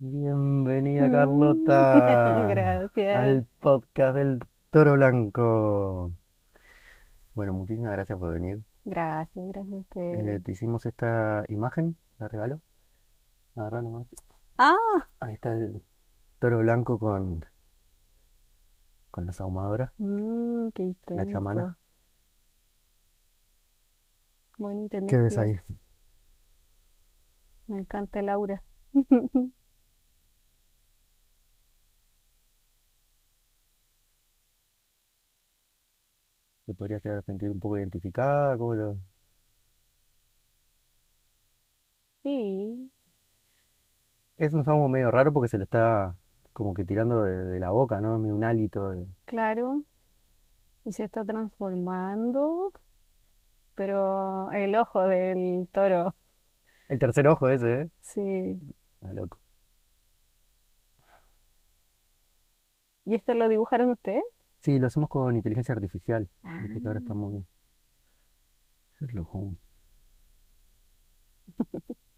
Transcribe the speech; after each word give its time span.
Bienvenida 0.00 1.10
Carlota 1.10 2.46
Gracias, 2.48 3.16
al 3.16 3.46
podcast 3.60 4.14
del 4.16 4.40
Toro 4.70 4.92
Blanco. 4.94 6.12
Bueno, 7.34 7.52
muchísimas 7.52 7.92
gracias 7.92 8.18
por 8.18 8.32
venir. 8.32 8.60
gracias, 8.84 9.46
gracias 9.48 9.72
a 9.72 9.76
Eh, 9.76 9.80
ustedes. 9.80 10.44
te 10.44 10.52
hicimos 10.52 10.86
esta 10.86 11.44
imagen, 11.48 11.96
la 12.18 12.28
regalo. 12.28 12.60
Agarrá 13.56 13.82
nomás. 13.82 14.06
Ah, 14.56 14.76
Ahí 15.20 15.34
está 15.34 15.52
el 15.52 15.82
Toro 16.38 16.58
Blanco 16.58 16.98
con, 17.00 17.44
con 19.10 19.26
las 19.26 19.40
ahumadoras, 19.40 19.90
mm, 19.98 20.68
qué 20.74 20.94
la 21.08 21.26
chamana. 21.26 21.76
bonita 24.58 24.98
¿Qué 25.08 25.16
ves 25.16 25.38
ahí? 25.38 25.58
Me 27.66 27.78
encanta 27.80 28.20
el 28.20 28.28
aura. 28.28 28.62
¿Te 36.68 36.74
podrías 36.74 37.02
llegar 37.04 37.18
a 37.18 37.22
sentir 37.22 37.50
un 37.50 37.58
poco 37.58 37.78
identificada? 37.78 38.56
¿Cómo 38.56 38.74
lo- 38.76 38.98
Sí, 42.22 42.90
Es 44.38 44.54
un 44.54 44.64
somos 44.64 44.88
medio 44.88 45.10
raro 45.10 45.34
porque 45.34 45.48
se 45.50 45.58
le 45.58 45.64
está 45.64 46.16
como 46.54 46.72
que 46.72 46.84
tirando 46.86 47.22
de, 47.24 47.44
de 47.44 47.60
la 47.60 47.70
boca, 47.72 48.00
¿no? 48.00 48.18
Medio 48.18 48.34
Un 48.36 48.44
hálito. 48.44 48.88
de- 48.90 49.06
claro, 49.26 49.84
y 50.84 50.92
se 50.92 51.04
está 51.04 51.24
transformando, 51.24 52.72
pero 53.74 54.50
el 54.52 54.74
ojo 54.76 55.02
del 55.06 55.68
toro, 55.72 56.14
El 56.88 56.98
tercer 56.98 57.26
ojo 57.28 57.48
ese, 57.48 57.80
¿eh? 57.82 57.90
sí. 58.00 58.58
Ah, 59.02 59.12
loco. 59.12 59.38
¿Y 63.04 63.14
esto 63.16 63.34
lo 63.34 63.48
dibujaron 63.48 63.90
ustedes? 63.90 64.22
Sí, 64.60 64.78
lo 64.78 64.86
hacemos 64.86 65.08
con 65.08 65.34
inteligencia 65.36 65.74
artificial. 65.74 66.28
Viste 66.62 66.80
que 66.80 66.86
ahora 66.86 67.00
está 67.00 67.12
Ah, 67.12 67.16
muy... 67.16 67.44
Sherlock 69.00 69.34
Holmes. 69.34 69.58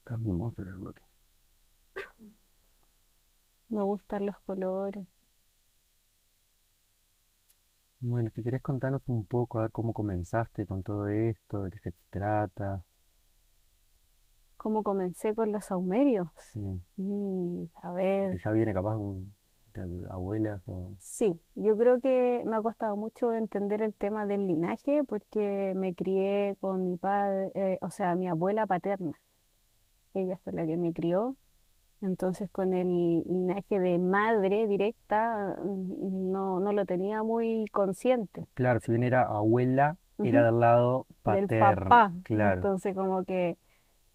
Está 0.00 0.16
muy 0.18 0.32
hermoso 0.32 0.60
el 0.62 0.74
bloque. 0.74 1.00
me 3.70 3.82
gustan 3.82 4.26
los 4.26 4.38
colores. 4.46 5.04
Bueno, 8.00 8.28
si 8.34 8.42
querés 8.42 8.60
contarnos 8.60 9.00
un 9.06 9.24
poco 9.24 9.58
a 9.58 9.62
ver 9.62 9.70
cómo 9.72 9.94
comenzaste 9.94 10.66
con 10.66 10.82
todo 10.82 11.08
esto, 11.08 11.62
de 11.62 11.70
qué 11.70 11.78
se 11.78 11.94
trata. 12.10 12.84
¿Cómo 14.56 14.82
comencé 14.82 15.34
con 15.34 15.52
los 15.52 15.66
saumerios? 15.66 16.28
Sí, 16.36 16.60
Mm, 16.96 17.64
a 17.82 17.92
ver. 17.92 18.40
ya 18.44 18.50
viene 18.52 18.74
capaz 18.74 18.96
un, 18.96 19.34
abuelas 20.10 20.62
o... 20.66 20.92
Sí, 20.98 21.38
yo 21.54 21.76
creo 21.76 22.00
que 22.00 22.42
me 22.46 22.56
ha 22.56 22.62
costado 22.62 22.96
mucho 22.96 23.32
entender 23.32 23.82
el 23.82 23.94
tema 23.94 24.26
del 24.26 24.46
linaje 24.46 25.02
porque 25.04 25.72
me 25.76 25.94
crié 25.94 26.56
con 26.60 26.90
mi 26.90 26.96
padre, 26.96 27.50
eh, 27.54 27.78
o 27.80 27.90
sea, 27.90 28.14
mi 28.14 28.28
abuela 28.28 28.66
paterna. 28.66 29.12
Ella 30.14 30.38
fue 30.44 30.52
la 30.52 30.66
que 30.66 30.76
me 30.76 30.92
crió. 30.92 31.36
Entonces, 32.02 32.50
con 32.50 32.74
el 32.74 32.88
linaje 33.24 33.78
de 33.78 33.98
madre 33.98 34.66
directa, 34.66 35.56
mm, 35.64 36.32
no, 36.32 36.58
no 36.60 36.72
lo 36.72 36.84
tenía 36.84 37.22
muy 37.22 37.64
consciente. 37.72 38.46
Claro, 38.54 38.80
si 38.80 38.90
bien 38.90 39.04
era 39.04 39.22
abuela, 39.22 39.96
era 40.18 40.44
del 40.44 40.60
lado 40.60 41.06
Del 41.08 41.46
paterno. 41.46 41.88
papá. 41.88 42.12
Claro, 42.24 42.56
Entonces, 42.56 42.94
como 42.94 43.24
que 43.24 43.56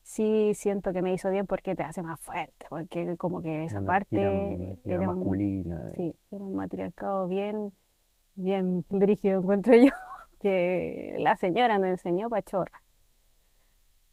sí 0.07 0.53
siento 0.55 0.93
que 0.93 1.01
me 1.01 1.13
hizo 1.13 1.29
bien 1.29 1.45
porque 1.45 1.75
te 1.75 1.83
hace 1.83 2.01
más 2.01 2.17
fuerte, 2.21 2.65
porque 2.69 3.17
como 3.17 3.41
que 3.41 3.65
esa 3.65 3.81
parte 3.81 4.79
era 4.85 5.05
masculina. 5.05 5.91
sí, 5.95 6.15
era 6.31 6.43
un 6.43 6.55
matriarcado 6.55 7.27
bien 7.27 7.73
bien 8.35 8.85
brígido 8.89 9.41
encuentro 9.41 9.75
yo, 9.75 9.89
que 10.39 11.17
la 11.19 11.35
señora 11.35 11.77
nos 11.77 11.89
enseñó 11.89 12.29
pachorra. 12.29 12.81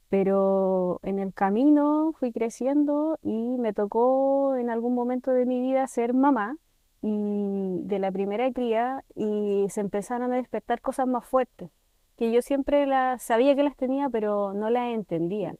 Pero 0.08 0.98
en 1.04 1.20
el 1.20 1.32
camino 1.32 2.12
fui 2.18 2.32
creciendo 2.32 3.18
y 3.22 3.56
me 3.58 3.72
tocó 3.72 4.56
en 4.56 4.70
algún 4.70 4.94
momento 4.94 5.30
de 5.30 5.46
mi 5.46 5.60
vida 5.60 5.86
ser 5.86 6.12
mamá 6.12 6.56
y 7.02 7.78
de 7.82 7.98
la 8.00 8.10
primera 8.10 8.50
cría 8.52 9.04
y 9.14 9.66
se 9.68 9.80
empezaron 9.80 10.32
a 10.32 10.36
despertar 10.36 10.80
cosas 10.80 11.06
más 11.06 11.24
fuertes, 11.24 11.70
que 12.16 12.32
yo 12.32 12.42
siempre 12.42 12.86
las 12.86 13.22
sabía 13.22 13.54
que 13.54 13.62
las 13.62 13.76
tenía, 13.76 14.08
pero 14.08 14.54
no 14.54 14.70
las 14.70 14.92
entendía. 14.92 15.54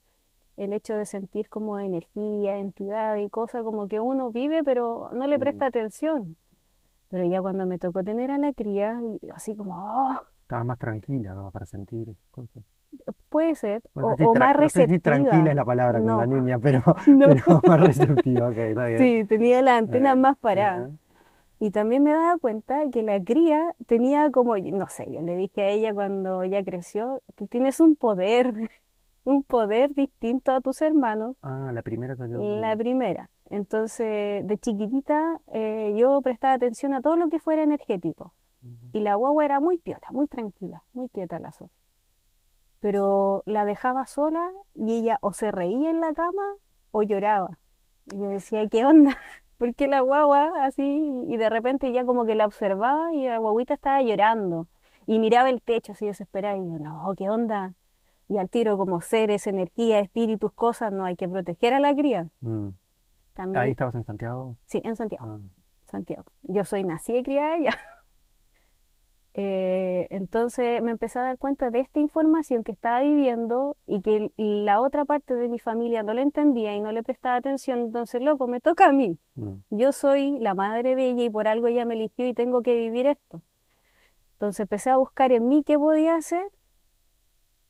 El 0.56 0.72
hecho 0.72 0.94
de 0.97 1.06
sentir 1.06 1.48
como 1.48 1.78
energía, 1.81 2.59
entidad 2.59 3.16
y 3.16 3.28
cosas 3.31 3.62
como 3.65 3.88
que 3.88 4.00
uno 4.00 4.31
vive, 4.32 4.65
pero 4.65 5.10
no 5.12 5.26
le 5.26 5.38
Mm, 5.38 5.41
presta 5.41 5.66
atención. 5.66 6.37
Pero 7.10 7.26
ya 7.26 7.42
cuando 7.42 7.66
me 7.66 7.78
tocó 7.78 8.04
tener 8.04 8.31
a 8.32 8.38
la 8.38 8.53
cría, 8.54 9.00
así 9.34 9.56
como, 9.56 9.75
"Oh, 9.76 10.20
Estaba 10.42 10.65
más 10.65 10.78
tranquila, 10.78 11.34
¿no? 11.34 11.50
Para 11.50 11.66
sentir 11.66 12.06
cosas. 12.31 12.62
puede 13.28 13.54
ser, 13.54 13.82
No 13.94 14.16
o, 14.20 14.34
más 14.37 14.56
no 14.56 14.69
sé 14.69 14.87
si 14.88 14.98
tranquila 14.98 15.50
es 15.50 15.56
receptiva. 15.56 15.56
la 15.56 15.65
palabra 15.65 16.03
con 16.03 16.16
la 16.16 16.26
No, 16.26 16.26
niña, 16.26 16.59
pero, 16.59 16.82
no. 17.06 17.36
pero 17.44 17.62
más 17.66 17.81
receptiva, 17.81 18.48
ok, 18.50 18.56
está 18.59 18.86
bien. 18.86 19.12
Sí, 19.12 19.25
tenía 19.28 19.60
las 19.62 19.78
antenas 19.78 20.16
Eh, 20.16 20.16
más 20.16 20.36
paradas. 20.38 20.88
ajá. 20.88 20.98
Y 21.60 21.71
también 21.72 22.03
me 22.04 22.12
daba 22.12 22.38
cuenta 22.38 22.91
que 22.92 23.03
la 23.03 23.22
cría 23.25 23.75
tenía 23.86 24.31
como, 24.32 24.56
no 24.59 24.88
sé, 24.88 25.06
yo 25.12 25.22
le 25.22 25.36
dije 25.36 25.62
a 25.62 25.69
ella 25.71 25.94
cuando 25.94 26.42
ella 26.44 26.65
creció, 26.65 27.22
tú 27.36 27.47
tienes 27.48 27.81
un 27.81 27.97
poder, 27.97 28.54
un 29.25 29.43
poder 29.43 29.95
distinto 29.95 30.53
a 30.53 30.61
tus 30.61 30.83
hermanos, 30.83 31.37
Ah, 31.43 31.71
la 31.73 31.83
primera 31.83 32.15
salió. 32.17 32.39
la 32.61 32.75
mm, 32.75 32.79
primera. 32.79 33.31
Entonces, 33.51 34.47
de 34.47 34.59
chiquitita, 34.59 35.41
eh, 35.53 35.95
yo 35.97 36.21
prestaba 36.23 36.55
atención 36.55 36.95
a 36.95 37.01
todo 37.03 37.17
lo 37.17 37.29
que 37.29 37.39
fuera 37.39 37.63
energético. 37.63 38.33
Y 38.95 39.01
la 39.01 39.15
guagua 39.17 39.45
era 39.45 39.61
muy 39.61 39.77
piola, 39.79 40.07
muy 40.11 40.27
tranquila, 40.27 40.83
muy 40.95 41.09
quieta 41.11 41.39
la 41.39 41.53
Sofía. 41.53 41.69
pero 42.81 43.43
la 43.47 43.65
dejaba 43.65 44.07
sola 44.07 44.51
y 44.75 44.93
ella 45.01 45.19
o 45.21 45.33
se 45.33 45.51
reía 45.51 45.91
en 45.91 46.01
la 46.01 46.13
cama 46.15 46.43
o 46.91 47.03
lloraba. 47.03 47.59
Y 48.13 48.19
yo 48.19 48.29
decía, 48.29 48.67
¿qué 48.69 48.84
onda? 48.84 49.17
¿Por 49.59 49.75
qué 49.75 49.87
la 49.89 50.01
guagua 50.01 50.53
así? 50.65 50.83
Y 51.29 51.37
de 51.37 51.49
repente 51.49 51.93
ya 51.93 52.05
como 52.05 52.25
que 52.27 52.34
la 52.34 52.47
observaba 52.47 53.13
y 53.15 53.27
la 53.27 53.39
guaguita 53.39 53.75
estaba 53.75 54.03
llorando 54.03 54.67
y 55.07 55.19
miraba 55.19 55.51
el 55.51 55.63
techo 55.63 55.93
así 55.93 56.07
desesperada 56.07 56.57
y 56.57 56.61
yo, 56.61 56.79
no, 56.79 57.13
¿qué 57.17 57.29
onda? 57.31 57.75
Y 58.29 58.39
al 58.39 58.49
tiro 58.49 58.77
como 58.79 59.01
seres, 59.01 59.47
energía, 59.47 60.01
espíritus, 60.01 60.53
cosas, 60.53 60.93
no 60.93 61.05
hay 61.05 61.17
que 61.17 61.29
proteger 61.29 61.75
a 61.75 61.81
la 61.81 61.95
cría. 61.95 62.29
Mm. 62.41 62.69
Ahí 62.69 62.73
También, 63.35 63.69
estabas 63.71 63.95
en 63.97 64.05
Santiago. 64.05 64.57
sí, 64.67 64.81
en 64.85 64.97
Santiago, 64.97 65.25
Ah, 65.27 65.39
Santiago. 65.91 66.25
Yo 66.43 66.65
soy 66.65 66.84
nacida 66.84 67.19
y 67.19 67.23
criada 67.23 67.55
allá. 67.55 67.71
Eh, 69.37 70.07
entonces 70.11 70.81
me 70.81 70.93
empecé 70.93 71.19
a 71.19 71.23
dar 71.23 71.39
cuenta 71.39 71.71
de 71.71 71.81
esta 71.81 71.99
información 71.99 72.63
que 72.63 72.71
estaba 72.71 73.01
viviendo 73.01 73.77
y 73.84 74.01
que 74.01 74.31
la 74.37 74.81
otra 74.81 75.05
parte 75.05 75.34
de 75.34 75.49
mi 75.49 75.59
familia 75.59 76.05
no 76.05 76.15
la 76.15 76.23
entendía 76.23 76.77
y 76.77 76.81
no 76.81 76.93
le 76.93 77.03
prestaba 77.03 77.34
atención. 77.34 77.81
Entonces, 77.81 78.23
loco, 78.23 78.47
me 78.47 78.61
toca 78.61 78.87
a 78.87 78.93
mí. 78.93 79.19
mm, 79.34 79.55
Yo 79.71 79.91
soy 79.91 80.39
la 80.39 80.55
madre 80.55 80.95
de 80.95 81.11
ella 81.11 81.25
y 81.25 81.31
por 81.31 81.49
algo 81.49 81.67
ella 81.67 81.84
me 81.84 81.95
eligió 81.95 82.29
y 82.29 82.33
tengo 82.33 82.63
que 82.63 82.77
vivir 82.77 83.07
esto. 83.09 83.43
Entonces 84.34 84.61
empecé 84.61 84.91
a 84.91 84.99
buscar 84.99 85.33
en 85.33 85.49
mí 85.49 85.65
qué 85.65 85.77
podía 85.81 86.15
hacer 86.15 86.47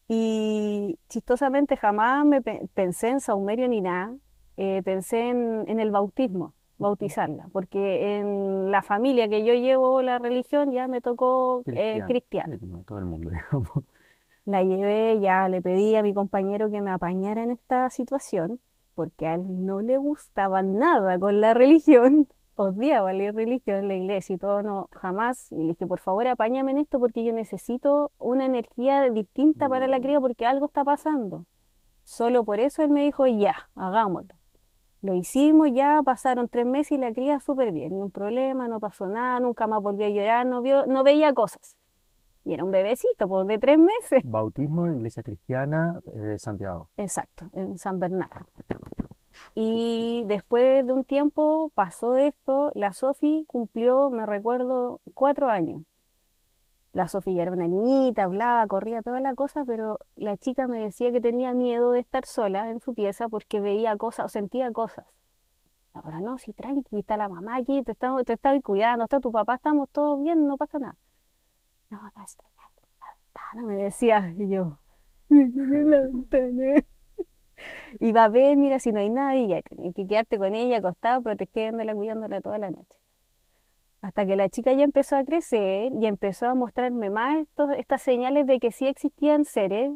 y 0.08 0.98
chistosamente 1.08 1.76
jamás 1.76 2.24
me 2.26 2.42
pe- 2.42 2.68
pensé 2.74 3.08
en 3.08 3.20
saumerio 3.20 3.68
ni 3.68 3.80
nada. 3.80 4.14
Eh, 4.56 4.82
pensé 4.84 5.30
en, 5.30 5.64
en 5.68 5.80
el 5.80 5.90
bautismo, 5.90 6.54
bautizarla, 6.78 7.48
porque 7.52 8.18
en 8.18 8.70
la 8.70 8.82
familia 8.82 9.28
que 9.28 9.44
yo 9.44 9.54
llevo 9.54 10.00
la 10.02 10.18
religión 10.18 10.70
ya 10.72 10.86
me 10.88 11.00
tocó 11.00 11.64
eh, 11.66 12.02
cristiana. 12.06 12.56
Sí, 12.58 12.60
como 12.60 12.84
todo 12.84 12.98
el 12.98 13.04
mundo, 13.06 13.30
digamos. 13.30 13.68
La 14.44 14.62
llevé, 14.62 15.20
ya 15.20 15.48
le 15.48 15.62
pedí 15.62 15.96
a 15.96 16.02
mi 16.02 16.12
compañero 16.14 16.70
que 16.70 16.80
me 16.82 16.90
apañara 16.90 17.42
en 17.42 17.50
esta 17.52 17.88
situación, 17.90 18.60
porque 18.94 19.26
a 19.26 19.34
él 19.34 19.64
no 19.66 19.80
le 19.80 19.96
gustaba 19.96 20.62
nada 20.62 21.18
con 21.18 21.40
la 21.40 21.54
religión, 21.54 22.28
odiaba 22.56 23.12
la 23.12 23.32
religión, 23.32 23.88
la 23.88 23.94
iglesia 23.94 24.34
y 24.34 24.38
todo, 24.38 24.62
no, 24.62 24.88
jamás. 24.92 25.50
Y 25.52 25.56
le 25.56 25.68
dije, 25.68 25.86
por 25.86 26.00
favor, 26.00 26.26
apáñame 26.26 26.72
en 26.72 26.78
esto 26.78 26.98
porque 26.98 27.24
yo 27.24 27.32
necesito 27.32 28.12
una 28.18 28.46
energía 28.46 29.10
distinta 29.10 29.68
para 29.68 29.86
la 29.86 29.98
Mm, 29.98 30.02
cría 30.02 30.20
porque 30.20 30.46
algo 30.46 30.66
está 30.66 30.84
pasando. 30.84 31.46
Solo 32.04 32.44
por 32.44 32.60
eso 32.60 32.82
él 32.82 32.90
me 32.90 33.02
dijo, 33.04 33.26
ya, 33.26 33.68
hagámoslo. 33.74 34.34
Lo 35.02 35.14
hicimos, 35.14 35.70
ya 35.72 36.00
pasaron 36.02 36.48
tres 36.48 36.66
meses 36.66 36.92
y 36.92 36.98
la 36.98 37.12
cría 37.12 37.38
súper 37.40 37.72
bien, 37.72 37.94
ni 37.94 38.00
un 38.00 38.10
problema, 38.10 38.68
no 38.68 38.80
pasó 38.80 39.06
nada, 39.06 39.38
nunca 39.40 39.66
más 39.66 39.82
volvió 39.82 40.06
a 40.06 40.08
llorar, 40.08 40.46
no 40.46 40.62
vio, 40.62 40.86
no 40.86 41.04
veía 41.04 41.34
cosas. 41.34 41.76
Y 42.44 42.54
era 42.54 42.64
un 42.64 42.70
bebecito, 42.70 43.28
pues 43.28 43.46
de 43.46 43.58
tres 43.58 43.78
meses. 43.78 44.22
Bautismo, 44.22 44.86
Iglesia 44.86 45.22
Cristiana 45.22 46.00
eh, 46.06 46.18
de 46.18 46.38
Santiago. 46.38 46.90
Exacto, 46.96 47.50
en 47.52 47.78
San 47.78 47.98
Bernardo. 47.98 48.46
Y 49.54 50.24
después 50.26 50.86
de 50.86 50.92
un 50.92 51.04
tiempo 51.04 51.70
pasó 51.74 52.16
esto, 52.16 52.70
la 52.74 52.92
Sofi 52.92 53.44
cumplió, 53.46 54.10
me 54.10 54.26
recuerdo, 54.26 55.00
cuatro 55.14 55.48
años. 55.48 55.82
La 56.92 57.08
Sofi 57.08 57.38
era 57.40 57.50
una 57.52 57.66
niñita, 57.66 58.22
hablaba, 58.24 58.66
corría 58.68 59.02
toda 59.02 59.20
la 59.20 59.34
cosa, 59.34 59.64
pero 59.64 59.98
la 60.16 60.36
chica 60.36 60.68
me 60.68 60.78
decía 60.78 61.10
que 61.10 61.20
tenía 61.20 61.52
miedo 61.52 61.90
de 61.90 62.00
estar 62.00 62.24
sola 62.24 62.70
en 62.70 62.80
su 62.80 62.94
pieza 62.94 63.28
porque 63.28 63.60
veía 63.60 63.96
cosas 63.96 64.26
o 64.26 64.28
sentía 64.28 64.70
cosas. 64.72 65.04
Ahora 65.92 66.20
no, 66.20 66.38
sí, 66.38 66.52
tranqui, 66.52 66.98
está 66.98 67.16
la 67.16 67.28
mamá 67.28 67.56
aquí, 67.56 67.82
te 67.82 67.92
estamos, 67.92 68.24
te 68.24 68.34
estoy 68.34 68.60
cuidando, 68.62 69.04
está 69.04 69.20
tu 69.20 69.32
papá, 69.32 69.56
estamos 69.56 69.88
todos 69.90 70.22
bien, 70.22 70.46
no 70.46 70.56
pasa 70.56 70.78
nada. 70.78 70.96
No, 71.90 72.00
no 72.02 72.24
está 72.24 72.44
la 72.56 73.06
ventana, 73.12 73.62
me 73.66 73.76
decía, 73.82 74.34
y 74.38 74.48
yo, 74.48 74.78
"En 75.30 75.90
la 75.90 76.00
ventana. 76.00 76.84
Y 78.00 78.12
va 78.12 78.24
a 78.24 78.28
ver, 78.28 78.56
mira, 78.56 78.78
si 78.78 78.92
no 78.92 79.00
hay 79.00 79.10
nadie, 79.10 79.48
ya 79.48 79.62
tienes 79.62 79.94
que 79.94 80.06
quedarte 80.06 80.38
con 80.38 80.54
ella 80.54 80.78
acostado, 80.78 81.22
protegiéndola, 81.22 81.94
cuidándola 81.94 82.40
toda 82.40 82.58
la 82.58 82.70
noche. 82.70 82.98
Hasta 84.02 84.26
que 84.26 84.36
la 84.36 84.48
chica 84.48 84.72
ya 84.72 84.84
empezó 84.84 85.16
a 85.16 85.24
crecer 85.24 85.92
y 85.98 86.06
empezó 86.06 86.46
a 86.46 86.54
mostrarme 86.54 87.08
más 87.08 87.38
estos, 87.38 87.70
estas 87.78 88.02
señales 88.02 88.46
de 88.46 88.58
que 88.60 88.70
sí 88.70 88.86
existían 88.86 89.44
seres. 89.44 89.92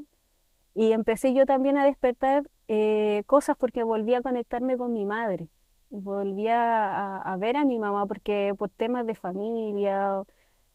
Y 0.75 0.93
empecé 0.93 1.35
yo 1.35 1.45
también 1.45 1.77
a 1.77 1.85
despertar 1.85 2.49
eh, 2.69 3.23
cosas 3.27 3.57
porque 3.59 3.83
volví 3.83 4.15
a 4.15 4.23
conectarme 4.23 4.77
con 4.77 4.93
mi 4.93 5.05
madre. 5.05 5.49
Volví 5.91 6.47
a, 6.49 7.37
ver 7.39 7.57
a 7.57 7.65
mi 7.65 7.79
mamá 7.79 8.07
porque 8.07 8.55
por 8.57 8.71
temas 8.71 9.07
de 9.07 9.15
familia, 9.15 10.23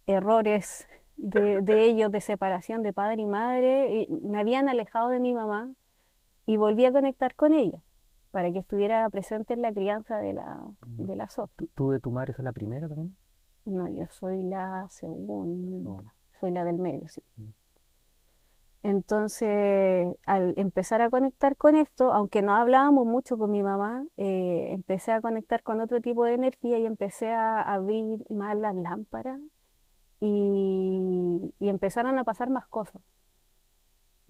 errores 0.05 0.87
de, 1.17 1.61
de 1.61 1.83
ellos, 1.85 2.11
de 2.11 2.21
separación 2.21 2.83
de 2.83 2.93
padre 2.93 3.21
y 3.21 3.25
madre, 3.25 4.07
me 4.21 4.39
habían 4.39 4.69
alejado 4.69 5.09
de 5.09 5.19
mi 5.19 5.33
mamá 5.33 5.71
y 6.45 6.57
volví 6.57 6.85
a 6.85 6.91
conectar 6.91 7.35
con 7.35 7.53
ella 7.53 7.79
para 8.31 8.51
que 8.51 8.59
estuviera 8.59 9.09
presente 9.09 9.53
en 9.53 9.61
la 9.61 9.71
crianza 9.71 10.17
de 10.17 10.33
la, 10.33 10.59
Mm. 10.87 11.05
de 11.05 11.15
la 11.15 11.29
Sof. 11.29 11.51
¿Tú, 11.55 11.67
tú 11.75 11.89
de 11.91 11.99
tu 11.99 12.11
madre 12.11 12.33
sos 12.33 12.43
la 12.43 12.51
primera 12.51 12.87
también? 12.87 13.15
No, 13.65 13.87
yo 13.87 14.05
soy 14.09 14.43
la 14.43 14.87
segunda, 14.89 15.89
No. 15.89 16.03
soy 16.39 16.51
la 16.51 16.63
del 16.65 16.77
medio, 16.79 17.07
sí. 17.07 17.21
Mm. 17.37 17.43
Entonces, 18.85 20.13
al 20.25 20.53
empezar 20.57 21.01
a 21.01 21.09
conectar 21.09 21.55
con 21.55 21.75
esto, 21.75 22.11
aunque 22.11 22.41
no 22.41 22.53
hablábamos 22.53 23.05
mucho 23.05 23.37
con 23.37 23.49
mi 23.51 23.63
mamá, 23.63 24.05
eh, 24.17 24.71
empecé 24.73 25.13
a 25.13 25.21
conectar 25.21 25.63
con 25.63 25.79
otro 25.79 26.01
tipo 26.01 26.25
de 26.25 26.33
energía 26.33 26.77
y 26.79 26.85
empecé 26.85 27.31
a 27.31 27.61
abrir 27.61 28.19
más 28.29 28.57
las 28.57 28.75
lámparas 28.75 29.39
y, 30.19 31.53
y 31.59 31.69
empezaron 31.69 32.17
a 32.17 32.23
pasar 32.25 32.49
más 32.49 32.67
cosas. 32.67 33.01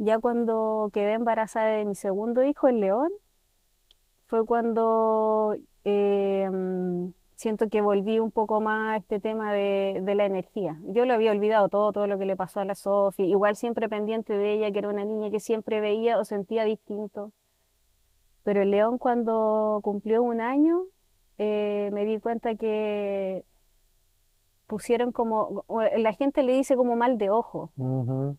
Ya 0.04 0.20
cuando 0.20 0.90
quedé 0.92 1.14
embarazada 1.14 1.68
de 1.68 1.86
mi 1.86 1.96
segundo 1.96 2.44
hijo, 2.44 2.68
el 2.68 2.82
león, 2.82 3.10
fue 4.28 4.46
cuando 4.46 5.56
mm, 5.86 7.08
siento 7.36 7.70
que 7.70 7.82
volví 7.82 8.20
un 8.20 8.30
poco 8.30 8.60
más 8.60 8.96
a 8.96 8.98
este 8.98 9.22
tema 9.22 9.54
de, 9.54 10.02
la 10.14 10.26
energía. 10.26 10.78
Yo 10.88 11.06
lo 11.06 11.14
había 11.14 11.32
olvidado 11.32 11.70
todo, 11.70 11.94
todo 11.94 12.08
lo 12.08 12.20
que 12.20 12.26
le 12.26 12.36
pasó 12.36 12.60
a 12.60 12.66
la 12.66 12.76
Sofi, 12.76 13.24
igual 13.24 13.56
siempre 13.56 13.88
pendiente 13.88 14.34
de 14.34 14.54
ella, 14.56 14.72
que 14.72 14.80
era 14.80 14.90
una 14.90 15.06
niña 15.06 15.30
que 15.30 15.40
siempre 15.40 15.80
veía 15.80 16.20
o 16.20 16.26
sentía 16.26 16.66
distinto. 16.66 17.32
Pero 18.44 18.62
el 18.62 18.72
león 18.72 18.98
cuando 18.98 19.80
cumplió 19.84 20.22
un 20.22 20.42
año, 20.42 20.84
eh, 21.38 21.92
me 21.94 22.04
di 22.04 22.20
cuenta 22.20 22.56
que 22.56 23.46
pusieron 24.68 25.14
como, 25.14 25.64
la 25.98 26.12
gente 26.12 26.44
le 26.44 26.52
dice 26.52 26.76
como 26.76 26.98
mal 26.98 27.18
de 27.18 27.30
ojo. 27.30 27.72
Ujú. 27.78 28.38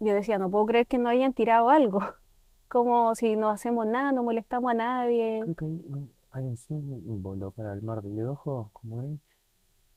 Yo 0.00 0.14
decía, 0.14 0.38
no 0.38 0.50
puedo 0.50 0.66
creer 0.66 0.86
que 0.86 0.98
no 0.98 1.08
hayan 1.08 1.32
tirado 1.34 1.70
algo. 1.70 2.00
Como 2.68 3.14
si 3.14 3.36
no 3.36 3.50
hacemos 3.50 3.86
nada, 3.86 4.12
no 4.12 4.22
molestamos 4.22 4.70
a 4.70 4.74
nadie. 4.74 5.40
Creo 5.44 5.54
que 5.56 5.64
hay 5.64 5.82
un, 5.88 6.10
hay 6.30 6.44
un 6.44 6.56
símbolo 6.56 7.50
para 7.50 7.72
el 7.74 7.82
mar 7.82 8.02
de 8.02 8.26
ojo, 8.26 8.70
¿cómo 8.72 9.02
es? 9.02 9.18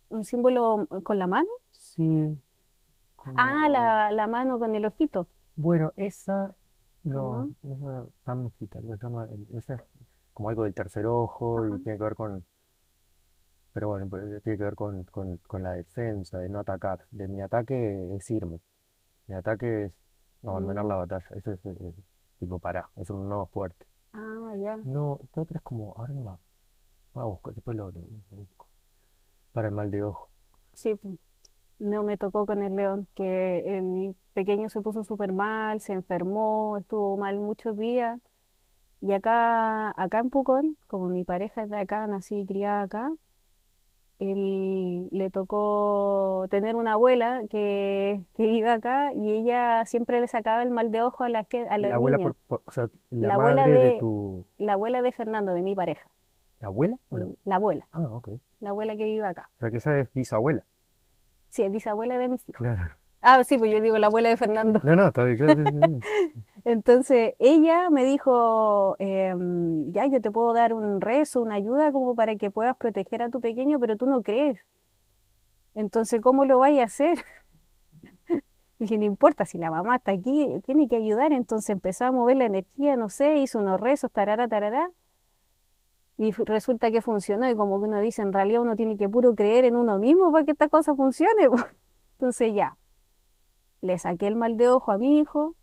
Un 0.09 0.23
símbolo 0.23 0.87
con 1.03 1.19
la 1.19 1.27
mano. 1.27 1.49
Sí, 1.71 2.37
Ah, 3.35 3.67
la, 3.69 4.11
la 4.11 4.27
mano 4.27 4.59
con 4.59 4.75
el 4.75 4.85
ojito. 4.85 5.27
Bueno, 5.55 5.91
esa, 5.95 6.55
no, 7.03 7.47
esa 7.63 8.05
Samhita, 8.25 8.79
lo 8.81 8.95
llama, 8.95 9.27
el- 9.31 9.47
esa 9.57 9.75
es 9.75 9.81
como 10.33 10.49
algo 10.49 10.63
del 10.63 10.73
tercer 10.75 11.05
ojo 11.07 11.67
y 11.67 11.79
tiene 11.79 11.97
que 11.97 12.03
ver 12.03 12.15
con, 12.15 12.45
pero 13.73 13.89
bueno, 13.89 14.07
pues, 14.09 14.23
tiene 14.43 14.57
que 14.57 14.63
ver 14.63 14.75
con, 14.75 15.03
con, 15.05 15.37
con 15.37 15.63
la 15.63 15.71
defensa, 15.73 16.39
de 16.39 16.49
no 16.49 16.59
atacar. 16.59 17.05
De 17.11 17.27
mi 17.27 17.41
ataque 17.41 18.15
es 18.15 18.29
irme, 18.31 18.59
mi 19.27 19.35
ataque 19.35 19.85
es 19.85 19.93
abandonar 20.43 20.85
Mm. 20.85 20.87
la 20.89 20.95
batalla, 20.95 21.25
eso 21.35 21.51
es, 21.51 21.65
eh, 21.65 21.75
eh, 21.79 21.93
tipo 22.39 22.59
pará, 22.59 22.89
es 22.97 23.09
un 23.09 23.29
no 23.29 23.45
fuerte. 23.47 23.85
Ah, 24.13 24.53
ya. 24.57 24.77
No, 24.83 25.19
la 25.35 25.41
otra 25.43 25.57
es 25.57 25.63
como, 25.63 25.93
ahora 25.97 26.13
no 26.13 26.23
va, 26.25 26.39
voy 27.13 27.23
a 27.23 27.25
buscar, 27.27 27.53
después 27.53 27.77
lo, 27.77 27.91
lo- 27.91 27.99
lo 28.31 28.37
busco. 28.37 28.67
Para 29.53 29.67
el 29.69 29.73
mal 29.75 29.91
de 29.91 30.03
ojo. 30.03 30.29
Sí, 30.73 30.95
pu. 30.95 31.17
no 31.79 32.03
me 32.03 32.17
tocó 32.17 32.45
con 32.45 32.63
el 32.63 32.75
león, 32.75 33.07
que 33.15 33.77
el 33.77 34.15
pequeño 34.33 34.69
se 34.69 34.81
puso 34.81 35.03
súper 35.03 35.33
mal, 35.33 35.81
se 35.81 35.93
enfermó, 35.93 36.77
estuvo 36.77 37.17
mal 37.17 37.37
muchos 37.39 37.77
días. 37.77 38.19
Y 39.01 39.13
acá, 39.13 39.91
acá 40.01 40.19
en 40.19 40.29
Pucón, 40.29 40.77
como 40.87 41.09
mi 41.09 41.23
pareja 41.25 41.63
es 41.63 41.69
de 41.69 41.77
acá, 41.79 42.07
nací 42.07 42.39
y 42.41 42.45
criada 42.45 42.83
acá, 42.83 43.11
él 44.19 45.09
le 45.11 45.29
tocó 45.29 46.45
tener 46.49 46.75
una 46.75 46.93
abuela 46.93 47.41
que, 47.49 48.21
que 48.35 48.43
vive 48.43 48.69
acá 48.69 49.13
y 49.13 49.31
ella 49.31 49.85
siempre 49.85 50.21
le 50.21 50.27
sacaba 50.27 50.63
el 50.63 50.69
mal 50.71 50.91
de 50.91 51.01
ojo 51.01 51.23
a, 51.23 51.29
la, 51.29 51.39
a 51.69 51.77
La 51.77 51.95
abuela, 51.95 52.17
por, 52.17 52.35
por- 52.47 52.61
o 52.65 52.71
sea, 52.71 52.89
la 53.09 53.27
La 53.29 53.33
abuela 53.35 53.67
de 53.67 53.73
de, 53.73 53.99
tu, 53.99 54.45
la 54.57 54.73
abuela 54.73 55.01
de 55.01 55.11
Fernando, 55.11 55.53
de 55.53 55.61
mi 55.61 55.75
pareja. 55.75 56.09
¿la 56.59 56.67
abuela? 56.67 56.97
o 57.09 57.17
la- 57.17 57.25
Mm, 57.25 57.33
La 57.45 57.55
abuela, 57.55 57.87
Ah, 57.91 58.01
ok. 58.11 58.27
O 58.29 58.39
la 58.61 58.69
abuela 58.69 58.95
que 58.95 59.03
vive 59.05 59.25
acá. 59.25 59.49
sea, 59.59 59.69
que 59.71 59.77
esa 59.77 59.99
es 59.99 60.13
bisabuela. 60.13 60.63
Sí, 61.49 61.63
es 61.63 61.71
bisabuela 61.71 62.17
de 62.17 62.27
mis 62.29 62.47
hijos. 62.49 62.57
Claro. 62.57 62.95
Ah, 63.25 63.41
sí, 63.45 63.57
pues 63.57 63.71
yo 63.71 63.79
digo 63.79 63.97
la 63.97 64.07
abuela 64.07 64.27
de 64.27 64.35
Fernando. 64.35 64.81
No, 64.83 64.97
no, 64.97 65.07
está 65.07 65.23
bien. 65.23 66.01
Entonces 66.65 67.35
ella 67.39 67.89
me 67.89 68.03
dijo, 68.03 68.97
em, 68.99 69.93
ya 69.93 70.05
yo 70.07 70.19
te 70.19 70.29
puedo 70.29 70.51
dar 70.51 70.73
un 70.73 70.99
rezo, 70.99 71.41
una 71.41 71.55
ayuda 71.55 71.93
como 71.93 72.15
para 72.15 72.35
que 72.35 72.51
puedas 72.51 72.75
proteger 72.75 73.21
a 73.21 73.29
tu 73.29 73.39
pequeño, 73.39 73.79
pero 73.79 73.95
tú 73.95 74.07
no 74.07 74.23
crees. 74.23 74.59
Entonces, 75.73 76.19
¿cómo 76.19 76.43
lo 76.43 76.59
vais 76.59 76.81
a 76.81 76.83
hacer? 76.83 77.23
Dije, 78.79 78.97
no 78.97 79.05
importa, 79.05 79.45
si 79.45 79.57
la 79.57 79.71
mamá 79.71 79.95
está 79.95 80.11
aquí, 80.11 80.59
tiene 80.65 80.89
que 80.89 80.97
ayudar. 80.97 81.31
Entonces 81.31 81.69
empezó 81.69 82.03
a 82.03 82.11
mover 82.11 82.35
la 82.35 82.45
energía, 82.45 82.97
no 82.97 83.07
sé, 83.07 83.37
hizo 83.37 83.59
unos 83.59 83.79
rezos, 83.79 84.11
tarara, 84.11 84.49
tarara. 84.49 84.91
Y 86.17 86.31
resulta 86.31 86.91
que 86.91 87.01
funcionó. 87.01 87.49
Y 87.49 87.55
como 87.55 87.79
que 87.79 87.87
uno 87.87 88.01
dice, 88.01 88.21
en 88.21 88.33
realidad 88.33 88.63
uno 88.63 88.75
tiene 88.75 88.97
que 88.97 89.07
puro 89.07 89.33
creer 89.33 89.63
en 89.63 89.77
uno 89.77 89.97
mismo 89.97 90.29
para 90.33 90.43
que 90.43 90.51
esta 90.51 90.67
cosa 90.67 90.93
funcione. 90.93 91.47
Entonces 92.19 92.53
ya, 92.53 92.77
le 93.83 93.99
saqué 93.99 94.27
el 94.27 94.35
mal 94.35 94.57
de 94.57 94.69
ojo 94.69 94.91
a 94.91 94.97
mi 94.97 95.19
hijo, 95.19 95.55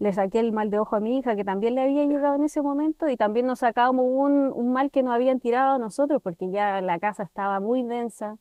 le 0.00 0.12
saqué 0.12 0.40
el 0.40 0.52
mal 0.52 0.70
de 0.70 0.80
ojo 0.80 0.96
a 0.96 1.00
mi 1.00 1.18
hija, 1.18 1.36
que 1.36 1.44
también 1.44 1.76
le 1.76 1.82
había 1.82 2.04
llegado 2.04 2.34
en 2.34 2.44
ese 2.44 2.62
momento, 2.62 3.08
y 3.08 3.16
también 3.16 3.46
nos 3.46 3.60
sacábamos 3.60 4.06
un, 4.08 4.72
mal 4.72 4.90
que 4.90 5.02
nos 5.04 5.14
habían 5.14 5.38
tirado 5.40 5.74
a 5.74 5.78
nosotros, 5.78 6.20
porque 6.22 6.50
ya 6.50 6.80
la 6.80 6.98
casa 6.98 7.22
estaba 7.22 7.60
muy 7.60 7.82
densa. 7.84 8.38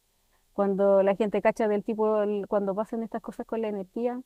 Cuando 0.54 1.04
la 1.04 1.16
gente 1.16 1.42
cacha 1.42 1.68
del 1.68 1.84
tipo, 1.84 2.18
cuando 2.48 2.74
pasan 2.76 3.04
estas 3.04 3.22
cosas 3.22 3.46
con 3.46 3.62
la 3.62 3.68
energía, 3.70 4.20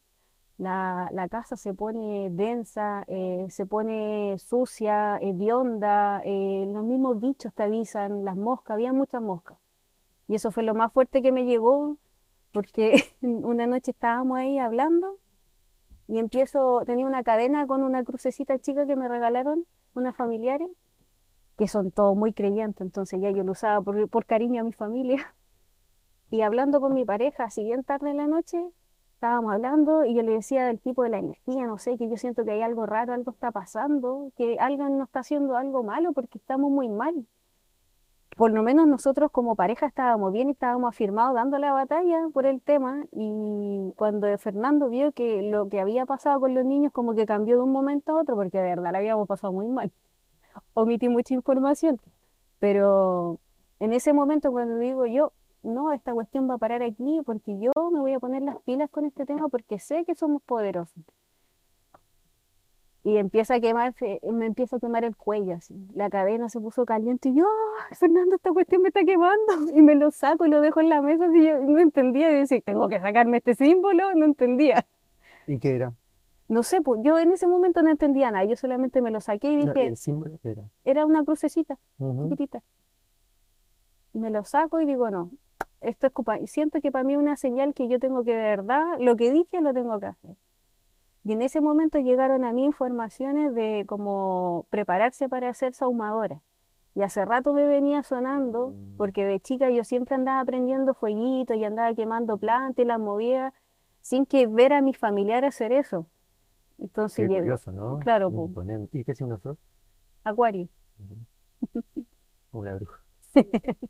la, 0.58 1.28
casa 1.30 1.58
se 1.58 1.74
pone 1.74 2.30
densa, 2.32 3.04
eh, 3.08 3.48
se 3.50 3.66
pone 3.66 4.38
sucia, 4.39 5.18
hedionda, 5.18 6.22
eh, 6.24 6.66
los 6.72 6.84
mismos 6.86 7.20
bichos 7.20 7.54
te 7.54 7.63
avisan, 7.63 8.24
las 8.24 8.38
moscas, 8.38 8.75
había 8.75 8.94
muchas 8.94 9.22
moscas. 9.22 9.58
Y 10.28 10.36
eso 10.36 10.51
fue 10.51 10.63
lo 10.63 10.74
más 10.75 10.94
fuerte 10.94 11.22
que 11.22 11.32
me 11.32 11.46
llegó, 11.46 11.98
porque 12.54 13.04
una 13.22 13.68
noche 13.68 13.92
estábamos 13.92 14.38
ahí 14.38 14.58
hablando 14.58 15.18
y 16.08 16.20
empiezo, 16.20 16.84
tenía 16.86 17.06
una 17.06 17.24
cadena 17.24 17.68
con 17.68 17.84
una 17.84 18.04
crucecita 18.04 18.60
chica 18.60 18.86
que 18.86 18.96
me 18.96 19.08
regalaron 19.08 19.66
unas 19.96 20.16
familiares, 20.16 20.70
que 21.58 21.68
son 21.68 21.92
todos 21.92 22.16
muy 22.16 22.34
creyentes, 22.34 22.82
entonces 22.82 23.20
ya 23.22 23.32
yo 23.32 23.44
lo 23.44 23.52
usaba 23.52 23.82
por, 23.82 24.26
cariño 24.26 24.62
a 24.62 24.64
mi 24.64 24.74
familia. 24.74 25.34
Y 26.32 26.42
hablando 26.42 26.82
con 26.82 26.96
mi 26.96 27.06
pareja, 27.06 27.44
así 27.44 27.64
bien 27.64 27.84
tarde 27.84 28.10
en 28.10 28.18
la 28.18 28.26
noche, 28.26 28.60
estábamos 29.14 29.54
hablando 29.54 30.04
y 30.04 30.16
yo 30.16 30.24
le 30.24 30.32
decía 30.32 30.66
del 30.66 30.80
tipo 30.80 31.04
de 31.04 31.10
la 31.10 31.20
energía, 31.20 31.68
no 31.68 31.78
sé, 31.78 31.96
que 31.96 32.10
yo 32.10 32.18
siento 32.18 32.44
que 32.44 32.50
hay 32.50 32.64
algo 32.64 32.88
raro, 32.88 33.14
algo 33.14 33.30
está 33.30 33.52
pasando, 33.52 34.32
que 34.36 34.58
alguien 34.60 34.98
nos 34.98 35.10
está 35.10 35.20
haciendo 35.20 35.56
algo 35.56 35.84
malo 35.84 36.12
porque 36.12 36.40
estamos 36.40 36.72
muy 36.72 36.90
mal. 36.90 37.28
Por 38.36 38.52
lo 38.52 38.63
menos 38.63 38.88
nosotros 38.88 39.30
como 39.32 39.56
pareja 39.56 39.86
estábamos 39.86 40.32
bien 40.34 40.50
y 40.50 40.54
estábamos 40.54 40.90
afirmados 40.90 41.36
dando 41.36 41.60
la 41.60 41.72
batalla 41.72 42.28
por 42.34 42.46
el 42.48 42.62
tema 42.62 43.06
y 43.12 43.94
cuando 43.96 44.36
Fernando 44.40 44.90
vio 44.90 45.12
que 45.12 45.44
lo 45.44 45.70
que 45.70 45.80
había 45.80 46.06
pasado 46.06 46.40
con 46.40 46.56
los 46.56 46.66
niños 46.66 46.92
como 46.92 47.13
que 47.13 47.28
cambió 47.28 47.58
de 47.58 47.63
un 47.63 47.72
momento 47.72 48.13
a 48.13 48.22
otro 48.22 48.36
porque 48.36 48.58
de 48.58 48.70
verdad 48.70 48.92
la 48.92 48.98
habíamos 48.98 49.28
pasado 49.28 49.54
muy 49.54 49.68
mal. 49.68 49.92
Omití 50.74 51.10
mucha 51.10 51.34
información, 51.36 52.00
pero 52.60 53.40
en 53.80 53.94
ese 53.94 54.13
momento 54.13 54.52
cuando 54.52 54.78
digo 54.78 55.06
yo, 55.06 55.32
no, 55.62 55.94
esta 55.94 56.13
cuestión 56.13 56.50
va 56.50 56.56
a 56.56 56.58
parar 56.58 56.82
aquí 56.82 57.22
porque 57.25 57.60
yo 57.60 57.72
me 57.92 58.00
voy 58.00 58.13
a 58.13 58.20
poner 58.20 58.42
las 58.42 58.58
pilas 58.63 58.90
con 58.90 59.06
este 59.06 59.25
tema 59.25 59.48
porque 59.48 59.80
sé 59.80 60.06
que 60.06 60.16
somos 60.16 60.42
poderosos. 60.44 61.04
Y 63.06 63.18
empieza 63.18 63.56
a 63.56 63.60
quemarse, 63.60 64.22
me 64.32 64.46
empieza 64.46 64.78
a 64.78 64.80
quemar 64.80 65.04
el 65.04 65.16
cuello, 65.18 65.56
así. 65.56 65.76
La 65.94 66.10
cadena 66.10 66.48
se 66.48 66.60
puso 66.62 66.86
caliente 66.86 67.30
y 67.30 67.36
yo, 67.36 67.46
"Ay, 67.90 67.96
Fernando, 67.98 68.36
esta 68.36 68.52
cuestión 68.54 68.82
me 68.82 68.88
está 68.90 69.04
quemando. 69.04 69.36
Y 69.76 69.82
me 69.82 69.96
lo 69.96 70.10
saco 70.12 70.46
y 70.46 70.50
lo 70.50 70.62
dejo 70.62 70.80
en 70.80 70.88
la 70.90 71.02
mesa 71.02 71.26
y 71.34 71.46
yo 71.46 71.60
no 71.60 71.80
entendía. 71.80 72.32
Y 72.32 72.36
decía, 72.36 72.62
tengo 72.62 72.88
que 72.88 73.00
sacarme 73.02 73.38
este 73.38 73.56
símbolo, 73.56 74.14
no 74.16 74.24
entendía. 74.26 74.86
¿Y 75.48 75.60
qué 75.60 75.76
era? 75.76 75.94
No 76.48 76.64
sé, 76.64 76.82
pues 76.82 77.02
yo 77.04 77.18
en 77.20 77.32
ese 77.32 77.48
momento 77.48 77.82
no 77.82 77.90
entendía 77.90 78.30
nada, 78.32 78.46
yo 78.46 78.56
solamente 78.56 79.02
me 79.02 79.12
lo 79.12 79.20
saqué 79.22 79.52
y 79.52 79.58
No, 79.66 79.74
dije, 79.74 79.88
el 79.88 79.98
símbolo 79.98 80.38
era. 80.44 80.64
era 80.86 81.06
una 81.06 81.24
crucecita 81.24 81.78
chiquitita. 81.98 82.62
Me 84.14 84.30
lo 84.30 84.44
saco 84.44 84.80
y 84.80 84.86
digo, 84.86 85.10
no, 85.10 85.32
esto 85.82 86.08
es 86.08 86.14
culpa. 86.14 86.40
Y 86.40 86.48
siento 86.48 86.80
que 86.80 86.92
para 86.92 87.04
mí 87.04 87.14
es 87.14 87.20
una 87.20 87.36
señal 87.36 87.74
que 87.74 87.88
yo 87.88 88.00
tengo 88.00 88.24
que 88.24 88.32
de 88.36 88.44
verdad, 88.44 88.84
lo 89.00 89.16
que 89.16 89.32
dije 89.32 89.60
lo 89.62 89.74
tengo 89.74 90.00
que 90.00 90.06
hacer. 90.08 90.36
Y 91.24 91.32
en 91.34 91.42
ese 91.42 91.62
momento 91.62 92.00
llegaron 92.00 92.44
a 92.44 92.51
mí 92.51 92.65
informaciones 92.65 93.53
de 93.56 93.86
cómo 93.88 94.65
prepararse 94.70 95.30
para 95.30 95.50
hacer 95.50 95.74
sahumadora. 95.74 96.42
Y 96.96 97.01
hace 97.01 97.24
rato 97.25 97.53
me 97.53 97.65
venía 97.65 98.03
sonando, 98.03 98.70
Mm. 98.72 98.98
porque 98.98 99.25
de 99.25 99.39
chica 99.39 99.70
yo 99.72 99.84
siempre 99.84 100.15
andaba 100.15 100.42
aprendiendo 100.42 100.94
fueguitos 100.94 101.56
y 101.58 101.63
andaba 101.63 101.94
quemando 101.96 102.38
plantas 102.38 102.84
y 102.84 102.88
las 102.88 103.00
movía 103.00 103.53
sin 104.01 104.25
que 104.25 104.48
ver 104.48 104.74
a 104.74 104.82
mis 104.82 104.98
familiares 104.98 105.56
hacer 105.56 105.72
eso. 105.72 106.08
Entonces 106.77 107.30
Qué 107.30 107.36
curioso, 107.38 107.72
¿no? 107.72 108.00
claro, 108.00 108.30
Imponente. 108.30 108.98
¿Y 109.00 109.03
qué 109.06 109.15
signo 109.15 109.38
sos? 109.39 109.58
Acuario. 110.25 110.68
Ujú. 111.00 111.15
Una 112.51 112.75
bruja. 112.75 113.00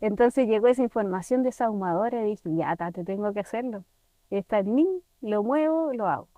Entonces 0.00 0.48
llegó 0.48 0.68
esa 0.68 0.82
información 0.82 1.42
de 1.42 1.52
sahumadora 1.52 2.22
y 2.22 2.30
dije, 2.30 2.54
ya, 2.56 2.74
tate, 2.76 3.04
tengo 3.04 3.32
que 3.32 3.40
hacerlo. 3.40 3.84
Está 4.30 4.60
en 4.60 4.74
mí, 4.74 5.02
lo 5.20 5.42
muevo, 5.42 5.92
lo 5.92 6.06
hago. 6.08 6.28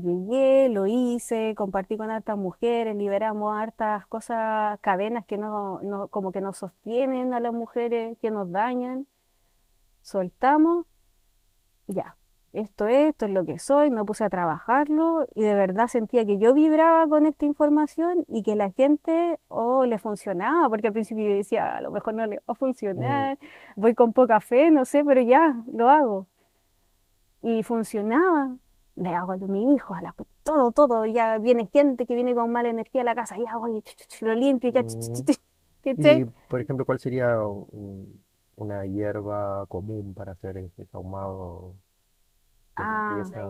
Llegué, 0.00 0.68
lo 0.68 0.86
hice, 0.86 1.54
compartí 1.56 1.96
con 1.96 2.10
hartas 2.10 2.38
mujeres, 2.38 2.94
liberamos 2.94 3.52
hartas 3.56 4.06
cosas, 4.06 4.78
cadenas 4.80 5.26
que 5.26 5.38
no, 5.38 5.80
no, 5.82 6.06
como 6.08 6.30
que 6.30 6.40
nos 6.40 6.58
sostienen 6.58 7.34
a 7.34 7.40
las 7.40 7.52
mujeres, 7.52 8.16
que 8.18 8.30
nos 8.30 8.50
dañan. 8.52 9.08
Soltamos, 10.02 10.86
ya, 11.88 12.16
esto 12.52 12.86
es, 12.86 13.10
esto 13.10 13.26
es 13.26 13.32
lo 13.32 13.44
que 13.44 13.58
soy, 13.58 13.90
me 13.90 14.04
puse 14.04 14.22
a 14.22 14.30
trabajarlo 14.30 15.26
y 15.34 15.42
de 15.42 15.54
verdad 15.54 15.88
sentía 15.88 16.24
que 16.24 16.38
yo 16.38 16.54
vibraba 16.54 17.08
con 17.08 17.26
esta 17.26 17.44
información 17.44 18.24
y 18.28 18.44
que 18.44 18.54
la 18.54 18.70
gente, 18.70 19.40
oh, 19.48 19.84
le 19.84 19.98
funcionaba, 19.98 20.68
porque 20.68 20.86
al 20.86 20.92
principio 20.92 21.28
yo 21.28 21.34
decía, 21.34 21.76
a 21.76 21.80
lo 21.80 21.90
mejor 21.90 22.14
no 22.14 22.24
le 22.24 22.36
va 22.36 22.42
a 22.46 22.54
funcionar, 22.54 23.36
voy 23.74 23.94
con 23.94 24.12
poca 24.12 24.40
fe, 24.40 24.70
no 24.70 24.84
sé, 24.84 25.04
pero 25.04 25.20
ya, 25.22 25.56
lo 25.72 25.88
hago. 25.90 26.28
Y 27.42 27.64
funcionaba. 27.64 28.56
Le 29.00 29.14
hago 29.14 29.32
a 29.32 29.36
mi 29.36 29.74
hijo, 29.74 29.94
a 29.94 30.02
la, 30.02 30.14
todo, 30.42 30.72
todo, 30.72 31.06
ya 31.06 31.38
viene 31.38 31.68
gente 31.72 32.04
que 32.06 32.14
viene 32.14 32.34
con 32.34 32.50
mala 32.50 32.68
energía 32.68 33.02
a 33.02 33.04
la 33.04 33.14
casa, 33.14 33.36
ya 33.38 33.56
voy, 33.56 33.82
lo 34.20 34.34
limpio, 34.34 34.70
ya, 34.70 34.82
Mm. 34.82 36.02
Y, 36.20 36.24
por 36.48 36.60
ejemplo, 36.60 36.84
¿cuál 36.84 36.98
sería 36.98 37.40
un- 37.40 38.22
una 38.56 38.84
hierba 38.84 39.64
común 39.66 40.12
para 40.14 40.32
hacer 40.32 40.58
este 40.58 40.86
ahumado 40.92 41.74
de 42.76 42.82
Ah, 42.84 43.22
limpieza? 43.22 43.48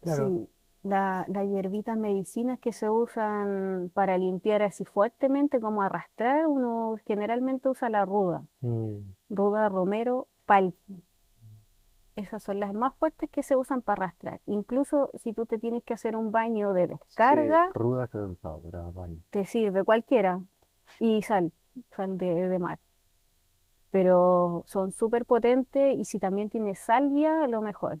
Claro. 0.00 0.28
Sí, 0.28 0.48
la- 0.82 1.26
las 1.28 1.46
hierbitas 1.46 1.96
medicinas 1.96 2.58
que 2.58 2.72
se 2.72 2.88
usan 2.88 3.90
para 3.94 4.16
limpiar 4.18 4.62
así 4.62 4.84
fuertemente, 4.84 5.60
como 5.60 5.82
arrastrar, 5.82 6.46
uno 6.46 6.96
generalmente 7.06 7.68
usa 7.68 7.90
la 7.90 8.04
ruda, 8.04 8.42
Mm, 8.62 9.12
ruda 9.28 9.68
romero 9.68 10.26
palki. 10.46 11.02
Esas 12.20 12.42
son 12.42 12.60
las 12.60 12.74
más 12.74 12.94
fuertes 12.96 13.30
que 13.30 13.42
se 13.42 13.56
usan 13.56 13.80
para 13.80 14.04
arrastrar. 14.04 14.40
Incluso 14.44 15.10
si 15.14 15.32
tú 15.32 15.46
te 15.46 15.58
tienes 15.58 15.82
que 15.84 15.94
hacer 15.94 16.16
un 16.16 16.32
baño 16.32 16.74
de 16.74 16.86
sí, 16.86 16.92
descarga, 16.92 17.70
ruda 17.72 18.08
te 19.30 19.46
sirve 19.46 19.84
cualquiera. 19.84 20.40
Y 20.98 21.22
sal, 21.22 21.52
sal 21.96 22.18
de, 22.18 22.48
de 22.48 22.58
mar. 22.58 22.78
Pero 23.90 24.64
son 24.66 24.92
súper 24.92 25.24
potentes 25.24 25.96
y 25.98 26.04
si 26.04 26.18
también 26.18 26.50
tienes 26.50 26.78
salvia, 26.78 27.46
lo 27.46 27.62
mejor. 27.62 28.00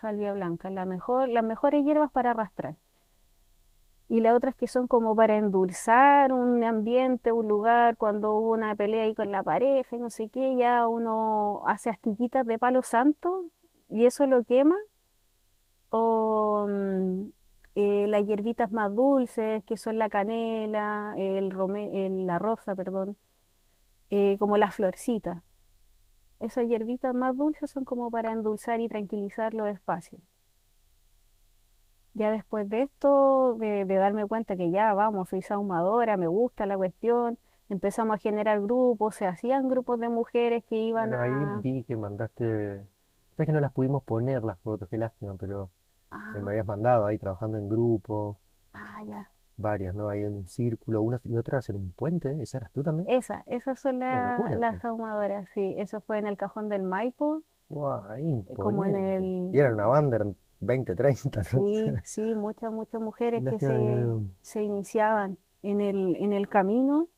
Salvia 0.00 0.32
blanca, 0.32 0.70
la 0.70 0.86
mejor, 0.86 1.28
las 1.28 1.44
mejores 1.44 1.84
hierbas 1.84 2.10
para 2.10 2.30
arrastrar. 2.30 2.76
Y 4.10 4.20
las 4.20 4.34
otras 4.36 4.54
que 4.56 4.68
son 4.68 4.88
como 4.88 5.16
para 5.16 5.38
endulzar 5.38 6.32
un 6.34 6.64
ambiente, 6.64 7.32
un 7.32 7.48
lugar, 7.48 7.96
cuando 7.96 8.32
hubo 8.34 8.52
una 8.52 8.76
pelea 8.76 9.04
ahí 9.04 9.14
con 9.14 9.32
la 9.32 9.42
pareja 9.44 9.96
no 9.98 10.10
sé 10.10 10.28
qué, 10.28 10.56
ya 10.56 10.86
uno 10.88 11.62
hace 11.66 11.90
astillitas 11.90 12.46
de 12.46 12.58
palo 12.58 12.82
santo 12.82 13.46
y 13.88 14.06
eso 14.06 14.26
lo 14.26 14.44
quema. 14.44 14.76
O 15.90 16.66
eh, 17.74 18.06
las 18.08 18.26
hierbitas 18.26 18.70
más 18.72 18.94
dulces, 18.94 19.64
que 19.64 19.76
son 19.76 19.98
la 19.98 20.08
canela, 20.08 21.14
el 21.16 21.50
rome- 21.50 22.06
el- 22.06 22.26
la 22.26 22.38
rosa, 22.38 22.74
perdón, 22.74 23.16
eh, 24.10 24.36
como 24.38 24.56
las 24.58 24.74
florcitas. 24.76 25.42
Esas 26.40 26.66
hierbitas 26.68 27.14
más 27.14 27.36
dulces 27.36 27.70
son 27.70 27.84
como 27.84 28.10
para 28.10 28.32
endulzar 28.32 28.80
y 28.80 28.88
tranquilizar 28.88 29.54
los 29.54 29.68
espacios. 29.68 30.20
Ya 32.14 32.30
después 32.30 32.68
de 32.68 32.82
esto, 32.82 33.54
de, 33.58 33.84
de 33.84 33.94
darme 33.96 34.26
cuenta 34.26 34.56
que 34.56 34.70
ya 34.70 34.94
vamos, 34.94 35.28
soy 35.30 35.42
saumadora, 35.42 36.16
me 36.16 36.26
gusta 36.28 36.66
la 36.66 36.76
cuestión, 36.76 37.38
empezamos 37.68 38.14
a 38.16 38.18
generar 38.18 38.60
grupos, 38.60 39.14
se 39.16 39.26
hacían 39.26 39.68
grupos 39.68 39.98
de 40.00 40.08
mujeres 40.08 40.64
que 40.68 40.76
iban 40.76 41.12
Bueno, 41.12 41.20
ahí 41.20 41.46
a... 41.46 41.64
vi 41.64 41.82
que 41.84 41.96
mandaste, 41.96 42.44
sabes 43.36 43.46
que 43.46 43.52
no 43.52 43.60
las 43.60 43.72
pudimos 43.72 44.04
poner 44.04 44.42
las 44.44 44.58
fotos, 44.60 44.88
qué 44.88 44.98
lástima, 44.98 45.34
pero 45.36 45.70
me 46.32 46.40
Ah, 46.40 46.52
habías 46.52 46.66
mandado 46.66 47.06
ahí 47.06 47.18
trabajando 47.18 47.58
en 47.58 47.68
grupo, 47.68 48.40
ah, 48.74 49.02
ya. 49.06 49.30
varias, 49.56 49.94
¿no? 49.94 50.08
Ahí 50.08 50.20
en 50.24 50.32
un 50.34 50.48
círculo, 50.48 51.02
una 51.02 51.20
y 51.24 51.36
otras 51.36 51.68
en 51.68 51.76
un 51.76 51.92
puente, 51.92 52.36
¿esa 52.42 52.58
eras 52.58 52.72
tú 52.72 52.82
también? 52.82 53.08
Esa, 53.08 53.44
esas 53.46 53.78
son 53.78 53.98
la- 53.98 54.48
locura, 54.48 54.58
las 54.58 54.78
pues. 54.78 54.80
saumadoras, 54.80 55.50
sí. 55.52 55.74
Eso 55.76 56.00
fue 56.00 56.16
en 56.18 56.26
el 56.26 56.38
cajón 56.38 56.70
del 56.70 56.82
Maipo, 56.82 57.42
Guau, 57.68 58.16
como 58.60 58.84
en 58.84 58.94
imponente. 58.94 58.96
el... 58.96 59.50
Y 59.50 59.58
era 59.58 59.72
una 59.72 59.86
banda, 59.86 60.16
eran 60.16 60.36
20, 60.60 60.94
30, 60.94 61.42
¿no? 61.52 61.64
Sí, 61.72 61.98
sí, 62.04 62.34
muchas, 62.34 62.72
muchas 62.72 63.00
mujeres 63.00 63.44
que 63.44 63.58
se, 63.60 64.10
se 64.42 64.62
iniciaban 64.62 65.38
en 65.62 65.80
el, 65.80 66.16
en 66.16 66.32
el 66.32 66.48
camino. 66.48 67.08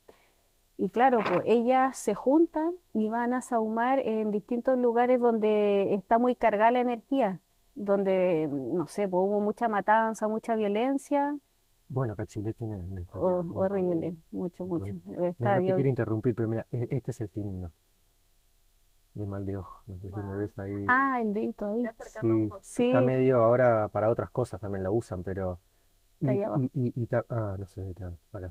Y 0.78 0.90
claro, 0.90 1.20
pues 1.28 1.42
ellas 1.46 1.96
se 1.98 2.14
juntan 2.14 2.74
y 2.94 3.08
van 3.08 3.34
a 3.34 3.42
saumar 3.42 4.00
en 4.00 4.30
distintos 4.32 4.78
lugares 4.78 5.20
donde 5.20 5.94
está 5.94 6.18
muy 6.18 6.36
cargada 6.36 6.72
la 6.72 6.80
energía, 6.80 7.40
donde, 7.74 8.48
no 8.50 8.86
sé, 8.88 9.08
pues 9.08 9.22
hubo 9.22 9.40
mucha 9.40 9.68
matanza, 9.68 10.28
mucha 10.28 10.56
violencia, 10.56 11.36
Bueno, 11.88 12.14
acá 12.14 12.26
Chile 12.26 12.52
tiene 12.54 12.76
horrible, 13.12 14.16
mucho, 14.30 14.64
mucho. 14.66 14.94
El 15.16 15.24
No, 15.38 15.54
no 15.54 15.62
te 15.62 15.62
estadio, 15.62 15.74
quiero 15.74 15.88
interrumpir, 15.88 16.34
pero 16.34 16.48
mira, 16.48 16.66
e- 16.72 16.88
este 16.90 17.10
es 17.10 17.20
el 17.20 17.28
signo 17.30 17.70
de 19.14 19.26
mal 19.26 19.44
de 19.44 19.56
ojo. 19.56 19.82
No 19.86 19.98
sé 19.98 20.08
si 20.10 20.16
me 20.16 20.36
ves 20.36 20.58
ahí. 20.58 20.84
ah, 20.88 21.20
el 21.20 21.34
dedito 21.34 21.66
ahí, 21.66 21.84
Sí, 22.20 22.50
sí, 22.62 22.86
está 22.86 23.00
medio 23.00 23.42
ahora 23.42 23.88
para 23.88 24.08
otras 24.10 24.30
cosas 24.30 24.60
también 24.60 24.84
lo 24.84 24.92
usan, 24.92 25.22
pero. 25.22 25.58
Y, 26.20 26.28
ahí 26.28 26.42
abajo. 26.42 26.62
y, 26.74 26.88
y, 26.88 27.02
y 27.02 27.06
ta- 27.06 27.24
ah, 27.28 27.56
no 27.58 27.66
sé, 27.66 27.82
ta- 27.94 28.12
para, 28.30 28.50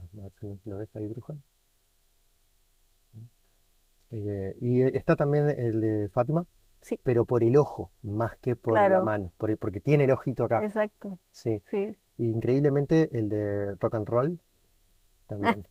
lo 0.65 0.77
ves 0.77 0.95
ahí, 0.95 1.07
bruja. 1.07 1.35
Eh, 4.11 4.55
y 4.59 4.81
está 4.97 5.15
también 5.15 5.49
el 5.49 5.79
de 5.81 6.09
Fátima, 6.09 6.45
Sí, 6.81 6.99
pero 7.03 7.25
por 7.25 7.43
el 7.43 7.55
ojo, 7.57 7.91
más 8.01 8.35
que 8.37 8.55
por 8.55 8.73
la 8.73 8.87
claro, 8.87 9.05
mano, 9.05 9.31
por 9.37 9.51
el- 9.51 9.57
porque 9.57 9.79
tiene 9.79 10.03
el 10.05 10.11
ojito 10.11 10.43
acá. 10.45 10.63
exacto, 10.65 11.17
Sí. 11.31 11.61
sí. 11.69 11.95
Y 12.17 12.25
increíblemente 12.29 13.09
el 13.17 13.29
de 13.29 13.75
rock 13.75 13.95
and 13.95 14.07
roll 14.09 14.39
también. 15.27 15.65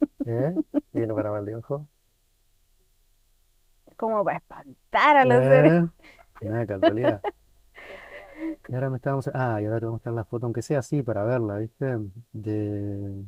¿Eh? 0.26 0.54
Viene 0.92 1.14
para 1.14 1.30
mal 1.30 1.44
de 1.44 1.56
ojo. 1.56 1.88
Como 3.96 4.24
para 4.24 4.38
espantar 4.38 5.16
a 5.16 5.24
los 5.24 5.44
seres. 5.44 5.84
¿Eh? 6.40 6.48
Nada, 6.48 6.66
casualidad. 6.66 7.22
Y 8.68 8.74
ahora 8.74 8.90
me 8.90 8.96
estábamos. 8.96 9.30
Ah, 9.32 9.60
y 9.60 9.64
ahora 9.66 9.78
te 9.80 9.86
voy 9.86 9.90
a 9.90 9.92
mostrar 9.92 10.14
la 10.14 10.24
foto, 10.24 10.46
aunque 10.46 10.62
sea 10.62 10.80
así, 10.80 11.02
para 11.02 11.24
verla, 11.24 11.58
¿viste? 11.58 11.98
De. 12.32 13.24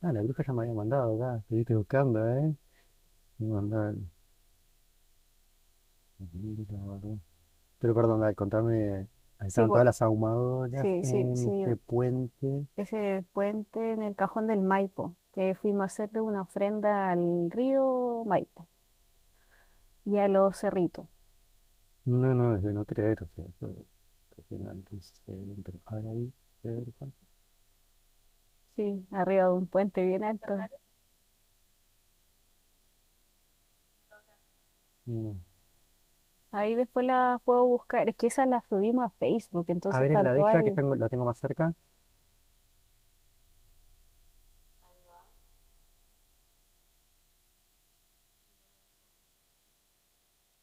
Ah, 0.00 0.12
la 0.12 0.22
bruja 0.22 0.42
ya 0.46 0.52
me 0.52 0.62
había 0.62 0.74
mandado 0.74 1.16
acá. 1.16 1.38
Estuviste 1.38 1.74
buscando, 1.74 2.26
¿eh? 2.26 2.54
Me 3.38 3.46
mandaron. 3.48 4.10
Pero 7.78 7.94
perdón, 7.94 8.20
dale, 8.20 8.34
contame. 8.34 9.06
Ahí 9.40 9.44
Sí, 9.44 9.46
estaban 9.48 9.70
todas 9.70 9.84
las 9.84 10.02
ahumadoras 10.02 10.82
sí, 10.82 11.04
sí, 11.04 11.16
en 11.16 11.36
sí. 11.36 11.62
este 11.62 11.76
puente. 11.76 12.66
ese 12.76 13.24
puente 13.32 13.92
en 13.92 14.02
el 14.02 14.16
cajón 14.16 14.48
del 14.48 14.60
Maipo, 14.62 15.14
que 15.32 15.54
fuimos 15.54 15.82
a 15.82 15.84
hacerle 15.84 16.20
una 16.20 16.42
ofrenda 16.42 17.10
al 17.12 17.48
río 17.50 18.24
Maipo 18.26 18.66
y 20.08 20.18
a 20.18 20.26
los 20.28 20.56
cerritos. 20.58 21.06
No, 22.06 22.34
no, 22.34 22.56
es 22.56 22.62
de 22.64 22.72
no 22.72 22.84
creer, 22.84 23.22
o 23.22 23.28
sea, 23.36 23.44
ahora 25.86 26.10
ahí. 26.10 26.32
Sí, 28.76 29.06
arriba 29.12 29.44
de 29.44 29.50
un 29.52 29.66
puente 29.66 30.02
bien 30.06 30.24
alto. 30.24 30.54
Mm. 35.06 35.38
Ahí 36.52 36.74
después 36.74 37.06
la 37.06 37.40
puedo 37.44 37.64
buscar. 37.64 38.08
Es 38.10 38.16
que 38.16 38.26
esa 38.28 38.44
la 38.46 38.62
subimos 38.68 39.04
a 39.06 39.10
Facebook, 39.18 39.64
A 39.90 40.00
entonces 40.00 40.00
ver, 40.00 40.12
en 40.12 40.22
la 40.22 40.32
están 40.32 40.34
de 40.34 40.40
todas 40.40 40.54
ella 40.54 40.62
que 40.62 40.70
ahí. 40.70 40.72
tengo, 40.72 40.94
la 40.96 41.08
tengo 41.10 41.24
más 41.26 41.38
cerca. 41.38 41.74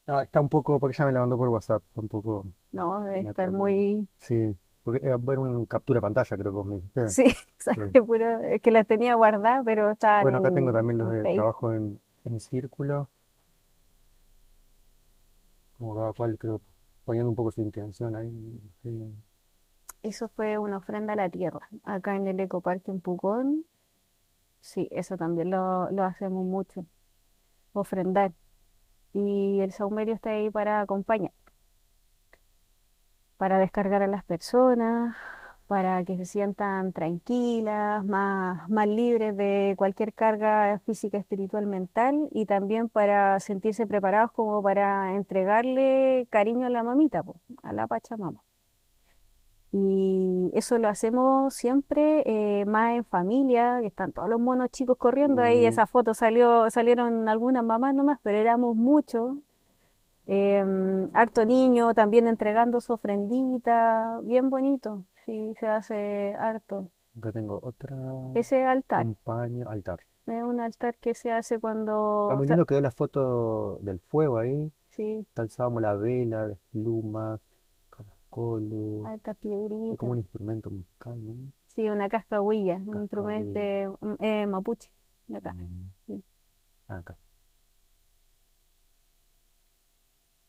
No, 0.07 0.21
está 0.21 0.39
un 0.41 0.49
poco, 0.49 0.79
porque 0.79 0.95
ella 0.95 1.05
me 1.07 1.11
la 1.13 1.19
mandó 1.21 1.37
por 1.37 1.49
WhatsApp, 1.49 1.83
está 1.87 2.01
un 2.01 2.07
poco, 2.07 2.45
No, 2.71 3.03
debe 3.03 3.21
estar 3.21 3.51
muy... 3.51 4.07
Sí, 4.19 4.55
porque 4.83 5.05
era 5.05 5.17
una 5.17 5.65
captura 5.67 5.99
de 5.99 6.01
pantalla, 6.01 6.37
creo 6.37 6.51
que 6.51 6.57
vos 6.57 6.65
me 6.67 6.75
dijiste. 6.77 7.01
Sí, 7.05 7.25
sale 7.59 8.01
puro- 8.03 8.41
es 8.41 8.61
que 8.61 8.71
las 8.71 8.87
tenía 8.87 9.15
guardadas, 9.15 9.63
pero 9.65 9.91
estaban 9.91 10.23
Bueno, 10.23 10.37
acá 10.39 10.51
tengo 10.51 10.71
en, 10.71 10.73
también 10.73 10.97
los 10.97 11.07
en 11.07 11.11
de 11.11 11.21
Facebook. 11.21 11.35
trabajo 11.35 11.73
en, 11.73 11.99
en 12.25 12.39
círculo, 12.41 13.09
como 15.77 15.95
cada 15.95 16.13
cual 16.13 16.37
creo, 16.37 16.61
poniendo 17.05 17.29
un 17.29 17.35
poco 17.35 17.51
su 17.51 17.61
intención 17.61 18.15
ahí. 18.15 18.29
sí. 18.83 18.89
Eso 20.03 20.29
fue 20.29 20.57
una 20.57 20.77
ofrenda 20.77 21.11
a 21.13 21.15
la 21.17 21.29
tierra. 21.29 21.67
Acá 21.83 22.15
en 22.15 22.27
el 22.27 22.39
Ecoparque 22.39 22.91
en 22.91 23.01
Pucón, 23.01 23.65
sí, 24.61 24.87
eso 24.91 25.17
también 25.17 25.51
lo, 25.51 25.91
lo 25.91 26.03
hacemos 26.03 26.45
mucho, 26.45 26.85
ofrendar. 27.73 28.33
Y 29.15 29.61
el 29.61 29.71
saumerio 29.71 30.13
está 30.13 30.31
ahí 30.31 30.49
para 30.49 30.81
acompañar, 30.81 31.31
para 33.37 33.59
descargar 33.59 34.03
a 34.03 34.07
las 34.07 34.25
personas, 34.25 35.15
para 35.67 36.03
que 36.03 36.17
se 36.17 36.25
sientan 36.25 36.91
tranquilas, 36.91 38.03
más, 38.03 38.69
más 38.69 38.87
libres 38.87 39.37
de 39.37 39.75
cualquier 39.77 40.13
carga 40.13 40.79
física, 40.85 41.17
espiritual, 41.17 41.65
mental, 41.65 42.27
y 42.31 42.45
también 42.45 42.89
para 42.89 43.39
sentirse 43.39 43.87
preparados 43.87 44.33
como 44.33 44.61
para 44.61 45.15
entregarle 45.15 46.27
cariño 46.29 46.67
a 46.67 46.69
la 46.69 46.83
mamita, 46.83 47.23
po, 47.23 47.39
a 47.63 47.71
la 47.71 47.87
Pachamama. 47.87 48.41
Y 49.77 50.51
eso 50.53 50.77
lo 50.77 50.87
hacemos 50.87 51.53
siempre 51.53 52.23
eh, 52.25 52.65
más 52.65 52.95
en 52.95 53.03
familia, 53.03 53.79
que 53.81 53.87
están 53.87 54.13
todos 54.13 54.29
los 54.29 54.39
monos 54.39 54.69
chicos 54.71 54.97
corriendo 54.97 55.41
ahí. 55.41 55.65
Mm, 55.65 55.67
Esa 55.67 55.85
foto 55.85 56.13
salió, 56.13 56.69
salieron 56.69 57.27
algunas 57.27 57.61
mamás 57.63 57.93
nomás, 57.93 58.19
pero 58.23 58.37
éramos 58.37 58.75
muchos. 58.77 59.35
Em, 60.27 61.09
harto 61.13 61.45
niño 61.45 61.93
también 61.93 62.27
entregando 62.27 62.81
su 62.81 62.93
ofrendita, 62.93 64.19
bien 64.23 64.49
bonito. 64.49 65.03
Sí, 65.25 65.53
se 65.59 65.67
hace 65.67 66.35
harto. 66.39 66.89
acá 67.17 67.31
tengo 67.31 67.59
otra, 67.61 67.95
Ese 68.33 68.63
altar 68.65 69.05
un 69.05 69.15
paño, 69.15 69.67
altar. 69.69 69.99
es 70.27 70.43
un 70.43 70.59
altar 70.59 70.95
que 70.99 71.13
se 71.15 71.31
hace 71.31 71.55
Está 71.55 71.61
cuando, 71.61 72.35
muy 72.37 72.47
sa- 72.47 72.53
lindo 72.53 72.65
quedó 72.65 72.81
la 72.81 72.91
foto 72.91 73.77
del 73.81 73.99
fuego 73.99 74.37
ahí, 74.37 74.71
sí, 74.89 75.25
alzábamos 75.35 75.81
la 75.81 75.95
vela, 75.95 76.47
las 76.47 76.57
plumas, 76.71 77.39
es 78.35 79.97
como 79.97 80.11
un 80.11 80.17
instrumento 80.17 80.69
musical, 80.69 81.25
¿no? 81.25 81.51
Sí, 81.67 81.89
una 81.89 82.09
cascahuilla, 82.09 82.81
un 82.85 83.01
instrumento 83.01 83.59
eh, 84.19 84.45
mapuche 84.47 84.89
de 85.27 85.37
acá. 85.37 85.53
Mm, 85.53 85.89
sí. 86.07 86.23
acá. 86.87 87.17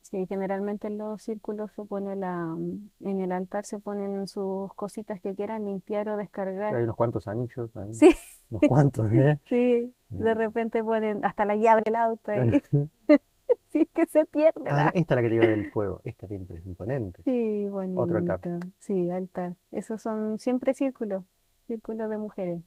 Sí, 0.03 0.25
generalmente 0.29 0.87
en 0.87 0.99
los 0.99 1.23
círculos 1.23 1.73
se 1.73 1.85
pone 1.85 2.15
la, 2.15 2.37
mm, 2.37 2.91
en 3.01 3.21
el 3.21 3.33
altar 3.33 3.65
se 3.65 3.81
ponen 3.81 4.29
sus 4.29 4.73
cositas 4.75 5.21
que 5.21 5.35
quieran 5.35 5.65
limpiar 5.65 6.09
o 6.09 6.17
descargar. 6.17 6.75
Hay 6.75 6.85
unos 6.85 6.97
cuantos 6.97 7.27
anillos 7.27 7.77
ahí, 7.77 7.93
Sí, 7.93 8.15
unos 8.51 8.63
cuantos, 8.69 9.13
¿eh? 9.13 9.41
sí, 9.49 9.93
de 10.11 10.35
repente 10.35 10.83
ponen 10.85 11.25
hasta 11.25 11.45
la 11.45 11.57
llave 11.57 11.83
del 11.85 11.97
auto 11.97 12.31
ahí. 12.31 12.63
Sí, 13.73 13.87
que 13.95 14.07
se 14.07 14.25
pierde 14.27 14.71
Ah, 14.71 14.91
esta 14.95 15.15
es 15.15 15.17
la 15.17 15.23
que 15.23 15.29
te 15.29 15.35
digo 15.35 15.47
del 15.47 15.67
fuego, 15.73 16.01
esta 16.05 16.27
tiene 16.27 16.47
es 16.49 16.67
imponente. 16.67 17.23
Sí, 17.25 17.69
Otro 17.95 18.19
altar. 18.19 18.41
bonito. 18.41 18.67
Sí, 18.79 19.11
altar. 19.11 19.57
Esos 19.71 20.01
son 20.03 20.39
siempre 20.39 20.75
círculos, 20.75 21.25
círculos 21.67 22.09
de 22.11 22.19
mujeres, 22.19 22.63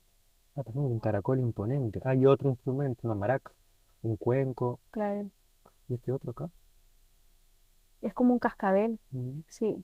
Ah, 0.56 0.64
también 0.64 0.86
un 0.86 1.00
caracol 1.00 1.40
imponente. 1.40 2.02
Hay 2.06 2.26
otro 2.26 2.50
instrumento, 2.50 3.02
una 3.08 3.16
maraca, 3.16 3.52
un 4.04 4.16
cuenco, 4.18 4.80
claro. 4.92 5.30
y 5.90 5.96
este 5.96 6.12
otro 6.12 6.32
acá. 6.32 6.50
Es 8.02 8.14
como 8.14 8.34
un 8.34 8.40
cascabel, 8.40 9.00
Mm, 9.12 9.42
sí, 9.48 9.84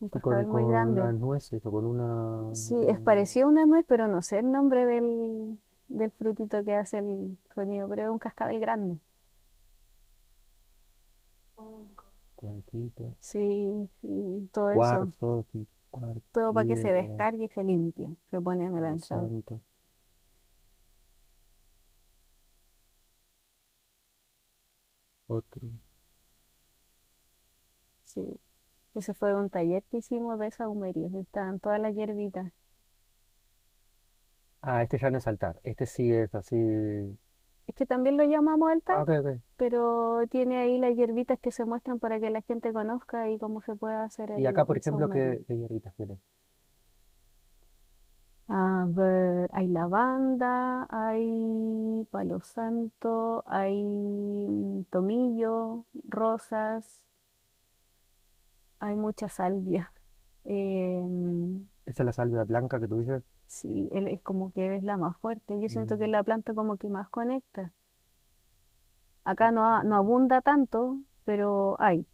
un 0.00 0.10
y 0.12 0.20
con, 0.20 0.20
cascabel 0.20 0.46
muy 0.46 0.64
con 0.64 0.68
grande. 0.68 1.00
unas 1.00 1.14
nueces 1.14 1.64
o 1.66 1.70
con 1.72 1.86
una... 1.86 2.54
Sí, 2.54 2.74
es 2.88 3.00
parecido 3.00 3.46
a 3.46 3.50
una 3.50 3.66
nuez, 3.66 3.84
pero 3.88 4.08
no 4.08 4.22
sé 4.22 4.38
el 4.38 4.50
nombre 4.52 4.86
del, 4.86 5.58
del 5.88 6.10
frutito 6.12 6.64
que 6.64 6.74
hace 6.74 6.98
el 6.98 7.38
sonido, 7.54 7.88
pero 7.88 8.02
es 8.04 8.08
un 8.10 8.18
cascabel 8.18 8.60
grande. 8.60 8.98
Cuenquito, 12.36 13.16
Sí, 13.18 13.88
sí, 14.00 14.48
todo 14.52 14.70
eso, 14.70 15.10
cuarzo, 15.16 15.44
sí, 15.52 15.66
cuarzo, 15.90 16.22
todo 16.32 16.52
para 16.52 16.66
que 16.66 16.76
se 16.76 16.92
descargue 16.92 17.44
y 17.44 17.48
se 17.48 17.64
limpie, 17.64 18.14
se 18.30 18.38
pone 18.42 18.66
en 18.66 18.76
el 18.76 19.00
santo. 19.00 19.62
Otro. 25.28 25.68
Sí, 28.04 28.40
ese 28.94 29.14
fue 29.14 29.34
un 29.34 29.50
taller 29.50 29.84
que 29.90 29.98
hicimos 29.98 30.38
de 30.38 30.50
sahumerio, 30.50 31.10
estaban 31.20 31.60
todas 31.60 31.80
las 31.80 31.94
hierbitas. 31.94 32.52
Ah, 34.62 34.82
este 34.82 34.98
ya 34.98 35.10
no 35.10 35.18
es 35.18 35.26
altar. 35.28 35.60
Este 35.62 35.86
sí 35.86 36.10
es 36.12 36.34
así. 36.34 36.56
Es 37.66 37.74
que 37.74 37.86
también 37.86 38.16
lo 38.16 38.24
llamamos 38.24 38.70
Ah, 38.70 38.72
altar, 38.72 39.02
ok, 39.02 39.08
ok. 39.20 39.40
pero 39.56 40.22
tiene 40.30 40.58
ahí 40.58 40.78
las 40.78 40.94
hierbitas 40.96 41.38
que 41.40 41.50
se 41.52 41.64
muestran 41.64 41.98
para 41.98 42.20
que 42.20 42.30
la 42.30 42.42
gente 42.42 42.72
conozca 42.72 43.30
y 43.30 43.38
cómo 43.38 43.60
se 43.62 43.74
puede 43.76 43.96
hacer 43.96 44.30
Y 44.36 44.46
el, 44.46 44.46
acá, 44.46 44.64
por 44.64 44.76
ejemplo. 44.78 45.08
¿qué, 45.10 45.44
qué 45.46 45.56
hierbitas 45.56 45.94
tiene? 45.96 46.18
A 48.48 48.86
ver, 48.88 49.50
hay 49.52 49.66
lavanda, 49.68 50.86
hay 50.90 52.06
palo 52.10 52.40
santo, 52.40 53.42
hay 53.46 53.82
mm, 53.84 54.84
tomillo, 54.90 55.84
rosas, 56.08 57.02
hay 58.80 58.94
mucha 58.96 59.28
salvia. 59.28 59.92
Em, 60.44 61.66
Esa 61.86 62.02
es 62.02 62.06
la 62.06 62.12
salvia 62.12 62.44
blanca 62.44 62.78
que 62.78 62.88
tú 62.88 62.98
dices. 62.98 63.22
Sí, 63.54 63.88
él 63.92 64.08
es 64.08 64.20
como 64.22 64.52
que 64.52 64.76
es 64.76 64.82
la 64.82 64.96
más 64.96 65.16
fuerte. 65.18 65.60
Yo 65.60 65.68
siento 65.68 65.96
que 65.98 66.04
es 66.04 66.10
Mm, 66.10 66.12
la 66.12 66.22
planta 66.24 66.54
como 66.54 66.76
que 66.76 66.88
más 66.88 67.08
conecta. 67.10 67.72
Acá 69.24 69.50
no, 69.50 69.64
ha- 69.66 69.82
no 69.82 69.96
abunda 69.96 70.40
tanto, 70.40 70.98
pero 71.24 71.76
hay, 71.80 72.06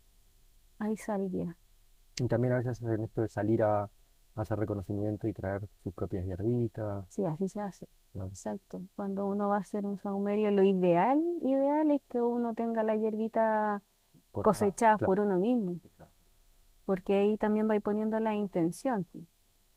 hay 0.79 0.97
salvia. 0.97 1.57
Y 2.21 2.29
también 2.29 2.53
a 2.53 2.59
veces 2.59 2.83
hacen 2.83 3.03
esto 3.03 3.23
de 3.23 3.29
salir 3.29 3.63
a, 3.63 3.83
a 3.85 3.91
hacer 4.37 4.59
reconocimiento 4.59 5.27
y 5.27 5.33
traer 5.33 5.63
sus 5.83 5.93
propias 5.95 6.25
hierbitas. 6.25 7.05
Sí, 7.09 7.25
así 7.25 7.49
se 7.49 7.61
hace. 7.61 7.87
¿no? 8.15 8.27
Exacto. 8.27 8.83
Cuando 8.97 9.27
uno 9.27 9.49
va 9.49 9.57
a 9.57 9.61
hacer 9.61 9.85
un 9.87 9.99
saumerio, 9.99 10.51
lo 10.51 10.63
ideal, 10.63 11.21
ideal 11.43 11.91
es 11.91 12.01
que 12.09 12.21
uno 12.23 12.55
tenga 12.55 12.83
la 12.83 12.97
hierbita 12.97 13.83
Por, 14.33 14.47
ah, 14.49 14.73
claro. 14.97 15.07
por 15.07 15.21
uno 15.21 15.37
mismo. 15.39 15.81
porque 16.85 17.15
ahí 17.15 17.37
también 17.39 17.69
va 17.71 17.79
poniendo 17.81 18.19
la 18.21 18.35
intención. 18.35 19.07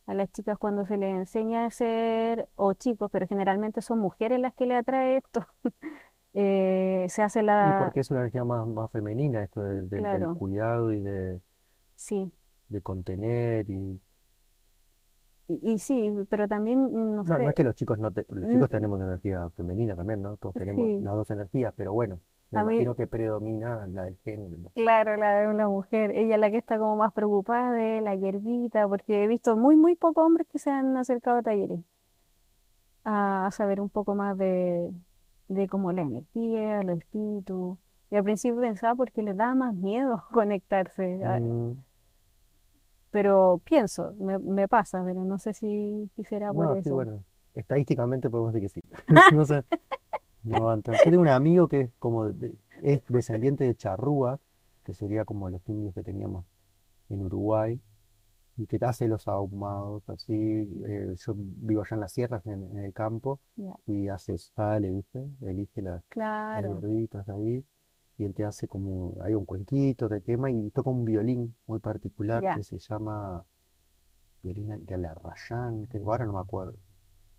A 0.07 0.13
las 0.13 0.31
chicas 0.31 0.57
cuando 0.57 0.85
se 0.85 0.97
les 0.97 1.13
enseña 1.15 1.63
a 1.63 1.67
hacer, 1.67 2.49
o 2.55 2.73
chicos, 2.73 3.09
pero 3.11 3.27
generalmente 3.27 3.81
son 3.81 3.99
mujeres 3.99 4.39
las 4.39 4.53
que 4.53 4.65
le 4.65 4.75
atrae 4.75 5.17
esto, 5.17 5.47
eh, 6.35 7.07
se 7.09 7.23
hace 7.23 7.43
Y 7.59 7.73
la, 7.73 7.73
porque 7.73 8.01
es 8.01 8.11
una 8.11 8.19
energía 8.19 8.43
más, 8.43 8.67
más 8.67 8.91
femenina 8.91 9.43
esto 9.43 9.61
del, 9.63 9.89
del- 9.89 10.07
del 10.09 10.29
cuidado 10.29 10.93
y 10.93 10.99
de, 11.01 11.41
sí, 11.95 12.31
de 12.67 12.81
contener 12.81 13.69
y 13.69 14.01
y, 15.47 15.73
y 15.73 15.79
sí, 15.79 16.11
pero 16.29 16.47
también, 16.47 16.79
mm, 16.85 17.15
no 17.15 17.23
no, 17.25 17.39
no 17.39 17.49
es 17.49 17.55
que 17.55 17.63
los 17.63 17.75
chicos 17.75 17.99
no 17.99 18.11
te- 18.11 18.25
los 18.29 18.47
mm, 18.47 18.49
chicos 18.49 18.69
tenemos 18.69 18.99
energía 19.01 19.49
femenina 19.51 19.95
también, 19.95 20.21
¿no? 20.21 20.37
Todos 20.37 20.55
tenemos 20.55 20.91
sí, 20.91 20.99
las 20.99 21.15
dos 21.15 21.29
energías, 21.31 21.73
pero 21.75 21.93
bueno, 21.93 22.19
me 22.53 22.59
a 22.59 22.63
mí, 22.63 22.75
imagino 22.75 22.95
que 22.95 23.07
predomina 23.07 23.87
la 23.87 24.03
del 24.05 24.17
género. 24.23 24.57
¿no? 24.57 24.71
claro, 24.75 25.17
la 25.17 25.39
de 25.41 25.47
una 25.47 25.67
mujer, 25.67 26.11
ella 26.11 26.35
es 26.35 26.41
la 26.41 26.51
que 26.51 26.57
está 26.57 26.77
como 26.77 26.95
más 26.95 27.11
preocupada 27.13 27.71
de 27.71 28.01
la 28.01 28.15
hierbita, 28.15 28.87
porque 28.87 29.23
he 29.23 29.27
visto 29.27 29.55
muy, 29.57 29.75
muy 29.75 29.95
pocos 29.95 30.25
hombres 30.25 30.47
que 30.51 30.59
se 30.59 30.69
han 30.71 30.95
acercado 30.97 31.37
a 31.39 31.43
talleres 31.43 31.79
a, 33.03 33.49
saber 33.51 33.81
un 33.81 33.89
poco 33.89 34.15
más 34.15 34.37
de, 34.37 34.91
de 35.47 35.67
como 35.67 35.91
la 35.91 36.01
energía, 36.01 36.81
los 36.83 36.99
espíritus. 36.99 37.77
Y 38.11 38.15
al 38.15 38.23
principio 38.23 38.59
pensaba 38.61 38.95
porque 38.95 39.21
les 39.23 39.35
daba 39.35 39.55
más 39.55 39.73
miedo 39.75 40.23
conectarse, 40.33 41.23
a- 41.25 41.39
Mm, 41.39 41.73
pero 43.11 43.61
pienso, 43.63 44.13
me, 44.19 44.39
me 44.39 44.67
pasa, 44.67 45.03
pero 45.05 45.23
no 45.23 45.37
sé 45.37 45.53
si, 45.53 46.09
si 46.15 46.23
será 46.23 46.51
por 46.51 46.65
no, 46.65 46.73
sí, 46.75 46.79
eso. 46.79 46.95
bueno, 46.95 47.23
estadísticamente 47.53 48.29
podemos 48.29 48.53
decir 48.53 48.69
que 48.69 48.81
sí. 48.81 48.81
No 49.35 49.45
sé, 49.45 49.63
no. 50.43 50.75
Yo 50.81 50.93
tengo 51.11 51.21
un 51.21 51.27
amigo 51.29 51.67
que 51.67 51.81
es 51.81 51.91
como 51.99 52.25
de- 52.29 52.55
es 52.81 53.01
descendiente 53.07 53.63
de 53.65 53.75
charrúa, 53.75 54.39
que 54.83 54.93
sería 54.93 55.25
como 55.25 55.49
los 55.49 55.61
indios 55.69 55.93
que 55.93 56.03
teníamos 56.03 56.45
en 57.09 57.21
Uruguay, 57.23 57.81
y 58.57 58.67
que 58.67 58.79
hace 58.85 59.07
los 59.07 59.27
ahumados, 59.27 60.07
así. 60.09 60.33
eh, 60.35 61.15
yo 61.17 61.33
vivo 61.37 61.81
allá 61.83 61.95
en 61.95 62.01
las 62.01 62.13
sierras, 62.13 62.45
en, 62.47 62.63
en 62.77 62.79
el 62.85 62.93
campo, 62.93 63.39
y 63.87 64.07
hace, 64.09 64.37
sale, 64.37 64.91
¿viste? 64.91 65.27
Elige 65.41 65.81
las, 65.81 65.95
las 65.95 66.09
Claro, 66.09 66.81
ahí, 67.29 67.65
y 68.17 68.25
él 68.25 68.33
te 68.33 68.45
hace 68.45 68.67
como, 68.67 69.15
hay 69.23 69.33
un 69.35 69.45
cuenquito, 69.45 70.09
te 70.09 70.21
quema, 70.21 70.51
y 70.51 70.69
toca 70.71 70.89
un 70.91 71.05
violín 71.05 71.55
muy 71.67 71.79
particular 71.79 72.43
que 72.53 72.63
se 72.63 72.79
llama 72.79 73.45
violín 74.43 74.85
de 74.85 74.93
Alarrayán, 74.95 75.87
que 75.87 75.97
ahora 75.99 76.25
no 76.25 76.33
me 76.33 76.39
acuerdo. 76.39 76.75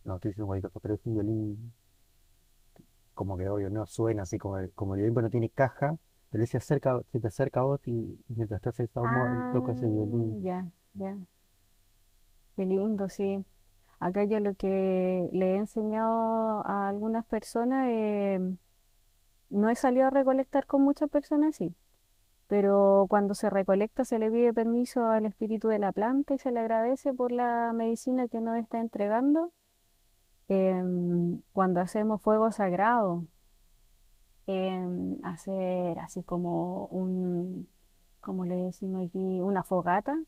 No, 0.04 0.16
estoy 0.16 0.30
diciendo 0.30 0.46
cualquier 0.48 0.70
cosa, 0.72 0.80
pero 0.82 0.94
es 0.94 1.06
un 1.06 1.14
violín 1.14 1.72
como 3.14 3.36
que 3.38 3.48
obvio 3.48 3.70
no 3.70 3.86
suena 3.86 4.22
así 4.22 4.38
como 4.38 4.58
el, 4.58 4.72
como 4.74 4.94
el 4.94 5.00
violín, 5.02 5.14
pero 5.14 5.26
no 5.28 5.30
tiene 5.30 5.50
caja, 5.50 5.96
Él 6.32 6.46
se 6.46 6.58
acerca, 6.58 7.00
se 7.12 7.20
te 7.20 7.28
acerca 7.28 7.60
a 7.60 7.64
vos 7.64 7.80
y, 7.86 7.92
y 7.92 8.34
mientras 8.36 8.58
estás 8.58 8.76
sentado 8.76 9.08
mo- 9.08 9.28
Ah, 9.32 9.50
tocas 9.50 9.82
el 9.82 9.90
violín. 9.92 10.38
ya, 10.44 10.66
ya. 10.94 11.16
Qué 12.56 12.64
lindo, 12.64 13.08
sí. 13.08 13.44
Acá 14.00 14.24
yo 14.24 14.40
lo 14.40 14.54
que 14.56 15.28
le 15.32 15.52
he 15.54 15.56
enseñado 15.56 16.66
a 16.66 16.88
algunas 16.88 17.24
personas, 17.26 17.88
eh, 17.90 18.40
no 19.48 19.70
he 19.70 19.74
salido 19.76 20.06
a 20.08 20.10
recolectar 20.10 20.66
con 20.66 20.82
muchas 20.82 21.08
personas, 21.10 21.56
sí, 21.56 21.74
pero 22.48 23.06
cuando 23.10 23.34
se 23.34 23.50
recolecta 23.50 24.04
se 24.04 24.18
le 24.20 24.30
pide 24.30 24.54
permiso 24.54 25.06
al 25.08 25.26
espíritu 25.26 25.68
de 25.68 25.78
la 25.80 25.92
planta 25.92 26.34
y 26.34 26.38
se 26.38 26.52
le 26.52 26.60
agradece 26.60 27.14
por 27.14 27.32
la 27.32 27.72
medicina 27.74 28.28
que 28.28 28.40
nos 28.40 28.58
está 28.58 28.80
entregando. 28.80 29.52
Em, 30.48 31.40
cuando 31.52 31.80
hacemos 31.80 32.20
fuego 32.22 32.52
sagrado, 32.52 33.26
em, 34.46 35.18
hacer 35.24 35.98
así 36.00 36.22
como 36.22 36.86
un, 36.86 37.68
como 38.20 38.44
le 38.44 38.56
decimos 38.56 39.06
aquí, 39.08 39.18
una 39.40 39.62
fogata 39.64 40.18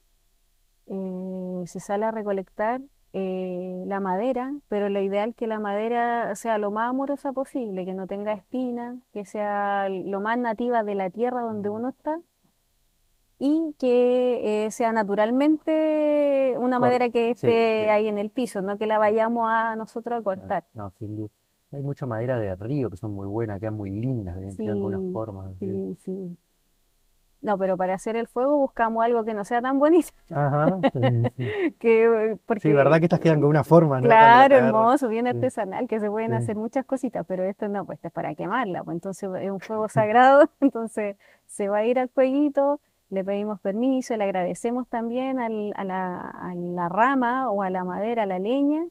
eh, 0.86 1.62
se 1.66 1.80
sale 1.80 2.06
a 2.06 2.10
recolectar 2.12 2.80
eh, 3.12 3.84
la 3.86 4.00
madera, 4.00 4.54
pero 4.68 4.88
lo 4.88 5.00
ideal 5.00 5.30
es 5.30 5.36
que 5.36 5.46
la 5.46 5.58
madera 5.58 6.34
sea 6.36 6.58
lo 6.58 6.70
más 6.70 6.90
amorosa 6.90 7.32
posible, 7.32 7.84
que 7.84 7.94
no 7.94 8.06
tenga 8.06 8.32
espinas, 8.32 8.96
que 9.12 9.24
sea 9.24 9.88
lo 9.88 10.20
más 10.20 10.38
nativa 10.38 10.82
de 10.84 10.94
la 10.94 11.10
tierra 11.10 11.42
donde 11.42 11.70
uno 11.70 11.88
está 11.90 12.20
y 13.38 13.74
que 13.78 14.66
eh, 14.66 14.70
sea 14.70 14.92
naturalmente 14.92 16.54
una 16.58 16.78
madera 16.78 17.10
que 17.10 17.30
Sí, 17.32 17.32
esté 17.32 17.52
sí. 17.78 17.86
ahí 17.90 18.08
en 18.08 18.18
el 18.18 18.30
piso, 18.30 18.62
no 18.62 18.78
que 18.78 18.86
la 18.86 18.98
vayamos 18.98 19.48
a 19.50 19.76
nosotros 19.76 20.18
a 20.20 20.22
cortar. 20.22 20.64
No, 20.74 20.90
sin 20.98 21.16
duda. 21.16 21.28
Hay 21.72 21.82
mucha 21.82 22.06
madera 22.06 22.38
de 22.38 22.54
río 22.56 22.88
que 22.90 22.96
son 22.96 23.12
muy 23.12 23.26
buenas, 23.26 23.60
quedan 23.60 23.74
muy 23.74 23.90
lindas, 23.90 24.36
de- 24.36 24.42
tienen 24.54 24.70
algunas 24.70 25.02
Sí, 25.02 25.10
formas. 25.12 25.52
sí, 25.60 25.96
sí. 26.04 26.36
No, 27.40 27.56
pero 27.58 27.76
para 27.76 27.94
hacer 27.94 28.16
el 28.16 28.26
fuego 28.26 28.56
buscamos 28.58 29.04
algo 29.04 29.24
que 29.24 29.34
no 29.34 29.44
sea 29.44 29.62
tan 29.62 29.78
bonito, 29.78 30.08
Ajá, 30.30 30.84
sí, 30.92 31.28
sí. 31.36 31.54
que, 31.78 32.04
eh, 32.32 32.36
Sí, 32.56 32.72
verdad 32.72 32.98
porque 32.98 32.98
que 32.98 33.04
estas 33.06 33.20
quedan 33.20 33.40
con 33.40 33.50
una 33.50 33.64
forma, 33.64 34.00
¿no? 34.00 34.08
Claro, 34.08 34.54
hermoso, 34.56 35.08
bien 35.08 35.26
Sí, 35.30 35.36
artesanal, 35.36 35.88
que 35.88 36.00
se 36.00 36.10
pueden 36.10 36.32
sí. 36.32 36.34
hacer 36.34 36.54
muchas 36.56 36.84
cositas, 36.84 37.24
pero 37.26 37.44
esto 37.44 37.66
no, 37.68 37.84
pues 37.86 37.96
esto 37.98 38.08
es 38.08 38.14
para 38.14 38.34
quemarla, 38.34 38.84
pues 38.84 38.94
entonces 38.96 39.28
es 39.40 39.50
un 39.50 39.60
fuego 39.60 39.88
sagrado, 39.88 40.50
entonces 40.60 41.16
se 41.46 41.68
va 41.68 41.78
a 41.78 41.84
ir 41.86 41.98
al 41.98 42.08
fueguito, 42.10 42.80
le 43.10 43.24
pedimos 43.24 43.60
permiso, 43.60 44.16
le 44.16 44.24
agradecemos 44.24 44.88
también 44.88 45.38
al- 45.38 45.72
a 45.76 45.84
la, 45.84 46.20
a 46.20 46.54
la 46.54 46.88
rama 46.88 47.50
o 47.50 47.62
a 47.62 47.70
la 47.70 47.84
madera, 47.84 48.24
a 48.24 48.26
la 48.26 48.38
leña, 48.38 48.84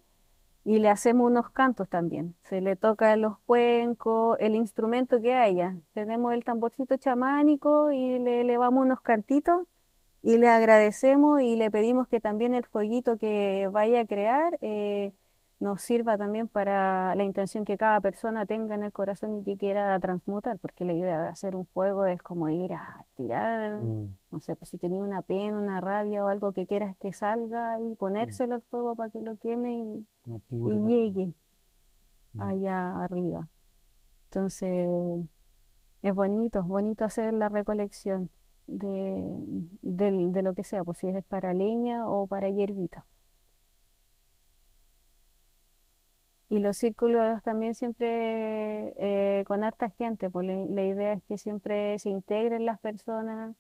y 0.63 0.79
le 0.79 0.89
hacemos 0.89 1.27
unos 1.29 1.49
cantos 1.51 1.87
también. 1.89 2.35
Se 2.43 2.59
le 2.61 2.75
toca 2.75 3.15
los 3.17 3.37
cuencos, 3.45 4.37
el 4.39 4.55
instrumento 4.55 5.21
que 5.21 5.35
haya. 5.35 5.75
Tenemos 5.93 6.33
el 6.33 6.43
tamborcito 6.43 6.97
chamánico 6.97 7.91
y 7.91 8.17
le 8.19 8.41
elevamos 8.41 8.83
unos 8.83 9.01
cantitos 9.01 9.67
y 10.23 10.37
le 10.39 10.49
agradecemos 10.49 11.41
y 11.41 11.55
le 11.55 11.69
pedimos 11.69 12.07
que 12.07 12.19
también 12.19 12.55
el 12.55 12.65
fueguito 12.65 13.17
que 13.17 13.69
vaya 13.71 14.01
a 14.01 14.05
crear 14.07 14.57
eh, 14.61 15.13
nos 15.65 15.81
sirva 15.81 16.17
también 16.17 16.47
para 16.47 17.15
la 17.15 17.23
intención 17.23 17.65
que 17.65 17.77
cada 17.77 17.99
persona 17.99 18.45
tenga 18.45 18.75
en 18.75 18.83
el 18.83 18.91
corazón 18.91 19.39
y 19.39 19.43
que 19.43 19.57
quiera 19.57 19.99
transmutar, 19.99 20.59
porque 20.59 20.85
la 20.85 20.93
idea 20.93 21.21
de 21.23 21.27
hacer 21.29 21.55
un 21.55 21.65
fuego 21.65 22.05
es 22.05 22.21
como 22.21 22.49
ir 22.49 22.73
a 22.73 23.05
tirar, 23.15 23.81
Mm, 23.81 24.15
no 24.31 24.39
sé, 24.39 24.55
pues 24.55 24.69
si 24.69 24.77
tenía 24.77 25.01
una 25.01 25.21
pena, 25.23 25.57
una 25.57 25.81
rabia 25.81 26.23
o 26.23 26.27
algo 26.27 26.53
que 26.53 26.67
quieras 26.67 26.95
que 26.97 27.13
salga 27.13 27.79
y 27.79 27.83
mm, 27.83 27.95
ponérselo 27.95 28.55
al 28.55 28.61
fuego 28.61 28.95
para 28.95 29.09
que 29.09 29.21
lo 29.21 29.37
queme 29.37 29.73
y, 29.73 30.05
llegue 30.87 31.33
Mm, 32.33 32.41
allá 32.41 33.03
arriba. 33.03 33.47
Entonces, 34.29 34.87
es 36.03 36.13
bonito, 36.15 36.59
es 36.59 36.65
bonito 36.65 37.05
hacer 37.05 37.33
la 37.33 37.49
recolección 37.49 38.29
de, 38.67 39.23
de 39.81 40.41
lo 40.41 40.53
que 40.53 40.63
sea, 40.63 40.83
pues 40.83 40.99
si 40.99 41.07
es 41.07 41.23
para 41.25 41.53
leña 41.53 42.07
o 42.07 42.27
para 42.27 42.49
hierbita. 42.49 43.05
Y 46.49 46.59
los 46.59 46.77
círculos 46.77 47.41
también 47.43 47.73
siempre 47.75 48.93
eh, 48.97 49.43
con 49.47 49.63
harta 49.63 49.89
gente, 49.91 50.29
pues 50.29 50.45
la, 50.47 50.53
la 50.69 50.83
idea 50.83 51.13
es 51.13 51.23
que 51.23 51.37
siempre 51.37 51.97
se 51.99 52.09
integren 52.09 52.65
las 52.65 52.79
personas. 52.79 53.55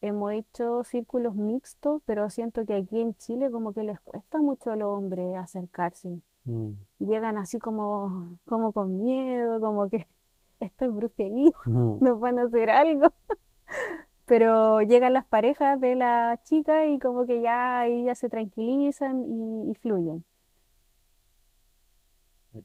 Hemos 0.00 0.32
hecho 0.32 0.84
círculos 0.84 1.34
mixtos, 1.36 2.02
pero 2.06 2.28
siento 2.30 2.66
que 2.66 2.74
aquí 2.74 3.00
en 3.00 3.14
Chile 3.16 3.50
como 3.50 3.72
que 3.72 3.84
les 3.84 4.00
cuesta 4.00 4.38
mucho 4.38 4.72
a 4.72 4.76
los 4.76 4.88
hombres 4.98 5.36
acercarse. 5.36 6.20
mm, 6.44 6.70
Llegan 7.00 7.38
así 7.38 7.58
como, 7.58 8.38
como 8.46 8.72
con 8.72 9.02
miedo, 9.02 9.60
como 9.60 9.88
que 9.90 10.06
esto 10.60 10.84
es 10.86 10.94
brujería, 10.94 11.52
mm. 11.66 11.98
nos 12.04 12.20
van 12.20 12.38
a 12.38 12.44
hacer 12.44 12.70
algo. 12.70 13.08
Pero 14.26 14.80
llegan 14.82 15.12
las 15.14 15.26
parejas 15.26 15.80
de 15.80 15.94
la 15.96 16.40
chica 16.44 16.86
y 16.86 16.98
como 16.98 17.26
que 17.26 17.40
ya 17.42 17.80
ahí 17.80 18.04
ya 18.04 18.14
se 18.14 18.28
tranquilizan 18.28 19.24
y, 19.28 19.70
y 19.72 19.74
fluyen. 19.76 20.24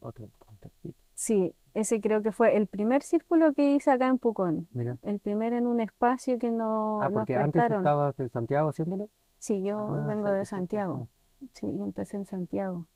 Otro 0.01 0.29
contactito. 0.39 0.97
Sí, 1.13 1.53
ese 1.73 1.99
creo 2.01 2.21
que 2.21 2.31
fue 2.31 2.55
el 2.57 2.67
primer 2.67 3.01
círculo 3.01 3.53
que 3.53 3.73
hice 3.75 3.91
acá 3.91 4.07
en 4.07 4.17
Pucón. 4.17 4.67
Mira. 4.71 4.97
El 5.01 5.19
primero 5.19 5.57
en 5.57 5.65
un 5.67 5.79
espacio 5.79 6.37
que 6.37 6.51
no, 6.51 7.01
Ah, 7.01 7.05
nos 7.09 7.13
porque 7.13 7.35
antes 7.35 7.63
estabas 7.63 8.19
en 8.19 8.29
Santiago 8.29 8.69
haciéndolo. 8.69 9.09
Sí, 9.39 9.63
yo 9.63 9.77
Ah, 9.79 10.05
vengo 10.07 10.29
de 10.31 10.45
Santiago. 10.45 11.07
sí. 11.39 11.49
Sí, 11.53 11.67
yo 11.77 11.83
empecé 11.83 12.17
en 12.17 12.25
Santiago. 12.25 12.87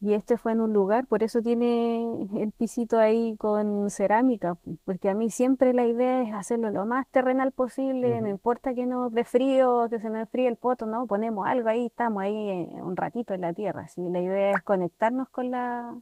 Y 0.00 0.12
este 0.12 0.36
fue 0.36 0.52
en 0.52 0.60
un 0.60 0.74
lugar, 0.74 1.06
por 1.06 1.22
eso 1.22 1.40
tiene 1.40 2.28
el 2.36 2.52
pisito 2.52 2.98
ahí 2.98 3.34
con 3.38 3.88
cerámica, 3.90 4.58
porque 4.84 5.08
a 5.08 5.14
mí 5.14 5.30
siempre 5.30 5.72
la 5.72 5.86
idea 5.86 6.22
es 6.22 6.34
hacerlo 6.34 6.70
lo 6.70 6.84
más 6.84 7.06
terrenal 7.08 7.50
posible, 7.52 8.20
no 8.20 8.28
importa 8.28 8.74
que 8.74 8.84
nos 8.84 9.10
dé 9.12 9.24
frío, 9.24 9.88
que 9.88 9.98
se 9.98 10.10
nos 10.10 10.18
enfríe 10.20 10.48
el 10.48 10.56
poto, 10.56 10.84
¿no? 10.84 11.06
Ponemos 11.06 11.46
algo 11.46 11.70
ahí, 11.70 11.86
estamos 11.86 12.22
ahí 12.22 12.68
un 12.74 12.94
ratito 12.94 13.32
en 13.32 13.40
la 13.40 13.54
tierra, 13.54 13.88
¿sí? 13.88 14.02
La 14.10 14.20
idea 14.20 14.50
es 14.52 14.62
conectarnos 14.62 15.30
con 15.30 15.50
la, 15.50 15.94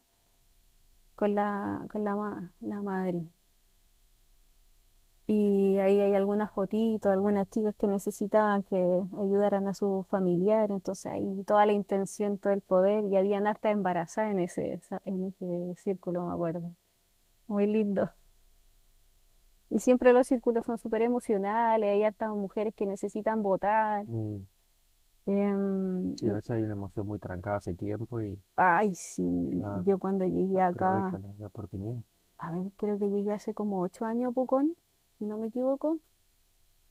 con 1.14 1.35
la, 1.35 1.87
con 1.90 2.04
la, 2.04 2.50
la 2.61 2.83
madre. 2.83 3.22
Y 5.27 5.79
ahí 5.79 6.01
hay 6.01 6.15
algunas 6.15 6.51
fotitos, 6.51 7.11
algunas 7.11 7.49
chicas 7.49 7.75
que 7.77 7.87
necesitaban 7.87 8.63
que 8.63 8.77
ayudaran 8.77 9.67
a 9.69 9.75
su 9.75 10.05
familiar, 10.11 10.71
entonces 10.71 11.07
ahí 11.07 11.43
toda 11.45 11.65
la 11.65 11.73
intención, 11.73 12.37
todo 12.37 12.53
el 12.53 12.61
poder, 12.61 13.05
y 13.05 13.17
habían 13.17 13.47
harta 13.47 13.71
embarazada 13.71 14.31
en 14.31 14.41
ese, 14.41 14.81
en 15.07 15.25
ese 15.25 15.75
círculo, 15.77 16.27
me 16.27 16.35
acuerdo. 16.35 16.71
Muy 17.47 17.67
lindo. 17.67 18.11
Y 19.71 19.79
siempre 19.79 20.13
los 20.13 20.27
círculos 20.27 20.67
son 20.67 20.77
súper 20.77 21.03
emocionales, 21.03 21.91
hay 21.91 22.05
hartas 22.05 22.31
mujeres 22.31 22.75
que 22.75 22.85
necesitan 22.85 23.43
votar. 23.43 24.05
mm. 24.07 24.47
em, 25.27 26.17
Sí, 26.17 26.29
a 26.29 26.35
veces 26.35 26.51
hay 26.51 26.63
una 26.65 26.75
emoción 26.75 27.07
muy 27.07 27.19
trancada 27.19 27.57
hace 27.57 27.75
tiempo 27.75 28.21
y 28.21 28.39
ay, 28.57 28.95
sí, 28.95 29.63
ah, 29.65 29.83
yo 29.87 29.99
cuando 29.99 30.27
llegué 30.27 30.61
acá, 30.61 31.19
la, 31.39 31.47
oportunidad. 31.47 31.97
a 32.39 32.53
ver, 32.53 32.71
creo 32.77 32.99
que 32.99 33.09
llegué 33.09 33.33
hace 33.33 33.55
como 33.55 33.81
ocho 33.81 34.05
años 34.05 34.31
a 34.31 34.33
Pucón, 34.33 34.77
si 35.18 35.24
no 35.27 35.38
me 35.38 35.48
equivoco. 35.48 35.98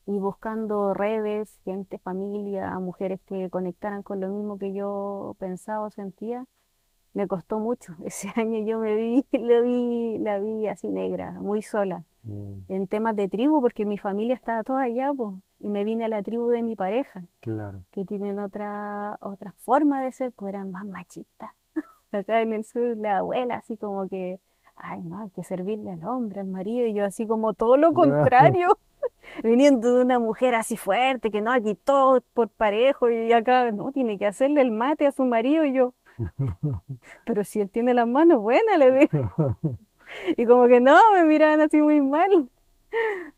y 0.06 0.18
buscando 0.18 0.92
redes, 0.94 1.58
gente, 1.64 1.98
familia, 1.98 2.78
mujeres 2.78 3.20
que 3.26 3.48
conectaran 3.50 4.02
con 4.02 4.20
lo 4.20 4.28
mismo 4.28 4.58
que 4.58 4.74
yo 4.74 5.34
pensaba 5.38 5.86
o 5.86 5.90
sentía, 5.90 6.44
me 7.14 7.26
costó 7.28 7.58
mucho. 7.60 7.94
Ese 8.04 8.28
año 8.36 8.60
yo 8.66 8.78
me 8.80 8.94
vi, 8.96 9.26
lo 9.32 9.62
vi, 9.62 10.18
la 10.18 10.38
vi 10.38 10.66
así 10.68 10.88
negra, 10.88 11.32
muy 11.32 11.62
sola, 11.62 12.04
Mm, 12.24 12.64
en 12.68 12.86
temas 12.88 13.14
de 13.16 13.28
tribu, 13.28 13.60
porque 13.60 13.84
mi 13.84 13.98
familia 13.98 14.34
estaba 14.34 14.62
toda 14.64 14.82
allá, 14.82 15.12
po, 15.14 15.40
y 15.60 15.68
me 15.68 15.84
vine 15.84 16.04
a 16.06 16.08
la 16.08 16.22
tribu 16.22 16.48
de 16.48 16.62
mi 16.62 16.74
pareja, 16.76 17.24
claro. 17.40 17.84
que 17.92 18.04
tienen 18.06 18.38
otra, 18.38 19.18
otra 19.20 19.52
forma 19.58 20.02
de 20.02 20.12
ser, 20.12 20.32
pues 20.32 20.54
eran 20.54 20.70
más 20.70 20.86
machistas. 20.86 21.50
Acá 22.12 22.40
en 22.42 22.52
el 22.54 22.64
sur, 22.64 22.96
la 22.96 23.18
abuela, 23.18 23.56
así 23.56 23.76
como 23.76 24.08
que, 24.08 24.40
ay, 24.76 25.00
no, 25.02 25.20
hay 25.20 25.30
que 25.30 25.44
servirle 25.44 25.92
al 25.92 26.04
hombre, 26.04 26.40
al 26.40 26.46
marido, 26.46 26.86
y 26.86 26.94
yo 26.94 27.04
así 27.04 27.26
como 27.26 27.54
todo 27.54 27.76
lo 27.76 27.92
contrario 27.92 28.78
viniendo 29.42 29.94
de 29.94 30.02
una 30.02 30.18
mujer 30.18 30.54
así 30.54 30.76
fuerte, 30.76 31.30
que 31.30 31.40
no, 31.40 31.52
aquí 31.52 31.74
todo 31.74 32.22
por 32.32 32.48
parejo, 32.48 33.10
y 33.10 33.32
acá 33.32 33.70
no, 33.72 33.92
tiene 33.92 34.18
que 34.18 34.26
hacerle 34.26 34.60
el 34.60 34.70
mate 34.70 35.06
a 35.06 35.12
su 35.12 35.24
marido, 35.24 35.64
y 35.64 35.72
yo, 35.72 35.94
pero 37.26 37.44
si 37.44 37.60
él 37.60 37.70
tiene 37.70 37.94
las 37.94 38.06
manos 38.06 38.40
buenas, 38.40 38.78
le 38.78 38.90
digo, 38.92 39.56
y 40.36 40.46
como 40.46 40.66
que 40.66 40.80
no, 40.80 40.98
me 41.14 41.24
miraban 41.24 41.60
así 41.60 41.80
muy 41.80 42.00
mal, 42.00 42.48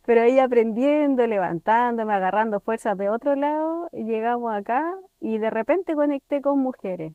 pero 0.05 0.23
ahí 0.23 0.39
aprendiendo, 0.39 1.27
levantándome, 1.27 2.13
agarrando 2.13 2.61
fuerzas 2.61 2.99
de 2.99 3.09
otro 3.09 3.35
lado, 3.35 3.89
llegamos 3.93 4.55
acá, 4.55 4.95
y 5.21 5.39
de 5.39 5.51
repente 5.51 5.95
conecté 5.95 6.43
con 6.43 6.59
mujeres, 6.59 7.13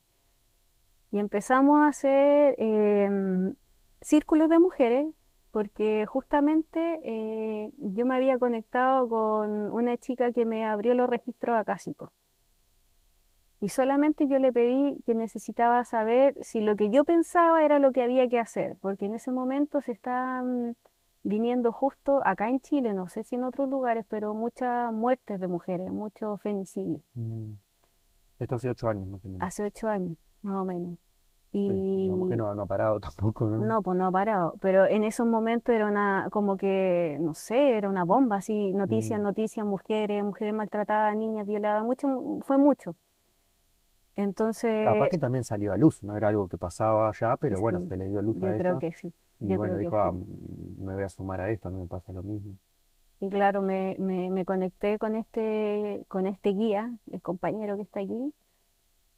y 1.12 1.20
empezamos 1.20 1.82
a 1.82 1.88
hacer 1.90 2.56
em, 2.58 3.54
círculos 4.02 4.50
de 4.50 4.60
mujeres, 4.60 5.08
porque 5.52 6.06
justamente 6.06 7.00
eh, 7.04 7.72
yo 7.78 8.06
me 8.06 8.16
había 8.16 8.38
conectado 8.38 9.08
con 9.10 9.72
una 9.72 9.98
chica 9.98 10.32
que 10.32 10.46
me 10.46 10.66
abrió 10.66 10.94
los 10.94 11.10
registros 11.10 11.58
acásicos. 11.58 12.10
Y 13.60 13.70
solamente 13.70 14.28
yo 14.28 14.40
le 14.40 14.52
pedí 14.52 15.02
que 15.06 15.14
necesitaba 15.14 15.84
saber 15.84 16.36
si 16.42 16.62
lo 16.62 16.76
que 16.76 16.90
yo 16.90 17.04
pensaba 17.04 17.64
era 17.64 17.78
lo 17.80 17.92
que 17.92 18.02
había 18.02 18.28
que 18.28 18.40
hacer, 18.40 18.76
porque 18.82 19.06
en 19.06 19.14
ese 19.14 19.32
momento 19.32 19.82
se 19.82 19.92
estaban 19.92 20.76
viniendo 21.24 21.72
justo 21.72 22.22
acá 22.26 22.50
en 22.50 22.60
Chile, 22.62 22.94
no 22.96 23.08
sé 23.08 23.24
si 23.24 23.36
en 23.36 23.44
otros 23.44 23.70
lugares, 23.70 24.06
pero 24.10 24.34
muchas 24.34 24.92
muertes 24.92 25.40
de 25.40 25.48
mujeres, 25.48 25.92
muchos 25.92 26.42
femicidios, 26.42 27.02
Mm. 27.14 27.52
Esto 28.40 28.56
hace 28.56 28.70
ocho 28.72 28.88
años 28.90 29.06
más 29.08 29.24
o 29.24 29.28
menos. 29.28 29.48
hace 29.48 29.64
ocho 29.64 29.88
años, 29.88 30.18
más 30.42 30.56
o 30.56 30.66
menos. 30.66 30.98
Sí, 31.52 31.60
Y 31.60 32.01
no, 32.42 32.56
no 32.56 32.64
ha 32.64 32.66
parado 32.68 33.00
tampoco, 33.02 33.46
¿no? 33.48 33.68
no, 33.68 33.82
pues 33.84 33.98
no 33.98 34.08
ha 34.08 34.12
parado, 34.12 34.56
pero 34.62 34.86
en 34.88 35.04
esos 35.04 35.28
momentos 35.28 35.74
era 35.76 35.88
una, 35.88 36.30
como 36.32 36.58
que, 36.58 37.18
no 37.22 37.34
sé, 37.34 37.78
era 37.78 37.90
una 37.90 38.04
bomba, 38.06 38.38
así, 38.38 38.74
noticias, 38.74 39.20
Mm. 39.20 39.24
noticias, 39.24 39.66
mujeres, 39.66 40.24
mujeres 40.24 40.54
maltratadas, 40.54 41.16
niñas 41.16 41.46
violadas, 41.48 41.84
mucho, 41.84 42.08
fue 42.46 42.58
mucho. 42.58 42.96
Capaz 44.82 45.08
Entonces, 45.08 45.10
que 45.10 45.18
también 45.18 45.44
salió 45.44 45.74
a 45.74 45.78
luz, 45.78 46.02
no 46.04 46.18
era 46.18 46.28
algo 46.30 46.48
que 46.48 46.58
pasaba 46.58 47.10
allá, 47.10 47.38
pero 47.38 47.60
bueno, 47.60 47.80
sí, 47.80 47.88
se 47.88 47.98
le 47.98 48.08
dio 48.10 48.22
luz 48.22 48.42
a 48.44 48.48
yo 48.48 48.58
creo 48.58 48.80
que 48.80 48.92
sí, 48.94 49.14
y 49.42 49.54
bueno, 49.56 49.78
dijo, 49.78 49.98
ah, 49.98 50.12
me 50.12 50.94
voy 50.96 51.04
a 51.04 51.10
sumar 51.10 51.42
a 51.42 51.50
esto, 51.52 51.70
mí 51.72 51.82
me 51.82 51.88
pasa 51.88 52.12
lo 52.14 52.24
mismo. 52.24 52.56
Y 53.20 53.30
claro, 53.30 53.62
me, 53.62 53.96
me, 54.00 54.30
me 54.32 54.46
conecté 54.46 54.98
con 54.98 55.16
este, 55.16 56.04
con 56.08 56.26
este 56.28 56.50
guía, 56.50 56.92
el 57.12 57.22
compañero 57.22 57.76
que 57.76 57.84
está 57.84 58.00
aquí, 58.00 58.34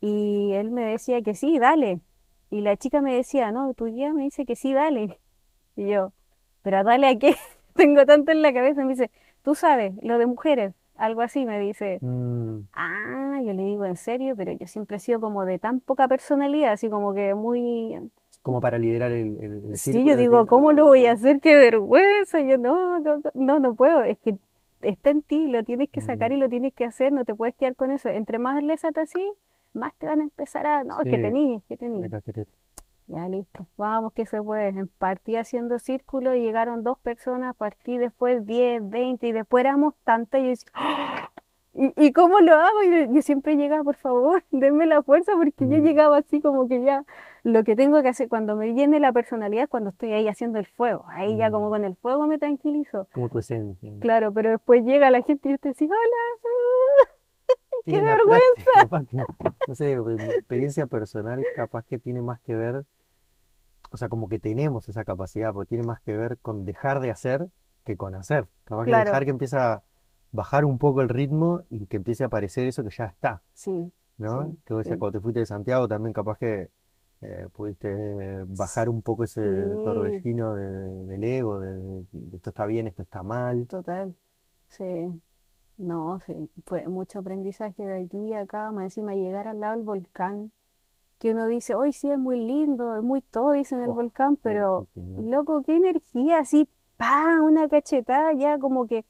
y 0.01 0.53
él 0.53 0.71
me 0.71 0.86
decía 0.86 1.21
que 1.23 1.36
sí, 1.36 1.59
dale. 1.59 2.01
Y 2.53 2.61
la 2.61 2.77
chica 2.77 3.01
me 3.01 3.15
decía, 3.15 3.51
no, 3.51 3.73
tu 3.73 3.85
guía 3.85 4.13
me 4.13 4.21
dice 4.23 4.45
que 4.45 4.55
sí, 4.55 4.73
dale. 4.73 5.17
Y 5.75 5.87
yo, 5.89 6.11
pero 6.61 6.83
dale 6.83 7.07
a 7.07 7.17
qué, 7.17 7.35
tengo 7.75 8.05
tanto 8.05 8.31
en 8.31 8.43
la 8.43 8.53
cabeza. 8.53 8.83
Me 8.83 8.89
dice, 8.89 9.09
tú 9.41 9.55
sabes, 9.55 9.93
lo 10.03 10.19
de 10.19 10.27
mujeres, 10.27 10.75
algo 10.95 11.21
así, 11.21 11.45
me 11.47 11.59
dice. 11.59 11.97
Mm, 12.01 12.59
Ah, 12.73 13.41
yo 13.43 13.53
le 13.53 13.63
digo 13.63 13.85
en 13.85 13.97
serio, 13.97 14.35
pero 14.35 14.51
yo 14.51 14.67
siempre 14.67 14.97
he 14.97 14.99
sido 14.99 15.19
como 15.19 15.45
de 15.45 15.57
tan 15.57 15.79
poca 15.79 16.07
personalidad, 16.07 16.73
así 16.73 16.89
como 16.89 17.15
que 17.15 17.33
muy... 17.33 17.97
como 18.43 18.61
para 18.61 18.77
liderar 18.77 19.11
el, 19.11 19.37
el, 19.41 19.51
el 19.71 19.77
Sí, 19.77 20.05
yo 20.05 20.15
digo, 20.15 20.45
¿cómo 20.45 20.73
lo 20.73 20.85
voy 20.85 21.07
a 21.07 21.11
"Ah, 21.11 21.13
hacer? 21.13 21.39
¡Qué 21.39 21.55
vergüenza! 21.55 22.39
Yo 22.41 22.59
no, 22.59 22.99
no, 22.99 23.19
no, 23.33 23.59
no, 23.59 23.73
puedo. 23.73 24.03
Es 24.03 24.19
que 24.19 24.35
está 24.83 25.09
en 25.09 25.23
ti, 25.23 25.47
lo 25.47 25.63
tienes 25.63 25.89
que 25.89 26.01
sacar 26.01 26.29
mm, 26.29 26.33
y 26.35 26.37
lo 26.37 26.49
tienes 26.49 26.73
que 26.73 26.85
hacer, 26.85 27.11
no 27.11 27.25
te 27.25 27.33
puedes 27.33 27.55
quedar 27.55 27.75
con 27.75 27.89
eso. 27.89 28.09
Entre 28.09 28.37
más 28.37 28.61
atas 28.83 29.09
así, 29.09 29.33
más 29.73 29.93
te 29.97 30.05
van 30.07 30.19
a 30.21 30.23
empezar 30.23 30.65
a... 30.67 30.83
No, 30.83 30.97
que 30.99 31.05
sí, 31.05 31.17
que 31.67 31.75
me 31.75 31.77
tenís. 31.77 32.12
cacheté". 32.12 32.45
Ya 33.07 33.27
listo, 33.27 33.67
vamos 33.77 34.13
que 34.13 34.25
se 34.25 34.41
puede. 34.41 34.86
Partí 34.97 35.36
haciendo 35.36 35.77
círculo 35.79 36.36
y 36.36 36.41
llegaron 36.41 36.83
dos 36.83 36.97
personas, 36.99 37.55
partí 37.55 37.97
después 37.97 38.45
10, 38.45 38.88
20 38.89 39.27
y 39.27 39.31
después 39.33 39.62
éramos 39.65 39.93
tantas 40.05 40.39
y 40.41 40.43
yo 40.45 40.49
decía, 40.51 40.69
"¡Ah! 40.73 41.29
¿Y, 41.75 41.91
y 41.97 42.13
cómo 42.13 42.39
lo 42.39 42.53
hago? 42.53 42.83
Y 42.83 42.91
yo, 43.07 43.13
yo 43.13 43.21
siempre 43.21 43.55
llegaba, 43.57 43.83
por 43.83 43.95
favor, 43.95 44.43
denme 44.51 44.86
la 44.86 45.01
fuerza 45.03 45.33
porque 45.36 45.67
yo 45.67 45.77
Mm, 45.79 45.83
llegaba 45.83 46.17
así 46.17 46.39
como 46.39 46.67
que 46.67 46.81
ya 46.83 47.03
lo 47.43 47.63
que 47.63 47.75
tengo 47.75 48.01
que 48.03 48.09
hacer 48.09 48.29
cuando 48.29 48.55
me 48.55 48.71
viene 48.73 48.99
la 48.99 49.12
personalidad 49.12 49.63
es 49.65 49.69
cuando 49.69 49.89
estoy 49.89 50.13
ahí 50.13 50.27
haciendo 50.27 50.59
el 50.59 50.65
fuego. 50.67 51.03
Ahí 51.09 51.36
ya 51.36 51.51
como 51.51 51.67
mm, 51.67 51.71
con 51.71 51.83
el 51.83 51.95
fuego 51.97 52.27
me 52.27 52.38
tranquilizo. 52.38 53.07
como 53.12 53.27
tu 53.27 53.39
esencia. 53.39 53.91
Claro, 53.99 54.31
pero 54.33 54.51
después 54.51 54.83
llega 54.86 55.09
la 55.12 55.21
gente 55.23 55.49
y 55.49 55.53
usted 55.55 55.71
dice, 55.71 55.86
hola, 55.86 57.09
qué 57.87 58.01
vergüenza. 58.01 59.05
que, 59.09 59.27
no 59.67 59.75
sé, 59.75 59.97
mi 59.97 60.29
experiencia 60.31 60.87
personal 60.87 61.47
capaz 61.55 61.85
que 61.85 61.99
tiene 61.99 62.21
más 62.21 62.39
que 62.41 62.55
ver, 62.55 62.85
o 63.91 63.97
sea, 63.97 64.09
como 64.09 64.27
que 64.29 64.39
tenemos 64.39 64.89
esa 64.89 65.03
capacidad, 65.05 65.53
porque 65.53 65.69
tiene 65.69 65.83
más 65.83 66.01
que 66.01 66.17
ver 66.17 66.37
con 66.39 66.65
dejar 66.65 66.99
de 66.99 67.11
hacer 67.11 67.47
que 67.85 67.95
con 67.97 68.15
hacer. 68.15 68.47
Capaz 68.65 68.85
que 68.85 68.91
Claro, 68.91 69.11
dejar 69.11 69.23
que 69.25 69.29
empieza 69.31 69.73
a 69.73 69.83
bajar 70.31 70.65
un 70.65 70.79
poco 70.79 71.01
el 71.01 71.09
ritmo 71.09 71.63
y 71.69 71.85
que 71.87 71.97
empiece 71.97 72.23
a 72.23 72.27
aparecer 72.27 72.65
eso 72.67 72.83
que 72.83 72.89
ya 72.89 73.05
está, 73.05 73.43
sí, 73.53 73.91
¿no? 74.17 74.51
sí, 74.51 74.57
Que 74.65 74.73
vos 74.73 74.81
decías, 74.81 74.97
sí. 74.97 74.99
cuando 74.99 75.19
te 75.19 75.23
fuiste 75.23 75.41
de 75.41 75.45
Santiago 75.47 75.87
también 75.87 76.13
capaz 76.13 76.37
que 76.39 76.69
eh, 77.21 77.47
pudiste 77.53 78.43
bajar 78.47 78.89
un 78.89 79.01
poco 79.01 79.23
ese 79.25 79.41
Sí, 79.41 79.45
torbellino 79.83 80.55
de- 80.55 81.05
del 81.07 81.23
ego, 81.23 81.59
de, 81.59 81.73
de 82.11 82.37
esto 82.37 82.49
está 82.51 82.65
bien, 82.65 82.87
esto 82.87 83.03
está 83.03 83.23
mal. 83.23 83.67
total. 83.67 84.15
Sí. 84.69 85.21
No, 85.83 86.19
sí, 86.25 86.49
fue 86.65 86.87
mucho 86.87 87.19
aprendizaje 87.19 87.83
de 87.85 88.03
aquí 88.05 88.33
a 88.33 88.41
acá, 88.41 88.71
más 88.71 88.85
encima 88.85 89.15
llegar 89.15 89.47
al 89.47 89.59
lado 89.59 89.75
del 89.75 89.83
volcán, 89.83 90.51
que 91.19 91.31
uno 91.31 91.47
dice, 91.47 91.75
hoy 91.75 91.93
sí 91.93 92.09
es 92.09 92.17
muy 92.17 92.39
lindo, 92.39 92.95
es 92.97 93.03
muy 93.03 93.21
todo, 93.21 93.51
dicen 93.51 93.81
el 93.81 93.89
Oh, 93.89 93.95
volcán, 93.95 94.37
pero 94.37 94.87
loco, 94.95 95.63
qué 95.63 95.75
energía, 95.75 96.39
así, 96.39 96.69
¡pam! 96.97 97.43
Una 97.43 97.67
cachetada 97.69 98.33
ya 98.33 98.59
como 98.59 98.87
que 98.87 99.05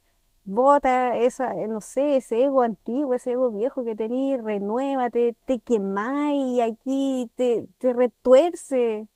bota 0.45 1.17
esa, 1.17 1.55
eh, 1.55 1.67
no 1.67 1.81
sé, 1.81 2.17
ese 2.17 2.43
ego 2.43 2.61
antiguo, 2.63 3.13
ese 3.13 3.33
ego 3.33 3.51
viejo 3.51 3.83
que 3.83 3.95
tenías, 3.95 4.43
renuévate, 4.43 5.35
te 5.45 5.59
quemáis 5.59 6.57
y 6.57 6.61
aquí 6.61 7.31
te, 7.35 7.67
te 7.77 7.93
retuerce. 7.93 9.07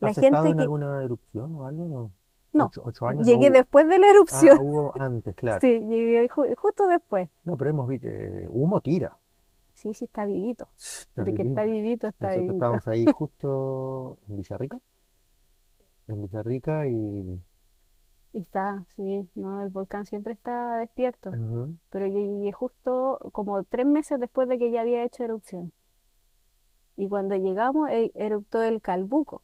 La 0.00 0.10
¿Has 0.10 0.18
estado 0.18 0.44
gente 0.44 0.50
en 0.50 0.56
que, 0.56 0.62
alguna 0.62 1.02
erupción 1.02 1.54
o 1.56 1.66
algo? 1.66 1.84
No. 1.88 2.12
No, 2.56 2.66
Ocho, 2.66 2.82
ocho 2.84 3.06
años 3.06 3.26
no 3.26 3.32
llegué 3.32 3.50
después 3.50 3.86
de 3.88 3.98
la 3.98 4.06
Ah, 4.06 4.10
erupción, 4.10 4.58
hubo 4.60 4.92
antes, 5.00 5.34
claro. 5.36 5.60
sí, 5.60 5.68
llegué 5.80 6.28
ju- 6.28 6.54
justo 6.56 6.86
después. 6.88 7.28
No, 7.44 7.56
pero 7.56 7.70
hemos 7.70 7.88
visto, 7.88 8.08
eh, 8.08 8.46
humo 8.50 8.80
tira. 8.80 9.16
Sí, 9.74 9.92
sí, 9.94 10.06
está 10.06 10.24
vivito. 10.24 10.68
Está 10.76 11.22
De 11.24 11.34
que 11.34 11.42
está 11.42 11.64
vivito. 11.64 12.06
está 12.08 12.26
Nosotros 12.28 12.36
vivito. 12.36 12.54
estábamos 12.56 12.88
ahí 12.88 13.06
justo 13.12 14.18
en 14.28 14.36
Villarrica, 14.38 14.78
en 16.08 16.22
Villarrica 16.22 16.86
y 16.88 17.40
Y 18.32 18.40
está, 18.40 18.84
sí, 18.96 19.28
no, 19.34 19.62
el 19.62 19.70
volcán 19.70 20.04
siempre 20.06 20.32
está 20.34 20.76
despierto. 20.78 21.30
Pero 21.90 22.06
yo 22.06 22.18
llegué 22.18 22.52
justo 22.52 23.18
como 23.32 23.62
tres 23.64 23.86
meses 23.86 24.20
después 24.20 24.48
de 24.48 24.58
que 24.58 24.70
ya 24.70 24.82
había 24.82 25.02
hecho 25.04 25.24
erupción. 25.24 25.72
Y 26.96 27.08
cuando 27.08 27.36
llegamos, 27.36 27.88
e- 27.90 28.12
eruptó 28.14 28.62
el 28.62 28.80
Calbuco, 28.80 29.42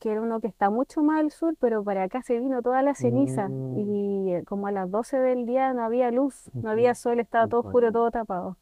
que 0.00 0.10
era 0.12 0.20
uno 0.22 0.40
que 0.40 0.46
está 0.48 0.70
mucho 0.70 1.02
más 1.02 1.20
al 1.20 1.30
sur, 1.30 1.56
pero 1.60 1.84
para 1.84 2.04
acá 2.04 2.22
se 2.22 2.38
vino 2.40 2.62
toda 2.62 2.82
la 2.82 2.94
ceniza. 2.94 3.52
Mm, 3.52 3.74
Y 3.74 4.32
eh, 4.34 4.44
como 4.46 4.66
a 4.68 4.72
las 4.72 4.90
12 4.90 5.18
del 5.18 5.46
día 5.46 5.72
no 5.74 5.82
había 5.84 6.10
luz, 6.10 6.50
no 6.60 6.70
había 6.70 6.94
sol, 6.94 7.20
estaba 7.20 7.48
todo 7.48 7.60
oscuro, 7.60 7.92
todo 7.92 8.10
tapado. 8.10 8.56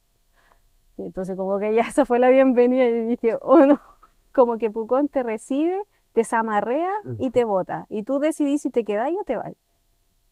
Y 0.96 1.02
entonces 1.02 1.36
como 1.36 1.58
que 1.58 1.74
ya 1.74 1.82
esa 1.88 2.04
fue 2.04 2.18
la 2.18 2.28
bienvenida 2.30 2.84
y 2.86 3.06
dije, 3.06 3.36
oh 3.42 3.66
no, 3.66 3.80
como 4.32 4.58
que 4.58 4.70
Pucón 4.70 5.08
te 5.08 5.22
recibe, 5.22 5.80
te 6.12 6.24
zamarrea 6.24 6.92
y 7.18 7.30
te 7.30 7.44
bota. 7.44 7.86
Y 7.88 8.02
tú 8.04 8.18
decidís 8.18 8.62
si 8.62 8.70
te 8.70 8.84
quedás 8.84 9.10
o 9.20 9.24
te 9.24 9.36
vas. 9.36 9.52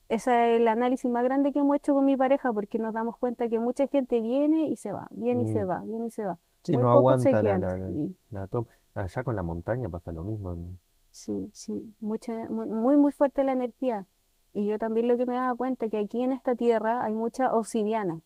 Ese 0.08 0.54
es 0.56 0.61
el 0.61 0.68
análisis 0.68 1.11
más 1.11 1.24
grande 1.24 1.52
que 1.52 1.61
hemos 1.61 1.76
hecho 1.76 1.94
con 1.94 2.04
mi 2.06 2.16
pareja 2.16 2.52
porque 2.52 2.78
nos 2.78 2.94
damos 2.94 3.16
cuenta 3.18 3.48
que 3.48 3.58
mucha 3.61 3.87
gente 3.88 4.20
viene 4.20 4.68
y 4.68 4.76
se 4.76 4.92
va, 4.92 5.08
viene 5.11 5.42
y 5.44 5.46
se 5.48 5.64
Mm, 5.64 5.64
va, 5.64 5.80
viene 5.84 6.06
y 6.08 6.11
se 6.11 6.24
va. 6.26 6.38
Sí, 6.64 6.72
Muy 6.72 6.82
no 6.82 6.90
aguanta 6.92 7.42
la, 7.42 7.58
la, 7.58 7.76
la, 7.76 7.90
la. 8.30 8.48
Allá 8.94 9.24
con 9.24 9.37
la 9.37 9.42
montaña 9.42 9.88
pasa 9.88 10.12
lo 10.12 10.24
mismo. 10.24 10.54
¿no? 10.54 10.78
Sí, 11.18 11.50
sí, 11.52 11.94
mucha, 12.00 12.33
muy, 12.50 12.96
muy 12.96 13.12
fuerte 13.12 13.44
la 13.44 13.52
energía. 13.52 14.07
Y 14.54 14.66
yo 14.66 14.78
también 14.78 15.09
lo 15.09 15.16
que 15.16 15.26
me 15.26 15.35
daba 15.35 15.54
cuenta 15.57 15.87
es 15.87 15.90
que 15.90 15.98
aquí 15.98 16.22
en 16.22 16.33
esta 16.33 16.54
tierra 16.54 17.04
hay 17.04 17.12
mucha 17.14 17.52
obsidiana, 17.52 18.20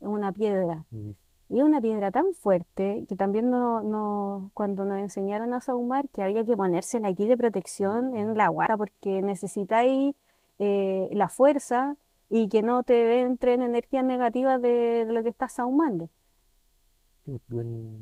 una 0.00 0.32
piedra. 0.32 0.84
Mm, 0.90 1.10
Y 1.48 1.58
es 1.58 1.64
una 1.64 1.80
piedra 1.80 2.10
tan 2.10 2.34
fuerte 2.34 3.04
que 3.08 3.16
también 3.16 3.50
no, 3.50 3.82
no, 3.82 4.50
cuando 4.54 4.84
nos 4.84 4.98
enseñaron 4.98 5.54
a 5.54 5.60
sahumar 5.60 6.08
que 6.10 6.22
había 6.22 6.44
que 6.44 6.56
ponérsela 6.56 7.08
aquí 7.08 7.26
de 7.28 7.36
protección 7.36 8.16
en 8.16 8.36
la 8.36 8.48
guata 8.48 8.76
porque 8.76 9.22
necesitáis 9.22 10.14
eh, 10.58 11.08
la 11.12 11.28
fuerza 11.28 11.96
y 12.30 12.48
que 12.48 12.62
no 12.62 12.82
te 12.82 13.20
entren 13.22 13.62
energías 13.62 14.04
negativas 14.04 14.60
de, 14.62 15.04
de 15.06 15.12
lo 15.12 15.22
que 15.22 15.28
estás 15.30 15.52
sahumando. 15.54 16.08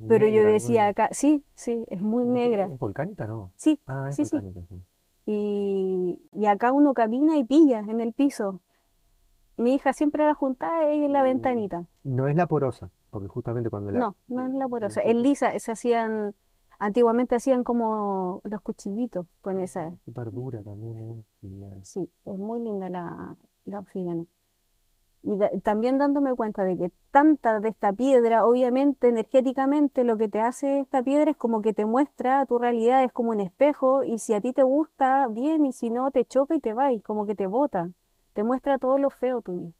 Pero 0.08 0.26
yo 0.28 0.44
decía 0.44 0.86
acá, 0.88 1.08
sí, 1.12 1.44
sí, 1.54 1.84
es 1.88 2.00
muy 2.00 2.24
negra. 2.24 2.66
¿Es 2.66 2.78
volcánica? 2.78 3.26
No. 3.26 3.52
Sí, 3.56 3.80
Ah, 3.86 4.06
es 4.10 4.16
sí, 4.16 4.24
sí. 4.24 4.36
volcánica, 4.36 4.66
sí. 4.68 4.82
Y, 5.26 6.20
y 6.32 6.46
acá 6.46 6.72
uno 6.72 6.92
camina 6.92 7.36
y 7.38 7.44
pilla 7.44 7.80
en 7.80 8.00
el 8.00 8.12
piso. 8.12 8.60
Mi 9.56 9.74
hija 9.74 9.92
siempre 9.92 10.24
la 10.26 10.34
juntaba 10.34 10.80
ahí 10.80 11.04
en 11.04 11.12
la 11.12 11.20
Mm, 11.20 11.24
ventanita. 11.24 11.84
No 12.02 12.28
es 12.28 12.36
la 12.36 12.46
porosa, 12.46 12.90
porque 13.10 13.28
justamente 13.28 13.70
cuando 13.70 13.90
la... 13.92 14.00
No, 14.00 14.16
no 14.28 14.46
es 14.46 14.52
la 14.54 14.68
porosa. 14.68 15.00
Es 15.00 15.14
lisa, 15.16 15.58
se 15.58 15.72
hacían, 15.72 16.34
antiguamente 16.78 17.36
hacían 17.36 17.62
como 17.64 18.40
los 18.44 18.60
cuchillitos 18.60 19.26
con 19.40 19.60
esa. 19.60 19.92
súper 20.04 20.30
dura 20.32 20.62
también, 20.62 20.98
¿eh? 20.98 21.24
Eh, 21.44 21.80
Sí, 21.82 22.10
es 22.24 22.36
muy 22.38 22.60
linda 22.60 22.88
la, 22.90 23.36
la 23.64 23.78
obsidiana. 23.78 24.24
Y 25.26 25.60
también 25.60 25.96
dándome 25.96 26.34
cuenta 26.34 26.64
de 26.64 26.76
que 26.76 26.90
tanta 27.10 27.58
de 27.58 27.70
esta 27.70 27.94
piedra, 27.94 28.44
obviamente 28.44 29.08
energéticamente 29.08 30.04
lo 30.04 30.18
que 30.18 30.28
te 30.28 30.38
hace 30.40 30.80
esta 30.80 31.02
piedra 31.02 31.30
es 31.30 31.36
como 31.38 31.62
que 31.62 31.72
te 31.72 31.86
muestra 31.86 32.44
tu 32.44 32.58
realidad, 32.58 33.02
es 33.02 33.10
como 33.10 33.30
un 33.30 33.40
espejo, 33.40 34.04
y 34.04 34.18
si 34.18 34.34
a 34.34 34.42
ti 34.42 34.52
te 34.52 34.62
gusta, 34.62 35.26
bien, 35.28 35.64
y 35.64 35.72
si 35.72 35.88
no, 35.88 36.10
te 36.10 36.26
choca 36.26 36.54
y 36.54 36.60
te 36.60 36.74
va, 36.74 36.92
y 36.92 37.00
como 37.00 37.24
que 37.24 37.34
te 37.34 37.46
bota, 37.46 37.88
te 38.34 38.44
muestra 38.44 38.78
todo 38.78 38.98
lo 38.98 39.08
feo 39.08 39.40
tuyo. 39.40 39.72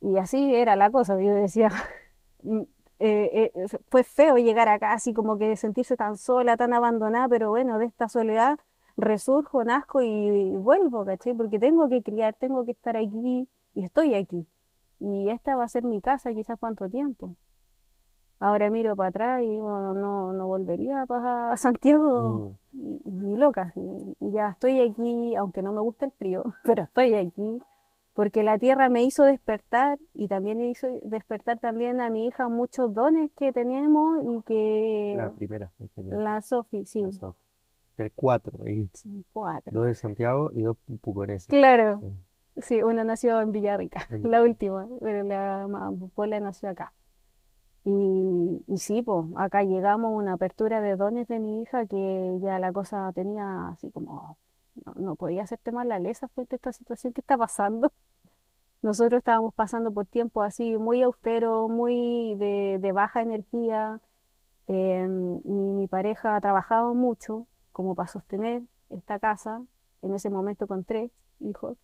Y 0.00 0.16
así 0.18 0.54
era 0.56 0.74
la 0.74 0.90
cosa, 0.90 1.20
yo 1.20 1.32
decía, 1.32 1.70
mm, 2.42 2.62
eh, 2.98 3.52
eh, 3.54 3.66
fue 3.90 4.02
feo 4.02 4.38
llegar 4.38 4.68
acá, 4.68 4.92
así 4.92 5.12
como 5.14 5.38
que 5.38 5.54
sentirse 5.56 5.96
tan 5.96 6.16
sola, 6.16 6.56
tan 6.56 6.72
abandonada, 6.72 7.28
pero 7.28 7.50
bueno, 7.50 7.78
de 7.78 7.86
esta 7.86 8.08
soledad 8.08 8.58
resurjo, 8.96 9.64
nazco 9.64 10.02
y 10.02 10.50
vuelvo, 10.56 11.04
¿cachai? 11.04 11.34
Porque 11.34 11.58
tengo 11.58 11.88
que 11.88 12.02
criar, 12.02 12.34
tengo 12.34 12.64
que 12.64 12.72
estar 12.72 12.96
aquí 12.96 13.48
y 13.74 13.84
estoy 13.84 14.14
aquí. 14.14 14.46
Y 15.00 15.28
esta 15.30 15.56
va 15.56 15.64
a 15.64 15.68
ser 15.68 15.84
mi 15.84 16.00
casa 16.00 16.32
quizás 16.32 16.58
cuánto 16.58 16.88
tiempo. 16.88 17.36
Ahora 18.38 18.70
miro 18.70 18.96
para 18.96 19.08
atrás 19.10 19.42
y 19.42 19.56
no, 19.56 20.32
no 20.32 20.46
volvería 20.46 21.06
para 21.06 21.56
Santiago 21.56 22.56
Mm, 22.72 22.96
ni 23.04 23.36
loca. 23.36 23.72
Ya 24.20 24.50
estoy 24.50 24.80
aquí, 24.80 25.34
aunque 25.36 25.62
no 25.62 25.72
me 25.72 25.80
gusta 25.80 26.06
el 26.06 26.12
frío, 26.12 26.42
pero 26.64 26.84
estoy 26.84 27.14
aquí 27.14 27.60
porque 28.14 28.42
la 28.42 28.58
tierra 28.58 28.88
me 28.88 29.02
hizo 29.04 29.24
despertar 29.24 29.98
y 30.14 30.28
también 30.28 30.60
hizo 30.60 30.86
despertar 31.02 31.58
también 31.58 32.00
a 32.00 32.10
mi 32.10 32.26
hija 32.26 32.48
muchos 32.48 32.92
dones 32.92 33.30
que 33.36 33.52
tenemos 33.52 34.22
y 34.22 34.34
la 35.16 35.30
que 35.30 35.32
primera, 35.36 35.72
es 35.78 35.92
genial. 35.94 36.24
la 36.24 36.42
Sofi, 36.42 36.84
sí, 36.84 37.02
Eso. 37.02 37.36
El 37.98 38.12
cuatro, 38.12 38.58
son 38.94 39.24
cuatro. 39.32 39.72
dos 39.72 39.86
de 39.86 39.94
Santiago 39.94 40.50
y 40.54 40.62
dos 40.62 40.76
puconeses. 41.00 41.46
Claro, 41.48 42.00
Sí. 42.56 42.62
sí, 42.62 42.82
una 42.82 43.04
nació 43.04 43.40
en 43.40 43.52
Villarrica, 43.52 44.06
En- 44.10 44.22
la 44.30 44.42
última, 44.42 44.88
pero 45.00 45.22
la 45.24 45.66
Pola 46.14 46.40
nació 46.40 46.70
acá. 46.70 46.92
Y, 47.84 48.62
y 48.68 48.78
sí, 48.78 49.02
pues, 49.02 49.26
acá 49.36 49.64
llegamos 49.64 50.08
a 50.12 50.16
una 50.16 50.34
apertura 50.34 50.80
de 50.80 50.96
dones 50.96 51.26
de 51.28 51.40
mi 51.40 51.62
hija 51.62 51.86
que 51.86 52.38
ya 52.40 52.58
la 52.60 52.72
cosa 52.72 53.10
tenía 53.14 53.68
así 53.70 53.90
como, 53.90 54.38
no, 54.86 54.94
no 54.96 55.16
podía 55.16 55.42
hacerte 55.42 55.72
mal 55.72 55.88
la 55.88 55.98
lesa 55.98 56.28
frente 56.28 56.54
a 56.54 56.58
esta 56.58 56.72
situación 56.72 57.12
que 57.12 57.20
está 57.20 57.36
pasando. 57.36 57.92
Nosotros 58.82 59.18
estábamos 59.18 59.54
pasando 59.54 59.92
por 59.92 60.06
tiempos 60.06 60.46
así 60.46 60.76
muy 60.78 61.02
austeros, 61.02 61.70
muy 61.70 62.34
de, 62.36 62.78
de 62.80 62.92
baja 62.92 63.22
energía. 63.22 64.00
em, 64.68 65.38
y 65.44 65.50
mi 65.52 65.88
pareja 65.88 66.40
trabajaba 66.40 66.92
mucho 66.94 67.46
como 67.72 67.94
para 67.94 68.08
sostener 68.08 68.62
esta 68.90 69.18
casa, 69.18 69.62
en 70.02 70.14
ese 70.14 70.30
momento 70.30 70.66
con 70.66 70.84
tres 70.84 71.10
hijos. 71.40 71.76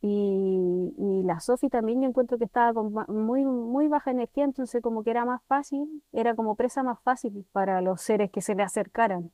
Y, 0.00 0.94
y 0.98 1.22
la 1.22 1.40
Sofi 1.40 1.70
también 1.70 2.02
yo 2.02 2.08
encuentro 2.08 2.36
que 2.36 2.44
estaba 2.44 2.74
con 2.74 2.92
muy, 3.08 3.44
muy 3.46 3.88
baja 3.88 4.10
energía, 4.10 4.44
entonces 4.44 4.82
como 4.82 5.02
que 5.02 5.10
era 5.10 5.24
más 5.24 5.42
fácil, 5.44 6.02
era 6.12 6.34
como 6.34 6.56
presa 6.56 6.82
más 6.82 7.00
fácil 7.00 7.46
para 7.52 7.80
los 7.80 8.02
seres 8.02 8.30
que 8.30 8.42
se 8.42 8.54
le 8.54 8.62
acercaran. 8.62 9.32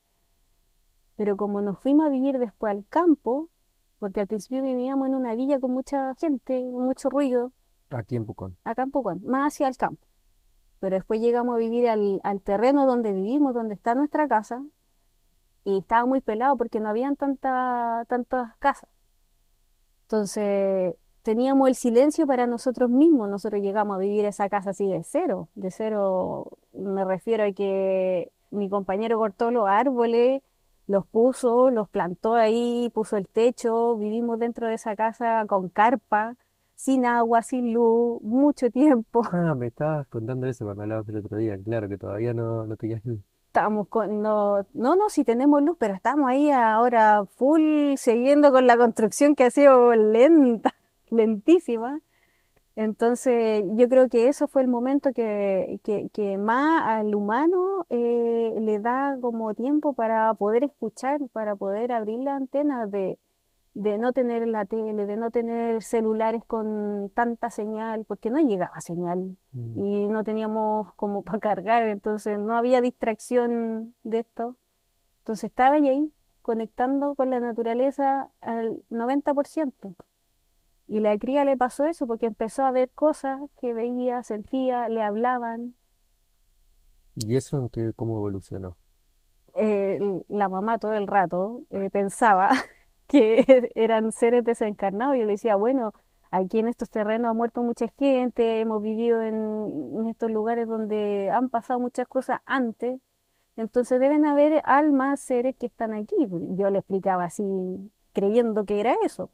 Pero 1.16 1.36
como 1.36 1.60
nos 1.60 1.78
fuimos 1.80 2.06
a 2.06 2.08
vivir 2.08 2.38
después 2.38 2.70
al 2.70 2.86
campo, 2.88 3.48
porque 3.98 4.20
al 4.20 4.28
principio 4.28 4.62
vivíamos 4.62 5.08
en 5.08 5.14
una 5.16 5.34
villa 5.34 5.58
con 5.58 5.72
mucha 5.72 6.14
gente, 6.14 6.62
mucho 6.62 7.10
ruido, 7.10 7.52
Aquí 7.90 8.14
en 8.14 8.24
Pucón. 8.24 8.56
acá 8.62 8.82
en 8.84 8.92
Pucón, 8.92 9.20
más 9.24 9.52
hacia 9.52 9.66
el 9.66 9.76
campo. 9.76 10.06
Pero 10.78 10.94
después 10.94 11.20
llegamos 11.20 11.56
a 11.56 11.58
vivir 11.58 11.88
al, 11.88 12.20
al 12.22 12.40
terreno 12.40 12.86
donde 12.86 13.12
vivimos, 13.12 13.52
donde 13.54 13.74
está 13.74 13.96
nuestra 13.96 14.28
casa, 14.28 14.62
y 15.64 15.78
estaba 15.78 16.06
muy 16.06 16.20
pelado 16.20 16.56
porque 16.56 16.80
no 16.80 16.88
habían 16.88 17.16
tanta, 17.16 18.04
tantas 18.08 18.56
casas. 18.58 18.90
Entonces 20.02 20.94
teníamos 21.22 21.68
el 21.68 21.74
silencio 21.74 22.26
para 22.26 22.46
nosotros 22.46 22.90
mismos. 22.90 23.28
Nosotros 23.28 23.62
llegamos 23.62 23.96
a 23.96 23.98
vivir 24.00 24.24
esa 24.24 24.48
casa 24.48 24.70
así 24.70 24.88
de 24.88 25.02
cero. 25.04 25.48
De 25.54 25.70
cero 25.70 26.50
me 26.72 27.04
refiero 27.04 27.44
a 27.44 27.52
que 27.52 28.32
mi 28.50 28.68
compañero 28.68 29.18
cortó 29.18 29.50
los 29.50 29.68
árboles, 29.68 30.42
los 30.86 31.06
puso, 31.06 31.70
los 31.70 31.88
plantó 31.88 32.34
ahí, 32.34 32.90
puso 32.92 33.16
el 33.16 33.28
techo. 33.28 33.96
Vivimos 33.96 34.38
dentro 34.38 34.66
de 34.66 34.74
esa 34.74 34.96
casa 34.96 35.44
con 35.46 35.68
carpa, 35.68 36.36
sin 36.74 37.06
agua, 37.06 37.42
sin 37.42 37.72
luz, 37.72 38.20
mucho 38.22 38.70
tiempo. 38.70 39.22
Ah, 39.30 39.54
me 39.54 39.68
estabas 39.68 40.08
contando 40.08 40.46
eso 40.46 40.64
cuando 40.64 40.82
hablabas 40.82 41.08
el 41.08 41.18
otro 41.18 41.36
día. 41.36 41.56
Claro 41.62 41.88
que 41.88 41.98
todavía 41.98 42.34
no, 42.34 42.66
no 42.66 42.76
tenías 42.76 43.04
luz. 43.04 43.20
Estamos 43.50 43.88
con, 43.88 44.22
no, 44.22 44.64
no, 44.74 44.94
no, 44.94 45.08
si 45.10 45.24
tenemos 45.24 45.60
luz, 45.60 45.76
pero 45.76 45.92
estamos 45.92 46.30
ahí 46.30 46.52
ahora 46.52 47.24
full, 47.24 47.96
siguiendo 47.96 48.52
con 48.52 48.68
la 48.68 48.76
construcción 48.76 49.34
que 49.34 49.42
ha 49.42 49.50
sido 49.50 49.92
lenta, 49.96 50.72
lentísima. 51.10 52.00
Entonces, 52.76 53.64
yo 53.74 53.88
creo 53.88 54.08
que 54.08 54.28
eso 54.28 54.46
fue 54.46 54.62
el 54.62 54.68
momento 54.68 55.12
que, 55.12 55.80
que, 55.82 56.10
que 56.12 56.38
más 56.38 56.84
al 56.86 57.12
humano 57.16 57.86
eh, 57.90 58.54
le 58.60 58.78
da 58.78 59.18
como 59.20 59.52
tiempo 59.54 59.94
para 59.94 60.32
poder 60.34 60.62
escuchar, 60.62 61.20
para 61.32 61.56
poder 61.56 61.90
abrir 61.90 62.20
la 62.20 62.36
antena 62.36 62.86
de, 62.86 63.18
de 63.74 63.98
no 63.98 64.12
tener 64.12 64.46
la 64.48 64.64
tele, 64.66 65.06
de 65.06 65.16
no 65.16 65.30
tener 65.30 65.82
celulares 65.82 66.44
con 66.44 67.10
tanta 67.14 67.50
señal, 67.50 68.04
porque 68.06 68.30
no 68.30 68.38
llegaba 68.40 68.80
señal 68.80 69.36
Mm. 69.52 69.78
y 69.84 70.08
no 70.08 70.24
teníamos 70.24 70.92
como 70.94 71.22
para 71.24 71.38
cargar, 71.40 71.84
entonces 71.88 72.38
no 72.38 72.56
había 72.56 72.80
distracción 72.80 73.94
de 74.02 74.20
esto. 74.20 74.56
Entonces 75.20 75.44
estaba 75.44 75.76
ahí 75.76 76.12
conectando 76.42 77.14
con 77.14 77.30
la 77.30 77.40
naturaleza 77.40 78.30
al 78.40 78.82
90%. 78.90 79.94
Y 80.88 80.98
la 81.00 81.16
cría 81.18 81.44
le 81.44 81.56
pasó 81.56 81.84
eso 81.84 82.06
porque 82.08 82.26
empezó 82.26 82.64
a 82.64 82.72
ver 82.72 82.90
cosas 82.90 83.40
que 83.60 83.72
veía, 83.72 84.24
sentía, 84.24 84.88
le 84.88 85.02
hablaban. 85.02 85.74
¿Y 87.14 87.36
eso 87.36 87.70
cómo 87.94 88.16
evolucionó? 88.16 88.76
Eh, 89.54 90.00
la 90.28 90.48
mamá 90.48 90.78
todo 90.78 90.94
el 90.94 91.06
rato 91.06 91.62
eh, 91.70 91.90
pensaba 91.90 92.50
que 93.10 93.44
eran 93.74 94.12
seres 94.12 94.44
desencarnados. 94.44 95.16
Yo 95.18 95.24
le 95.24 95.32
decía, 95.32 95.56
bueno, 95.56 95.92
aquí 96.30 96.60
en 96.60 96.68
estos 96.68 96.88
terrenos 96.88 97.30
ha 97.30 97.34
muerto 97.34 97.62
mucha 97.62 97.88
gente, 97.98 98.60
hemos 98.60 98.82
vivido 98.82 99.20
en, 99.22 100.06
estos 100.08 100.30
lugares 100.30 100.66
donde 100.68 101.30
han 101.30 101.50
pasado 101.50 101.80
muchas 101.80 102.06
cosas 102.08 102.40
antes, 102.46 103.00
entonces 103.56 104.00
deben 104.00 104.24
haber 104.24 104.62
almas, 104.64 105.20
seres 105.20 105.56
que 105.56 105.66
están 105.66 105.92
aquí. 105.92 106.16
Yo 106.56 106.70
le 106.70 106.78
explicaba 106.78 107.24
así, 107.24 107.44
creyendo 108.12 108.64
que 108.64 108.80
era 108.80 108.94
eso. 109.04 109.30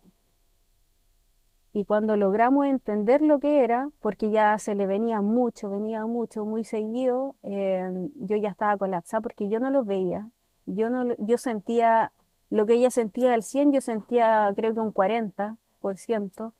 Y 1.73 1.85
cuando 1.85 2.17
logramos 2.17 2.67
entender 2.67 3.21
lo 3.21 3.39
que 3.39 3.63
era, 3.63 3.91
porque 4.01 4.31
ya 4.31 4.59
se 4.59 4.75
le 4.75 4.87
venía 4.87 5.21
mucho, 5.21 5.69
venía 5.69 6.07
mucho, 6.07 6.47
muy 6.47 6.65
seguido, 6.65 7.37
eh, 7.43 8.09
yo 8.17 8.37
ya 8.37 8.49
estaba 8.49 8.79
colapsada 8.79 9.21
porque 9.21 9.49
yo 9.51 9.61
no 9.61 9.71
los 9.71 9.85
veía. 9.87 10.29
Yo, 10.65 10.89
no, 10.91 11.15
yo 11.19 11.37
sentía 11.39 12.13
lo 12.51 12.67
que 12.67 12.75
ella 12.75 12.91
sentía 12.91 13.35
al 13.35 13.43
100, 13.43 13.73
yo 13.73 13.81
sentía 13.81 14.53
creo 14.57 14.75
que 14.75 14.81
un 14.81 14.93
40% 14.93 16.55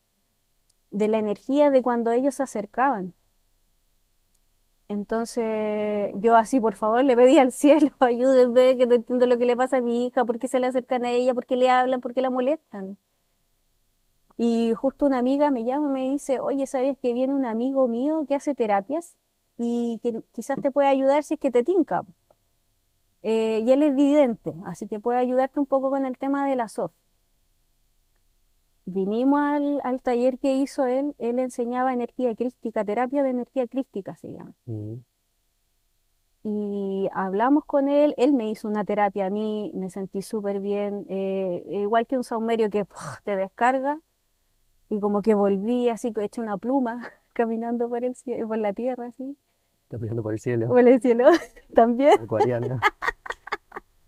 de 0.91 1.09
la 1.09 1.19
energía 1.19 1.71
de 1.71 1.83
cuando 1.83 2.11
ellos 2.13 2.37
se 2.37 2.43
acercaban. 2.45 3.15
Entonces 4.89 6.13
yo 6.17 6.37
así, 6.37 6.61
por 6.61 6.75
favor, 6.77 7.03
le 7.05 7.17
pedí 7.17 7.39
al 7.39 7.53
cielo, 7.53 7.91
ayúdenme, 8.01 8.77
que 8.77 8.87
no 8.87 8.95
entiendo 8.95 9.27
lo 9.27 9.39
que 9.39 9.45
le 9.47 9.57
pasa 9.57 9.79
a 9.79 9.81
mi 9.81 10.07
hija, 10.07 10.25
por 10.25 10.39
qué 10.39 10.49
se 10.49 10.61
le 10.61 10.67
acercan 10.69 11.05
a 11.05 11.11
ella, 11.11 11.35
por 11.35 11.47
qué 11.47 11.57
le 11.57 11.71
hablan, 11.71 12.01
por 12.01 12.15
qué 12.15 12.23
la 12.23 12.31
molestan. 12.31 12.97
Y 14.39 14.75
justo 14.75 15.07
una 15.07 15.19
amiga 15.19 15.51
me 15.51 15.65
llama 15.65 15.89
y 15.89 15.93
me 15.93 16.11
dice, 16.11 16.41
oye, 16.41 16.67
¿sabes 16.67 16.99
que 16.99 17.13
viene 17.15 17.35
un 17.35 17.47
amigo 17.47 17.89
mío 17.89 18.25
que 18.29 18.35
hace 18.35 18.55
terapias 18.55 19.17
y 19.59 19.99
que 20.03 20.23
quizás 20.33 20.61
te 20.61 20.71
puede 20.71 20.89
ayudar 20.89 21.23
si 21.25 21.35
es 21.35 21.41
que 21.41 21.51
te 21.51 21.65
tinca? 21.65 22.05
Eh, 23.23 23.63
y 23.67 23.71
él 23.73 23.83
es 23.83 23.95
vidente, 23.95 24.55
así 24.65 24.87
que 24.87 25.01
puede 25.01 25.19
ayudarte 25.19 25.59
un 25.59 25.67
poco 25.67 25.91
con 25.91 26.07
el 26.07 26.17
tema 26.19 26.49
de 26.49 26.57
la 26.57 26.69
SOF. 26.69 26.93
Vinimos 28.85 29.41
al, 29.41 29.81
al 29.83 30.01
taller 30.01 30.39
que 30.39 30.55
hizo 30.55 30.87
él, 30.87 31.15
él 31.19 31.39
enseñaba 31.41 31.93
energía 31.93 32.35
crística, 32.37 32.85
terapia 32.85 33.23
de 33.25 33.31
energía 33.31 33.67
crística 33.67 34.15
se 34.17 34.33
llama. 34.33 34.53
Mm. 34.67 34.95
Y 36.49 37.09
hablamos 37.13 37.65
con 37.65 37.89
él, 37.89 38.15
él 38.17 38.33
me 38.33 38.49
hizo 38.49 38.69
una 38.69 38.85
terapia 38.85 39.27
a 39.27 39.31
mí, 39.31 39.73
me 39.75 39.91
sentí 39.91 40.23
súper 40.23 40.61
bien, 40.61 41.05
eh, 41.09 41.65
igual 41.69 42.07
que 42.07 42.17
un 42.17 42.23
saumerio 42.23 42.71
que 42.71 42.87
te 43.25 43.35
descarga, 43.35 44.01
y 44.89 45.01
como 45.01 45.23
que 45.23 45.35
volví 45.35 45.89
así, 45.89 46.13
hecho 46.21 46.43
una 46.43 46.57
pluma, 46.57 47.03
caminando 47.33 47.89
por 47.89 48.05
el 48.05 48.15
por 48.47 48.59
la 48.59 48.73
tierra, 48.73 49.07
así, 49.07 49.37
Está 49.87 49.99
mirando 49.99 50.25
por 50.25 50.33
el 50.33 50.41
cielo, 50.41 50.67
por 50.67 50.81
el 50.81 51.01
cielo 51.01 51.27
también, 51.75 52.21
acuariana, 52.21 52.81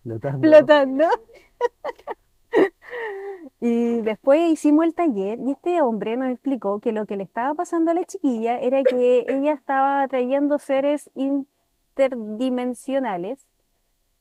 flotando. 0.03 0.49
flotando. 0.49 1.05
Y 3.61 4.03
después 4.03 4.53
hicimos 4.53 4.85
el 4.85 4.95
taller 4.95 5.41
y 5.41 5.51
este 5.51 5.83
hombre 5.83 6.17
nos 6.17 6.31
explicó 6.31 6.79
que 6.79 6.93
lo 6.93 7.07
que 7.07 7.17
le 7.17 7.25
estaba 7.25 7.55
pasando 7.55 7.91
a 7.91 7.95
la 7.95 8.05
chiquilla 8.05 8.61
era 8.61 8.85
que 8.85 9.27
ella 9.29 9.53
estaba 9.53 10.03
atrayendo 10.03 10.61
seres 10.61 11.11
interdimensionales. 11.14 13.45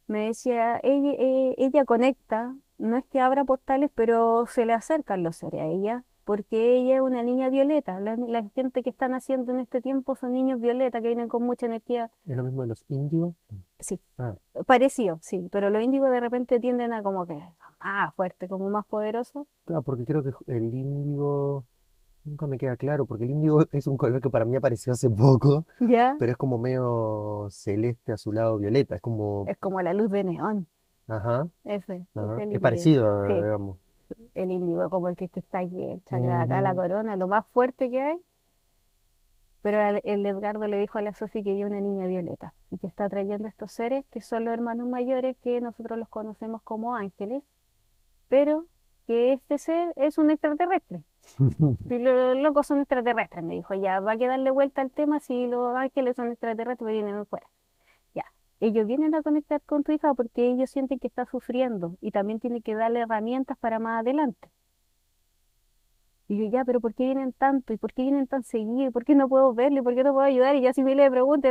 Me 0.08 0.26
decía, 0.28 0.80
ella, 0.82 1.12
eh, 1.20 1.54
ella 1.58 1.86
conecta, 1.86 2.56
no 2.80 2.98
es 2.98 3.06
que 3.06 3.20
abra 3.20 3.44
portales, 3.44 3.92
pero 3.94 4.48
se 4.48 4.66
le 4.66 4.74
acercan 4.74 5.22
los 5.22 5.36
seres 5.36 5.62
a 5.62 5.66
ella, 5.66 6.04
porque 6.28 6.76
ella 6.78 6.98
es 6.98 7.02
una 7.02 7.24
niña 7.24 7.50
violeta. 7.50 8.00
La, 8.02 8.18
la 8.18 8.44
gente 8.54 8.84
que 8.84 8.90
están 8.90 9.14
haciendo 9.14 9.54
en 9.54 9.62
este 9.62 9.82
tiempo 9.82 10.16
son 10.16 10.34
niños 10.34 10.60
violeta 10.60 11.02
que 11.02 11.08
vienen 11.08 11.30
con 11.30 11.44
mucha 11.44 11.66
energía. 11.66 12.12
¿Es 12.28 12.36
lo 12.36 12.44
mismo 12.44 12.62
de 12.64 12.68
los 12.68 12.84
índigos? 12.90 13.34
Sí, 13.80 14.00
Ah, 14.18 14.36
parecido, 14.68 15.20
sí, 15.22 15.48
pero 15.52 15.70
los 15.70 15.82
índigos 15.82 16.12
de 16.12 16.20
repente 16.20 16.60
tienden 16.60 16.92
a 16.92 17.02
como 17.02 17.26
que 17.26 17.40
más 17.80 18.14
fuerte, 18.16 18.48
como 18.50 18.70
más 18.70 18.86
poderoso. 18.86 19.48
claro, 19.66 19.82
porque 19.84 20.04
creo 20.06 20.22
que 20.24 20.32
el 20.48 20.74
índigo, 20.74 21.64
nunca 22.26 22.46
me 22.48 22.58
queda 22.58 22.76
claro, 22.76 23.06
porque 23.06 23.24
el 23.24 23.32
índigo 23.32 23.60
es 23.72 23.88
un 23.88 23.96
color 23.98 24.20
que 24.22 24.30
para 24.30 24.44
mí 24.46 24.56
apareció 24.58 24.92
hace 24.94 25.10
poco, 25.10 25.66
¿Ya? 25.80 26.16
pero 26.20 26.32
es 26.32 26.38
como 26.38 26.58
medio 26.58 27.48
celeste 27.52 28.12
azulado 28.12 28.58
violeta, 28.58 28.96
es 28.96 29.02
como, 29.02 29.46
Es 29.48 29.58
como 29.60 29.82
la 29.82 29.94
luz 29.94 30.12
de 30.12 30.24
neón, 30.26 30.68
ajá, 31.08 31.48
ese, 31.64 32.06
ajá, 32.16 32.44
es 32.44 32.60
parecido, 32.60 33.28
Sí. 33.28 33.34
digamos. 33.34 33.78
El 34.34 34.52
índigo, 34.52 34.90
como 34.90 35.10
el 35.10 35.16
que 35.16 35.30
está 35.34 35.60
aquí, 35.60 35.84
el 35.84 36.04
chakra 36.04 36.38
de 36.38 36.44
acá, 36.44 36.62
la 36.62 36.76
corona, 36.76 37.16
lo 37.16 37.28
más 37.28 37.46
fuerte 37.48 37.90
que 37.90 38.02
hay. 38.02 38.18
Pero 39.62 39.82
el, 39.82 40.02
el 40.04 40.26
Edgardo 40.26 40.66
le 40.68 40.78
dijo 40.80 40.98
a 40.98 41.02
la 41.02 41.14
Sofi 41.14 41.44
que 41.44 41.52
había 41.52 41.68
una 41.68 41.82
niña 41.82 42.08
violeta 42.08 42.54
y 42.72 42.78
que 42.78 42.88
está 42.88 43.10
trayendo 43.10 43.48
estos 43.48 43.72
seres 43.72 44.06
que 44.12 44.22
son 44.22 44.46
los 44.46 44.54
hermanos 44.54 44.88
mayores 44.88 45.36
que 45.38 45.60
nosotros 45.62 45.98
los 45.98 46.08
conocemos 46.10 46.62
como 46.62 46.96
ángeles, 46.96 47.44
pero 48.30 48.66
que 49.08 49.34
este 49.34 49.58
ser 49.58 49.94
es 49.96 50.18
un 50.18 50.30
extraterrestre. 50.30 51.02
Y 51.90 51.98
los 52.00 52.38
locos 52.38 52.68
son 52.68 52.80
extraterrestres, 52.80 53.44
me 53.44 53.56
dijo, 53.56 53.74
ya, 53.74 54.00
va 54.00 54.14
a 54.14 54.18
que 54.18 54.28
darle 54.28 54.52
vuelta 54.52 54.82
al 54.82 54.92
tema 54.92 55.20
si 55.20 55.48
los 55.48 55.76
ángeles 55.76 56.16
son 56.16 56.32
extraterrestres, 56.32 56.92
vienen 56.92 57.26
fuera. 57.26 57.48
Ellos 58.60 58.88
vienen 58.88 59.14
a 59.16 59.22
conectar 59.22 59.62
con 59.62 59.84
tu 59.84 59.92
hija 59.92 60.14
porque 60.14 60.50
ellos 60.50 60.70
sienten 60.70 61.00
que 61.00 61.08
está 61.08 61.26
sufriendo 61.26 61.96
y 62.02 62.12
también 62.12 62.40
tienen 62.40 62.62
que 62.62 62.76
darle 62.76 63.02
herramientas 63.02 63.58
para 63.58 63.80
más 63.80 64.02
adelante. 64.02 64.50
Y 66.30 66.38
yo, 66.38 66.50
ya, 66.50 66.66
pero 66.66 66.82
¿por 66.82 66.94
qué 66.94 67.06
vienen 67.06 67.32
tanto? 67.34 67.72
¿Y 67.72 67.78
por 67.78 67.94
qué 67.94 68.02
vienen 68.02 68.28
tan 68.28 68.44
seguido? 68.44 68.92
¿Por 68.92 69.06
qué 69.06 69.16
no 69.16 69.30
puedo 69.30 69.54
verle? 69.54 69.82
¿Por 69.82 69.96
qué 69.96 70.04
no 70.04 70.14
puedo 70.14 70.26
ayudar? 70.26 70.56
Y 70.56 70.62
ya 70.62 70.74
si 70.74 70.84
me 70.84 70.94
le 70.94 71.10
pregunto, 71.10 71.48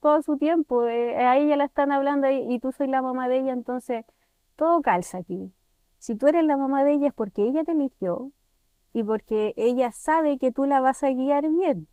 todo 0.00 0.22
su 0.22 0.38
tiempo, 0.38 0.86
eh, 0.86 1.16
a 1.16 1.36
ella 1.36 1.56
la 1.56 1.64
están 1.64 1.92
hablando 1.92 2.30
y, 2.30 2.54
y 2.54 2.58
tú 2.58 2.72
soy 2.72 2.86
la 2.88 3.02
mamá 3.02 3.28
de 3.28 3.40
ella, 3.40 3.52
entonces 3.52 4.06
todo 4.56 4.80
calza 4.80 5.18
aquí. 5.18 5.52
Si 5.98 6.16
tú 6.16 6.26
eres 6.26 6.44
la 6.44 6.56
mamá 6.56 6.84
de 6.84 6.94
ella 6.94 7.08
es 7.08 7.14
porque 7.14 7.42
ella 7.42 7.64
te 7.64 7.72
eligió 7.72 8.32
y 8.94 9.04
porque 9.04 9.52
ella 9.56 9.92
sabe 9.92 10.38
que 10.38 10.52
tú 10.52 10.64
la 10.64 10.80
vas 10.80 11.02
a 11.02 11.10
guiar 11.10 11.48
bien. 11.48 11.86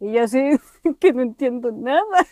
Y 0.00 0.12
yo 0.12 0.24
así, 0.24 0.38
que 1.00 1.12
no 1.12 1.22
entiendo 1.22 1.72
nada. 1.72 2.26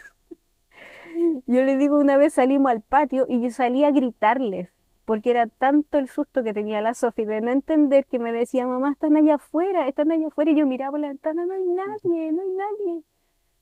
Yo 1.46 1.62
le 1.62 1.76
digo, 1.76 1.98
una 1.98 2.16
vez 2.16 2.34
salimos 2.34 2.70
al 2.72 2.80
patio 2.82 3.26
y 3.28 3.40
yo 3.42 3.50
salí 3.50 3.84
a 3.84 3.90
gritarles, 3.90 4.70
porque 5.04 5.30
era 5.30 5.46
tanto 5.46 5.98
el 5.98 6.08
susto 6.08 6.42
que 6.42 6.54
tenía 6.54 6.80
la 6.80 6.94
Sofi 6.94 7.24
de 7.24 7.40
no 7.40 7.50
entender 7.50 8.06
que 8.06 8.18
me 8.18 8.32
decía, 8.32 8.66
mamá, 8.66 8.92
están 8.92 9.16
allá 9.16 9.36
afuera, 9.36 9.88
están 9.88 10.12
allá 10.12 10.28
afuera, 10.28 10.50
y 10.50 10.56
yo 10.56 10.66
miraba 10.66 10.92
por 10.92 11.00
la 11.00 11.08
ventana, 11.08 11.44
no 11.46 11.52
hay 11.54 11.64
nadie, 11.64 12.32
no 12.32 12.42
hay 12.42 12.50
nadie. 12.50 13.02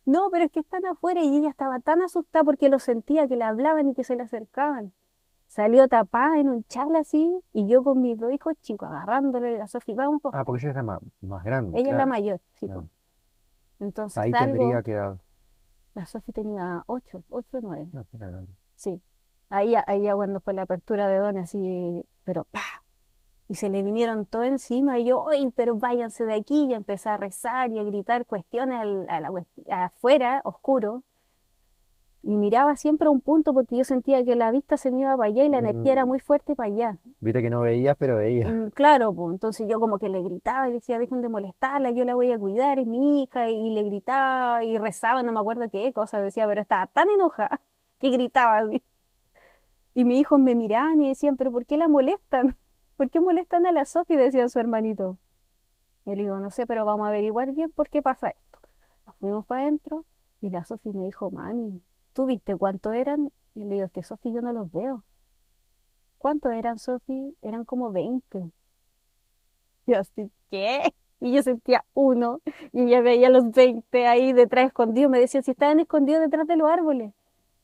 No, 0.06 0.30
pero 0.30 0.44
es 0.44 0.50
que 0.50 0.60
están 0.60 0.84
afuera 0.86 1.22
y 1.22 1.36
ella 1.38 1.50
estaba 1.50 1.78
tan 1.80 2.02
asustada 2.02 2.44
porque 2.44 2.68
lo 2.68 2.78
sentía, 2.78 3.28
que 3.28 3.36
le 3.36 3.44
hablaban 3.44 3.88
y 3.90 3.94
que 3.94 4.04
se 4.04 4.16
le 4.16 4.22
acercaban. 4.22 4.92
Salió 5.46 5.88
tapada 5.88 6.38
en 6.38 6.48
un 6.48 6.64
charla 6.64 7.00
así 7.00 7.40
y 7.52 7.66
yo 7.66 7.82
con 7.82 8.00
mis 8.00 8.18
dos 8.18 8.32
hijos 8.32 8.54
chicos 8.62 8.88
agarrándole 8.88 9.56
a 9.56 9.58
la 9.58 9.66
Sofi, 9.66 9.94
vamos, 9.94 10.22
po". 10.22 10.30
Ah, 10.32 10.44
porque 10.44 10.62
ella 10.62 10.70
es 10.70 10.76
la 10.76 10.82
ma- 10.82 11.00
más 11.22 11.44
grande, 11.44 11.78
ella 11.78 11.90
es 11.90 11.96
la 11.96 12.06
mayor, 12.06 12.40
sí, 12.54 12.66
po. 12.66 12.72
claro. 12.72 12.88
Entonces 13.80 14.18
Ahí 14.22 14.30
salgo, 14.30 14.56
tendría 14.56 14.82
que 14.82 14.94
dar. 14.94 15.16
La 15.94 16.06
Sofi 16.06 16.32
tenía 16.32 16.82
ocho, 16.86 17.22
ocho 17.30 17.58
o 17.58 17.60
nueve. 17.60 17.88
No, 17.92 18.04
era 18.14 18.28
grande. 18.28 18.52
Sí, 18.76 19.00
ahí, 19.48 19.70
ya- 19.72 19.84
ahí 19.86 20.02
ya 20.02 20.14
cuando 20.14 20.40
fue 20.40 20.54
la 20.54 20.62
apertura 20.62 21.08
de 21.08 21.18
Don, 21.18 21.36
así, 21.38 22.04
pero 22.24 22.44
¡pa! 22.44 22.60
Y 23.48 23.56
se 23.56 23.68
le 23.68 23.82
vinieron 23.82 24.26
todo 24.26 24.44
encima 24.44 24.98
y 25.00 25.06
yo, 25.06 25.28
¡ay, 25.28 25.50
pero 25.56 25.74
váyanse 25.76 26.24
de 26.24 26.34
aquí! 26.34 26.66
Y 26.70 26.74
empecé 26.74 27.08
a 27.08 27.16
rezar 27.16 27.70
y 27.72 27.78
a 27.78 27.82
gritar 27.82 28.24
cuestiones 28.26 28.80
al- 28.80 29.06
a 29.10 29.20
la, 29.20 29.30
afuera, 29.86 30.40
oscuro. 30.44 31.02
Y 32.22 32.36
miraba 32.36 32.76
siempre 32.76 33.06
a 33.08 33.10
un 33.10 33.20
punto 33.20 33.54
porque 33.54 33.76
yo 33.76 33.84
sentía 33.84 34.22
que 34.24 34.36
la 34.36 34.50
vista 34.50 34.76
se 34.76 34.90
me 34.90 35.00
iba 35.00 35.16
para 35.16 35.28
allá 35.30 35.44
y 35.44 35.48
la 35.48 35.58
energía 35.58 35.92
era 35.92 36.04
Mm, 36.04 36.08
muy 36.08 36.20
fuerte 36.20 36.54
para 36.54 36.66
allá. 36.72 36.98
Viste 37.20 37.40
que 37.42 37.48
no 37.50 37.62
veías, 37.62 37.96
pero 37.98 38.16
veías. 38.16 38.52
Mm, 38.52 38.68
Claro, 38.70 39.12
pues 39.14 39.32
entonces 39.32 39.66
yo 39.68 39.80
como 39.80 39.98
que 39.98 40.08
le 40.08 40.22
gritaba 40.22 40.68
y 40.68 40.72
decía, 40.72 40.98
dejen 40.98 41.22
de 41.22 41.28
molestarla, 41.30 41.90
yo 41.92 42.04
la 42.04 42.14
voy 42.14 42.30
a 42.32 42.38
cuidar, 42.38 42.78
es 42.78 42.86
mi 42.86 43.22
hija, 43.22 43.48
y 43.48 43.70
le 43.70 43.82
gritaba 43.84 44.62
y 44.64 44.76
rezaba, 44.78 45.22
no 45.22 45.32
me 45.32 45.40
acuerdo 45.40 45.68
qué 45.70 45.92
cosa 45.94 46.20
decía, 46.20 46.46
pero 46.46 46.60
estaba 46.60 46.86
tan 46.88 47.08
enojada 47.08 47.60
que 47.98 48.10
gritaba 48.10 48.58
así. 48.58 48.82
Y 49.94 50.04
mis 50.04 50.20
hijos 50.20 50.38
me 50.38 50.54
miraban 50.54 51.00
y 51.02 51.08
decían, 51.08 51.36
pero 51.36 51.50
¿por 51.50 51.66
qué 51.66 51.76
la 51.76 51.88
molestan? 51.88 52.56
¿Por 52.96 53.10
qué 53.10 53.20
molestan 53.20 53.66
a 53.66 53.72
la 53.72 53.84
Sofi? 53.86 54.14
Decía 54.16 54.48
su 54.48 54.58
hermanito. 54.58 55.16
Y 56.04 56.14
le 56.14 56.22
digo, 56.22 56.38
no 56.38 56.50
sé, 56.50 56.66
pero 56.66 56.84
vamos 56.84 57.06
a 57.06 57.08
averiguar 57.08 57.52
bien 57.52 57.70
por 57.70 57.88
qué 57.88 58.02
pasa 58.02 58.28
esto. 58.28 58.58
Nos 59.06 59.16
fuimos 59.16 59.46
para 59.46 59.62
adentro 59.62 60.04
y 60.40 60.50
la 60.50 60.64
Sofi 60.64 60.90
me 60.90 61.06
dijo, 61.06 61.30
mami, 61.30 61.82
¿tú 62.12 62.26
viste 62.26 62.56
cuánto 62.56 62.92
eran? 62.92 63.32
Y 63.54 63.64
le 63.64 63.74
digo, 63.74 63.86
es 63.86 63.92
que 63.92 64.02
Sofi 64.02 64.32
yo 64.32 64.40
no 64.40 64.52
los 64.52 64.70
veo. 64.72 65.04
¿Cuántos 66.18 66.52
eran, 66.52 66.78
Sofi? 66.78 67.36
Eran 67.42 67.64
como 67.64 67.90
20. 67.92 68.50
Y 69.86 69.94
así, 69.94 70.30
¿qué? 70.50 70.94
Y 71.20 71.32
yo 71.32 71.42
sentía 71.42 71.84
uno 71.94 72.40
y 72.72 72.82
ella 72.84 73.00
veía 73.02 73.28
los 73.30 73.50
20 73.50 74.06
ahí 74.06 74.32
detrás 74.32 74.66
escondidos. 74.66 75.10
Me 75.10 75.20
decía, 75.20 75.42
si 75.42 75.50
estaban 75.50 75.80
escondidos 75.80 76.20
detrás 76.22 76.46
de 76.46 76.56
los 76.56 76.70
árboles. 76.70 77.12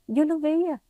Yo 0.07 0.25
los 0.25 0.41
veía. 0.41 0.83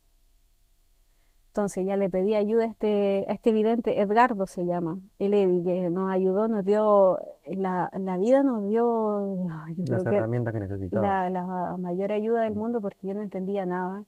Entonces 1.57 1.87
ya 1.87 1.97
le 1.97 2.07
pedí 2.07 2.35
ayuda 2.35 2.65
a 2.65 2.67
este, 2.67 3.25
a 3.27 3.33
este 3.33 3.51
vidente, 3.51 3.99
Edgardo 3.99 4.45
se 4.45 4.63
llama, 4.67 4.99
él 5.17 5.33
eh, 5.33 5.61
que 5.65 5.89
nos 5.89 6.11
ayudó, 6.11 6.47
nos 6.47 6.63
dio, 6.63 7.17
la, 7.47 7.89
la 7.97 8.17
vida 8.17 8.43
nos 8.43 8.63
dio, 8.69 9.47
Las 9.47 9.73
creo 9.87 10.03
que 10.03 10.15
herramientas 10.17 10.53
que 10.53 10.59
necesitaba. 10.59 11.27
la, 11.27 11.29
la 11.31 11.77
mayor 11.77 12.11
ayuda 12.11 12.41
del 12.43 12.53
mundo 12.53 12.79
porque 12.79 13.07
yo 13.07 13.15
no 13.15 13.23
entendía 13.23 13.65
nada. 13.65 14.03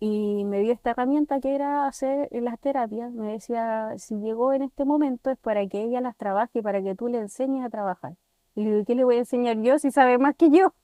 Y 0.00 0.44
me 0.44 0.58
dio 0.58 0.72
esta 0.72 0.90
herramienta 0.90 1.38
que 1.38 1.54
era 1.54 1.86
hacer 1.86 2.28
las 2.32 2.58
terapias. 2.58 3.12
Me 3.12 3.30
decía, 3.34 3.92
si 3.96 4.16
llegó 4.18 4.52
en 4.52 4.62
este 4.62 4.84
momento 4.84 5.30
es 5.30 5.38
para 5.38 5.64
que 5.68 5.84
ella 5.84 6.00
las 6.00 6.16
trabaje 6.16 6.64
para 6.64 6.82
que 6.82 6.96
tú 6.96 7.06
le 7.06 7.18
enseñes 7.18 7.64
a 7.64 7.70
trabajar. 7.70 8.14
Y 8.56 8.64
le 8.64 8.72
digo, 8.72 8.84
¿qué 8.84 8.96
le 8.96 9.04
voy 9.04 9.14
a 9.14 9.18
enseñar 9.20 9.56
yo 9.62 9.78
si 9.78 9.92
sabe 9.92 10.18
más 10.18 10.34
que 10.34 10.50
yo? 10.50 10.74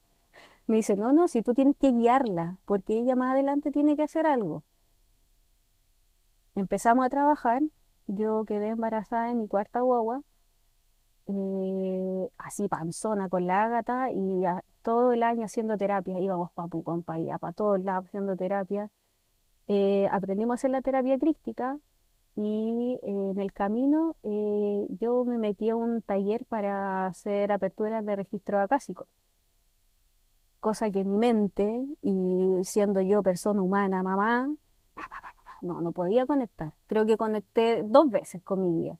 Me 0.68 0.76
dice, 0.76 0.94
no, 0.96 1.12
no, 1.12 1.26
si 1.26 1.42
tú 1.42 1.54
tienes 1.54 1.74
que 1.76 1.90
guiarla, 1.90 2.58
porque 2.66 2.96
ella 3.00 3.16
más 3.16 3.32
adelante 3.32 3.72
tiene 3.72 3.96
que 3.96 4.04
hacer 4.04 4.24
algo. 4.24 4.62
Empezamos 6.58 7.06
a 7.06 7.08
trabajar, 7.08 7.62
yo 8.08 8.44
quedé 8.44 8.70
embarazada 8.70 9.30
en 9.30 9.38
mi 9.38 9.46
cuarta 9.46 9.80
guagua, 9.80 10.22
eh, 11.28 12.28
así 12.36 12.66
panzona 12.66 13.28
con 13.28 13.46
la 13.46 13.62
Ágata 13.62 14.10
y 14.10 14.42
todo 14.82 15.12
el 15.12 15.22
año 15.22 15.44
haciendo 15.44 15.76
terapia, 15.76 16.18
íbamos 16.18 16.50
para 16.50 16.66
Pucón, 16.66 17.04
para 17.04 17.38
para 17.38 17.52
todos 17.52 17.80
lados 17.84 18.06
haciendo 18.06 18.34
terapia. 18.36 18.90
Eh, 19.68 20.08
aprendimos 20.10 20.54
a 20.54 20.56
hacer 20.56 20.70
la 20.70 20.82
terapia 20.82 21.16
crística 21.16 21.78
y 22.34 22.98
eh, 23.04 23.30
en 23.30 23.38
el 23.38 23.52
camino 23.52 24.16
eh, 24.24 24.84
yo 24.98 25.24
me 25.24 25.38
metí 25.38 25.70
a 25.70 25.76
un 25.76 26.02
taller 26.02 26.44
para 26.46 27.06
hacer 27.06 27.52
aperturas 27.52 28.04
de 28.04 28.16
registro 28.16 28.58
acásico, 28.58 29.06
cosa 30.58 30.90
que 30.90 31.02
en 31.02 31.12
mi 31.12 31.18
mente, 31.18 31.86
y 32.02 32.64
siendo 32.64 33.00
yo 33.00 33.22
persona 33.22 33.62
humana, 33.62 34.02
mamá, 34.02 34.50
no, 35.62 35.80
no 35.80 35.92
podía 35.92 36.26
conectar. 36.26 36.72
Creo 36.86 37.06
que 37.06 37.16
conecté 37.16 37.82
dos 37.84 38.10
veces 38.10 38.42
con 38.42 38.62
mi 38.62 38.82
guía. 38.82 38.98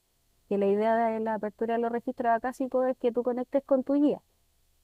Que 0.49 0.59
la 0.59 0.67
idea 0.67 0.97
de 0.97 1.21
la 1.21 1.35
apertura 1.35 1.75
de 1.75 1.81
los 1.81 1.93
registros 1.93 2.33
acásicos 2.33 2.87
es 2.89 2.97
que 2.97 3.13
tú 3.13 3.23
conectes 3.23 3.63
con 3.65 3.85
tu 3.85 3.95
guía 3.95 4.23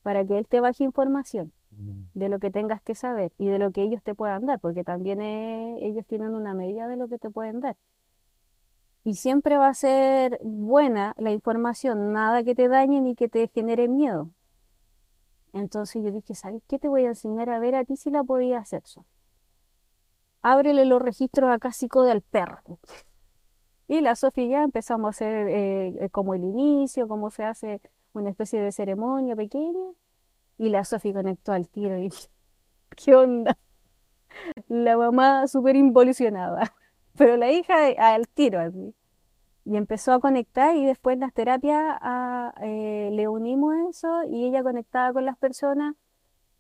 para 0.03 0.25
que 0.25 0.37
él 0.37 0.47
te 0.47 0.61
baje 0.61 0.85
información 0.85 1.53
Mm. 1.79 2.05
de 2.15 2.29
lo 2.29 2.39
que 2.39 2.51
tengas 2.51 2.83
que 2.83 2.95
saber 2.95 3.33
y 3.39 3.47
de 3.47 3.59
lo 3.59 3.73
que 3.73 3.83
ellos 3.83 4.03
te 4.03 4.15
puedan 4.15 4.47
dar, 4.47 4.61
porque 4.61 4.85
también 4.85 5.21
eh, 5.21 5.79
ellos 5.81 6.07
tienen 6.07 6.35
una 6.35 6.55
medida 6.55 6.87
de 6.89 6.97
lo 6.97 7.09
que 7.09 7.19
te 7.19 7.31
pueden 7.31 7.61
dar. 7.61 7.77
Y 9.03 9.15
siempre 9.15 9.59
va 9.59 9.69
a 9.69 9.75
ser 9.75 10.39
buena 10.43 11.15
la 11.19 11.31
información, 11.31 12.13
nada 12.13 12.43
que 12.43 12.55
te 12.55 12.69
dañe 12.69 13.01
ni 13.01 13.15
que 13.15 13.29
te 13.29 13.49
genere 13.49 13.89
miedo. 13.89 14.31
Entonces 15.53 16.03
yo 16.03 16.11
dije, 16.11 16.35
¿sabes 16.35 16.63
qué? 16.67 16.79
Te 16.79 16.89
voy 16.89 17.05
a 17.05 17.09
enseñar 17.09 17.51
a 17.51 17.59
ver 17.59 17.75
a 17.75 17.85
ti 17.85 17.97
si 17.97 18.11
la 18.11 18.25
podías 18.25 18.63
hacer 18.63 18.83
eso. 18.85 19.05
Ábrele 20.45 20.85
los 20.85 21.01
registros 21.01 21.51
acásicos 21.51 22.07
del 22.07 22.21
perro. 22.21 22.61
Y 23.89 24.03
la 24.03 24.15
Sofía 24.15 24.47
ya 24.47 24.63
empezamos 24.63 25.07
a 25.07 25.11
hacer 25.11 25.49
eh, 25.49 25.89
eh, 25.99 26.11
como 26.11 26.35
el 26.35 26.45
inicio, 26.45 27.09
cómo 27.09 27.31
se 27.31 27.45
hace 27.45 27.81
una 28.13 28.29
especie 28.29 28.61
de 28.61 28.71
ceremonia 28.71 29.35
pequeña. 29.37 29.93
Y 30.59 30.69
la 30.69 30.85
Sofía 30.85 31.15
conectó 31.15 31.53
al 31.53 31.67
tiro 31.71 31.99
y 31.99 32.13
¿qué 32.97 33.15
onda? 33.17 33.57
La 34.69 34.99
mamá 34.99 35.47
súper 35.49 35.77
involucionada, 35.77 36.75
pero 37.17 37.39
la 37.39 37.51
hija 37.51 37.89
eh, 37.89 37.97
al 37.99 38.29
tiro. 38.29 38.61
Y 39.65 39.79
empezó 39.79 40.13
a 40.13 40.21
conectar 40.21 40.77
y 40.77 40.85
después 40.85 41.17
las 41.19 41.33
terapias 41.33 41.81
ah, 42.03 42.53
eh, 42.61 43.09
le 43.13 43.29
unimos 43.29 43.75
eso 43.89 44.25
y 44.25 44.45
ella 44.45 44.63
conectaba 44.63 45.15
con 45.15 45.25
las 45.25 45.39
personas 45.39 45.95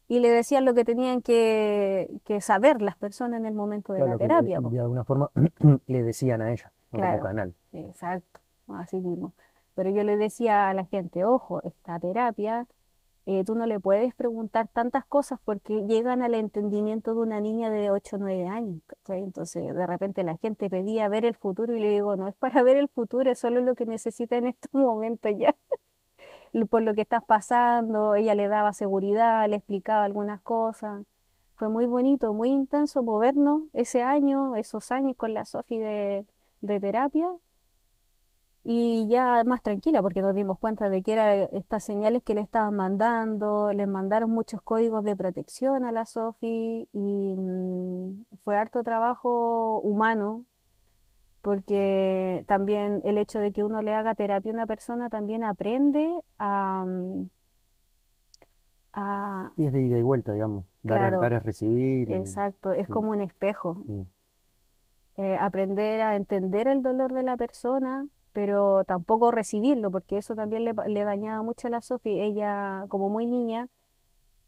y 0.09 0.21
le 0.21 0.31
decían 0.31 0.65
lo 0.65 0.75
que 0.75 0.85
tenían 0.85 1.23
que, 1.23 2.11
que 2.25 2.41
saber 2.41 2.83
las 2.83 2.97
personas 2.97 3.41
en 3.41 3.47
el 3.47 3.55
momento 3.55 3.93
de 3.93 4.01
Claro, 4.01 4.13
la 4.13 4.19
que 4.19 4.25
terapia. 4.25 4.61
de, 4.61 4.81
alguna 4.81 5.05
forma 5.05 5.31
le 5.87 6.03
decían 6.03 6.43
a 6.43 6.53
ella, 6.53 6.73
¿no? 6.93 7.01
como 7.01 7.03
Claro. 7.03 7.23
canal. 7.23 7.55
Exacto, 7.73 8.41
así 8.69 8.97
mismo. 9.01 9.33
Pero 9.75 9.91
yo 9.91 10.05
le 10.05 10.17
decía 10.17 10.69
a 10.69 10.75
la 10.75 10.85
gente, 10.85 11.25
ojo, 11.25 11.63
esta 11.65 11.99
terapia, 11.99 12.67
eh, 13.27 13.43
tú 13.45 13.55
no 13.55 13.67
le 13.67 13.81
puedes 13.81 14.15
preguntar 14.15 14.69
tantas 14.69 15.05
cosas 15.07 15.41
porque 15.45 15.87
llegan 15.87 16.23
al 16.23 16.35
entendimiento 16.35 17.15
de 17.15 17.21
una 17.21 17.41
niña 17.41 17.71
de 17.71 17.91
8 17.91 18.17
o 18.17 18.19
9 18.21 18.47
años. 18.47 18.83
Entonces, 19.09 19.75
de 19.75 19.87
repente 19.87 20.23
la 20.25 20.37
gente 20.37 20.69
pedía 20.71 21.09
ver 21.09 21.25
el 21.25 21.35
futuro 21.35 21.75
y 21.75 21.81
le 21.81 21.89
digo, 21.91 22.15
no 22.17 22.29
es 22.29 22.35
para 22.37 22.63
ver 22.63 22.77
el 22.77 22.89
futuro, 22.89 23.31
es 23.31 23.39
solo 23.39 23.61
lo 23.63 23.75
que 23.75 23.87
necesita 23.87 24.37
en 24.37 24.47
estos 24.49 24.73
momentos 24.75 25.33
ya. 25.39 25.57
Por 26.71 26.83
lo 26.83 26.95
que 26.95 27.03
estás 27.03 27.25
pasando, 27.25 28.15
ella 28.15 28.35
le 28.35 28.49
daba 28.49 28.73
seguridad, 28.73 29.49
le 29.49 29.57
explicaba 29.57 30.05
algunas 30.05 30.41
cosas. 30.43 31.05
Fue 31.57 31.69
muy 31.69 31.87
bonito, 31.87 32.33
muy 32.33 32.51
intenso 32.51 33.03
movernos 33.03 33.63
ese 33.73 34.03
año, 34.03 34.57
esos 34.57 34.91
años 34.93 35.17
con 35.17 35.35
la 35.35 35.45
Sofi 35.45 35.79
de, 35.79 36.27
de 36.61 36.81
terapia 36.81 37.29
y 38.65 39.07
ya 39.09 39.45
más 39.45 39.63
tranquila 39.63 40.01
porque 40.03 40.23
nos 40.23 40.35
dimos 40.35 40.59
cuenta 40.59 40.89
de 40.89 41.03
que 41.03 41.13
eran 41.13 41.49
estas 41.53 41.85
señales 41.85 42.23
que 42.23 42.35
le 42.35 42.41
estaban 42.41 42.75
mandando, 42.75 43.73
les 43.73 43.87
mandaron 43.87 44.31
muchos 44.31 44.63
códigos 44.63 45.05
de 45.05 45.15
protección 45.17 45.85
a 45.85 45.93
la 45.93 46.07
Sofi 46.07 46.89
y 46.93 47.35
mm, 47.37 48.25
fue 48.43 48.57
harto 48.57 48.83
trabajo 48.83 49.81
humano 49.81 50.45
porque 51.45 52.45
también 52.49 53.03
el 53.05 53.19
hecho 53.19 53.39
de 53.41 53.53
que 53.53 53.65
uno 53.65 53.83
le 53.83 53.95
haga 53.95 54.17
terapia 54.17 54.53
a 54.53 54.55
una 54.55 54.67
persona 54.69 55.11
también 55.11 55.45
aprende 55.45 56.11
a, 56.39 56.85
mm, 56.87 57.29
a 58.95 59.53
Y 59.57 59.67
es 59.67 59.73
de 59.73 59.83
ida 59.83 59.99
y 59.99 60.03
vuelta, 60.03 60.33
digamos. 60.33 60.65
Dar, 60.83 61.03
es- 61.03 61.19
dar 61.19 61.33
claro, 61.33 61.33
es 61.33 61.43
recibir. 61.43 62.09
exacto, 62.09 62.73
es 62.73 62.89
mm, 62.89 62.93
como 62.93 63.11
un 63.11 63.21
espejo. 63.23 63.87
mm. 63.87 64.03
eh, 65.17 65.37
aprender 65.41 66.01
a 66.03 66.17
entender 66.17 66.69
el 66.69 66.83
dolor 66.83 67.13
de 67.13 67.23
la 67.23 67.37
persona, 67.37 68.07
pero 68.33 68.85
tampoco 68.85 69.31
recibirlo, 69.31 69.91
porque 69.91 70.19
eso 70.19 70.35
también 70.35 70.65
le, 70.65 70.75
le 70.89 71.05
dañaba 71.05 71.43
mucho 71.43 71.69
a 71.69 71.71
la 71.71 71.81
Sofi. 71.83 72.21
Ella, 72.21 72.85
como 72.89 73.09
muy 73.09 73.27
niña, 73.27 73.69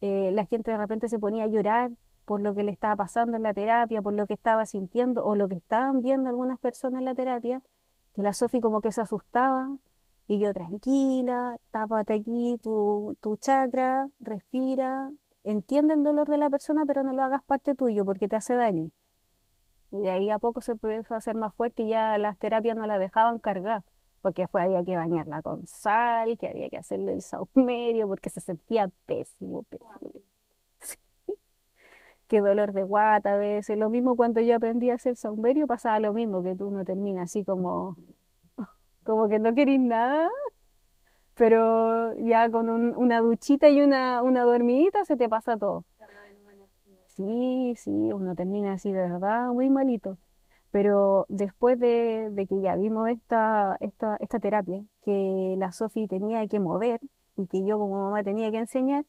eh, 0.03 0.31
la 0.33 0.47
gente 0.47 0.71
de 0.73 0.79
repente 0.79 1.09
se 1.09 1.19
ponía 1.21 1.45
a 1.45 1.49
llorar 1.49 1.93
por 2.27 2.41
lo 2.43 2.55
que 2.55 2.65
le 2.65 2.73
estaba 2.73 2.97
pasando 2.97 3.37
en 3.37 3.45
la 3.45 3.55
terapia, 3.55 4.03
por 4.03 4.13
lo 4.13 4.27
que 4.27 4.35
estaba 4.35 4.67
sintiendo 4.67 5.25
o 5.25 5.37
lo 5.37 5.49
que 5.49 5.55
estaban 5.55 6.03
viendo 6.03 6.29
algunas 6.29 6.59
personas 6.59 6.99
en 6.99 7.07
la 7.07 7.15
terapia, 7.15 7.63
que 8.15 8.23
la 8.23 8.33
Sofi 8.35 8.61
como 8.61 8.81
que 8.83 8.93
se 8.93 9.01
asustaba 9.01 9.71
y 10.27 10.41
yo 10.41 10.53
tranquila, 10.53 11.57
tápate 11.71 12.15
aquí 12.15 12.59
tu, 12.63 13.17
tu 13.21 13.37
chakra, 13.37 14.09
respira, 14.21 15.11
entiende 15.45 15.95
el 15.95 16.03
dolor 16.03 16.29
de 16.29 16.39
la 16.39 16.51
persona, 16.51 16.85
pero 16.85 17.05
no 17.05 17.13
lo 17.13 17.23
hagas 17.23 17.43
parte 17.45 17.75
tuyo 17.77 18.05
porque 18.05 18.29
te 18.29 18.37
hace 18.37 18.55
daño. 18.57 18.91
Y 19.93 19.99
de 19.99 20.11
ahí 20.11 20.31
a 20.31 20.41
poco 20.41 20.61
se 20.61 20.73
empezó 20.73 21.15
a 21.15 21.19
hacer 21.19 21.37
más 21.37 21.55
fuerte 21.55 21.85
y 21.85 21.91
ya 21.91 22.19
las 22.19 22.37
terapias 22.39 22.77
no 22.77 22.87
la 22.87 22.99
dejaban 22.99 23.39
cargar, 23.39 23.85
porque 24.21 24.43
después 24.43 24.65
había 24.65 24.85
que 24.85 24.97
bañarla 24.97 25.43
con 25.43 25.65
sal, 25.69 26.37
que 26.39 26.49
había 26.49 26.69
que 26.69 26.79
hacerle 26.79 27.13
el 27.13 27.23
saumerio, 27.23 28.09
porque 28.09 28.31
se 28.31 28.41
sentía 28.41 28.91
pésimo, 29.07 29.63
pésimo. 29.65 30.36
Qué 32.29 32.41
dolor 32.41 32.73
de 32.73 32.83
guata 32.83 33.35
a 33.35 33.37
veces. 33.37 33.79
Lo 33.79 33.89
mismo 33.91 34.17
cuando 34.17 34.41
yo 34.41 34.57
aprendí 34.57 34.91
a 34.91 34.95
hacer 34.95 35.17
saumerio, 35.17 35.67
pasaba 35.67 36.01
lo 36.01 36.13
mismo, 36.13 36.43
que 36.43 36.57
tú 36.57 36.71
no 36.71 36.85
terminas 36.85 37.25
así 37.31 37.45
como, 37.45 37.97
como 39.05 39.29
que 39.29 39.39
no 39.39 39.55
querís 39.55 39.81
nada, 39.81 40.31
pero 41.35 42.15
ya 42.19 42.51
con 42.51 42.69
un- 42.71 42.95
una 42.97 43.21
duchita 43.21 43.69
y 43.69 43.81
una, 43.83 44.23
una 44.23 44.43
dormidita 44.45 45.05
se 45.05 45.17
te 45.17 45.29
pasa 45.29 45.57
todo. 45.57 45.85
Sí, 47.07 47.75
sí, 47.77 47.91
uno 47.91 48.35
termina 48.35 48.75
así 48.75 48.93
de 48.93 49.01
verdad 49.09 49.49
muy 49.49 49.71
malito. 49.71 50.19
Pero 50.71 51.27
después 51.29 51.79
de, 51.81 52.31
de 52.33 52.47
que 52.47 52.61
ya 52.61 52.77
vimos 52.77 53.09
esta, 53.11 53.77
esta, 53.81 54.17
esta 54.21 54.41
terapia, 54.41 54.85
que 55.03 55.57
la 55.59 55.73
Sofi 55.73 56.09
tenía 56.09 56.47
que 56.49 56.61
mover 56.61 57.01
y 57.37 57.47
que 57.49 57.65
yo 57.67 57.79
como 57.79 58.03
mamá 58.05 58.23
tenía 58.25 58.51
que 58.51 58.59
enseñar, 58.59 59.07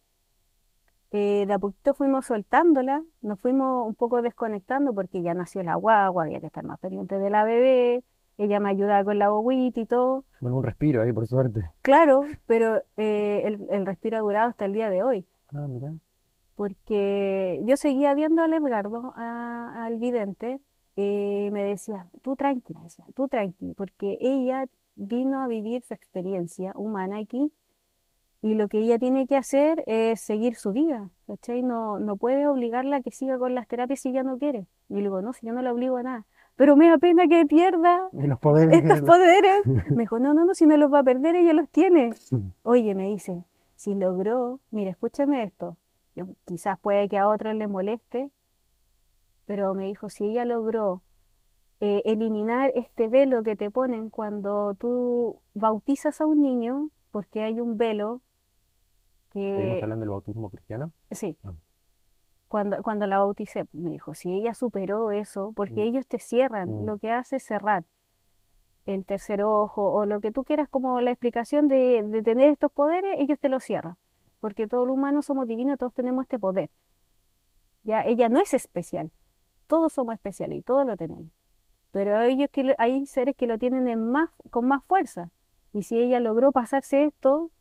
eh, 1.11 1.45
de 1.47 1.53
a 1.53 1.59
poquito 1.59 1.93
fuimos 1.93 2.25
soltándola, 2.25 3.03
nos 3.21 3.39
fuimos 3.39 3.87
un 3.87 3.95
poco 3.95 4.21
desconectando 4.21 4.93
porque 4.93 5.21
ya 5.21 5.33
nació 5.33 5.63
la 5.63 5.75
guagua, 5.75 6.23
había 6.25 6.39
que 6.39 6.47
estar 6.47 6.63
más 6.65 6.79
pendiente 6.79 7.17
de 7.19 7.29
la 7.29 7.43
bebé, 7.43 8.03
ella 8.37 8.59
me 8.59 8.69
ayudaba 8.69 9.03
con 9.03 9.17
la 9.19 9.29
guaguita 9.29 9.79
y 9.79 9.85
todo. 9.85 10.25
Bueno, 10.41 10.57
un 10.57 10.63
respiro 10.63 11.01
ahí, 11.01 11.11
por 11.13 11.25
suerte. 11.27 11.71
Claro, 11.81 12.21
pero 12.45 12.81
eh, 12.97 13.41
el, 13.45 13.67
el 13.71 13.85
respiro 13.85 14.17
ha 14.17 14.21
durado 14.21 14.49
hasta 14.49 14.65
el 14.65 14.73
día 14.73 14.89
de 14.89 15.01
hoy. 15.03 15.25
Ah, 15.53 15.65
mira. 15.67 15.93
porque 16.55 17.61
yo 17.65 17.77
seguía 17.77 18.13
viendo 18.13 18.41
al 18.43 18.53
Edgardo, 18.53 19.13
a- 19.15 19.85
al 19.85 19.97
vidente, 19.97 20.59
y 20.95 21.49
me 21.51 21.63
decía, 21.63 22.07
tú 22.23 22.35
tranquila, 22.35 22.81
tú 23.15 23.27
tranquila, 23.27 23.73
porque 23.77 24.17
ella 24.19 24.65
vino 24.95 25.41
a 25.41 25.47
vivir 25.47 25.83
su 25.83 25.93
experiencia 25.93 26.73
humana 26.75 27.19
aquí 27.19 27.51
y 28.41 28.53
lo 28.55 28.67
que 28.67 28.79
ella 28.79 28.99
tiene 28.99 29.27
que 29.27 29.35
hacer 29.35 29.83
es 29.87 30.21
seguir 30.21 30.55
su 30.55 30.71
vida, 30.71 31.09
¿cachai? 31.27 31.63
No, 31.63 31.99
no 31.99 32.17
puedes 32.17 32.47
obligarla 32.47 32.97
a 32.97 33.01
que 33.01 33.11
siga 33.11 33.37
con 33.39 33.55
las 33.55 33.67
terapias 33.67 33.99
si 33.99 34.09
ella 34.09 34.23
no 34.23 34.37
quiere. 34.37 34.67
Y 34.89 34.95
le 34.95 35.01
digo, 35.01 35.21
no, 35.21 35.33
si 35.33 35.45
yo 35.47 35.53
no 35.53 35.61
la 35.61 35.73
obligo 35.73 35.97
a 35.97 36.03
nada, 36.03 36.25
pero 36.55 36.75
me 36.75 36.89
da 36.89 36.97
pena 36.97 37.27
que 37.27 37.45
pierda 37.45 38.09
Y 38.13 38.27
los 38.27 38.39
poderes 38.39 38.83
estos 38.83 39.01
poderes. 39.01 39.65
Me 39.91 40.03
dijo, 40.03 40.19
no, 40.19 40.33
no, 40.33 40.45
no, 40.45 40.53
si 40.53 40.65
no 40.65 40.77
los 40.77 40.91
va 40.93 40.99
a 40.99 41.03
perder, 41.03 41.35
ella 41.35 41.53
los 41.53 41.69
tiene. 41.69 42.13
Oye, 42.63 42.95
me 42.95 43.07
dice, 43.07 43.43
si 43.75 43.95
logró, 43.95 44.59
mira, 44.71 44.91
escúchame 44.91 45.43
esto, 45.43 45.77
yo- 46.15 46.27
quizás 46.45 46.79
puede 46.79 47.09
que 47.09 47.17
a 47.17 47.27
otros 47.27 47.53
le 47.55 47.67
moleste, 47.67 48.29
pero 49.45 49.73
me 49.73 49.85
dijo, 49.85 50.09
si 50.09 50.25
ella 50.25 50.45
logró 50.45 51.01
eh, 51.79 52.01
eliminar 52.05 52.71
este 52.75 53.07
velo 53.07 53.43
que 53.43 53.55
te 53.55 53.71
ponen 53.71 54.09
cuando 54.09 54.73
tú 54.75 55.39
bautizas 55.53 56.21
a 56.21 56.25
un 56.25 56.41
niño, 56.41 56.89
porque 57.11 57.43
hay 57.43 57.59
un 57.59 57.77
velo 57.77 58.21
Que, 59.41 59.79
hablando 59.83 60.01
del 60.03 60.09
bautismo 60.09 60.49
cristiano. 60.49 60.91
sí, 61.11 61.37
Ah. 61.43 61.53
cuando, 62.47 62.81
cuando 62.81 63.07
la 63.07 63.17
bauticé, 63.19 63.65
me 63.73 63.89
dijo, 63.91 64.13
si 64.13 64.31
ella 64.33 64.53
superó 64.53 65.11
eso, 65.11 65.51
porque 65.55 65.75
Mm, 65.85 65.87
ellos 65.89 66.07
te 66.07 66.19
cierran, 66.19 66.83
mm. 66.83 66.85
lo 66.85 66.97
que 66.97 67.11
hace 67.11 67.37
es 67.37 67.43
cerrar 67.43 67.83
el 68.85 69.03
tercer 69.05 69.43
ojo 69.43 69.91
o 69.91 70.05
lo 70.05 70.21
que 70.21 70.31
tú 70.31 70.45
quieras 70.45 70.69
como 70.69 71.01
la 71.01 71.11
explicación 71.11 71.67
de, 71.67 72.03
de 72.03 72.23
tener 72.23 72.49
estos 72.49 72.71
poderes, 72.71 73.15
ellos 73.19 73.37
te 73.37 73.49
lo 73.49 73.59
cierran, 73.59 73.97
porque 74.39 74.65
todos 74.67 74.87
los 74.87 74.95
humanos 74.95 75.25
somos 75.25 75.45
divinos, 75.45 75.77
todos 75.77 75.93
tenemos 75.93 76.23
este 76.23 76.39
poder. 76.39 76.69
Ya, 77.83 78.03
ella 78.03 78.29
no 78.29 78.39
es 78.39 78.53
especial, 78.53 79.11
todos 79.67 79.91
somos 79.93 80.13
especiales 80.13 80.59
y 80.59 80.61
todos 80.61 80.85
lo 80.85 80.95
tenemos, 80.95 81.27
pero 81.91 82.21
ellos 82.21 82.49
que 82.49 82.75
hay 82.77 83.05
seres 83.05 83.35
que 83.35 83.45
lo 83.47 83.57
tienen 83.57 83.89
en 83.89 84.09
más, 84.09 84.29
con 84.51 84.65
más 84.67 84.83
fuerza, 84.85 85.31
y 85.73 85.83
si 85.83 85.99
ella 85.99 86.21
logró 86.21 86.53
pasarse 86.53 87.03
esto, 87.03 87.51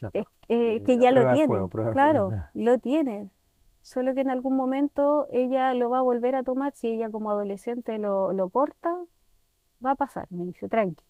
Claro. 0.00 0.14
eh, 0.14 0.24
Eh, 0.48 0.82
que 0.84 0.98
ya 0.98 1.12
lo 1.12 1.26
prueba 1.26 1.32
de 1.32 1.38
tiene, 1.38 1.40
fuego, 1.40 1.68
prueba 1.68 1.90
de 1.90 1.96
fuego. 1.96 2.20
claro, 2.20 2.36
lo 2.54 2.78
tiene. 2.78 3.30
Solo 3.82 4.14
que 4.14 4.20
en 4.22 4.30
algún 4.30 4.56
momento 4.56 5.26
ella 5.32 5.74
lo 5.74 5.90
va 5.90 5.98
a 6.00 6.02
volver 6.02 6.34
a 6.36 6.42
tomar, 6.44 6.72
si 6.74 6.88
ella 6.88 7.10
como 7.10 7.30
adolescente 7.30 7.98
lo, 7.98 8.32
lo 8.32 8.50
corta, 8.50 8.94
va 9.86 9.92
a 9.92 9.96
pasar, 9.96 10.26
me 10.30 10.46
dice, 10.46 10.68
tranqui. 10.68 11.04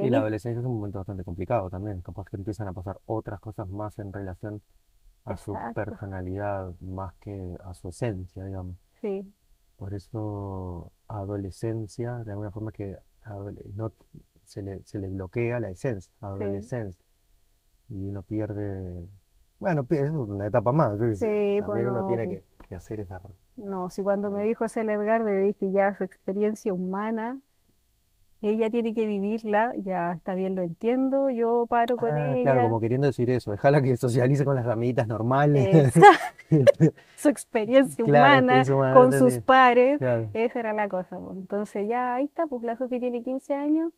Y 0.00 0.08
la 0.08 0.20
es- 0.20 0.20
adolescencia 0.20 0.60
es 0.60 0.64
un 0.66 0.76
momento 0.76 1.00
bastante 1.00 1.22
complicado 1.22 1.68
también. 1.68 2.00
Capaz 2.00 2.24
que 2.30 2.36
empiezan 2.36 2.66
a 2.68 2.72
pasar 2.72 2.98
otras 3.04 3.40
cosas 3.40 3.68
más 3.68 3.98
en 3.98 4.10
relación 4.10 4.62
a 5.24 5.36
su 5.36 5.60
personalidad, 5.74 6.74
más 6.80 7.14
que 7.16 7.56
a 7.64 7.74
su 7.74 7.88
esencia, 7.88 8.44
digamos. 8.44 8.76
sí, 9.00 9.34
Por 9.76 9.94
eso, 9.94 10.92
adolescencia, 11.08 12.14
de 12.24 12.32
alguna 12.32 12.50
forma 12.50 12.72
que 12.72 12.96
no, 13.74 13.92
se 14.44 14.62
le, 14.62 14.82
se 14.84 14.98
le 14.98 15.08
bloquea 15.08 15.60
la 15.60 15.70
esencia, 15.70 16.12
sí, 16.38 16.44
adolescencia. 16.44 17.04
Y 17.88 18.08
uno 18.08 18.22
pierde, 18.22 19.06
bueno, 19.58 19.86
es 19.90 20.10
una 20.10 20.46
etapa 20.46 20.72
más, 20.72 20.98
sí, 21.18 21.60
pues 21.64 21.66
También 21.66 21.88
uno 21.88 22.00
no, 22.02 22.06
tiene 22.08 22.28
que, 22.28 22.42
que 22.68 22.74
hacer 22.74 23.00
esa... 23.00 23.20
no, 23.56 23.90
si 23.90 24.02
cuando 24.02 24.30
me 24.30 24.42
dijo 24.44 24.64
ese 24.64 24.80
Edgar, 24.80 25.20
le 25.22 25.38
dije 25.40 25.70
ya 25.72 25.94
su 25.96 26.04
experiencia 26.04 26.72
humana, 26.74 27.38
ella 28.42 28.70
tiene 28.70 28.94
que 28.94 29.06
vivirla, 29.06 29.72
ya 29.76 30.12
está 30.12 30.34
bien, 30.34 30.54
lo 30.54 30.62
entiendo, 30.62 31.30
yo 31.30 31.66
paro 31.68 31.96
con 31.96 32.10
Ah, 32.10 32.34
claro, 32.42 32.60
ella, 32.60 32.62
como 32.62 32.80
queriendo 32.80 33.06
decir 33.06 33.30
eso, 33.30 33.50
déjala 33.50 33.80
que 33.82 33.96
socialice 33.96 34.44
con 34.44 34.56
las 34.56 34.66
amiguitas 34.66 35.08
normales. 35.08 35.94
su 37.16 37.28
experiencia 37.28 38.04
Claro, 38.04 38.44
humana 38.44 38.94
con 38.94 39.12
sus 39.12 39.38
pares, 39.38 39.98
Claro. 39.98 40.28
esa 40.34 40.60
era 40.60 40.72
la 40.74 40.88
cosa, 40.88 41.18
pues. 41.18 41.36
Entonces 41.36 41.88
ya 41.88 42.14
ahí 42.16 42.24
está, 42.26 42.46
pues 42.46 42.62
la 42.62 42.76
Sofi 42.76 43.00
tiene 43.00 43.22
15 43.22 43.54
años, 43.54 43.92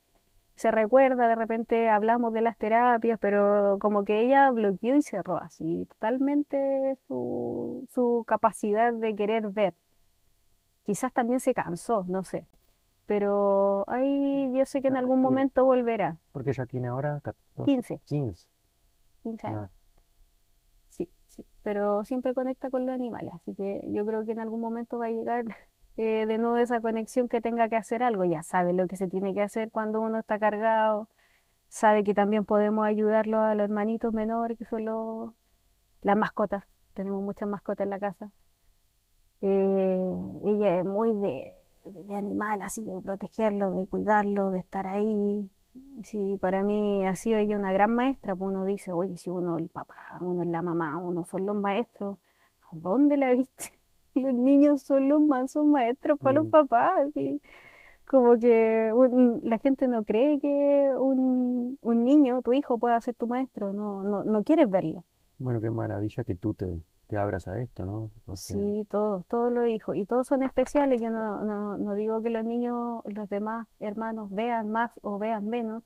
se 0.58 0.70
recuerda, 0.72 1.28
de 1.28 1.36
repente 1.36 1.88
hablamos 1.88 2.32
de 2.32 2.40
las 2.42 2.58
terapias, 2.58 3.18
pero 3.20 3.78
como 3.80 4.04
que 4.04 4.20
ella 4.20 4.50
bloqueó 4.50 4.96
y 4.96 5.02
cerró 5.02 5.36
así 5.38 5.86
totalmente 5.88 6.96
su, 7.06 7.86
su 7.90 8.24
capacidad 8.26 8.92
de 8.92 9.14
querer 9.14 9.48
ver. 9.50 9.74
Quizás 10.82 11.12
también 11.12 11.38
se 11.40 11.54
cansó, 11.54 12.04
no 12.08 12.24
sé, 12.24 12.46
pero 13.06 13.84
ahí 13.88 14.50
yo 14.52 14.64
sé 14.66 14.82
que 14.82 14.88
en 14.88 14.96
algún 14.96 15.20
momento 15.20 15.64
volverá. 15.64 16.16
porque 16.32 16.50
ella 16.50 16.66
tiene 16.66 16.88
ahora 16.88 17.20
14, 17.22 17.64
15, 17.64 18.00
15. 18.06 18.48
15 19.22 19.46
años. 19.46 19.62
Ah, 19.64 19.70
Sí, 20.88 21.08
sí, 21.28 21.44
pero 21.62 22.02
siempre 22.04 22.34
conecta 22.34 22.68
con 22.70 22.84
los 22.84 22.94
animales, 22.94 23.32
así 23.34 23.54
que 23.54 23.82
yo 23.92 24.04
creo 24.04 24.24
que 24.24 24.32
en 24.32 24.40
algún 24.40 24.60
momento 24.60 24.98
va 24.98 25.06
a 25.06 25.10
llegar 25.10 25.44
eh, 25.98 26.26
de 26.26 26.38
nuevo 26.38 26.56
esa 26.58 26.80
conexión 26.80 27.28
que 27.28 27.40
tenga 27.40 27.68
que 27.68 27.76
hacer 27.76 28.02
algo, 28.02 28.24
ya 28.24 28.42
sabe 28.42 28.72
lo 28.72 28.86
que 28.88 28.96
se 28.96 29.08
tiene 29.08 29.34
que 29.34 29.42
hacer 29.42 29.70
cuando 29.70 30.00
uno 30.00 30.18
está 30.20 30.38
cargado, 30.38 31.08
sabe 31.68 32.04
que 32.04 32.14
también 32.14 32.44
podemos 32.44 32.86
ayudarlo 32.86 33.40
a 33.40 33.54
los 33.54 33.64
hermanitos 33.64 34.14
menores, 34.14 34.58
que 34.58 34.64
son 34.64 34.84
los, 34.86 35.32
las 36.02 36.16
mascotas, 36.16 36.64
tenemos 36.94 37.22
muchas 37.22 37.48
mascotas 37.48 37.84
en 37.84 37.90
la 37.90 37.98
casa. 38.00 38.30
Eh, 39.40 40.12
ella 40.46 40.78
es 40.80 40.84
muy 40.84 41.12
de, 41.14 41.54
de 41.84 42.14
animal, 42.16 42.62
así 42.62 42.84
de 42.84 43.00
protegerlo, 43.02 43.72
de 43.72 43.86
cuidarlo, 43.86 44.50
de 44.50 44.60
estar 44.60 44.86
ahí. 44.86 45.50
Sí, 46.04 46.38
para 46.40 46.62
mí 46.62 47.06
ha 47.06 47.14
sido 47.16 47.38
ella 47.38 47.56
una 47.56 47.72
gran 47.72 47.94
maestra, 47.94 48.34
pues 48.36 48.50
uno 48.50 48.64
dice, 48.64 48.92
oye, 48.92 49.16
si 49.16 49.30
uno 49.30 49.56
es 49.56 49.62
el 49.64 49.68
papá, 49.68 50.18
uno 50.20 50.42
es 50.42 50.48
la 50.48 50.62
mamá, 50.62 50.96
uno 50.98 51.24
son 51.24 51.46
los 51.46 51.56
maestros, 51.56 52.18
¿a 52.72 52.76
¿dónde 52.76 53.16
la 53.16 53.32
viste? 53.32 53.77
Los 54.22 54.34
niños 54.34 54.82
son 54.82 55.08
los 55.08 55.20
más, 55.20 55.52
son 55.52 55.70
maestros 55.70 56.18
para 56.20 56.40
los 56.40 56.48
mm, 56.48 56.50
papás, 56.50 57.10
sí. 57.14 57.40
Como 58.06 58.38
que 58.38 58.92
un- 58.94 59.40
la 59.44 59.58
gente 59.58 59.88
no 59.88 60.04
cree 60.04 60.40
que 60.40 60.90
un, 60.98 61.78
un 61.82 62.04
niño, 62.04 62.42
tu 62.42 62.52
hijo, 62.54 62.78
pueda 62.78 63.00
ser 63.00 63.14
tu 63.16 63.26
maestro, 63.28 63.72
no, 63.72 64.02
no, 64.04 64.24
no 64.24 64.44
quieres 64.44 64.70
verlo. 64.70 65.04
Bueno, 65.38 65.60
qué 65.60 65.68
maravilla 65.70 66.22
que 66.24 66.34
tú 66.36 66.54
te, 66.54 66.80
te 67.08 67.16
abras 67.16 67.48
a 67.48 67.60
esto, 67.60 67.84
¿no? 67.84 68.10
Porque 68.24 68.54
Sí, 68.54 68.86
todos, 68.90 69.26
todos 69.26 69.52
los 69.52 69.68
hijos, 69.68 69.94
y 69.96 70.06
todos 70.06 70.26
son 70.28 70.42
especiales. 70.42 71.00
Yo 71.00 71.10
no, 71.10 71.42
no, 71.44 71.76
no 71.78 71.94
digo 71.94 72.22
que 72.22 72.30
los 72.30 72.44
niños, 72.44 73.02
los 73.04 73.28
demás 73.28 73.66
hermanos 73.80 74.30
vean 74.30 74.70
más 74.70 74.92
o 75.02 75.18
vean 75.18 75.46
menos, 75.48 75.82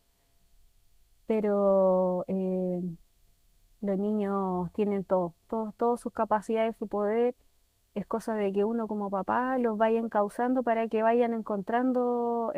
pero 1.27 2.25
eh, 2.29 2.81
los 3.81 3.99
niños 3.99 4.73
tienen 4.75 5.05
todo, 5.05 5.35
todos, 5.49 5.75
todas 5.77 6.01
sus 6.01 6.13
capacidades, 6.13 6.77
su 6.79 6.89
poder. 6.89 7.35
Es 7.95 8.07
cosa 8.07 8.35
de 8.35 8.53
que 8.53 8.65
uno 8.65 8.87
como 8.87 9.11
papá 9.11 9.59
los 9.59 9.77
vaya 9.77 9.99
encauzando 9.99 10.63
para 10.63 10.89
que 10.89 11.03
vayan 11.03 11.35
encontrando 11.35 12.53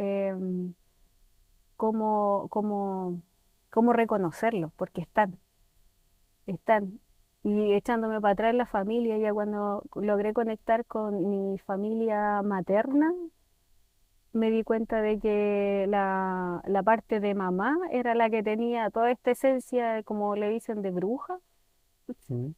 cómo, 1.76 2.46
cómo, 2.50 3.20
cómo 3.70 3.92
reconocerlos, 3.92 4.72
porque 4.74 5.00
están, 5.00 5.38
están. 6.46 7.00
Y 7.42 7.74
echándome 7.74 8.20
para 8.20 8.32
atrás 8.32 8.54
la 8.54 8.64
familia, 8.64 9.18
ya 9.18 9.32
cuando 9.32 9.82
logré 9.94 10.32
conectar 10.32 10.86
con 10.86 11.28
mi 11.28 11.58
familia 11.58 12.40
materna, 12.42 13.12
me 14.32 14.50
di 14.50 14.64
cuenta 14.64 15.02
de 15.02 15.18
que 15.20 15.86
la, 15.88 16.62
la 16.66 16.82
parte 16.82 17.20
de 17.20 17.34
mamá 17.34 17.76
era 17.90 18.14
la 18.14 18.30
que 18.30 18.42
tenía 18.42 18.90
toda 18.90 19.10
esta 19.10 19.32
esencia, 19.32 20.02
como 20.04 20.36
le 20.36 20.48
dicen, 20.48 20.80
de 20.82 20.90
bruja. 20.90 21.38
sí, 22.26 22.54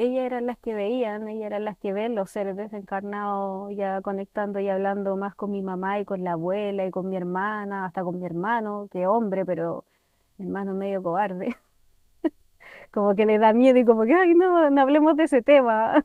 Ellas 0.00 0.26
eran 0.26 0.46
las 0.46 0.56
que 0.58 0.74
veían, 0.74 1.26
ellas 1.26 1.46
eran 1.46 1.64
las 1.64 1.76
que 1.76 1.92
ven 1.92 2.14
los 2.14 2.30
seres 2.30 2.56
desencarnados, 2.56 3.74
ya 3.74 4.00
conectando 4.00 4.60
y 4.60 4.68
hablando 4.68 5.16
más 5.16 5.34
con 5.34 5.50
mi 5.50 5.60
mamá 5.60 5.98
y 5.98 6.04
con 6.04 6.22
la 6.22 6.34
abuela 6.34 6.86
y 6.86 6.92
con 6.92 7.08
mi 7.08 7.16
hermana, 7.16 7.84
hasta 7.84 8.04
con 8.04 8.20
mi 8.20 8.24
hermano, 8.24 8.86
que 8.92 9.08
hombre, 9.08 9.44
pero 9.44 9.84
mi 10.36 10.44
hermano 10.46 10.72
medio 10.72 11.02
cobarde. 11.02 11.56
Como 12.92 13.16
que 13.16 13.26
le 13.26 13.38
da 13.38 13.52
miedo 13.52 13.76
y 13.76 13.84
como 13.84 14.04
que, 14.04 14.14
ay, 14.14 14.34
no, 14.34 14.70
no 14.70 14.80
hablemos 14.80 15.16
de 15.16 15.24
ese 15.24 15.42
tema. 15.42 16.04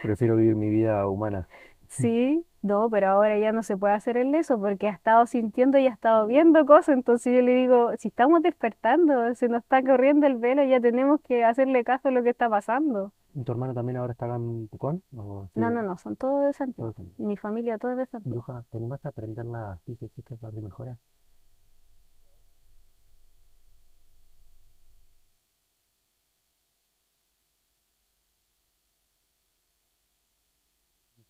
prefiero 0.00 0.36
vivir 0.36 0.56
mi 0.56 0.70
vida 0.70 1.06
humana. 1.06 1.46
Sí, 1.88 2.44
no, 2.64 2.88
pero 2.88 3.08
ahora 3.08 3.38
ya 3.38 3.52
no 3.52 3.62
se 3.62 3.76
puede 3.76 3.92
hacer 3.92 4.16
el 4.16 4.34
eso 4.34 4.58
porque 4.58 4.88
ha 4.88 4.92
estado 4.92 5.26
sintiendo 5.26 5.76
y 5.76 5.86
ha 5.86 5.92
estado 5.92 6.26
viendo 6.26 6.64
cosas. 6.64 6.94
Entonces 6.96 7.34
yo 7.34 7.42
le 7.42 7.52
digo, 7.52 7.90
si 7.98 8.08
estamos 8.08 8.42
despertando, 8.42 9.34
se 9.34 9.48
nos 9.48 9.62
está 9.62 9.82
corriendo 9.82 10.26
el 10.26 10.36
velo, 10.36 10.64
ya 10.64 10.80
tenemos 10.80 11.20
que 11.20 11.44
hacerle 11.44 11.84
caso 11.84 12.08
a 12.08 12.10
lo 12.10 12.22
que 12.22 12.30
está 12.30 12.48
pasando. 12.48 13.12
¿Tu 13.44 13.52
hermano 13.52 13.74
también 13.74 13.98
ahora 13.98 14.12
está 14.12 14.24
acá 14.24 14.36
en 14.36 14.68
Pucón? 14.68 15.02
¿O 15.14 15.50
No, 15.54 15.70
no, 15.70 15.82
no, 15.82 15.98
son 15.98 16.16
todos 16.16 16.46
de 16.46 16.52
Santiago. 16.54 16.94
Mi 17.18 17.36
familia 17.36 17.76
toda 17.76 17.92
es 17.92 17.98
de 17.98 18.06
Santiago. 18.06 18.36
Bruja, 18.36 18.64
¿te 18.70 18.78
animaste 18.78 19.08
a 19.08 19.10
aprender 19.10 19.44
las 19.44 19.82
físicas 19.82 20.38
para 20.38 20.54
que 20.54 20.62
mejora? 20.62 20.96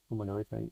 ¿Cómo 0.08 0.24
lo 0.24 0.36
ves 0.36 0.52
ahí? 0.52 0.70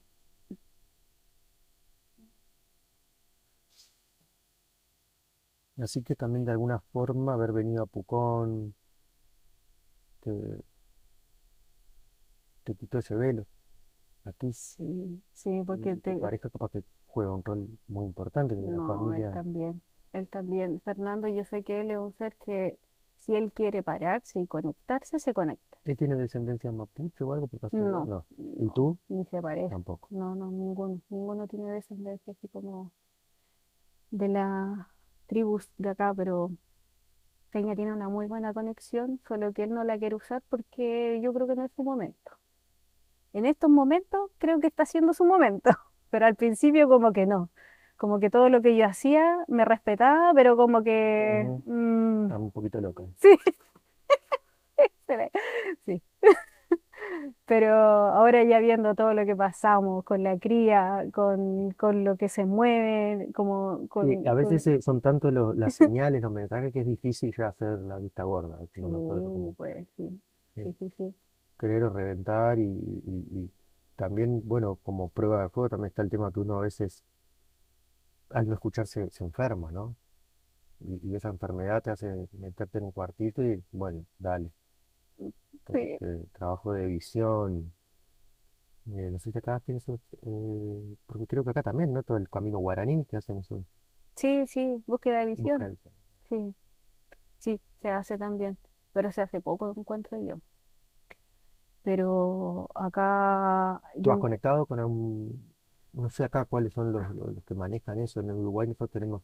Así 5.82 6.02
que 6.02 6.14
también 6.16 6.46
de 6.46 6.52
alguna 6.52 6.80
forma 6.92 7.34
haber 7.34 7.52
venido 7.52 7.82
a 7.82 7.86
Pucón 7.86 8.74
te, 10.20 10.32
te 12.64 12.74
quitó 12.74 12.98
ese 12.98 13.14
velo. 13.14 13.46
A 14.24 14.32
ti 14.32 14.52
Sí, 14.52 15.22
sí, 15.32 15.62
porque 15.66 15.96
te... 15.96 16.14
pareja 16.16 16.48
capaz 16.48 16.70
que 16.70 16.82
juega 17.06 17.32
un 17.34 17.44
rol 17.44 17.68
muy 17.88 18.06
importante 18.06 18.54
en 18.54 18.64
la 18.64 18.70
No, 18.72 18.84
él 18.88 18.96
familia. 18.98 19.30
también, 19.32 19.82
él 20.12 20.28
también. 20.28 20.80
Fernando, 20.82 21.28
yo 21.28 21.44
sé 21.44 21.62
que 21.64 21.80
él 21.80 21.90
es 21.90 21.98
un 21.98 22.12
ser 22.14 22.36
que 22.44 22.78
si 23.18 23.34
él 23.34 23.52
quiere 23.52 23.82
pararse 23.82 24.40
y 24.40 24.46
conectarse, 24.46 25.18
se 25.18 25.34
conecta. 25.34 25.78
¿Él 25.84 25.96
tiene 25.96 26.14
descendencia 26.16 26.70
mapuche 26.72 27.24
o 27.24 27.32
algo 27.32 27.46
por 27.48 27.60
casualidad? 27.60 27.90
No, 27.90 28.04
No. 28.04 28.26
¿Y 28.58 28.64
no, 28.66 28.72
tú? 28.74 28.98
ni 29.08 29.24
se 29.26 29.42
parece. 29.42 29.68
Tampoco. 29.70 30.08
No, 30.10 30.34
no, 30.34 30.50
ninguno, 30.50 31.00
ninguno 31.08 31.46
tiene 31.48 31.70
descendencia 31.72 32.32
así 32.32 32.48
como 32.48 32.92
de 34.10 34.28
la 34.28 34.91
tribus 35.32 35.70
de 35.78 35.88
acá, 35.88 36.12
pero 36.14 36.50
Peña 37.50 37.74
tiene 37.74 37.92
una 37.92 38.10
muy 38.10 38.26
buena 38.26 38.52
conexión, 38.52 39.18
solo 39.26 39.52
que 39.54 39.62
él 39.62 39.70
no 39.70 39.82
la 39.82 39.98
quiere 39.98 40.14
usar 40.14 40.42
porque 40.50 41.20
yo 41.22 41.32
creo 41.32 41.46
que 41.46 41.54
no 41.54 41.64
es 41.64 41.72
su 41.72 41.82
momento. 41.82 42.32
En 43.32 43.46
estos 43.46 43.70
momentos 43.70 44.30
creo 44.36 44.60
que 44.60 44.66
está 44.66 44.84
siendo 44.84 45.14
su 45.14 45.24
momento, 45.24 45.70
pero 46.10 46.26
al 46.26 46.36
principio 46.36 46.86
como 46.86 47.12
que 47.12 47.24
no. 47.24 47.48
Como 47.96 48.20
que 48.20 48.28
todo 48.28 48.50
lo 48.50 48.60
que 48.60 48.76
yo 48.76 48.84
hacía 48.84 49.38
me 49.48 49.64
respetaba, 49.64 50.32
pero 50.34 50.54
como 50.56 50.82
que... 50.82 51.46
Ujú. 51.46 51.62
mm, 51.72 52.24
Está 52.24 52.38
un 52.38 52.50
poquito 52.50 52.80
loca. 52.82 53.04
sí, 53.16 53.38
sí. 55.86 56.02
Pero 57.46 57.68
ahora 57.74 58.44
ya 58.44 58.58
viendo 58.60 58.94
todo 58.94 59.14
lo 59.14 59.24
que 59.26 59.36
pasamos 59.36 60.04
con 60.04 60.22
la 60.22 60.38
cría, 60.38 61.04
con, 61.12 61.72
con 61.72 62.04
lo 62.04 62.16
que 62.16 62.28
se 62.28 62.44
mueve, 62.44 63.30
como 63.34 63.86
Sí, 64.00 64.18
con, 64.18 64.24
a 64.26 64.34
con- 64.38 64.40
veces 64.46 64.66
eh, 64.66 64.82
son 64.82 65.00
tanto 65.00 65.30
los- 65.30 65.56
las 65.56 65.74
señales, 65.74 66.22
los 66.22 66.32
mensajes 66.32 66.72
que 66.72 66.80
es 66.80 66.86
difícil 66.86 67.32
ya 67.36 67.48
hacer 67.48 67.78
la 67.80 67.98
vista 67.98 68.24
gorda. 68.24 68.58
Sí, 68.74 68.82
como 68.82 69.54
pues 69.56 69.86
sí, 69.96 70.20
Sí. 70.54 70.62
sí, 70.62 70.72
sí, 70.78 70.90
sí. 70.96 71.14
querer 71.60 71.84
o 71.84 71.90
reventar 71.90 72.58
y, 72.58 72.62
y- 72.64 73.26
y 73.44 73.52
también, 73.96 74.42
bueno, 74.46 74.76
como 74.82 75.10
prueba 75.10 75.42
de 75.42 75.48
fuego 75.50 75.68
también 75.70 75.88
está 75.90 76.02
el 76.02 76.10
tema 76.10 76.32
que 76.32 76.40
uno 76.40 76.58
a 76.58 76.62
veces 76.62 77.04
al 78.30 78.48
no 78.48 78.54
escucharse 78.54 79.08
se 79.10 79.22
enferma, 79.24 79.70
¿no? 79.70 79.94
Y, 80.80 81.10
y 81.12 81.16
esa 81.16 81.28
enfermedad 81.30 81.82
te 81.82 81.90
hace 81.90 82.08
meterte 82.34 82.78
en 82.78 82.84
un 82.84 82.92
cuartito 82.92 83.42
y 83.44 83.62
bueno, 83.72 84.06
dale. 84.18 84.50
Sí. 85.18 86.00
Este, 86.00 86.26
trabajo 86.32 86.72
de 86.72 86.86
visión. 86.86 87.72
eh, 88.86 89.10
no 89.10 89.18
sé 89.18 89.32
si 89.32 89.38
acá 89.38 89.60
tienes, 89.60 89.88
eh, 89.88 90.96
porque 91.06 91.26
creo 91.26 91.44
que 91.44 91.50
acá 91.50 91.62
también, 91.62 91.92
¿no? 91.92 92.02
Todo 92.02 92.16
el 92.16 92.28
camino 92.28 92.58
guaraní 92.58 93.04
que 93.06 93.16
hacen 93.16 93.38
eso. 93.38 93.64
Sí, 94.16 94.46
sí, 94.46 94.82
búsqueda 94.86 95.20
de 95.20 95.26
visión, 95.26 95.68
sí, 96.28 96.54
sí, 97.38 97.60
se 97.82 97.90
hace 97.90 98.18
también, 98.18 98.58
pero 98.92 99.12
se 99.12 99.22
hace 99.22 99.40
poco 99.40 99.74
encuentro 99.76 100.18
yo. 100.22 100.40
Pero 101.82 102.68
acá 102.74 103.80
¿Tú 104.00 104.10
has 104.10 104.18
conectado 104.18 104.66
con 104.66 104.80
un, 104.80 105.54
no 105.92 106.10
sé 106.10 106.24
acá 106.24 106.44
cuáles 106.44 106.72
son 106.72 106.92
los, 106.92 107.08
los, 107.14 107.34
los 107.34 107.44
que 107.44 107.54
manejan 107.54 107.98
eso? 108.00 108.20
En 108.20 108.30
el 108.30 108.36
Uruguay 108.36 108.68
nosotros 108.68 108.90
tenemos 108.90 109.22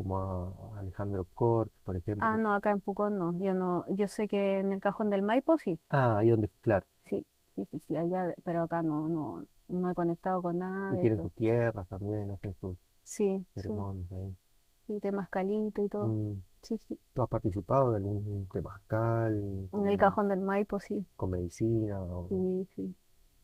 como 0.00 0.72
a 0.76 0.80
Alejandro 0.80 1.26
Kort, 1.34 1.70
por 1.84 1.96
ejemplo. 1.96 2.28
ah, 2.28 2.36
no, 2.36 2.54
acá 2.54 2.70
en 2.70 2.80
Pucón 2.80 3.18
no, 3.18 3.36
yo 3.44 3.52
no, 3.54 3.84
yo 3.88 4.06
sé 4.08 4.28
que 4.28 4.58
en 4.60 4.72
el 4.72 4.80
Cajón 4.80 5.10
del 5.10 5.22
Maipo 5.22 5.58
sí, 5.58 5.78
Ah, 5.88 6.18
ahí 6.18 6.30
donde, 6.30 6.48
claro, 6.62 6.86
sí, 7.04 7.26
sí, 7.54 7.64
sí, 7.70 7.78
sí, 7.86 7.96
allá, 7.96 8.34
pero 8.44 8.62
acá 8.62 8.82
no, 8.82 9.08
no, 9.08 9.46
no 9.68 9.90
he 9.90 9.94
conectado 9.94 10.42
con 10.42 10.58
nada 10.58 10.94
y 10.94 10.98
de 10.98 10.98
tienen 10.98 11.18
eso. 11.20 11.22
sus 11.22 11.32
tierras 11.32 11.88
también, 11.88 12.30
hacen 12.30 12.54
sus 12.60 12.76
Sí, 13.04 13.46
sí, 13.56 13.86
ceremonias 13.86 14.10
ahí. 14.12 14.36
sí, 14.86 15.00
temascalito 15.00 15.84
y 15.84 15.88
todo, 15.88 16.18
Mm, 16.18 16.34
sí, 16.62 16.78
sí, 16.78 16.98
¿Tú 17.14 17.22
has 17.22 17.28
participado 17.30 17.92
de 17.92 17.98
algún 17.98 18.48
temazcal 18.52 19.70
en 19.72 19.84
el 19.88 19.98
Cajón 19.98 20.28
del 20.28 20.38
Maipo 20.42 20.78
sí, 20.78 21.04
con 21.16 21.30
medicina 21.30 22.00
o 22.02 22.28
sí, 22.28 22.66
sí, 22.74 22.94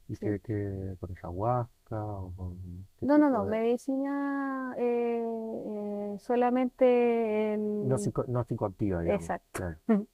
y 0.08 0.16
sí. 0.20 0.38
que, 0.40 0.96
con 1.00 1.10
ayahuasca 1.16 1.70
o 1.90 2.32
con 2.36 2.86
No, 3.00 3.18
no, 3.18 3.30
no, 3.30 3.44
de 3.44 3.50
medicina 3.50 4.74
eh, 4.78 5.22
eh, 5.24 6.16
solamente 6.18 7.56
no 7.58 7.94
el... 7.94 8.00
psico, 8.00 8.24
no 8.28 8.44
psicoactiva, 8.44 9.02
digamos. 9.02 9.22
Exacto. 9.22 9.46
Claro. 9.52 9.76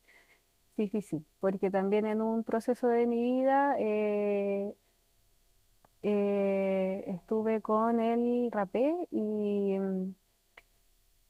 Sí, 0.76 0.88
sí, 0.88 1.02
sí, 1.02 1.22
porque 1.38 1.70
también 1.70 2.06
en 2.06 2.22
un 2.22 2.44
proceso 2.44 2.88
de 2.88 3.06
mi 3.06 3.20
vida 3.22 3.76
eh, 3.78 4.74
eh, 6.02 7.04
estuve 7.08 7.60
con 7.60 8.00
el 8.00 8.50
rapé 8.50 8.94
y 9.10 9.78
mm, 9.78 10.14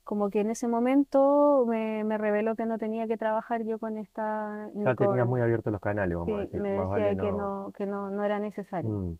como 0.05 0.31
que 0.31 0.41
en 0.41 0.51
ese 0.51 0.69
momento 0.69 1.65
me, 1.67 2.05
me 2.05 2.19
reveló 2.19 2.55
que 2.57 2.67
no 2.67 2.79
tenía 2.79 3.07
que 3.07 3.17
trabajar 3.17 3.65
yo 3.65 3.79
con 3.79 3.99
esta 3.99 4.69
Ya 4.75 4.95
con... 4.95 5.29
muy 5.29 5.41
abiertos 5.41 5.73
los 5.73 5.81
canales, 5.81 6.17
Sí, 6.25 6.33
vamos 6.33 6.39
a 6.39 6.43
decir. 6.45 6.61
me 6.61 6.71
decía 6.71 6.87
vale 6.89 7.17
que 7.17 7.33
no. 7.33 7.33
no, 7.67 7.73
que 7.73 7.87
no, 7.87 8.11
no 8.11 8.25
era 8.25 8.39
necesario 8.39 8.91
Mm, 8.91 9.13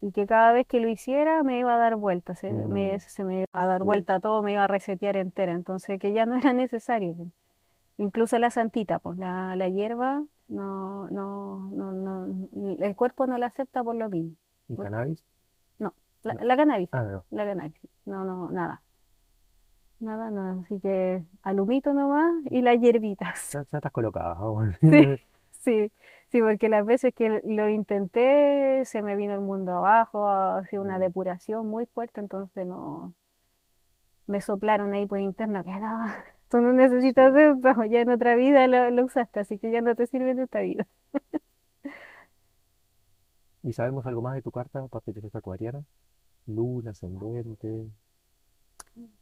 y 0.00 0.12
que 0.12 0.26
cada 0.26 0.52
vez 0.52 0.66
que 0.66 0.80
lo 0.80 0.88
hiciera 0.88 1.42
me 1.42 1.58
iba 1.58 1.74
a 1.74 1.78
dar 1.78 1.96
vueltas, 1.96 2.38
se 2.40 2.52
me, 2.52 2.96
mm, 2.96 3.00
se 3.00 3.24
me 3.24 3.34
iba 3.40 3.46
a 3.52 3.66
dar 3.66 3.82
vuelta 3.82 4.20
todo, 4.20 4.42
me 4.42 4.52
iba 4.52 4.64
a 4.64 4.68
resetear 4.68 5.16
entera, 5.16 5.52
entonces 5.52 5.98
que 6.00 6.12
ya 6.12 6.26
no 6.26 6.36
era 6.36 6.52
necesario. 6.52 7.14
Incluso 7.98 8.38
la 8.38 8.50
santita, 8.50 8.98
pues 8.98 9.18
la, 9.18 9.56
la 9.56 9.68
hierba, 9.68 10.22
no, 10.48 11.08
no, 11.10 11.70
no, 11.72 11.92
no, 11.92 12.26
el 12.84 12.96
cuerpo 12.96 13.26
no 13.26 13.38
la 13.38 13.46
acepta 13.46 13.82
por 13.82 13.96
lo 13.96 14.08
mismo. 14.10 14.36
¿Y 14.68 14.76
cannabis? 14.76 15.24
No, 15.78 15.94
la, 16.22 16.34
No. 16.34 16.44
la 16.44 16.56
cannabis, 16.56 16.88
Ah, 16.92 17.02
no. 17.02 17.24
la 17.30 17.46
cannabis, 17.46 17.74
no, 18.04 18.24
no, 18.24 18.50
nada, 18.50 18.82
nada, 20.00 20.30
nada. 20.30 20.60
Así 20.64 20.78
que 20.80 21.22
al 21.42 21.60
humito 21.60 21.92
nomás 21.94 22.32
y 22.50 22.62
las 22.62 22.78
hierbitas. 22.80 23.52
Ya, 23.52 23.64
ya 23.70 23.78
estás 23.78 23.92
colocada. 23.92 24.36
Sí, 24.80 25.20
Sí, 25.50 25.92
sí, 26.30 26.40
porque 26.40 26.68
las 26.68 26.84
veces 26.86 27.14
que 27.14 27.40
lo 27.44 27.68
intenté 27.68 28.84
se 28.84 29.02
me 29.02 29.16
vino 29.16 29.34
el 29.34 29.40
mundo 29.40 29.72
abajo, 29.72 30.28
ha 30.28 30.64
sido 30.66 30.82
una 30.82 30.98
Mm, 30.98 31.00
depuración 31.00 31.66
muy 31.68 31.86
fuerte, 31.86 32.20
entonces 32.20 32.66
no, 32.66 33.14
me 34.26 34.40
soplaron 34.40 34.92
ahí 34.94 35.06
por 35.06 35.18
interno 35.20 35.62
que 35.64 35.70
no, 35.70 36.06
tú 36.50 36.58
no 36.60 36.72
necesitas 36.72 37.34
eso, 37.36 37.84
ya 37.84 38.00
en 38.00 38.10
otra 38.10 38.34
vida 38.36 38.66
lo, 38.66 38.90
lo 38.90 39.04
usaste, 39.04 39.40
así 39.40 39.58
que 39.58 39.70
ya 39.70 39.80
no 39.82 39.94
te 39.94 40.06
sirve 40.06 40.30
en 40.30 40.40
esta 40.40 40.60
vida. 40.60 40.86
¿Y 43.62 43.74
sabemos 43.74 44.06
algo 44.06 44.22
más 44.22 44.34
de 44.34 44.40
tu 44.40 44.50
carta, 44.50 44.80
aparte 44.82 45.12
de 45.12 45.20
esta 45.26 45.40
acuariana? 45.40 45.84
Luna, 46.46 46.92
ascendente. 46.92 47.90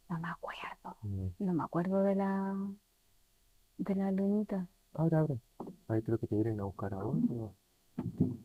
No 0.09 0.19
me 0.19 0.29
acuerdo, 0.29 0.97
mm, 1.03 1.29
no 1.39 1.53
me 1.53 1.63
acuerdo 1.63 2.01
de 2.03 2.15
la, 2.15 2.55
de 3.77 3.95
la 3.95 4.11
lunita. 4.11 4.67
Abre, 4.95 5.15
abre. 5.17 5.39
Ahí 5.87 6.01
creo 6.01 6.17
que 6.17 6.27
te 6.27 6.35
vienen 6.35 6.59
a 6.59 6.63
buscar 6.65 6.93
ahora. 6.93 7.17
¿no? 7.19 7.53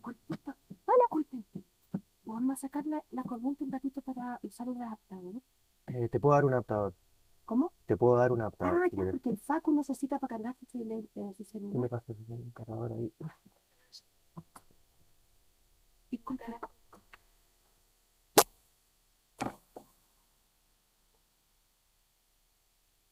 Cortita. 0.01 0.57
Hola, 0.87 1.05
cortita. 1.09 1.61
Vamos 2.25 2.55
a 2.59 2.61
sacar 2.61 2.87
la, 2.87 3.03
la 3.11 3.23
corriente 3.25 3.65
un 3.65 3.73
ratito 3.73 4.01
para 4.03 4.39
usar 4.43 4.69
el 4.69 4.81
adaptador. 4.83 5.35
Eh, 5.89 6.09
te 6.09 6.21
puedo 6.21 6.35
dar 6.35 6.45
un 6.45 6.53
adaptador. 6.53 6.95
¿Cómo? 7.45 7.73
Te 7.87 7.97
puedo 7.97 8.17
dar 8.17 8.31
un 8.33 8.41
Ah, 8.41 8.45
adaptador 8.45 8.91
si 8.91 8.97
ya, 8.97 9.11
porque 9.11 9.31
el 9.31 9.39
Facu 9.39 9.73
necesita 9.73 10.19
para 10.19 10.37
cargar 10.37 10.57
su, 10.71 10.79
eh, 10.83 11.09
su 11.37 11.45
¿Qué 11.45 11.45
celular. 11.45 11.77
me 11.81 11.89
pasas 11.89 12.17
un 12.29 12.51
cargador 12.51 12.93
ahí? 12.93 13.13
Disculpa. 16.11 16.45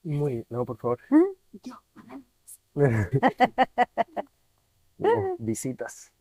Muy 0.03 0.33
bien. 0.35 0.47
No, 0.51 0.65
por 0.65 0.79
favor. 0.79 0.99
¿Ah? 1.11 1.23
Yo, 1.63 1.75
Visitas. 5.39 6.13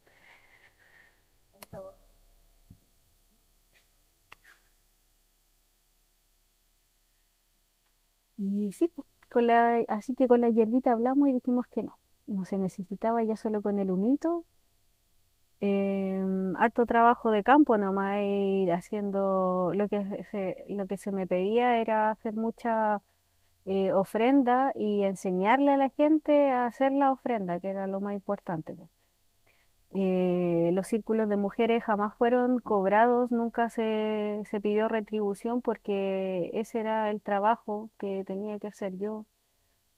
Y 8.38 8.72
sí, 8.72 8.88
pues, 8.88 9.08
con 9.30 9.48
la, 9.48 9.84
así 9.88 10.16
que 10.16 10.28
con 10.28 10.42
la 10.42 10.50
hierbita 10.50 10.92
hablamos 10.92 11.30
y 11.30 11.34
dijimos 11.34 11.68
que 11.68 11.84
no. 11.84 11.98
No 12.28 12.46
se 12.46 12.58
necesitaba 12.58 13.24
ya 13.24 13.36
solo 13.38 13.62
con 13.62 13.80
el 13.80 13.92
humito. 13.92 14.44
em, 15.60 16.56
harto 16.58 16.86
trabajo 16.86 17.32
de 17.32 17.44
campo 17.44 17.78
nomás, 17.78 18.18
ir 18.24 18.72
haciendo 18.72 19.72
lo 19.74 19.88
que 19.90 20.26
se, 20.32 20.66
lo 20.70 20.88
que 20.88 20.98
se 20.98 21.12
me 21.12 21.28
pedía 21.28 21.80
era 21.82 22.12
hacer 22.12 22.34
mucha 22.36 23.02
eh, 23.70 23.92
ofrenda 23.92 24.72
y 24.76 25.04
enseñarle 25.04 25.74
a 25.74 25.78
la 25.78 25.90
gente 25.90 26.52
a 26.52 26.68
hacer 26.68 26.94
la 26.94 27.12
ofrenda, 27.12 27.60
que 27.60 27.70
era 27.70 27.86
lo 27.86 28.00
más 28.00 28.14
importante. 28.14 28.78
Eh, 29.94 30.72
los 30.74 30.88
círculos 30.88 31.28
de 31.28 31.36
mujeres 31.36 31.84
jamás 31.84 32.16
fueron 32.16 32.60
cobrados, 32.60 33.30
nunca 33.30 33.70
se, 33.70 34.42
se 34.50 34.62
pidió 34.62 34.88
retribución 34.88 35.62
porque 35.62 36.50
ese 36.54 36.80
era 36.80 37.10
el 37.12 37.22
trabajo 37.22 37.90
que 38.00 38.24
tenía 38.26 38.58
que 38.58 38.68
hacer 38.68 38.98
yo. 38.98 39.26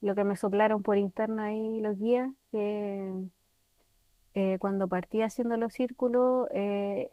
Lo 0.00 0.16
que 0.16 0.24
me 0.24 0.34
soplaron 0.36 0.82
por 0.82 0.98
interno 0.98 1.42
ahí 1.42 1.80
los 1.80 1.96
guías, 1.96 2.30
que 2.50 3.12
eh, 4.34 4.58
cuando 4.58 4.88
partí 4.88 5.22
haciendo 5.22 5.56
los 5.56 5.72
círculos 5.74 6.48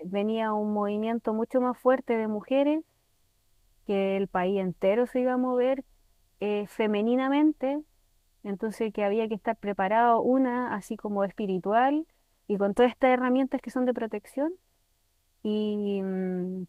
venía 0.05 0.53
un 0.53 0.73
movimiento 0.73 1.33
mucho 1.35 1.61
más 1.61 1.77
fuerte 1.77 2.17
de 2.17 2.27
mujeres, 2.27 2.83
que 3.85 4.17
el 4.17 4.27
país 4.27 4.59
entero 4.59 5.05
se 5.05 5.19
iba 5.21 5.33
a 5.33 5.37
mover 5.37 5.83
eh, 6.39 6.67
femeninamente, 6.67 7.81
entonces 8.43 8.93
que 8.93 9.03
había 9.03 9.27
que 9.27 9.35
estar 9.35 9.55
preparado, 9.57 10.21
una, 10.21 10.75
así 10.75 10.97
como 10.97 11.23
espiritual, 11.23 12.05
y 12.47 12.57
con 12.57 12.73
todas 12.73 12.91
estas 12.91 13.11
herramientas 13.11 13.61
que 13.61 13.71
son 13.71 13.85
de 13.85 13.93
protección, 13.93 14.53
y, 15.43 16.01
mm, 16.03 16.65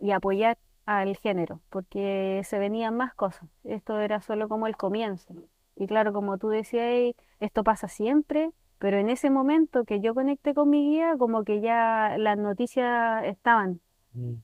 y 0.00 0.10
apoyar 0.12 0.58
al 0.86 1.16
género, 1.16 1.60
porque 1.70 2.42
se 2.44 2.58
venían 2.58 2.96
más 2.96 3.14
cosas. 3.14 3.48
Esto 3.64 4.00
era 4.00 4.20
solo 4.20 4.48
como 4.48 4.66
el 4.66 4.76
comienzo. 4.76 5.34
Y 5.76 5.86
claro, 5.86 6.12
como 6.12 6.38
tú 6.38 6.48
decías, 6.48 7.14
esto 7.40 7.64
pasa 7.64 7.88
siempre, 7.88 8.50
pero 8.78 8.98
en 8.98 9.08
ese 9.10 9.30
momento 9.30 9.84
que 9.84 10.00
yo 10.00 10.14
conecté 10.14 10.54
con 10.54 10.70
mi 10.70 10.90
guía, 10.90 11.16
como 11.18 11.44
que 11.44 11.60
ya 11.60 12.16
las 12.18 12.38
noticias 12.38 13.24
estaban 13.24 13.80
Mm, 14.14 14.34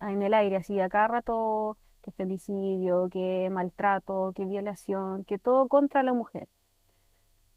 en 0.00 0.22
el 0.22 0.34
aire, 0.34 0.56
así 0.56 0.78
a 0.80 0.88
cada 0.88 1.08
rato, 1.08 1.78
que 2.04 2.12
femicidio, 2.12 3.08
que 3.10 3.48
maltrato, 3.50 4.32
que 4.36 4.44
violación, 4.46 5.24
que 5.24 5.38
todo 5.38 5.68
contra 5.68 6.02
la 6.04 6.12
mujer. 6.14 6.48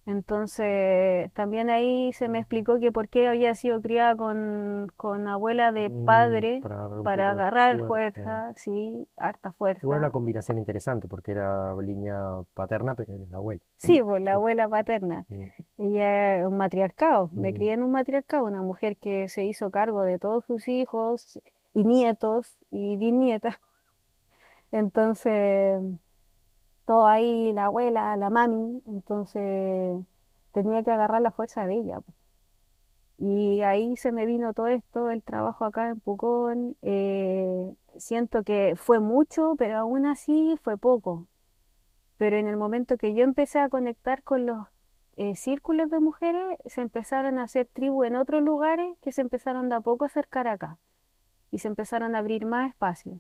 Entonces, 0.06 1.32
también 1.34 1.70
ahí 1.70 2.14
se 2.14 2.30
me 2.30 2.40
explicó 2.40 2.80
que 2.80 2.92
por 2.94 3.10
qué 3.10 3.28
había 3.28 3.54
sido 3.56 3.82
criada 3.82 4.16
con, 4.16 4.88
con 4.96 5.28
abuela 5.28 5.72
de 5.74 5.90
mm, 5.90 6.06
padre 6.06 6.62
Para 6.62 6.86
agarrar 6.86 7.04
para 7.04 7.32
fuerza. 7.78 7.88
fuerza, 7.88 8.54
sí, 8.56 9.08
harta 9.18 9.52
Igual 9.82 10.00
una 10.00 10.10
fuerza. 10.10 10.12
combinación 10.12 10.58
interesante 10.60 11.08
porque 11.08 11.32
era 11.32 11.76
línea 11.82 12.20
paterna, 12.54 12.96
pero 12.96 13.14
era 13.16 13.26
la 13.30 13.38
abuela. 13.38 13.62
Sí, 13.78 14.02
por 14.02 14.22
la 14.22 14.34
abuela 14.34 14.68
paterna. 14.70 15.26
Mm, 15.30 15.52
Ella 15.78 16.48
un 16.48 16.58
matriarcado, 16.58 17.30
me 17.34 17.52
mm, 17.52 17.54
crié 17.54 17.74
en 17.74 17.84
un 17.84 17.92
matriarcado, 17.92 18.46
una 18.46 18.62
mujer 18.62 18.98
que 18.98 19.30
se 19.30 19.46
hizo 19.46 19.72
cargo 19.72 20.02
de 20.04 20.20
todos 20.20 20.46
sus 20.46 20.68
hijos 20.68 21.40
y 21.74 21.84
nietos 21.84 22.58
y 22.72 22.98
bisnietas. 22.98 23.58
Entonces, 24.72 25.82
todo 26.86 27.08
ahí, 27.08 27.54
la 27.54 27.66
abuela, 27.66 28.16
la 28.18 28.30
mami, 28.30 28.82
entonces 28.88 30.04
tenía 30.54 30.84
que 30.84 30.92
agarrar 30.92 31.22
la 31.22 31.32
fuerza 31.32 31.66
de 31.68 31.76
ella. 31.76 32.02
Y 33.20 33.62
ahí 33.62 33.98
se 33.98 34.12
me 34.12 34.26
vino 34.26 34.54
todo 34.54 34.68
esto, 34.68 35.10
el 35.10 35.24
trabajo 35.24 35.66
acá 35.66 35.90
en 35.90 36.00
Pucón. 36.00 36.76
eh, 36.82 37.74
siento 37.98 38.44
que 38.44 38.76
fue 38.76 39.00
mucho, 39.00 39.56
pero 39.58 39.78
aún 39.80 40.06
así 40.06 40.58
fue 40.64 40.78
poco. 40.78 41.28
Pero 42.18 42.38
en 42.38 42.48
el 42.48 42.58
momento 42.58 42.98
que 42.98 43.14
yo 43.14 43.24
empecé 43.24 43.60
a 43.60 43.70
conectar 43.70 44.24
con 44.24 44.46
los 44.46 44.68
eh, 45.18 45.36
círculos 45.36 45.90
de 45.90 46.00
mujeres, 46.00 46.58
se 46.66 46.82
empezaron 46.82 47.40
a 47.40 47.44
hacer 47.44 47.68
tribu 47.74 48.04
en 48.04 48.16
otros 48.16 48.44
lugares 48.44 48.98
que 49.02 49.12
se 49.12 49.22
empezaron 49.22 49.70
de 49.70 49.76
a 49.76 49.82
poco 49.82 50.06
a 50.06 50.08
acercar 50.08 50.48
acá 50.48 50.78
y 51.52 51.60
se 51.60 51.68
empezaron 51.68 52.16
a 52.16 52.20
abrir 52.20 52.46
más 52.46 52.70
espacios. 52.70 53.20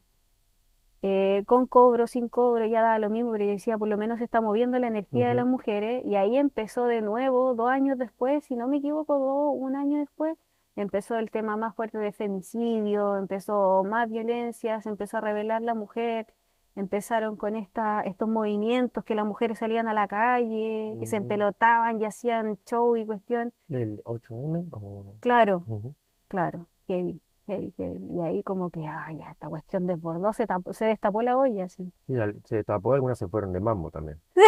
Eh, 1.03 1.43
con 1.45 1.67
cobro, 1.67 2.07
sin 2.07 2.27
cobro, 2.27 2.65
ya 2.65 2.81
daba 2.81 2.97
lo 2.99 3.09
mismo, 3.09 3.31
pero 3.31 3.45
yo 3.45 3.51
decía, 3.51 3.77
por 3.77 3.87
lo 3.87 3.97
menos 3.97 4.17
se 4.17 4.23
está 4.25 4.41
moviendo 4.41 4.79
la 4.79 4.87
energía 4.87 5.27
de 5.29 5.35
las 5.35 5.45
mujeres 5.45 6.03
y 6.05 6.15
ahí 6.15 6.37
empezó 6.37 6.85
de 6.85 7.01
nuevo, 7.01 7.53
dos 7.53 7.69
años 7.69 7.97
después, 7.99 8.43
si 8.45 8.55
no 8.55 8.67
me 8.67 8.77
equivoco, 8.77 9.17
dos, 9.19 9.53
un 9.55 9.75
año 9.75 9.99
después, 9.99 10.37
empezó 10.75 11.15
el 11.17 11.29
tema 11.31 11.55
más 11.55 11.75
fuerte 11.75 11.97
de 11.99 12.11
femicidio, 12.11 13.15
empezó 13.17 13.83
más 13.83 14.09
violencia, 14.09 14.81
se 14.81 14.89
empezó 14.89 15.17
a 15.17 15.21
revelar 15.21 15.61
la 15.61 15.75
mujer, 15.75 16.27
empezaron 16.75 17.35
con 17.37 17.55
esta, 17.55 18.01
estos 18.01 18.27
movimientos 18.29 19.03
que 19.03 19.15
las 19.15 19.25
mujeres 19.25 19.59
salían 19.59 19.87
a 19.87 19.93
la 19.93 20.07
calle, 20.07 20.95
que 20.99 21.05
se 21.05 21.15
Ujú. 21.17 21.23
empelotaban 21.23 22.01
y 22.01 22.05
hacían 22.05 22.57
show 22.65 22.95
y 22.97 23.05
cuestión. 23.05 23.53
¿El 23.69 24.01
8M? 24.05 24.65
o- 24.71 25.15
Claro, 25.19 25.63
Ujú. 25.67 25.95
claro, 26.27 26.67
heavy, 26.87 27.19
Y 27.47 28.19
ahí 28.21 28.43
como 28.43 28.69
que, 28.69 28.85
ay, 28.85 29.17
ya, 29.19 29.31
esta 29.31 29.47
cuestión 29.47 29.87
desbordó, 29.87 30.33
se, 30.33 30.45
tapó- 30.47 30.73
se 30.73 30.85
destapó 30.85 31.21
la 31.21 31.37
olla, 31.37 31.65
así. 31.65 31.91
Y 32.07 32.17
al- 32.17 32.41
se 32.43 32.63
tapó, 32.63 32.93
algunas 32.93 33.17
se 33.17 33.27
fueron 33.27 33.53
de 33.53 33.59
mambo 33.61 33.89
también. 33.91 34.19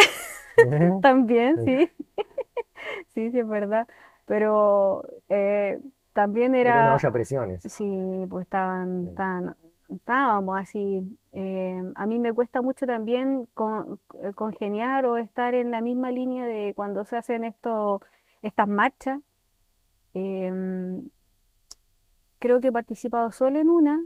También, 1.02 1.56
Sí. 1.64 1.88
sí, 1.88 1.90
sí, 3.14 3.30
sí, 3.30 3.38
es 3.38 3.48
verdad. 3.48 3.88
Pero 4.26 5.04
eh, 5.28 5.80
también 6.12 6.54
Era 6.54 6.72
una 6.72 6.80
era, 6.82 6.94
olla 6.96 7.08
a 7.08 7.12
presiones. 7.12 7.62
sí, 7.62 8.26
pues 8.28 8.44
estaban, 8.44 9.06
Sí. 9.88 9.94
estábamos 9.94 10.60
así. 10.60 11.18
eh, 11.32 11.82
a 11.94 12.06
mí 12.06 12.18
me 12.18 12.32
cuesta 12.32 12.60
mucho 12.62 12.86
también 12.86 13.46
con- 13.54 13.98
eh, 14.22 14.32
congeniar 14.34 15.06
o 15.06 15.16
estar 15.16 15.54
en 15.54 15.70
la 15.70 15.80
misma 15.80 16.10
línea 16.10 16.44
de 16.46 16.74
cuando 16.74 17.04
se 17.04 17.16
hacen 17.16 17.44
esto, 17.44 18.02
estas 18.42 18.68
marchas. 18.68 19.20
Em, 20.14 21.08
creo 22.40 22.60
que 22.60 22.68
he 22.68 22.72
participado 22.72 23.30
solo 23.32 23.60
en 23.60 23.68
una, 23.70 24.04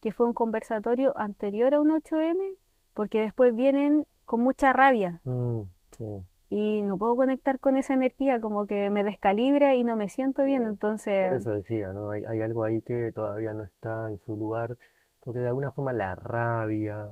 que 0.00 0.12
fue 0.12 0.26
un 0.26 0.32
conversatorio 0.32 1.12
anterior 1.18 1.74
a 1.74 1.80
un 1.80 1.90
8M, 1.90 2.56
porque 2.94 3.20
después 3.20 3.54
vienen 3.54 4.06
con 4.24 4.40
mucha 4.40 4.72
rabia 4.72 5.20
Mm, 5.24 5.62
sí. 5.98 6.04
y 6.50 6.82
no 6.82 6.96
puedo 6.98 7.16
conectar 7.16 7.58
con 7.60 7.76
esa 7.76 7.94
energía, 7.94 8.40
como 8.40 8.66
que 8.66 8.90
me 8.90 9.04
descalibra 9.04 9.74
y 9.74 9.84
no 9.84 9.96
me 9.96 10.08
siento 10.08 10.44
bien, 10.44 10.64
entonces, 10.64 11.32
eso 11.34 11.50
decía, 11.52 11.92
¿no? 11.92 12.10
Hay, 12.10 12.24
hay 12.24 12.40
algo 12.40 12.64
ahí 12.64 12.82
que 12.82 13.12
todavía 13.12 13.52
no 13.52 13.64
está 13.64 14.10
en 14.10 14.18
su 14.20 14.36
lugar, 14.36 14.76
porque 15.20 15.40
de 15.40 15.48
alguna 15.48 15.72
forma 15.72 15.92
la 15.92 16.14
rabia 16.14 17.10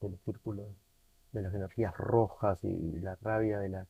del 0.00 0.18
círculo 0.24 0.64
de 1.32 1.42
las 1.42 1.54
energías 1.54 1.96
rojas 1.96 2.58
y 2.62 3.00
la 3.00 3.16
rabia 3.22 3.58
de 3.58 3.68
la, 3.70 3.86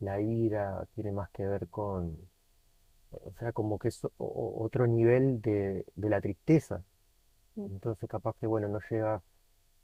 la 0.00 0.20
ira 0.20 0.86
tiene 0.94 1.12
más 1.12 1.30
que 1.30 1.46
ver 1.46 1.68
con, 1.68 2.16
o 3.24 3.32
sea, 3.38 3.52
como 3.52 3.78
que 3.78 3.88
es 3.88 4.06
otro 4.18 4.86
nivel 4.86 5.40
de, 5.42 5.84
de 5.94 6.10
la 6.10 6.20
tristeza. 6.20 6.82
mm, 7.56 7.70
Entonces 7.70 8.08
capaz 8.08 8.34
que, 8.40 8.46
bueno, 8.46 8.68
no 8.68 8.80
llegas 8.90 9.22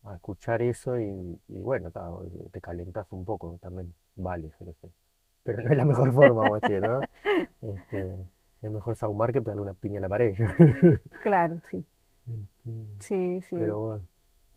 a 0.05 0.15
escuchar 0.17 0.63
eso 0.63 0.99
y, 1.01 1.41
y 1.49 1.61
bueno, 1.63 1.91
ta, 1.91 2.11
te 2.53 2.61
calentas 2.61 3.07
un 3.13 3.25
poco, 3.25 3.59
también 3.63 3.95
vale, 4.17 4.53
pero 5.45 5.63
no 5.63 5.71
es 5.71 5.77
la 5.77 5.85
mejor 5.85 6.13
forma, 6.13 6.43
vamos 6.43 6.59
a 6.63 6.67
decir, 6.67 6.83
¿no? 6.83 7.07
Este, 7.63 8.15
es 8.63 8.71
mejor 8.71 8.97
sahumar 8.97 9.33
que 9.33 9.43
pegarle 9.43 9.63
una 9.63 9.75
piña 9.75 9.99
a 9.99 10.03
la 10.03 10.09
pared. 10.09 10.35
Claro, 11.21 11.63
sí. 11.71 11.87
Este, 12.27 12.99
Sí, 12.99 13.41
sí. 13.51 13.57
Pero 13.57 13.79
bueno, 13.81 14.09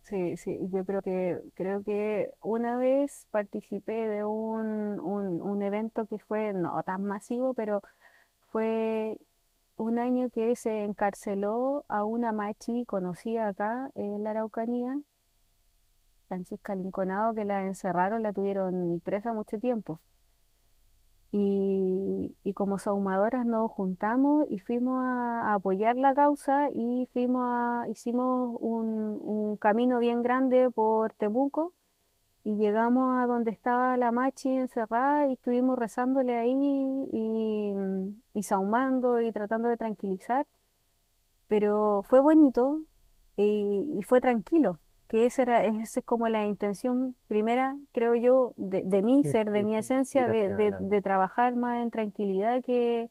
Sí, 0.04 0.36
sí, 0.36 0.58
yo 0.72 0.84
creo 0.86 1.02
que 1.02 1.40
creo 1.54 1.82
que 1.84 2.30
una 2.42 2.76
vez 2.78 3.26
participé 3.30 3.92
de 4.08 4.24
un, 4.24 5.00
un, 5.00 5.42
un 5.42 5.62
evento 5.62 6.06
que 6.06 6.18
fue 6.18 6.52
no 6.54 6.82
tan 6.84 7.04
masivo, 7.04 7.54
pero 7.54 7.82
fue 8.50 9.18
un 9.76 9.98
año 9.98 10.30
que 10.30 10.56
se 10.56 10.84
encarceló 10.84 11.84
a 11.88 12.04
una 12.04 12.32
machi 12.32 12.84
conocida 12.86 13.48
acá 13.48 13.90
en 13.94 14.24
la 14.24 14.30
Araucanía, 14.30 14.98
Francisca 16.28 16.74
Linconado, 16.74 17.34
que 17.34 17.44
la 17.44 17.64
encerraron, 17.66 18.22
la 18.22 18.32
tuvieron 18.32 19.00
presa 19.04 19.32
mucho 19.32 19.58
tiempo. 19.58 20.00
Y, 21.32 22.34
y 22.44 22.52
como 22.54 22.78
sahumadoras 22.78 23.44
nos 23.44 23.70
juntamos 23.70 24.46
y 24.48 24.58
fuimos 24.60 25.04
a, 25.04 25.50
a 25.52 25.54
apoyar 25.54 25.96
la 25.96 26.14
causa 26.14 26.70
y 26.72 27.08
fuimos 27.12 27.42
a, 27.44 27.86
hicimos 27.90 28.56
un, 28.60 29.18
un 29.22 29.56
camino 29.56 29.98
bien 29.98 30.22
grande 30.22 30.70
por 30.70 31.12
Temuco 31.14 31.74
y 32.46 32.54
llegamos 32.54 33.18
a 33.18 33.26
donde 33.26 33.50
estaba 33.50 33.96
la 33.96 34.12
Machi 34.12 34.50
encerrada 34.50 35.26
y 35.26 35.32
estuvimos 35.32 35.76
rezándole 35.76 36.36
ahí 36.36 36.54
y, 37.12 37.74
y 38.34 38.42
sahumando 38.44 39.20
y 39.20 39.32
tratando 39.32 39.68
de 39.68 39.76
tranquilizar. 39.76 40.46
Pero 41.48 42.04
fue 42.08 42.20
bonito 42.20 42.82
y, 43.36 43.96
y 43.98 44.02
fue 44.04 44.20
tranquilo, 44.20 44.78
que 45.08 45.26
esa 45.26 45.42
era, 45.42 45.64
esa 45.64 45.98
es 45.98 46.06
como 46.06 46.28
la 46.28 46.46
intención 46.46 47.16
primera, 47.26 47.76
creo 47.90 48.14
yo, 48.14 48.54
de, 48.56 48.84
de 48.84 49.02
mi 49.02 49.24
sí, 49.24 49.30
ser, 49.30 49.50
de 49.50 49.58
sí, 49.58 49.64
mi 49.64 49.76
esencia, 49.76 50.28
de, 50.28 50.72
de, 50.78 51.02
trabajar 51.02 51.56
más 51.56 51.82
en 51.82 51.90
tranquilidad 51.90 52.62
que 52.62 53.10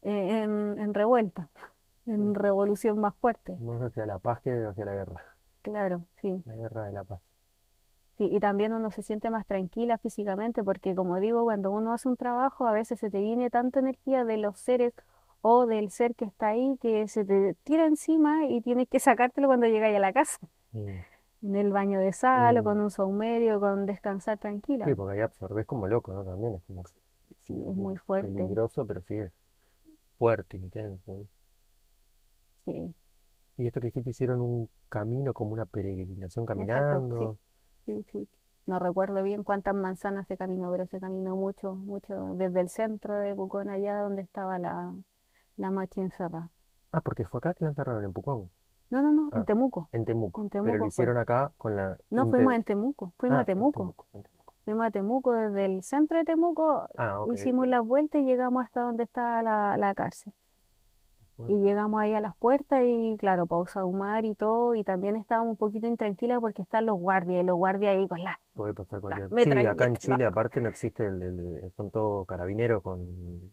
eh, 0.00 0.42
en, 0.44 0.78
en 0.78 0.94
revuelta, 0.94 1.50
en 2.06 2.34
revolución 2.34 2.98
más 2.98 3.14
fuerte. 3.16 3.54
Más 3.60 3.82
hacia 3.82 4.06
la 4.06 4.18
paz 4.18 4.40
que 4.40 4.50
hacia 4.50 4.86
la 4.86 4.94
guerra. 4.94 5.22
Claro, 5.60 6.06
sí. 6.22 6.42
La 6.46 6.56
guerra 6.56 6.84
de 6.86 6.92
la 6.92 7.04
paz. 7.04 7.20
Sí, 8.22 8.32
y 8.32 8.40
también 8.40 8.72
uno 8.72 8.90
se 8.90 9.02
siente 9.02 9.30
más 9.30 9.46
tranquila 9.46 9.98
físicamente 9.98 10.62
porque 10.64 10.94
como 10.94 11.18
digo, 11.20 11.44
cuando 11.44 11.70
uno 11.72 11.92
hace 11.92 12.08
un 12.08 12.16
trabajo 12.16 12.66
a 12.66 12.72
veces 12.72 13.00
se 13.00 13.10
te 13.10 13.20
viene 13.20 13.50
tanta 13.50 13.80
energía 13.80 14.24
de 14.24 14.36
los 14.38 14.58
seres 14.58 14.94
o 15.42 15.66
del 15.66 15.90
ser 15.90 16.14
que 16.14 16.24
está 16.24 16.48
ahí 16.48 16.76
que 16.80 17.08
se 17.08 17.24
te 17.24 17.54
tira 17.64 17.86
encima 17.86 18.46
y 18.46 18.60
tienes 18.62 18.88
que 18.88 19.00
sacártelo 19.00 19.48
cuando 19.48 19.66
llegáis 19.66 19.96
a 19.96 20.00
la 20.00 20.12
casa, 20.12 20.38
Mm, 20.74 21.04
en 21.42 21.56
el 21.56 21.72
baño 21.72 22.00
de 22.00 22.12
sal 22.14 22.56
o 22.56 22.62
con 22.64 22.80
mm, 22.80 22.80
un 22.80 22.90
saumerio, 22.90 23.60
con 23.60 23.84
descansar 23.84 24.38
Sí, 24.84 24.94
tranquila. 24.94 24.94
porque 24.94 25.14
ahí 25.16 25.20
absorbes 25.22 25.66
como 25.66 25.86
loco, 25.88 26.12
¿no? 26.12 26.24
También 26.24 26.54
es 26.54 26.62
como 26.64 26.84
Sí, 27.46 27.54
es 27.68 27.76
muy 27.76 27.96
fuerte. 27.96 28.56
peligroso, 28.56 28.86
pero 28.86 29.02
sí 29.02 29.14
es 29.16 29.32
fuerte, 30.18 30.56
intenso. 30.58 31.28
Sí, 32.64 32.94
Y 33.56 33.66
esto 33.66 33.80
que 33.80 33.86
dijiste, 33.86 34.10
hicieron 34.10 34.40
un 34.42 34.68
camino, 34.90 35.32
como 35.32 35.52
una 35.52 35.64
peregrinación 35.66 36.44
exacto, 36.54 37.14
sí, 37.18 37.26
caminando. 37.26 37.38
Sí, 37.86 38.02
sí. 38.12 38.28
No 38.66 38.78
recuerdo 38.78 39.22
bien 39.22 39.42
cuántas 39.44 39.74
manzanas 39.74 40.26
se 40.28 40.36
caminó, 40.36 40.70
pero 40.70 40.86
se 40.86 41.00
caminó 41.00 41.36
mucho, 41.36 41.74
mucho 41.74 42.34
desde 42.34 42.60
el 42.60 42.68
centro 42.68 43.14
de 43.18 43.34
Pucón 43.34 43.68
allá 43.70 44.00
donde 44.02 44.22
estaba 44.22 44.58
la, 44.58 44.94
la 45.56 45.70
machi 45.70 46.00
encerrada. 46.00 46.50
Ah, 46.92 47.00
porque 47.00 47.24
fue 47.24 47.38
acá 47.38 47.54
que 47.54 47.64
la 47.64 47.70
enterraron 47.70 48.04
en 48.04 48.12
Pucón. 48.12 48.50
No, 48.90 49.02
no, 49.02 49.12
no, 49.12 49.32
en 49.34 49.40
Ah, 49.40 49.44
Temuco. 49.44 49.88
en 49.92 50.04
Temuco. 50.04 50.42
En 50.42 50.48
Pero 50.50 50.78
lo 50.78 50.90
fue. 50.90 50.90
hicieron 50.90 51.16
acá 51.18 51.52
con 51.58 51.76
la... 51.76 51.96
No, 52.10 52.28
fuimos 52.28 52.54
en 52.54 52.64
Temuco, 52.64 53.12
fuimos 53.18 53.38
a 53.38 53.40
Ah, 53.40 53.42
en 53.42 53.46
Temuco. 53.46 53.80
Temuco, 53.80 54.06
en 54.12 54.22
Temuco. 54.22 54.54
Fuimos 54.64 54.86
a 54.86 54.90
Temuco, 54.90 55.32
desde 55.32 55.64
el 55.66 55.82
centro 55.82 56.18
de 56.18 56.24
Temuco 56.24 56.88
Ah, 56.96 57.24
hicimos 57.34 57.64
ok. 57.64 57.70
la 57.70 57.80
vuelta 57.80 58.18
y 58.18 58.24
llegamos 58.24 58.64
hasta 58.64 58.82
donde 58.82 59.04
está 59.04 59.42
la, 59.42 59.76
la 59.76 59.94
cárcel. 59.94 60.32
Bueno, 61.38 61.56
Y 61.56 61.62
llegamos 61.62 62.00
ahí 62.00 62.12
a 62.14 62.20
las 62.20 62.36
puertas 62.36 62.82
y 62.84 63.16
claro, 63.18 63.46
pausa 63.46 63.84
humar 63.84 64.24
y 64.24 64.34
todo. 64.34 64.74
Y 64.74 64.84
también 64.84 65.16
estábamos 65.16 65.52
un 65.52 65.56
poquito 65.56 65.86
intranquilas 65.86 66.40
porque 66.40 66.62
están 66.62 66.86
los 66.86 66.98
guardias 66.98 67.42
y 67.42 67.46
los 67.46 67.56
guardias 67.56 67.96
ahí 67.96 68.06
con 68.06 68.22
las, 68.22 68.36
puede 68.54 68.74
pasar 68.74 69.00
cualquier... 69.00 69.28
Sí, 69.42 69.66
acá 69.66 69.86
en. 69.86 69.96
Chile 69.96 70.26
aparte 70.26 70.60
no 70.60 70.68
existe 70.68 71.06
el, 71.06 71.22
el- 71.22 71.72
son 71.76 71.90
todos 71.90 72.26
carabineros 72.26 72.82
con, 72.82 73.06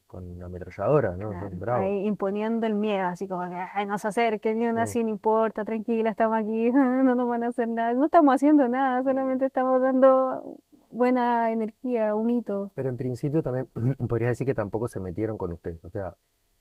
con 0.08 0.44
ametralladora, 0.44 1.16
¿no? 1.16 1.30
Claro, 1.30 1.50
Son 1.50 1.60
bravos. 1.60 1.84
ahí 1.86 2.06
imponiendo 2.06 2.68
el 2.68 2.76
miedo, 2.76 3.08
así 3.08 3.28
como 3.28 3.48
que 3.50 3.56
"Ay, 3.56 3.86
no 3.86 3.98
se 3.98 4.10
acerquen, 4.10 4.60
ni 4.60 4.68
una 4.68 4.86
Sí. 4.86 5.00
así, 5.00 5.04
no 5.04 5.10
importa, 5.10 5.64
tranquila, 5.64 6.10
estamos 6.10 6.38
aquí, 6.38 6.72
no 6.74 7.16
nos 7.16 7.28
van 7.30 7.44
a 7.44 7.48
hacer 7.48 7.68
nada. 7.70 7.94
No 7.94 8.06
estamos 8.06 8.36
haciendo 8.36 8.68
nada, 8.68 9.04
solamente 9.04 9.46
estamos 9.46 9.82
dando 9.82 10.58
buena 10.92 11.52
energía, 11.52 12.14
un 12.16 12.30
hito. 12.30 12.72
Pero 12.76 12.90
en 12.90 12.98
principio 12.98 13.42
también 13.42 13.68
podrías 14.10 14.32
decir 14.32 14.46
que 14.46 14.54
tampoco 14.56 14.88
se 14.88 15.00
metieron 15.00 15.38
con 15.38 15.54
usted. 15.54 15.78
O 15.84 15.90
sea, 15.90 16.16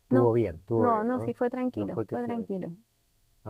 estuvo 0.08 0.32
No, 0.32 0.34
bien, 0.34 0.56
estuvo 0.56 0.84
no, 0.84 1.02
bien, 1.04 1.04
no, 1.04 1.18
sí 1.20 1.32
fue 1.34 1.48
No 1.76 1.88
tranquilo, 1.88 1.88
fue 1.88 2.06
que 2.06 2.18
tranquilo. 2.22 2.70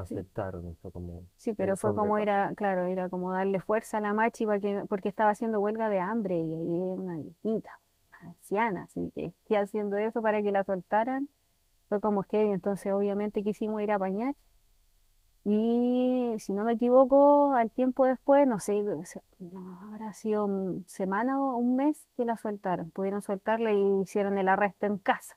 Sí, 0.02 0.26
aceptaron 0.32 0.66
eso 0.68 0.90
como 0.90 1.26
sí, 1.36 1.52
pero 1.54 1.76
fue 1.76 1.94
de 1.94 1.94
como 1.94 2.18
paz. 2.18 2.18
ir 2.18 2.30
a, 2.30 2.54
claro, 2.54 2.84
era 2.86 3.08
como 3.08 3.32
darle 3.32 3.60
fuerza 3.60 3.98
a 3.98 4.00
la 4.00 4.12
machi 4.14 4.46
porque, 4.46 4.84
porque 4.88 5.08
estaba 5.08 5.30
haciendo 5.30 5.60
huelga 5.60 5.88
de 5.88 6.00
hambre 6.00 6.36
y 6.38 6.52
ella 6.54 6.76
era 6.76 6.94
una 7.02 7.16
viejita, 7.16 7.80
anciana, 8.22 8.84
así 8.84 9.10
que 9.14 9.32
que 9.46 9.56
haciendo 9.58 9.96
eso 9.96 10.22
para 10.22 10.42
que 10.42 10.52
la 10.52 10.64
soltaran, 10.64 11.28
fue 11.88 12.00
como 12.00 12.22
heavy, 12.24 12.52
entonces 12.52 12.92
obviamente 12.92 13.44
quisimos 13.44 13.82
ir 13.82 13.92
a 13.92 13.96
apañar 13.96 14.34
y 15.44 16.34
si 16.38 16.52
no 16.52 16.64
me 16.64 16.74
equivoco, 16.74 17.54
al 17.54 17.70
tiempo 17.70 18.04
después, 18.06 18.46
no 18.46 18.60
sé, 18.60 18.84
habrá 19.82 20.12
sido 20.12 20.44
un 20.44 20.84
semana 20.86 21.40
o 21.42 21.56
un 21.56 21.76
mes 21.76 22.06
que 22.16 22.24
la 22.24 22.36
soltaron, 22.36 22.90
pudieron 22.90 23.22
soltarla 23.22 23.72
y 23.72 24.02
hicieron 24.02 24.36
el 24.38 24.48
arresto 24.48 24.86
en 24.86 24.98
casa, 24.98 25.36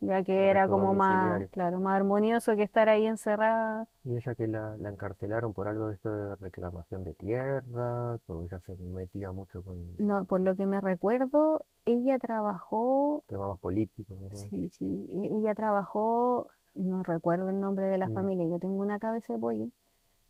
ya 0.00 0.22
que 0.24 0.50
era 0.50 0.68
como 0.68 0.94
más, 0.94 1.44
claro, 1.50 1.80
más 1.80 1.96
armonioso 1.96 2.56
que 2.56 2.62
estar 2.62 2.88
ahí 2.88 3.06
encerrada. 3.06 3.86
Y 4.04 4.14
ella 4.14 4.34
que 4.34 4.46
la, 4.46 4.76
la 4.76 4.90
encarcelaron 4.90 5.54
por 5.54 5.66
algo 5.66 5.88
de 5.88 5.94
esto 5.94 6.12
de 6.14 6.36
reclamación 6.36 7.02
de 7.02 7.14
tierra, 7.14 8.18
porque 8.26 8.44
ella 8.54 8.60
se 8.66 8.76
metía 8.76 9.32
mucho 9.32 9.62
con 9.62 9.78
No, 9.98 10.24
por 10.24 10.40
lo 10.40 10.56
que 10.56 10.66
me 10.66 10.80
recuerdo, 10.80 11.64
ella 11.84 12.18
trabajó, 12.18 13.24
temas 13.28 13.58
políticos, 13.60 14.18
¿verdad? 14.20 14.50
sí, 14.50 14.68
sí, 14.70 14.84
e- 15.10 15.36
ella 15.38 15.54
trabajó, 15.54 16.48
no 16.74 17.02
recuerdo 17.02 17.50
el 17.50 17.60
nombre 17.60 17.86
de 17.86 17.98
la 17.98 18.08
Mm, 18.08 18.10
familia, 18.10 18.46
yo 18.48 18.58
tengo 18.58 18.76
una 18.82 18.98
cabeza 18.98 19.32
de 19.34 19.38
pollo, 19.38 19.68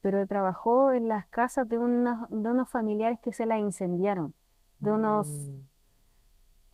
pero 0.03 0.27
trabajó 0.27 0.93
en 0.93 1.09
las 1.09 1.29
casas 1.29 1.69
de 1.69 1.79
unos, 1.79 2.29
de 2.31 2.51
unos 2.51 2.71
familiares 2.71 3.21
que 3.23 3.33
se 3.33 3.47
la 3.47 3.59
incendiaron, 3.59 4.35
de 4.81 4.93
unos, 4.93 5.51
mm, 5.51 5.69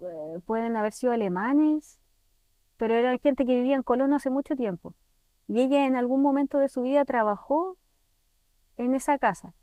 eh, 0.01 0.41
pueden 0.47 0.77
haber 0.77 0.93
sido 0.93 1.13
alemanes, 1.13 1.99
pero 2.77 2.95
era 2.95 3.17
gente 3.19 3.45
que 3.45 3.55
vivía 3.55 3.77
en 3.77 3.83
Colón 3.83 4.13
hace 4.13 4.31
mucho 4.31 4.57
tiempo. 4.57 4.95
Y 5.49 5.61
ella 5.61 5.87
en 5.87 5.97
algún 5.97 6.23
momento 6.23 6.59
de 6.59 6.69
su 6.69 6.83
vida 6.83 7.05
trabajó 7.05 7.77
en 8.77 8.95
esa 8.95 9.19
casa, 9.19 9.55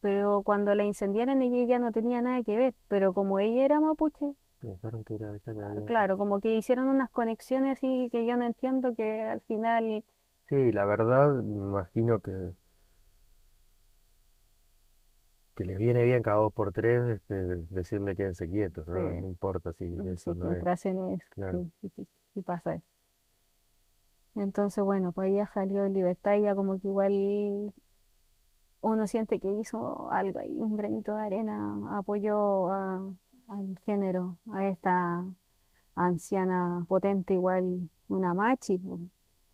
pero 0.00 0.42
cuando 0.42 0.74
la 0.74 0.84
incendiaron 0.84 1.42
ella 1.42 1.64
ya 1.64 1.78
no 1.78 1.92
tenía 1.92 2.20
nada 2.20 2.42
que 2.42 2.56
ver, 2.56 2.74
pero 2.88 3.12
como 3.12 3.38
ella 3.38 3.64
era 3.64 3.80
mapuche, 3.80 4.34
pensaron 4.60 5.04
que 5.04 5.14
era. 5.14 5.32
Claro, 5.86 6.18
como 6.18 6.40
que 6.40 6.54
hicieron 6.54 6.88
unas 6.88 7.10
conexiones 7.10 7.78
y 7.82 8.08
que 8.10 8.26
yo 8.26 8.36
no 8.36 8.44
entiendo 8.44 8.94
que 8.94 9.22
al 9.22 9.40
final, 9.42 10.04
Sí, 10.48 10.72
la 10.72 10.86
verdad, 10.86 11.34
me 11.42 11.56
imagino 11.56 12.20
que, 12.20 12.32
que 15.54 15.64
les 15.64 15.76
viene 15.76 16.04
bien 16.04 16.22
cada 16.22 16.38
dos 16.38 16.52
por 16.52 16.72
tres 16.72 17.02
este, 17.16 17.34
decirle 17.70 18.16
quédense 18.16 18.48
quietos, 18.48 18.86
¿no? 18.88 18.94
No 18.94 19.28
importa 19.28 19.72
si 19.74 19.84
eso 20.06 20.34
no 20.34 20.52
es, 20.52 20.64
claro. 21.34 21.66
sí, 21.82 22.06
sí 22.38 22.42
pasa 22.42 22.74
eso. 22.76 22.84
Entonces, 24.36 24.84
bueno, 24.84 25.10
pues 25.12 25.30
ella 25.32 25.50
salió 25.52 25.84
en 25.84 25.94
libertad 25.94 26.36
y 26.36 26.42
ya 26.42 26.54
como 26.54 26.78
que 26.80 26.86
igual 26.86 27.72
uno 28.80 29.06
siente 29.08 29.40
que 29.40 29.50
hizo 29.52 30.10
algo 30.12 30.38
ahí, 30.38 30.56
un 30.60 30.76
granito 30.76 31.14
de 31.16 31.22
arena, 31.22 31.98
apoyó 31.98 32.70
a- 32.70 33.02
al 33.48 33.78
género, 33.84 34.38
a 34.52 34.66
esta 34.68 35.24
anciana 35.96 36.84
potente 36.88 37.34
igual, 37.34 37.88
una 38.08 38.34
machi, 38.34 38.78
po, 38.78 39.00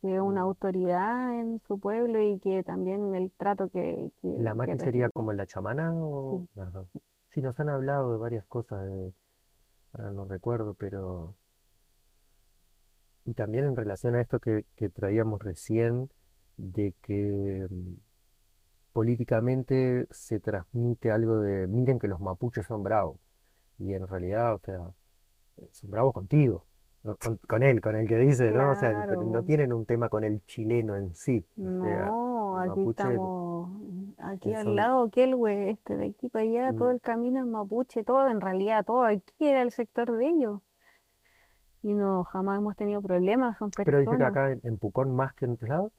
que 0.03 0.17
es 0.17 0.21
una 0.21 0.43
Mm. 0.43 0.49
autoridad 0.49 1.41
en 1.41 1.61
su 1.67 1.79
pueblo 1.81 2.21
y 2.21 2.39
que 2.41 2.63
también 2.63 3.15
el 3.15 3.31
trato 3.33 3.71
que, 3.71 4.11
que, 4.21 4.29
¿La 4.39 4.51
que 4.51 4.57
machi 4.57 4.79
sería 4.79 5.09
como 5.09 5.33
la 5.33 5.47
chamana 5.47 5.93
o...? 5.95 6.47
Sí. 6.93 6.99
Sí, 7.31 7.43
nos 7.43 7.59
han 7.59 7.69
hablado 7.71 8.13
de 8.13 8.19
varias 8.19 8.45
cosas, 8.47 8.85
de- 8.87 9.13
ahora 9.95 10.11
no 10.13 10.25
recuerdo, 10.27 10.75
pero... 10.75 11.35
Y 13.25 13.35
también 13.35 13.65
en 13.65 13.77
relación 13.77 14.15
a 14.15 14.21
esto 14.21 14.39
que, 14.39 14.67
que 14.77 14.89
traíamos 14.89 15.43
recién, 15.43 16.11
de 16.57 16.95
que 17.03 17.67
mm, 17.69 17.95
políticamente 18.93 20.07
se 20.11 20.41
transmite 20.41 21.11
algo 21.11 21.39
de, 21.39 21.67
miren 21.67 21.99
que 21.99 22.09
los 22.09 22.21
mapuches 22.21 22.67
son 22.67 22.83
bravos, 22.83 23.19
y 23.79 23.93
en 23.93 24.07
realidad, 24.07 24.55
o 24.55 24.59
sea, 24.59 24.79
son 25.73 25.91
bravos 25.91 26.15
contigo, 26.15 26.65
no 27.03 27.17
con, 27.17 27.39
con 27.49 27.63
él, 27.63 27.81
con 27.81 27.97
el 27.97 28.07
que 28.07 28.17
dice, 28.19 28.51
¿no? 28.51 28.71
O 28.71 28.75
sea, 28.77 29.07
no 29.07 29.43
tienen 29.43 29.73
un 29.73 29.85
tema 29.85 30.09
con 30.09 30.23
el 30.23 30.45
chileno 30.47 30.97
en 30.97 31.15
sí, 31.15 31.45
o 31.59 31.83
sea, 31.83 32.07
no, 32.07 32.59
aquí 32.59 32.69
mapuche, 32.69 33.03
estamos, 33.03 33.71
aquí 34.19 34.51
que 34.51 34.57
al 34.57 34.65
son... 34.65 34.77
lado, 34.77 35.11
Kelwe, 35.11 35.71
este, 35.71 35.97
de 35.97 36.07
aquí 36.07 36.29
para 36.29 36.45
allá, 36.45 36.73
todo 36.73 36.89
mm, 36.89 36.93
el 36.93 37.01
camino 37.01 37.41
es 37.41 37.47
mapuche, 37.47 38.05
todo, 38.05 38.29
en 38.29 38.41
realidad, 38.41 38.85
todo 38.85 39.03
aquí 39.05 39.35
era 39.41 39.63
el 39.63 39.73
sector 39.73 40.13
de 40.13 40.29
ellos. 40.29 40.61
Y 41.85 41.95
no, 41.95 42.25
jamás 42.25 42.59
hemos 42.59 42.75
tenido 42.75 43.01
problemas, 43.01 43.57
son 43.59 43.71
Pero 43.83 43.99
dice 44.01 44.17
que 44.17 44.25
personas. 44.25 44.25
acá 44.25 44.51
en, 44.53 44.61
en 44.65 44.79
Pucón 44.79 45.15
más 45.15 45.33
que 45.35 45.45
en 45.45 45.53
otros 45.53 45.69
lados. 45.69 45.93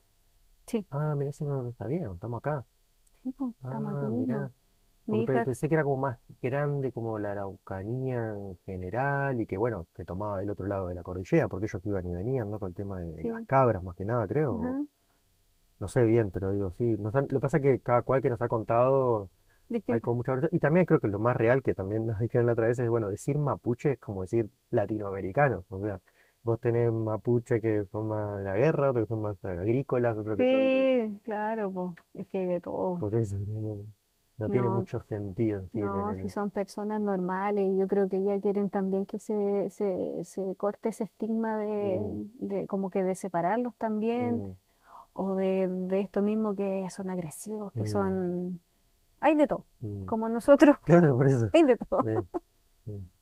Sí, 0.67 0.85
Ah, 0.91 1.15
mira, 1.17 1.31
eso 1.31 1.45
no 1.45 1.63
lo 1.63 1.73
sabía, 1.73 2.09
estamos 2.13 2.39
acá. 2.39 2.65
sí, 3.23 3.31
pues, 3.37 3.53
estamos 3.63 3.93
Ah, 3.93 4.09
mira. 4.11 4.51
Mi 5.07 5.21
Porque 5.21 5.25
pe- 5.25 5.41
hija, 5.41 5.43
pensé 5.43 5.69
que 5.69 5.75
era 5.75 5.83
como 5.83 5.97
más 5.97 6.19
grande 6.41 6.91
como 6.93 7.19
la 7.19 7.31
Araucanía 7.33 8.33
en 8.35 8.57
general 8.65 9.41
y 9.41 9.47
que 9.47 9.57
bueno, 9.57 9.87
que 9.95 10.05
tomaba 10.05 10.39
del 10.39 10.49
otro 10.51 10.67
lado 10.67 10.87
de 10.89 10.95
la 10.95 11.03
cordillera, 11.03 11.47
porque 11.49 11.67
ellos 11.67 11.85
iban 11.85 12.07
y 12.07 12.13
venían, 12.15 12.51
¿no? 12.51 12.59
Con 12.59 12.69
el 12.69 12.75
tema 12.75 12.99
de, 13.01 13.11
de 13.13 13.25
las 13.25 13.43
cabras 13.45 13.83
más 13.83 13.95
que 13.97 14.05
nada, 14.05 14.27
creo. 14.27 14.61
ajá, 14.61 14.85
No 15.79 15.87
sé 15.87 16.03
bien, 16.05 16.31
pero 16.31 16.51
digo, 16.51 16.71
sí. 16.77 16.83
nos 16.99 17.13
han- 17.15 17.27
lo 17.29 17.39
que 17.39 17.41
pasa 17.41 17.57
es 17.57 17.63
que 17.63 17.79
cada 17.81 18.01
cual 18.01 18.21
que 18.21 18.29
nos 18.29 18.41
ha 18.41 18.47
contado 18.47 19.29
hay 19.87 20.01
como 20.01 20.17
mucha. 20.17 20.33
Y 20.51 20.59
también 20.59 20.85
creo 20.85 20.99
que 20.99 21.07
lo 21.07 21.19
más 21.19 21.35
real, 21.37 21.61
que 21.63 21.73
también 21.75 22.05
nos 22.07 22.19
dijeron 22.19 22.47
la 22.47 22.53
otra 22.53 22.67
vez, 22.67 22.79
es, 22.79 22.89
bueno, 22.89 23.09
decir 23.09 23.37
mapuche 23.37 23.93
es 23.93 23.99
como 23.99 24.21
decir 24.23 24.49
latinoamericano. 24.71 25.65
O 25.69 25.81
sea, 25.81 25.99
vos 26.43 26.59
tenés 26.59 26.91
mapuche 26.91 27.61
que 27.61 27.85
son 27.91 28.07
más 28.09 28.37
de 28.39 28.43
la 28.43 28.55
guerra, 28.55 28.91
otros 28.91 29.05
que 29.05 29.09
son 29.09 29.21
más 29.21 29.43
agrícolas, 29.45 30.17
otros 30.17 30.37
que 30.37 30.45
son. 30.45 30.71
Sí, 30.77 31.19
claro, 31.23 31.71
pues, 31.71 31.95
es 32.13 32.27
que 32.27 32.39
de 32.45 32.59
todo. 32.61 32.99
Por 32.99 33.15
eso, 33.15 33.37
no, 33.37 33.85
no 34.37 34.49
tiene 34.49 34.67
No, 34.67 34.69
mucho 34.69 34.99
sentido, 35.03 35.69
sí, 35.73 35.79
en 35.79 35.95
no, 35.95 36.15
si 36.17 36.29
el- 36.29 36.31
son 36.31 36.51
personas 36.51 37.01
normales, 37.01 37.73
yo 37.77 37.87
creo 37.87 38.09
que 38.09 38.23
ya 38.23 38.39
quieren 38.41 38.69
también 38.69 39.05
que 39.07 39.19
se, 39.19 39.69
se, 39.71 40.23
se 40.25 40.55
corte 40.57 40.89
ese 40.89 41.05
estigma 41.05 41.57
de, 41.59 42.01
Mm, 42.01 42.25
de 42.39 42.67
como 42.67 42.89
que 42.91 43.03
de 43.03 43.15
separarlos 43.15 43.75
también, 43.77 44.43
mm, 44.43 44.55
o 45.13 45.35
de, 45.35 45.67
de 45.69 46.01
esto 46.01 46.21
mismo 46.23 46.55
que 46.55 46.87
son 46.91 47.09
agresivos, 47.11 47.73
que 47.75 47.85
mm, 47.85 47.85
son... 47.85 48.61
Hay 49.19 49.35
de 49.35 49.47
todo, 49.47 49.65
mm. 49.81 50.05
como 50.05 50.29
nosotros, 50.29 50.77
Claro, 50.85 51.15
por 51.17 51.27
eso. 51.27 51.49
hay 51.53 51.63
de 51.63 51.77
todo. 51.77 52.07
eh, 52.07 52.21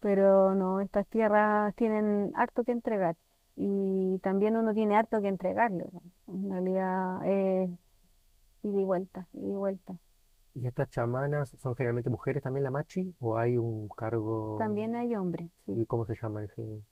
Pero 0.00 0.54
no, 0.54 0.80
estas 0.80 1.06
tierras 1.08 1.74
tienen 1.74 2.32
harto 2.34 2.64
que 2.64 2.72
entregar 2.72 3.16
y 3.56 4.18
también 4.22 4.56
uno 4.56 4.72
tiene 4.72 4.96
harto 4.96 5.20
que 5.20 5.28
entregarle. 5.28 5.86
¿no? 5.92 6.02
En 6.28 6.50
realidad 6.50 7.26
es 7.26 7.70
ida 8.62 8.80
y 8.80 8.84
vuelta, 8.84 9.26
ida 9.34 9.48
y 9.48 9.56
vuelta. 9.56 9.94
¿Y 10.54 10.66
estas 10.66 10.88
chamanas 10.90 11.50
son 11.60 11.76
generalmente 11.76 12.10
mujeres 12.10 12.42
también 12.42 12.64
la 12.64 12.70
machi? 12.70 13.14
¿O 13.20 13.36
hay 13.36 13.56
un 13.58 13.88
cargo? 13.88 14.56
También 14.58 14.96
hay 14.96 15.14
hombres, 15.14 15.48
sí. 15.66 15.72
¿Y 15.76 15.86
cómo 15.86 16.06
se 16.06 16.14
llama 16.20 16.42
ese? 16.44 16.82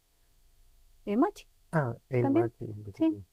¿Es 1.07 1.19
machi? 1.19 1.47
Ah, 1.73 1.95
el 2.11 2.23
También, 2.23 2.53
machi. 2.59 2.93
sí, 2.95 3.25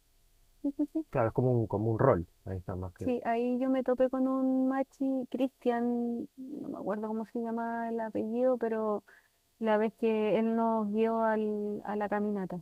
sí, 0.72 0.74
sí, 0.78 0.86
sí. 0.93 1.05
Claro, 1.09 1.30
es 1.30 1.34
como 1.34 1.51
un, 1.51 1.68
como 1.68 1.91
un 1.91 1.99
rol. 1.99 2.28
Ahí 2.45 2.57
está 2.57 2.76
más 2.76 2.93
que. 2.93 3.05
Sí, 3.05 3.22
ahí 3.24 3.59
yo 3.59 3.70
me 3.70 3.84
topé 3.84 4.09
con 4.09 4.28
un 4.28 4.68
machi, 4.68 5.28
Cristian, 5.30 6.28
no 6.38 6.70
me 6.70 6.78
acuerdo 6.80 7.07
cómo 7.07 7.26
se 7.28 7.39
llama 7.39 7.89
el 7.89 7.99
apellido, 7.99 8.57
pero 8.57 9.03
la 9.59 9.78
vez 9.78 9.93
que 9.95 10.39
él 10.39 10.55
nos 10.55 10.91
guió 10.91 11.22
al, 11.24 11.82
a 11.86 11.95
la 11.97 12.09
caminata 12.09 12.61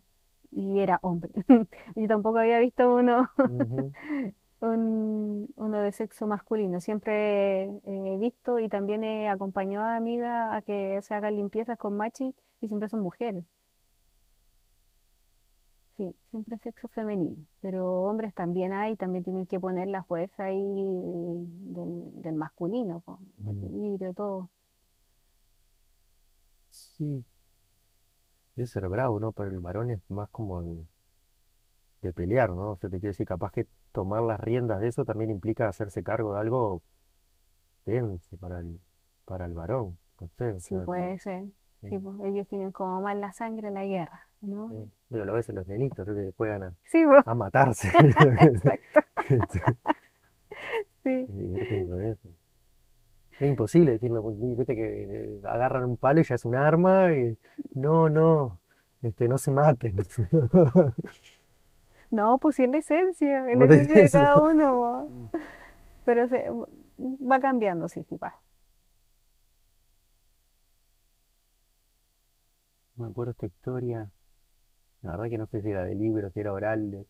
y 0.52 0.80
era 0.80 1.00
hombre. 1.04 1.32
Yo 1.96 2.08
tampoco 2.08 2.40
había 2.40 2.60
visto 2.60 2.96
uno, 2.96 3.30
un- 4.62 5.50
uno 5.56 5.82
de 5.82 5.92
sexo 5.92 6.28
masculino. 6.28 6.80
Siempre 6.82 7.64
he 7.86 8.18
visto 8.20 8.60
y 8.60 8.70
también 8.70 9.04
he 9.04 9.30
acompañado 9.30 9.86
a 9.86 9.96
amigas 9.98 10.54
a 10.54 10.62
que 10.62 11.02
se 11.02 11.14
hagan 11.14 11.36
limpiezas 11.36 11.78
con 11.78 11.98
machi 11.98 12.36
y 12.62 12.68
siempre 12.68 12.90
son 12.90 13.02
mujeres. 13.02 13.46
Sí, 15.98 16.16
siempre 16.32 16.58
sexo 16.60 16.88
femenino, 16.90 17.46
pero 17.62 17.86
hombres 18.04 18.34
también 18.34 18.74
hay, 18.74 18.96
también 18.96 19.24
tienen 19.24 19.46
que 19.46 19.60
poner 19.60 19.88
la 19.88 20.04
fuerza 20.04 20.46
ahí 20.46 20.58
del, 20.60 22.22
del 22.22 22.34
masculino, 22.36 23.04
mm, 23.38 23.74
equilibrio, 23.74 24.14
todo. 24.14 24.50
Sí, 26.72 27.24
debe 28.56 28.66
ser 28.68 28.88
bravo, 28.90 29.20
¿no? 29.20 29.32
Pero 29.32 29.52
el 29.52 29.60
varón 29.60 29.92
es 29.92 30.00
más 30.10 30.28
como 30.32 30.64
de, 30.64 30.88
de 32.04 32.14
pelear, 32.14 32.50
¿no? 32.52 32.72
O 32.72 32.76
sea, 32.78 32.90
te 32.90 33.00
quiero 33.00 33.12
decir, 33.14 33.26
capaz 33.28 33.52
que 33.52 33.68
tomar 33.92 34.22
las 34.24 34.40
riendas 34.40 34.80
de 34.82 34.88
eso 34.90 35.06
también 35.06 35.32
implica 35.32 35.68
hacerse 35.68 36.04
cargo 36.04 36.34
de 36.34 36.40
algo 36.42 36.84
denso 37.86 38.36
para 38.38 38.60
el, 38.60 38.80
para 39.26 39.46
el 39.46 39.54
varón. 39.54 39.98
No 40.20 40.28
sé, 40.38 40.52
o 40.52 40.60
Sí, 40.60 40.80
sea, 40.86 40.86
puede 40.86 41.20
ser. 41.20 41.46
Sí, 41.82 41.88
sí, 41.90 42.00
pues, 42.00 42.16
ellos 42.24 42.48
tienen 42.48 42.72
como 42.72 43.02
más 43.02 43.16
la 43.18 43.34
sangre 43.34 43.68
en 43.68 43.74
la 43.76 43.86
guerra, 43.86 44.28
sí. 44.44 44.90
Lo 45.10 45.34
ves 45.34 45.50
en 45.50 45.56
los 45.56 45.68
nenitos, 45.68 46.06
creo 46.06 46.16
que 46.16 46.34
juegan 46.36 46.64
a, 46.64 46.74
Sí, 46.86 47.04
a 47.26 47.36
matarse. 47.36 47.88
exacto, 48.40 49.00
sí. 51.04 51.28
Con 51.90 52.02
eso. 52.04 52.30
Es 53.40 53.50
imposible 53.50 53.92
decirlo, 53.92 54.24
viste 54.24 54.76
que 54.76 55.04
eh, 55.04 55.42
agarran 55.44 55.86
un 55.86 55.98
palo 55.98 56.22
y 56.22 56.24
ya 56.24 56.36
es 56.36 56.46
un 56.46 56.56
arma 56.56 57.14
y 57.14 57.38
no, 57.74 58.10
no, 58.10 58.60
este, 59.02 59.28
no 59.28 59.38
se 59.38 59.52
maten. 59.52 59.96
No, 62.12 62.38
pues 62.38 62.58
sí 62.58 62.68
la 62.68 62.78
esencia, 62.78 63.44
te 63.44 63.64
esencia 63.64 64.04
de 64.04 64.10
cada 64.12 64.40
uno. 64.40 65.32
Pero 66.06 66.28
se, 66.28 66.48
va 67.00 67.40
cambiando, 67.40 67.88
sí, 67.88 68.04
sí, 68.04 68.18
va. 68.18 68.36
me 72.96 73.08
acuerdo 73.08 73.32
esta 73.32 73.48
historia, 73.48 74.10
la 75.04 75.12
verdad 75.12 75.30
que 75.30 75.38
no 75.38 75.48
sé 75.48 75.62
si 75.62 75.70
era 75.70 75.84
de 75.86 75.96
libro, 75.96 76.30
si 76.32 76.40
era 76.40 76.54
oral, 76.54 76.92
de, 76.92 77.06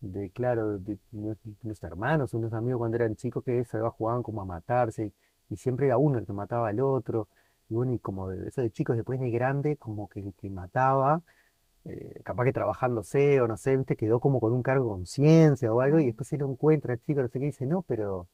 de, 0.00 0.30
claro, 0.30 0.78
de, 0.78 0.98
unos, 1.12 1.38
unos 1.62 1.82
hermanos, 1.82 2.34
unos 2.34 2.52
amigos 2.52 2.78
cuando 2.78 2.96
eran 2.96 3.16
chicos 3.16 3.44
que 3.44 3.64
se 3.64 3.80
jugaban 3.80 4.22
como 4.22 4.42
a 4.42 4.44
matarse 4.44 5.12
y 5.50 5.56
siempre 5.56 5.86
era 5.86 5.98
uno 5.98 6.18
el 6.18 6.26
que 6.26 6.32
mataba 6.32 6.68
al 6.68 6.80
otro. 6.80 7.28
Y 7.70 7.74
bueno, 7.74 7.92
y 7.92 7.98
como 7.98 8.28
de, 8.30 8.48
eso 8.48 8.62
de 8.62 8.70
chicos 8.70 8.96
después 8.96 9.20
de 9.20 9.30
grande, 9.30 9.76
como 9.76 10.08
que, 10.08 10.32
que 10.40 10.50
mataba 10.50 11.22
eh, 11.84 12.20
capaz 12.24 12.44
que 12.44 12.52
trabajándose 12.52 13.40
o 13.40 13.48
no 13.48 13.56
sé, 13.56 13.76
viste, 13.76 13.96
quedó 13.96 14.20
como 14.20 14.40
con 14.40 14.52
un 14.52 14.62
cargo 14.62 14.84
de 14.84 14.90
conciencia 14.90 15.72
o 15.72 15.80
algo 15.80 15.98
y 16.00 16.04
Ah, 16.04 16.06
después 16.06 16.28
se 16.28 16.38
lo 16.38 16.50
encuentra 16.50 16.94
el 16.94 17.00
chico, 17.02 17.22
no 17.22 17.28
sé 17.28 17.38
qué, 17.38 17.46
y 17.46 17.48
dice, 17.48 17.66
no, 17.66 17.82
pero, 17.82 18.28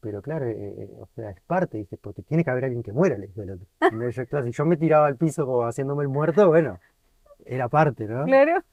pero 0.00 0.22
claro, 0.22 0.46
eh, 0.46 0.54
eh, 0.56 0.90
o 1.00 1.06
sea, 1.14 1.30
es 1.30 1.40
parte, 1.42 1.78
dice, 1.78 1.96
porque 1.96 2.22
tiene 2.22 2.44
que 2.44 2.50
haber 2.50 2.64
alguien 2.64 2.82
que 2.82 2.92
muera, 2.92 3.18
le 3.18 3.26
dice 3.26 3.42
el 3.42 3.50
otro. 3.52 3.66
Claro, 4.28 4.46
si 4.46 4.52
yo 4.52 4.64
me 4.64 4.76
tiraba 4.76 5.06
al 5.06 5.16
piso 5.16 5.44
como 5.46 5.62
haciéndome 5.66 6.02
el 6.02 6.08
muerto, 6.08 6.46
bueno, 6.48 6.78
era 7.44 7.68
parte, 7.68 8.06
¿no? 8.06 8.24
Claro. 8.24 8.62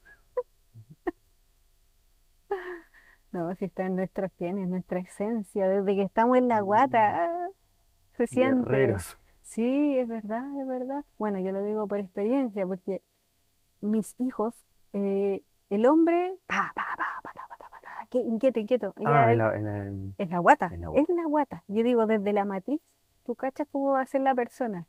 No, 3.31 3.53
si 3.55 3.65
está 3.65 3.85
en 3.85 3.97
nuestros 3.97 4.31
genes, 4.37 4.63
en 4.63 4.69
nuestra 4.69 4.99
esencia, 4.99 5.67
desde 5.67 5.95
que 5.95 6.03
estamos 6.03 6.37
en 6.37 6.47
la 6.47 6.61
Mm, 6.61 6.65
guata, 6.65 7.25
ah, 7.25 7.47
se 8.17 8.27
siente. 8.27 8.69
Guerreros. 8.69 9.17
Sí, 9.41 9.97
es 9.97 10.07
verdad, 10.07 10.43
es 10.61 10.67
verdad. 10.67 11.03
Bueno, 11.17 11.39
yo 11.39 11.51
lo 11.51 11.61
digo 11.63 11.85
por 11.87 11.99
experiencia, 11.99 12.65
porque 12.65 13.01
mis 13.81 14.15
hijos, 14.19 14.55
eh, 14.93 15.43
el 15.69 15.85
hombre, 15.85 16.33
pa, 16.47 16.71
pa, 16.75 16.83
pa, 16.97 17.05
pa, 17.23 17.31
pa, 17.33 17.47
pa, 17.49 17.57
pa, 17.57 17.69
pa, 17.81 18.07
que- 18.09 18.19
inquieto, 18.19 18.59
inquieto, 18.59 18.93
Ah, 19.05 19.31
en 19.33 19.37
la, 19.37 19.55
en 19.57 19.67
el- 19.67 20.13
es 20.17 20.29
la 20.29 20.39
guata, 20.39 20.67
en 20.73 20.81
la 20.81 20.87
es 20.91 21.01
boca. 21.01 21.13
la 21.13 21.25
guata. 21.25 21.63
Yo 21.67 21.83
digo, 21.83 22.05
desde 22.07 22.31
la 22.31 22.45
matriz, 22.45 22.79
tú 23.25 23.35
cachas 23.35 23.67
cómo 23.69 23.91
va 23.91 24.01
a 24.01 24.05
ser 24.05 24.21
la 24.21 24.33
persona. 24.33 24.87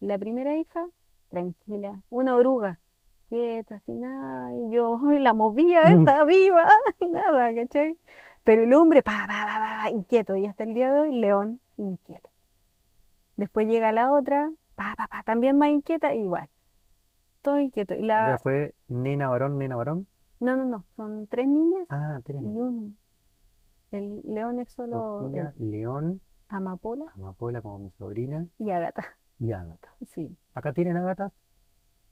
La 0.00 0.18
primera 0.18 0.56
hija, 0.56 0.84
tranquila, 1.28 2.02
una 2.10 2.34
oruga, 2.34 2.80
quieta, 3.28 3.80
sin 3.86 4.00
nada, 4.00 4.52
y 4.54 4.70
yo 4.74 4.98
la 5.20 5.34
movía, 5.34 5.92
está 5.92 6.24
viva, 6.24 6.68
y 7.00 7.08
nada, 7.08 7.54
¿cachai? 7.54 7.98
Pero 8.44 8.62
el 8.62 8.72
hombre, 8.74 9.02
pa, 9.02 9.26
pa, 9.26 9.44
pa, 9.46 9.82
pa, 9.84 9.90
inquieto, 9.90 10.36
y 10.36 10.46
hasta 10.46 10.64
el 10.64 10.74
día 10.74 10.92
de 10.92 11.00
hoy, 11.00 11.12
león, 11.20 11.60
inquieto. 11.76 12.30
Después 13.36 13.66
llega 13.68 13.92
la 13.92 14.12
otra, 14.12 14.50
pa, 14.76 14.94
pa, 14.96 15.08
pa, 15.08 15.22
también 15.22 15.58
más 15.58 15.68
inquieta, 15.70 16.14
igual, 16.14 16.48
todo 17.42 17.60
inquieto. 17.60 17.94
Y 17.94 18.02
la, 18.02 18.38
fue 18.38 18.74
nena 18.88 19.28
varón, 19.28 19.58
nena 19.58 19.76
varón. 19.76 20.06
no, 20.40 20.56
no, 20.56 20.64
no, 20.64 20.84
son 20.96 21.26
tres 21.26 21.46
niñas 21.48 21.86
Ah, 21.90 22.16
y 22.20 22.22
tres. 22.22 22.36
uno. 22.42 22.92
El 23.92 24.20
león 24.24 24.58
es 24.60 24.70
solo 24.72 25.30
el 25.32 25.70
León, 25.70 26.20
amapola 26.48 27.06
Amapola 27.14 27.60
como 27.62 27.78
mi 27.78 27.90
sobrina 27.92 28.46
y 28.58 28.70
Ágata, 28.70 29.04
y 29.38 29.52
Ágata. 29.52 29.88
sí. 30.06 30.36
Acá 30.54 30.72
tienen 30.72 30.96
ágatas, 30.96 31.32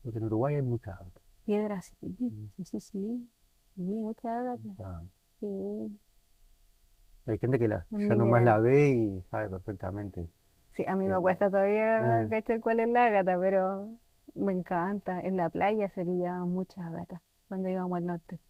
porque 0.05 0.19
en 0.19 0.27
Uruguay 0.27 0.57
hay 0.57 0.63
muchas 0.63 0.95
ágatas. 1.01 1.25
Piedra, 1.47 1.81
sí, 1.83 1.95
Mm, 2.29 2.49
sí, 2.57 2.65
sí, 2.65 2.81
sí, 2.81 3.31
sí, 3.77 3.83
mucha 3.83 4.29
ah, 4.81 5.03
sí. 5.41 5.99
Hay 7.27 7.39
gente 7.39 7.59
que 7.59 7.69
la, 7.69 7.87
ya 7.91 8.15
nomás 8.15 8.43
la 8.45 8.59
ve 8.59 8.91
y 8.91 9.23
sabe 9.31 9.49
perfectamente. 9.51 10.29
Sí, 10.73 10.85
a 10.87 10.97
mí 10.97 11.07
me 11.07 11.17
Eh, 11.17 11.21
cuesta 11.21 11.49
todavía 11.51 12.23
ah, 12.23 12.29
cachar 12.29 12.61
cuál 12.61 12.81
es 12.81 12.89
la 12.89 13.09
gata, 13.11 13.39
pero 13.41 13.89
me 14.35 14.53
encanta. 14.53 15.21
En 15.21 15.37
la 15.37 15.49
playa 15.51 15.89
sería 15.91 16.35
muchas 16.45 16.91
gatas 16.93 17.21
cuando 17.49 17.69
íbamos 17.69 17.97
al 17.99 18.07
norte. 18.07 18.41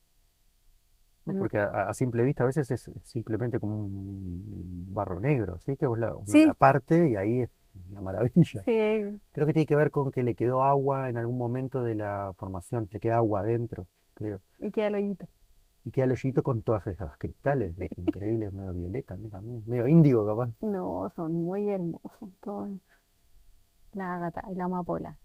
¿no? 1.26 1.34
Mm, 1.34 1.38
Porque 1.38 1.59
a, 1.59 1.88
a 1.88 1.94
simple 1.94 2.22
vista 2.22 2.42
a 2.44 2.46
veces 2.46 2.70
es 2.70 2.90
simplemente 3.05 3.59
como 3.61 3.76
un 3.86 4.86
barro 4.94 5.20
negro, 5.20 5.59
¿sí? 5.61 5.76
Que 5.76 5.86
vos 5.86 5.98
la, 5.98 6.14
parte 6.55 7.09
y 7.11 7.16
ahí 7.16 7.40
es 7.42 7.50
una 7.91 8.01
maravilla. 8.01 8.64
sí, 8.64 9.20
Creo 9.33 9.47
que 9.47 9.53
tiene 9.55 9.66
que 9.66 9.77
ver 9.77 9.91
con 9.91 10.11
que 10.12 10.22
le 10.22 10.35
quedó 10.37 10.62
agua 10.64 11.09
en 11.11 11.16
algún 11.18 11.39
momento 11.39 11.83
de 11.83 11.95
la 11.97 12.33
formación, 12.39 12.89
le 12.93 13.01
queda 13.01 13.16
agua 13.18 13.41
adentro, 13.41 13.89
creo. 14.14 14.41
y 14.59 14.70
queda 14.70 14.89
el 14.89 14.95
hoyito. 14.97 15.29
Y 15.85 15.91
queda 15.93 16.05
el 16.07 16.12
hoyito 16.12 16.43
con 16.43 16.62
todas 16.62 16.87
esas 16.89 17.16
cristales, 17.18 17.75
increíbles, 17.97 18.53
medio 18.53 18.72
violeta, 18.75 19.16
medio 19.66 19.89
índigo 19.89 20.27
capaz. 20.27 20.51
No, 20.61 21.12
son 21.14 21.33
muy 21.45 21.68
hermosos 21.70 22.31
todos. 22.41 22.70
La 23.95 24.14
ágata 24.16 24.43
y 24.51 24.55
la 24.57 24.64
amapola. 24.66 25.18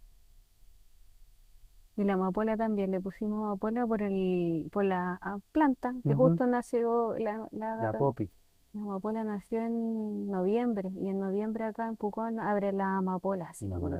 Y 1.97 2.03
la 2.05 2.13
amapola 2.13 2.55
también, 2.57 2.91
le 2.91 3.01
pusimos 3.01 3.43
amapola 3.45 3.85
por 3.85 4.01
el, 4.01 4.69
por 4.71 4.85
la 4.85 5.19
planta, 5.51 5.93
que 6.07 6.13
Ujú, 6.13 6.15
justo 6.15 6.47
nació 6.47 7.17
la, 7.17 7.47
la 7.51 7.73
La 7.79 7.89
ágata. 7.89 8.05
La 8.73 8.81
amapola 8.81 9.23
nació 9.23 9.61
en 9.61 10.27
noviembre, 10.29 10.89
y 11.01 11.07
en 11.09 11.19
noviembre 11.19 11.63
acá 11.65 11.87
en 11.87 11.95
Pucón 11.95 12.39
abre 12.39 12.71
la 12.71 12.97
amapola, 12.97 13.51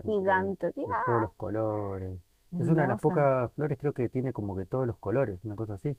gigante, 0.04 0.72
todos 0.74 0.90
¡ah! 1.08 1.20
los 1.22 1.34
colores. 1.34 2.20
Es 2.54 2.68
una 2.68 2.84
de 2.84 2.88
las 2.88 3.00
hermosa. 3.00 3.02
pocas 3.02 3.54
flores, 3.54 3.78
creo 3.80 3.94
que 3.94 4.10
tiene 4.10 4.32
como 4.34 4.56
que 4.56 4.66
todos 4.66 4.86
los 4.88 4.98
colores, 4.98 5.40
una 5.44 5.56
cosa 5.56 5.74
así. 5.76 5.98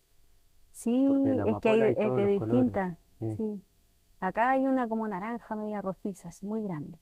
Sí, 0.73 1.07
Porque 1.09 1.35
la 1.35 1.45
es 1.51 1.57
que 1.59 1.69
hay 1.69 1.81
amapola 1.81 1.85
hay 1.85 1.91
es 1.93 1.97
todos 1.99 2.17
de 2.17 2.27
los 2.27 2.39
colores. 2.39 2.73
distintas, 2.73 2.99
Sí. 3.19 3.37
sí. 3.37 3.63
Acá 4.21 4.51
hay 4.51 4.67
una 4.67 4.89
como 4.89 5.09
naranja, 5.09 5.57
media 5.57 5.83
rojiza, 5.83 6.29
así, 6.29 6.47
muy 6.47 6.63
grande. 6.63 6.99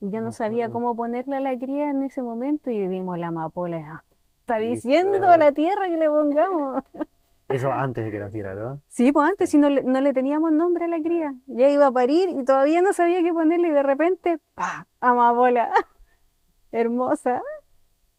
Y 0.00 0.10
yo 0.10 0.20
no 0.20 0.26
Me 0.26 0.32
sabía 0.32 0.66
acuerdo. 0.66 0.72
cómo 0.88 0.96
ponerle 0.96 1.36
a 1.36 1.40
la 1.40 1.58
cría 1.58 1.90
en 1.90 2.02
ese 2.04 2.22
momento 2.22 2.70
y 2.70 2.86
vimos 2.88 3.18
la 3.18 3.28
amapola. 3.28 3.78
ah, 3.92 4.04
Está 4.40 4.58
diciendo 4.58 5.18
a 5.18 5.20
fue- 5.28 5.38
la 5.38 5.52
tierra 5.52 5.88
que 5.88 5.96
le 5.96 6.08
pongamos. 6.08 6.82
Eso 7.54 7.70
antes 7.70 8.04
de 8.04 8.10
que 8.10 8.18
naciera, 8.18 8.52
¿no? 8.56 8.82
Sí, 8.88 9.12
pues 9.12 9.30
antes 9.30 9.48
si 9.48 9.58
no 9.58 9.70
le, 9.70 9.84
no 9.84 10.00
le 10.00 10.12
teníamos 10.12 10.50
nombre 10.50 10.86
a 10.86 10.88
la 10.88 11.00
cría. 11.00 11.36
Ya 11.46 11.68
iba 11.70 11.86
a 11.86 11.92
parir 11.92 12.28
y 12.30 12.44
todavía 12.44 12.82
no 12.82 12.92
sabía 12.92 13.22
qué 13.22 13.32
ponerle 13.32 13.68
y 13.68 13.70
de 13.70 13.84
repente, 13.84 14.40
¡pa! 14.54 14.88
Amapola. 14.98 15.70
Hermosa. 16.72 17.40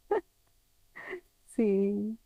Sí, 1.47 2.17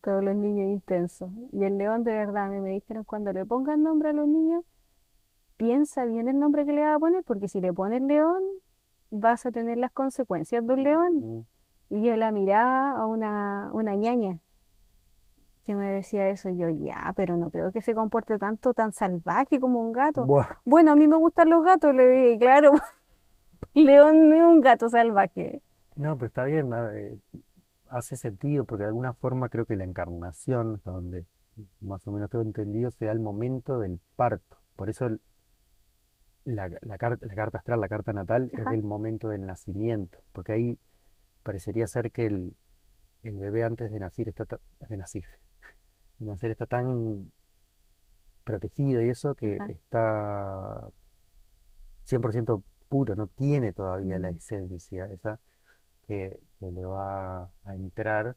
todos 0.00 0.24
los 0.24 0.34
niños 0.34 0.68
intensos. 0.70 1.30
Y 1.52 1.62
el 1.62 1.78
león 1.78 2.02
de 2.02 2.12
verdad, 2.14 2.50
mí 2.50 2.60
me 2.60 2.70
dijeron 2.70 3.04
cuando 3.04 3.32
le 3.32 3.44
pongan 3.46 3.84
nombre 3.84 4.08
a 4.08 4.12
los 4.12 4.26
niños, 4.26 4.64
piensa 5.56 6.04
bien 6.04 6.26
el 6.26 6.38
nombre 6.38 6.66
que 6.66 6.72
le 6.72 6.82
vas 6.82 6.96
a 6.96 6.98
poner, 6.98 7.22
porque 7.22 7.46
si 7.46 7.60
le 7.60 7.72
pones 7.72 8.02
león, 8.02 8.42
vas 9.10 9.46
a 9.46 9.52
tener 9.52 9.78
las 9.78 9.92
consecuencias 9.92 10.66
de 10.66 10.74
un 10.74 10.82
león. 10.82 11.14
Mm. 11.14 11.94
Y 11.94 12.02
yo 12.02 12.16
la 12.16 12.32
miraba 12.32 12.90
a 12.92 13.06
una, 13.06 13.70
una 13.72 13.94
ñaña 13.94 14.40
que 15.66 15.74
me 15.74 15.90
decía 15.90 16.28
eso, 16.30 16.48
y 16.48 16.56
yo 16.58 16.68
ya, 16.70 17.12
pero 17.16 17.36
no 17.36 17.50
creo 17.50 17.72
que 17.72 17.82
se 17.82 17.94
comporte 17.94 18.38
tanto 18.38 18.72
tan 18.72 18.92
salvaje 18.92 19.60
como 19.60 19.80
un 19.80 19.92
gato. 19.92 20.24
Buah. 20.24 20.46
Bueno, 20.64 20.92
a 20.92 20.96
mí 20.96 21.08
me 21.08 21.16
gustan 21.16 21.50
los 21.50 21.64
gatos, 21.64 21.94
le 21.94 22.08
dije, 22.08 22.38
claro, 22.40 22.72
León 23.74 24.28
no 24.30 24.36
es 24.36 24.42
un 24.42 24.60
gato 24.60 24.88
salvaje. 24.88 25.60
No, 25.96 26.16
pero 26.16 26.26
está 26.28 26.44
bien, 26.44 26.70
eh, 26.94 27.18
hace 27.88 28.16
sentido, 28.16 28.64
porque 28.64 28.82
de 28.84 28.88
alguna 28.88 29.12
forma 29.14 29.48
creo 29.48 29.66
que 29.66 29.76
la 29.76 29.84
encarnación, 29.84 30.80
donde 30.84 31.26
más 31.80 32.06
o 32.06 32.12
menos 32.12 32.30
tengo 32.30 32.44
entendido, 32.44 32.90
se 32.90 33.06
da 33.06 33.12
el 33.12 33.20
momento 33.20 33.78
del 33.78 33.98
parto. 34.14 34.58
Por 34.76 34.90
eso 34.90 35.06
el- 35.06 35.20
la, 36.44 36.70
la 36.82 36.98
carta, 36.98 37.26
la 37.26 37.34
carta 37.34 37.58
astral, 37.58 37.80
la 37.80 37.88
carta 37.88 38.12
natal, 38.12 38.50
es 38.52 38.64
del 38.66 38.82
momento 38.82 39.28
del 39.28 39.46
nacimiento, 39.46 40.18
porque 40.32 40.52
ahí 40.52 40.78
parecería 41.42 41.86
ser 41.86 42.12
que 42.12 42.26
el, 42.26 42.56
el 43.22 43.36
bebé 43.38 43.64
antes 43.64 43.90
de 43.90 43.98
nacer 43.98 44.28
está 44.28 44.46
de 44.88 44.96
nacer, 44.96 45.24
de 46.18 46.26
nacer 46.26 46.50
está 46.52 46.66
tan 46.66 47.32
protegido 48.44 49.02
y 49.02 49.10
eso 49.10 49.34
que 49.34 49.56
Ajá. 49.58 49.72
está 49.72 50.88
100% 52.04 52.62
puro, 52.88 53.14
no 53.16 53.26
tiene 53.28 53.72
todavía 53.72 54.18
la 54.18 54.30
Mm. 54.30 54.36
esencia 54.36 55.06
esa 55.06 55.40
que, 56.08 56.38
que 56.60 56.72
le 56.72 56.84
va 56.84 57.44
a 57.64 57.74
entrar 57.76 58.36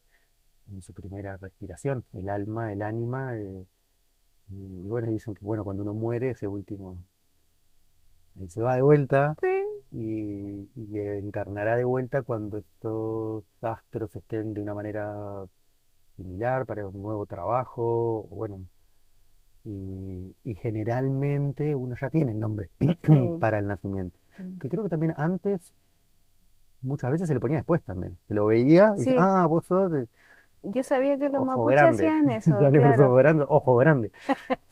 en 0.70 0.82
su 0.82 0.94
primera 0.94 1.36
respiración, 1.38 2.04
el 2.14 2.28
alma, 2.30 2.72
el 2.72 2.82
ánima, 2.82 3.36
eh, 3.38 3.66
y 4.50 4.88
bueno, 4.88 5.10
dicen 5.10 5.34
que 5.34 5.44
bueno, 5.44 5.64
cuando 5.64 5.82
uno 5.84 5.94
muere, 5.94 6.30
ese 6.30 6.48
último 6.48 6.98
se 8.48 8.62
va 8.62 8.76
de 8.76 8.82
vuelta 8.82 9.36
Sí, 9.40 9.48
y, 9.92 10.70
y 10.76 10.98
encarnará 11.00 11.76
de 11.76 11.84
vuelta 11.84 12.22
cuando 12.22 12.58
estos 12.58 13.44
astros 13.62 14.14
estén 14.16 14.54
de 14.54 14.62
una 14.62 14.74
manera 14.74 15.46
similar 16.22 16.66
para 16.66 16.86
un 16.86 17.02
nuevo 17.02 17.26
trabajo, 17.26 18.26
bueno, 18.30 18.60
y, 19.64 20.34
y 20.44 20.54
generalmente 20.54 21.74
uno 21.74 21.94
ya 22.00 22.08
tiene 22.10 22.32
el 22.32 22.40
nombre 22.40 22.70
sí. 22.80 22.98
para 23.40 23.58
el 23.58 23.66
nacimiento, 23.66 24.18
sí. 24.36 24.42
que 24.60 24.68
creo 24.68 24.82
que 24.84 24.88
también 24.88 25.14
antes 25.16 25.72
muchas 26.82 27.10
veces 27.10 27.28
se 27.28 27.34
le 27.34 27.40
ponía 27.40 27.58
después 27.58 27.82
también, 27.82 28.16
se 28.26 28.34
lo 28.34 28.46
veía 28.46 28.94
y 28.98 29.02
Sí, 29.02 29.14
ah, 29.18 29.46
vos 29.46 29.66
sos 29.66 29.90
de 29.92 30.06
yo 30.62 30.82
sabía 30.82 31.18
que 31.18 31.28
los 31.30 31.44
mapuches 31.44 31.82
hacían 31.82 32.28
eso, 32.30 32.56
claro. 32.58 33.14
grande, 33.14 33.44
ojo 33.48 33.76
grande, 33.76 34.12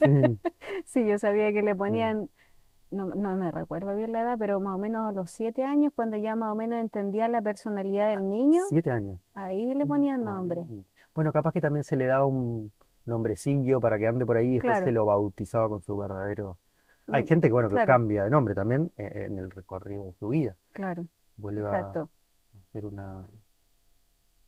sí, 0.84 1.06
yo 1.06 1.18
sabía 1.18 1.52
que 1.52 1.62
le 1.62 1.74
ponían, 1.74 2.28
no, 2.90 3.06
no 3.06 3.36
me 3.36 3.50
recuerdo 3.50 3.94
bien 3.96 4.12
la 4.12 4.22
edad, 4.22 4.36
pero 4.38 4.60
más 4.60 4.74
o 4.74 4.78
menos 4.78 5.08
a 5.08 5.12
los 5.12 5.30
siete 5.30 5.64
años, 5.64 5.92
cuando 5.94 6.16
ya 6.16 6.36
más 6.36 6.52
o 6.52 6.54
menos 6.54 6.78
entendía 6.80 7.28
la 7.28 7.42
personalidad 7.42 8.10
del 8.10 8.28
niño, 8.28 8.62
siete 8.68 8.90
años. 8.90 9.18
ahí 9.34 9.74
le 9.74 9.86
ponían 9.86 10.26
Ah, 10.26 10.32
nombre. 10.32 10.62
Bueno, 11.18 11.32
capaz 11.32 11.52
que 11.52 11.60
también 11.60 11.84
se 11.84 11.96
le 11.96 12.06
da 12.06 12.24
un 12.24 12.72
nombrecillo 13.06 13.80
para 13.80 13.98
que 13.98 14.06
ande 14.06 14.24
por 14.26 14.36
ahí 14.36 14.50
y 14.50 14.54
después 14.54 14.78
se 14.78 14.92
Claro, 14.92 14.92
lo 14.92 15.04
bautizaba 15.06 15.68
con 15.68 15.82
su 15.82 15.96
verdadero. 15.96 16.58
Hay 17.10 17.24
mm, 17.24 17.26
gente 17.26 17.48
que, 17.48 17.52
bueno, 17.52 17.70
que 17.70 17.74
claro, 17.74 17.82
cambia 17.82 18.24
de 18.24 18.30
nombre 18.30 18.54
también 18.54 18.92
eh, 18.98 19.24
en 19.26 19.38
el 19.38 19.50
recorrido 19.50 20.04
de 20.06 20.12
su 20.14 20.28
vida. 20.28 20.56
claro, 20.72 21.06
Vuelve 21.36 21.68
a 21.68 21.94
exacto. 21.94 22.10
hacer 22.70 22.86
una, 22.86 23.26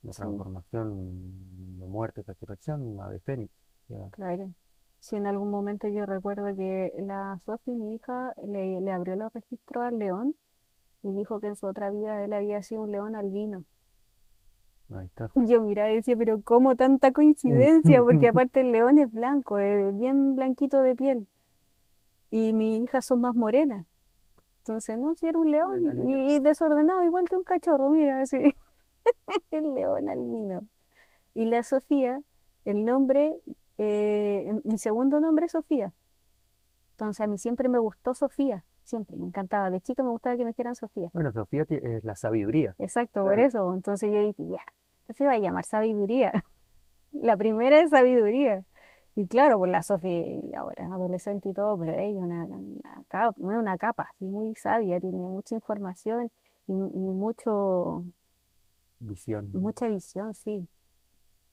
una 0.03 0.13
Sí, 0.13 0.15
transformación 0.15 1.79
de 1.79 1.87
muerte, 1.87 2.23
resurrección, 2.27 2.83
una 2.83 3.09
de 3.09 3.21
fénix. 3.21 3.53
Ya. 3.89 4.11
claro. 4.11 4.53
Si 5.01 5.17
en 5.17 5.27
algún 5.27 5.51
momento 5.51 5.89
yo 5.89 6.07
recuerdo 6.07 6.55
que 6.57 6.93
la 6.99 7.41
Sofi, 7.47 7.71
mi 7.73 7.95
hija, 7.95 8.35
le, 8.47 8.81
le 8.81 8.93
abrió 8.93 9.17
los 9.17 9.33
registros 9.33 9.85
al 9.85 9.99
león 9.99 10.37
y 11.03 11.13
dijo 11.15 11.41
que 11.41 11.49
en 11.49 11.57
su 11.57 11.67
otra 11.67 11.91
vida 11.91 12.25
él 12.25 12.33
había 12.35 12.63
sido 12.63 12.83
un 12.83 12.93
león 12.93 13.17
albino. 13.17 13.65
Ahí 14.95 15.07
está. 15.07 15.31
Yo 15.35 15.63
miraba 15.63 15.91
y 15.91 15.97
decía, 15.97 16.17
pero 16.17 16.43
¿cómo 16.43 16.77
tanta 16.77 17.13
coincidencia? 17.13 18.03
Porque 18.03 18.29
aparte 18.29 18.61
el 18.61 18.73
león 18.73 18.99
es 18.99 19.11
blanco, 19.13 19.59
es 19.59 19.97
bien 19.99 20.35
blanquito 20.37 20.83
de 20.83 20.97
piel. 20.97 21.29
Y 22.31 22.53
mis 22.53 22.83
hijas 22.83 23.05
son 23.05 23.21
más 23.21 23.35
morenas. 23.35 23.87
Entonces, 24.59 24.99
no, 24.99 25.15
si 25.15 25.27
era 25.27 25.39
un 25.39 25.51
león 25.51 26.09
y, 26.09 26.35
y 26.35 26.39
desordenado, 26.41 27.03
igual 27.03 27.29
que 27.29 27.37
un 27.37 27.45
cachorro, 27.45 27.91
mira, 27.91 28.21
así. 28.21 28.55
El 29.51 29.75
león 29.75 30.09
albino. 30.09 30.63
Y 31.35 31.47
la 31.47 31.63
Sofía, 31.63 32.21
el 32.65 32.85
nombre, 32.85 33.35
eh, 33.79 34.61
mi 34.65 34.79
segundo 34.79 35.21
nombre 35.21 35.47
es 35.47 35.53
Sofía. 35.53 35.93
Entonces, 36.93 37.21
a 37.21 37.27
mí 37.27 37.39
siempre 37.39 37.69
me 37.69 37.79
gustó 37.79 38.15
Sofía, 38.15 38.65
siempre, 38.85 39.17
me 39.17 39.27
encantaba. 39.27 39.71
De 39.71 39.81
chica 39.81 40.03
me 40.03 40.11
gustaba 40.11 40.37
que 40.37 40.45
me 40.45 40.51
dijeran 40.51 40.75
Sofía. 40.75 41.09
Bueno, 41.15 41.33
Sofía 41.33 41.65
es 41.69 42.05
la 42.05 42.15
sabiduría. 42.17 42.75
Exacto, 42.79 43.23
por 43.25 43.39
eso. 43.39 43.73
Entonces 43.73 44.13
yo 44.13 44.21
dije, 44.21 44.47
ya, 44.49 44.61
se 45.15 45.25
va 45.27 45.33
a 45.33 45.39
llamar 45.39 45.65
sabiduría. 45.65 46.33
La 47.13 47.37
primera 47.37 47.81
es 47.81 47.91
sabiduría. 47.91 48.65
Y 49.17 49.27
claro, 49.27 49.59
pues 49.59 49.71
la 49.73 49.83
Sofía 49.83 50.41
ahora 50.59 50.85
es 50.85 50.91
adolescente 50.93 51.49
y 51.51 51.53
todo, 51.55 51.79
pero 51.79 51.93
ella 51.93 52.19
es 52.21 52.25
una, 52.25 52.45
una 52.47 53.05
capa, 53.09 53.35
una 53.39 53.77
capa, 53.79 54.11
muy 54.21 54.55
sabia, 54.55 55.01
tiene 55.01 55.19
mucha 55.19 55.55
información 55.57 56.31
y, 56.69 56.73
y 56.73 56.77
mucho, 56.77 58.05
Visión. 59.01 59.51
mucha 59.53 59.89
visión, 59.89 60.35
sí. 60.35 60.69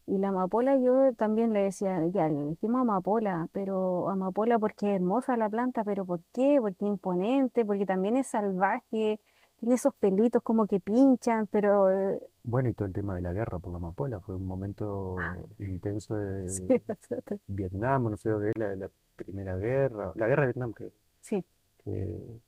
Y 0.07 0.17
la 0.19 0.29
amapola 0.29 0.77
yo 0.77 1.13
también 1.15 1.51
le 1.53 1.63
decía, 1.63 2.05
ya, 2.07 2.29
le 2.29 2.41
dijimos 2.45 2.81
amapola, 2.81 3.49
pero 3.51 4.09
amapola 4.09 4.57
porque 4.57 4.89
es 4.89 4.95
hermosa 4.95 5.35
la 5.37 5.49
planta, 5.49 5.83
pero 5.83 6.05
¿por 6.05 6.21
qué? 6.33 6.59
Porque 6.61 6.85
es 6.85 6.89
imponente, 6.91 7.65
porque 7.65 7.85
también 7.85 8.15
es 8.15 8.27
salvaje, 8.27 9.19
tiene 9.59 9.75
esos 9.75 9.93
pelitos 9.95 10.41
como 10.43 10.67
que 10.67 10.79
pinchan, 10.79 11.47
pero 11.47 11.89
eh, 11.91 12.19
Bueno, 12.43 12.69
y 12.69 12.73
todo 12.73 12.87
el 12.87 12.93
tema 12.93 13.15
de 13.15 13.21
la 13.21 13.33
guerra 13.33 13.59
por 13.59 13.71
la 13.71 13.77
amapola 13.77 14.19
fue 14.21 14.35
un 14.35 14.45
momento 14.47 15.17
intenso 15.59 16.15
sí, 16.45 16.63
de 16.73 17.39
Vietnam, 17.47 18.11
no 18.11 18.17
sé, 18.17 18.29
de 18.31 18.53
la, 18.55 18.75
la 18.75 18.89
Primera 19.15 19.57
Guerra, 19.57 20.13
la 20.15 20.27
guerra 20.27 20.43
de 20.43 20.47
Vietnam, 20.47 20.73
que, 20.73 20.91
sí, 21.21 21.43
que 21.83 22.39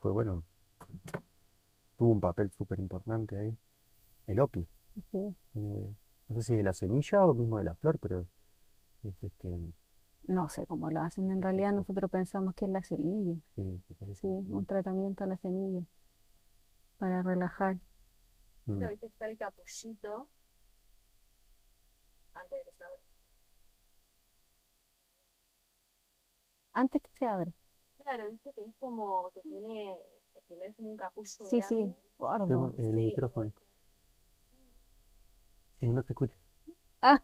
fue, 0.00 0.12
bueno, 0.12 0.44
tuvo 1.96 2.10
un 2.12 2.20
papel 2.20 2.50
súper 2.50 2.78
importante 2.80 3.38
ahí. 3.38 3.56
El 4.26 4.40
opio. 4.40 4.66
sí. 5.10 5.34
eh, 5.56 5.94
no 6.28 6.36
sé 6.36 6.42
si 6.42 6.56
de 6.56 6.62
la 6.62 6.72
semilla 6.74 7.24
o 7.26 7.34
mismo 7.34 7.58
de 7.58 7.64
la 7.64 7.74
flor, 7.76 7.98
pero 8.00 8.26
es 9.04 9.14
este, 9.24 9.48
No 10.26 10.48
sé 10.48 10.66
cómo 10.66 10.90
lo 10.90 11.00
hacen, 11.00 11.30
en 11.30 11.42
realidad 11.42 11.72
nosotros 11.72 12.10
pensamos 12.10 12.54
que 12.54 12.64
es 12.64 12.70
la 12.70 12.82
semilla, 12.82 13.34
sí, 13.54 13.62
me 13.62 13.94
parece 13.98 14.20
sí, 14.20 14.28
que- 14.28 14.52
un 14.52 14.66
tratamiento 14.66 15.24
a 15.24 15.26
la 15.28 15.36
semilla 15.36 15.82
para 17.02 17.20
relajar. 17.20 17.78
mm. 18.68 18.78
Que 19.00 19.06
está 19.06 19.26
el 19.26 19.36
capullito 19.36 20.28
antes 22.34 22.58
de 22.58 22.64
que 22.64 22.72
se 22.76 22.84
abra. 22.84 22.98
Antes 26.74 27.00
que 27.02 27.10
se 27.18 27.24
abra. 27.26 27.50
Claro, 28.02 28.30
viste 28.30 28.52
que 28.52 28.60
es 28.62 28.74
como 28.78 29.30
que 29.32 29.40
tiene, 29.40 29.96
que 30.34 30.40
tiene 30.48 30.74
como 30.74 30.90
un 30.90 30.96
capullo 30.98 31.44
Sí, 31.48 31.62
sí, 31.62 31.74
grande. 31.76 31.96
Tengo 32.46 32.66
el 32.78 32.84
Sí, 32.84 32.92
micrófono. 32.92 33.52
Sí, 35.80 35.86
no 35.88 36.02
te 36.02 36.12
escucho. 36.12 36.34
Ah, 37.02 37.20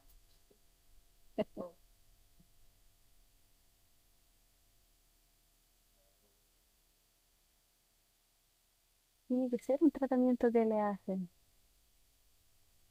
Tiene 9.28 9.48
que 9.48 9.58
ser 9.60 9.78
un 9.80 9.92
tratamiento 9.92 10.50
que 10.50 10.64
le 10.64 10.80
hacen. 10.80 11.30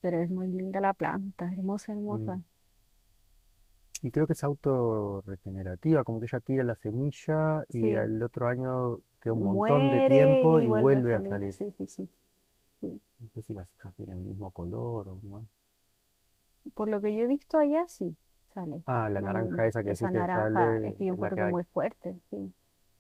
Pero 0.01 0.17
es 0.23 0.31
muy 0.31 0.47
linda 0.47 0.79
la 0.81 0.95
planta, 0.95 1.53
hermosa, 1.53 1.91
hermosa. 1.91 2.39
Mm. 2.39 2.43
Y 4.01 4.09
creo 4.09 4.25
que 4.25 4.33
es 4.33 4.43
autorregenerativa, 4.43 6.03
como 6.03 6.19
que 6.19 6.25
ella 6.25 6.39
tira 6.39 6.63
la 6.63 6.75
semilla 6.75 7.63
y 7.69 7.93
Sí, 7.93 7.95
al 7.95 8.21
otro 8.23 8.47
año 8.47 8.99
queda 9.21 9.33
un 9.33 9.43
montón 9.43 9.89
de 9.89 10.01
tiempo 10.01 10.59
y 10.61 10.61
y 10.61 10.67
vuelve 10.67 11.13
a 11.15 11.21
salir. 11.21 11.55
Sí, 11.57 11.71
sí, 11.77 11.87
sí. 11.87 12.09
sí. 12.81 13.01
No 13.19 13.29
sé 13.29 13.43
si 13.43 13.53
las 13.53 13.67
hojas 13.77 13.93
tienen 13.95 14.17
el 14.17 14.23
mismo 14.23 14.49
color 14.49 15.07
o 15.09 15.19
no. 15.21 15.47
Por 16.75 16.87
lo 16.89 17.01
que 17.01 17.13
yo 17.15 17.23
he 17.23 17.27
visto 17.27 17.57
allá, 17.57 17.85
sí, 17.87 18.15
sale. 18.53 18.83
Ah, 18.87 19.07
la 19.09 19.21
No, 19.21 19.27
naranja 19.27 19.67
esa 19.67 19.83
que 19.83 19.91
esa 19.91 20.11
que 20.11 20.25
naranja 20.25 20.25
sale 20.33 20.87
es 20.87 20.95
que 20.95 21.05
yo 21.05 21.13
encuentro 21.13 21.37
que 21.37 21.43
muy 21.47 21.63
fuerte, 21.65 22.15
sí. 22.29 22.53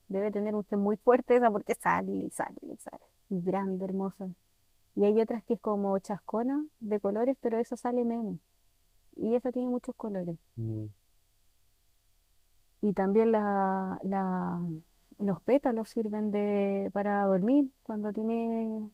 Debe 0.09 0.31
tener 0.31 0.55
usted 0.55 0.77
muy 0.77 0.97
fuerte 0.97 1.37
esa 1.37 1.51
porque 1.51 1.75
sale 1.75 2.11
y 2.13 2.29
sale 2.31 2.57
y 2.63 2.77
sale. 2.77 3.03
Grande, 3.29 3.85
hermosa. 3.85 4.27
Y 4.95 5.05
hay 5.05 5.19
otras 5.21 5.43
que 5.43 5.55
es 5.55 5.59
como 5.61 5.97
chascona 5.99 6.65
de 6.79 6.99
colores, 6.99 7.37
pero 7.41 7.57
esa 7.59 7.77
sale 7.77 8.03
menos. 8.05 8.37
Y 9.15 9.35
esa 9.35 9.51
tiene 9.51 9.69
muchos 9.69 9.95
colores. 9.95 10.37
Mm, 10.55 10.85
Y 12.81 12.93
también 12.93 13.31
la, 13.31 13.99
la, 14.03 14.59
los 15.19 15.41
pétalos 15.41 15.89
sirven 15.89 16.31
de, 16.31 16.89
para 16.93 17.25
dormir 17.25 17.71
cuando 17.83 18.13
tiene 18.13 18.89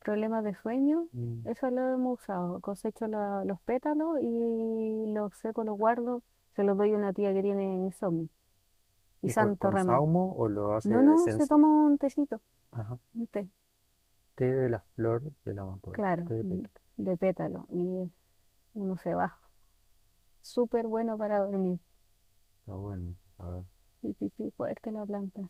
problemas 0.00 0.44
de 0.44 0.54
sueño. 0.54 1.06
mm. 1.12 1.46
Eso 1.48 1.70
lo 1.70 1.94
hemos 1.94 2.20
usado. 2.20 2.60
Cosecho 2.60 3.06
la- 3.06 3.44
los 3.44 3.60
pétalos 3.62 4.18
y 4.22 5.12
los 5.12 5.34
seco, 5.36 5.64
los 5.64 5.76
guardo. 5.78 6.22
Se 6.56 6.64
los 6.64 6.76
doy 6.76 6.92
a 6.92 6.96
una 6.96 7.12
tía 7.12 7.32
que 7.32 7.42
tiene 7.42 7.64
insomnio. 7.76 8.28
Y 9.22 9.28
¿Y 9.28 9.30
santo 9.30 9.68
con 9.68 9.72
remedio. 9.72 9.98
o 10.36 10.48
lo 10.48 10.74
hace 10.74 10.88
No, 10.88 11.02
no, 11.02 11.18
se 11.18 11.46
toma 11.46 11.68
un 11.68 11.98
tecito, 11.98 12.40
Ajá. 12.70 12.98
un 13.14 13.26
té, 13.26 13.48
Té 14.40 14.46
de 14.58 14.68
la 14.74 14.80
flor 14.94 15.20
de 15.44 15.54
la 15.58 15.66
amapola. 15.66 16.00
claro, 16.00 16.30
Té 16.30 16.40
de 16.40 16.42
mm, 16.42 16.54
pétalo. 16.54 16.80
de 16.96 17.16
pétalo. 17.16 17.66
Y 17.70 18.10
uno 18.74 18.96
se 18.98 19.14
va. 19.14 19.38
Súper 20.42 20.88
bueno 20.88 21.16
para 21.16 21.38
dormir. 21.38 21.78
Está 22.60 22.74
bueno. 22.76 23.16
A 23.38 23.50
ver. 23.50 23.64
Sí, 24.02 24.12
sí, 24.18 24.28
sí, 24.36 24.50
fuerte 24.56 24.90
la 24.90 25.06
planta. 25.06 25.48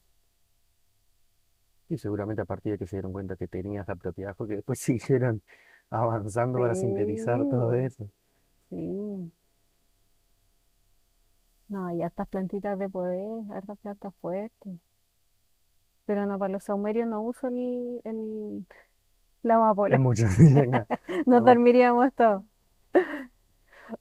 Y 1.90 1.98
seguramente 1.98 2.40
a 2.42 2.44
partir 2.46 2.72
de 2.72 2.78
que 2.78 2.86
se 2.86 2.96
dieron 2.96 3.12
cuenta 3.12 3.36
que 3.36 3.46
tenía 3.48 3.82
esa 3.82 3.94
propiedad, 3.96 4.34
porque 4.36 4.56
después 4.56 4.78
siguieron 4.80 5.42
avanzando 5.90 6.58
para 6.60 6.74
sintetizar 6.74 7.44
todo 7.46 7.72
Sí, 7.72 7.74
eso. 7.74 8.10
sí. 8.70 9.32
No, 11.68 11.90
y 11.92 12.02
estas 12.02 12.28
plantitas 12.28 12.78
de 12.78 12.88
poder, 12.90 13.26
hartas 13.52 13.78
plantas 13.78 14.14
fuertes. 14.20 14.78
Pero 16.08 16.26
no, 16.26 16.38
para 16.40 16.52
los 16.54 16.64
saumerios 16.64 17.08
no 17.08 17.22
uso 17.22 17.48
el, 17.48 18.02
el- 18.04 18.66
la 19.42 19.56
Es 19.88 19.98
amapola. 19.98 19.98
mucho. 19.98 20.24
Venga, 20.38 20.86
Nos 21.26 21.44
vamos. 21.44 21.44
dormiríamos 21.44 22.14
todos. 22.14 22.44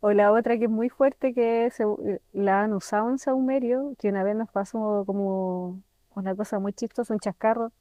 O 0.02 0.12
la 0.12 0.32
otra 0.32 0.58
que 0.58 0.66
es 0.66 0.70
muy 0.70 0.90
fuerte, 0.90 1.34
que 1.34 1.70
se 1.72 1.86
u- 1.86 1.98
eh, 2.08 2.22
la 2.34 2.62
han 2.64 2.74
usado 2.74 3.10
en 3.10 3.18
saumerio, 3.20 3.94
que 3.98 4.10
una 4.10 4.24
vez 4.24 4.36
nos 4.36 4.50
pasó 4.52 5.04
como 5.06 5.82
una 6.16 6.36
cosa 6.36 6.60
muy 6.60 6.74
chistosa, 6.74 7.14
un 7.14 7.20
chascarro, 7.20 7.72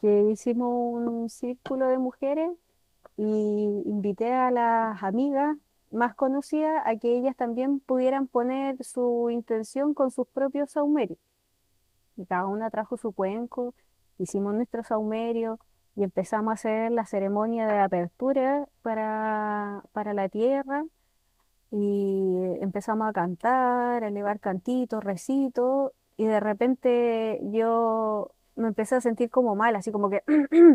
que 0.00 0.22
hicimos 0.32 0.70
un 1.04 1.28
círculo 1.30 1.88
de 1.88 1.98
mujeres 1.98 2.50
y 3.16 3.82
invité 3.86 4.32
a 4.34 4.50
las 4.52 5.02
amigas 5.02 5.56
más 5.92 6.14
conocidas 6.16 6.82
a 6.86 6.96
que 6.96 7.18
ellas 7.18 7.36
también 7.36 7.80
pudieran 7.80 8.28
poner 8.28 8.82
su 8.84 9.30
intención 9.30 9.94
con 9.94 10.10
sus 10.10 10.28
propios 10.28 10.72
saumerios. 10.72 11.18
Y 12.16 12.26
cada 12.26 12.46
una 12.46 12.70
trajo 12.70 12.96
su 12.96 13.12
cuenco, 13.12 13.74
hicimos 14.18 14.54
nuestro 14.54 14.82
saumerio 14.84 15.58
y 15.96 16.04
empezamos 16.04 16.50
a 16.52 16.54
hacer 16.54 16.92
la 16.92 17.06
ceremonia 17.06 17.66
de 17.66 17.78
apertura 17.80 18.66
para, 18.82 19.82
para 19.92 20.14
la 20.14 20.28
tierra. 20.28 20.84
Y 21.70 22.36
empezamos 22.60 23.08
a 23.08 23.12
cantar, 23.12 24.04
a 24.04 24.08
elevar 24.08 24.40
cantitos, 24.40 25.02
recitos 25.04 25.92
y 26.16 26.26
de 26.26 26.38
repente 26.40 27.40
yo 27.52 28.30
me 28.56 28.68
empecé 28.68 28.96
a 28.96 29.00
sentir 29.00 29.30
como 29.30 29.56
mal, 29.56 29.74
así 29.76 29.90
como 29.92 30.10
que 30.10 30.22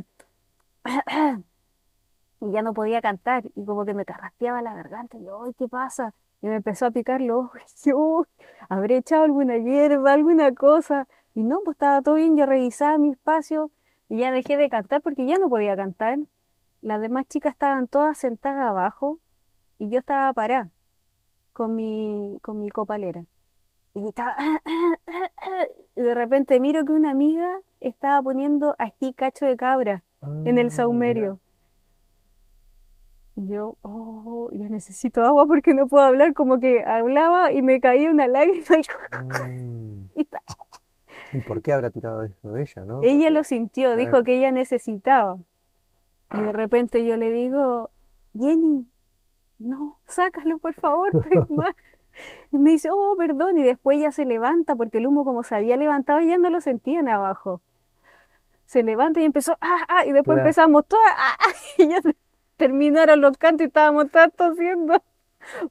y 2.42 2.52
ya 2.52 2.62
no 2.62 2.74
podía 2.74 3.02
cantar 3.02 3.44
y 3.56 3.66
como 3.66 3.86
que 3.86 3.94
me 3.94 4.06
carraspeaba 4.06 4.62
la 4.62 4.74
garganta 4.74 5.18
y 5.18 5.24
yo, 5.26 5.44
"Ay, 5.44 5.54
¿qué 5.58 5.68
pasa? 5.68 6.14
Y 6.42 6.48
me 6.48 6.56
empezó 6.56 6.86
a 6.88 6.92
picar 6.92 7.22
los 7.22 7.38
ojos 7.46 7.62
yo, 7.84 7.98
"Uy, 7.98 8.26
habré 8.70 8.98
echado 8.98 9.24
alguna 9.24 9.58
hierba, 9.58 10.14
alguna 10.14 10.54
cosa 10.54 11.08
y 11.38 11.44
no, 11.44 11.62
pues 11.64 11.76
estaba 11.76 12.02
todo 12.02 12.16
bien, 12.16 12.36
yo 12.36 12.48
revisaba 12.48 12.98
mi 12.98 13.12
espacio 13.12 13.70
y 14.10 14.18
ya 14.18 14.32
dejé 14.32 14.58
de 14.58 14.70
cantar 14.70 15.04
porque 15.04 15.28
ya 15.28 15.38
no 15.38 15.50
podía 15.50 15.76
cantar. 15.76 16.18
Las 16.82 17.00
demás 17.00 17.28
chicas 17.28 17.54
estaban 17.54 17.88
todas 17.88 18.18
sentadas 18.18 18.68
abajo 18.68 19.20
y 19.78 19.90
yo 19.90 20.00
estaba 20.00 20.34
parada 20.34 20.72
con 21.54 21.76
mi, 21.76 22.40
con 22.42 22.60
mi 22.60 22.70
copalera. 22.70 23.24
Y 23.94 24.08
estaba, 24.08 24.36
y 25.96 26.02
de 26.02 26.16
repente 26.16 26.60
miro 26.60 26.84
que 26.86 26.92
una 26.94 27.12
amiga 27.12 27.60
estaba 27.82 28.20
poniendo 28.24 28.76
aquí 28.80 29.14
cacho 29.14 29.46
de 29.46 29.58
cabra 29.58 30.04
en 30.44 30.58
el 30.58 30.68
Ah, 30.68 30.72
saumerio. 30.72 31.40
Y 33.36 33.48
yo, 33.50 33.78
oh, 33.84 34.50
yo 34.52 34.68
necesito 34.70 35.24
agua 35.24 35.46
porque 35.46 35.76
no 35.76 35.88
puedo 35.88 36.04
hablar, 36.04 36.34
como 36.34 36.60
que 36.60 36.84
hablaba 36.84 37.52
y 37.52 37.62
me 37.62 37.80
caía 37.80 38.10
una 38.10 38.26
lágrima 38.28 38.78
y, 38.82 38.84
Mm. 39.48 40.10
y 40.16 40.26
ta- 40.26 40.42
¿Y 41.34 41.40
por 41.42 41.62
qué 41.62 41.74
habrá 41.74 41.90
tirado 41.90 42.24
eso 42.24 42.56
ella, 42.58 42.84
no? 42.86 43.02
ella 43.04 43.30
lo 43.30 43.44
sintió, 43.44 43.96
dijo 43.96 44.24
que 44.24 44.38
ella 44.38 44.52
necesitaba. 44.52 45.38
Y 46.34 46.42
de 46.42 46.52
repente 46.54 47.06
yo 47.06 47.18
le 47.18 47.32
digo, 47.32 47.90
Jenny, 48.38 48.86
no, 49.60 50.00
sácalo 50.08 50.60
por 50.60 50.74
favor, 50.76 51.10
estoy 51.16 51.44
mal". 51.56 51.76
Y 52.52 52.58
me 52.58 52.72
dice, 52.72 52.90
oh, 52.92 53.16
perdón, 53.18 53.58
y 53.60 53.64
después 53.64 53.98
ella 54.00 54.12
se 54.12 54.26
levanta 54.26 54.76
porque 54.76 55.00
el 55.00 55.08
humo 55.08 55.26
como 55.26 55.44
se 55.44 55.56
había 55.56 55.78
levantado 55.78 56.20
ya 56.22 56.38
no 56.38 56.50
lo 56.50 56.62
sentían 56.62 57.10
abajo. 57.10 57.62
Se 58.66 58.84
levanta 58.84 59.22
y 59.22 59.26
empezó, 59.26 59.58
ah, 59.62 59.86
ah, 59.88 60.06
y 60.06 60.12
después 60.12 60.36
Claro. 60.36 60.42
empezamos 60.42 60.86
todas, 60.88 61.12
ah, 61.18 61.38
ah, 61.40 61.54
y 61.78 61.88
ya 61.90 62.02
terminaron 62.58 63.22
los 63.22 63.38
cantos 63.38 63.62
y 63.66 63.68
estábamos 63.68 64.12
todas 64.12 64.34
tosiendo, 64.34 65.02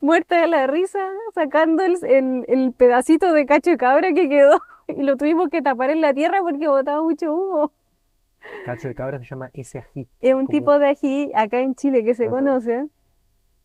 muertas 0.01 0.43
de 0.43 0.49
la 0.49 0.67
risa, 0.67 1.01
sacando 1.35 1.83
el, 1.85 1.99
el- 2.05 2.45
el 2.49 2.73
pedacito 2.73 3.33
de 3.33 3.47
cacho 3.47 3.71
de 3.71 3.77
cabra 3.79 4.13
que 4.15 4.29
quedó 4.29 4.61
y 4.89 5.03
lo 5.03 5.17
tuvimos 5.17 5.49
que 5.49 5.63
tapar 5.63 5.91
en 5.91 6.01
la 6.01 6.15
tierra 6.15 6.41
porque 6.41 6.69
botaba 6.69 7.03
mucho 7.03 7.35
humo. 7.35 7.73
Cacho 8.65 8.89
de 8.89 8.95
cabra 8.95 9.19
se 9.19 9.25
llama 9.25 9.51
ese 9.55 9.79
ají. 9.79 10.09
Es 10.21 10.35
un 10.35 10.47
tipo 10.47 10.79
de 10.79 10.87
ají 10.89 11.33
acá 11.35 11.61
en 11.61 11.75
Chile 11.75 12.05
que 12.05 12.15
se 12.15 12.29
conoce, 12.29 12.89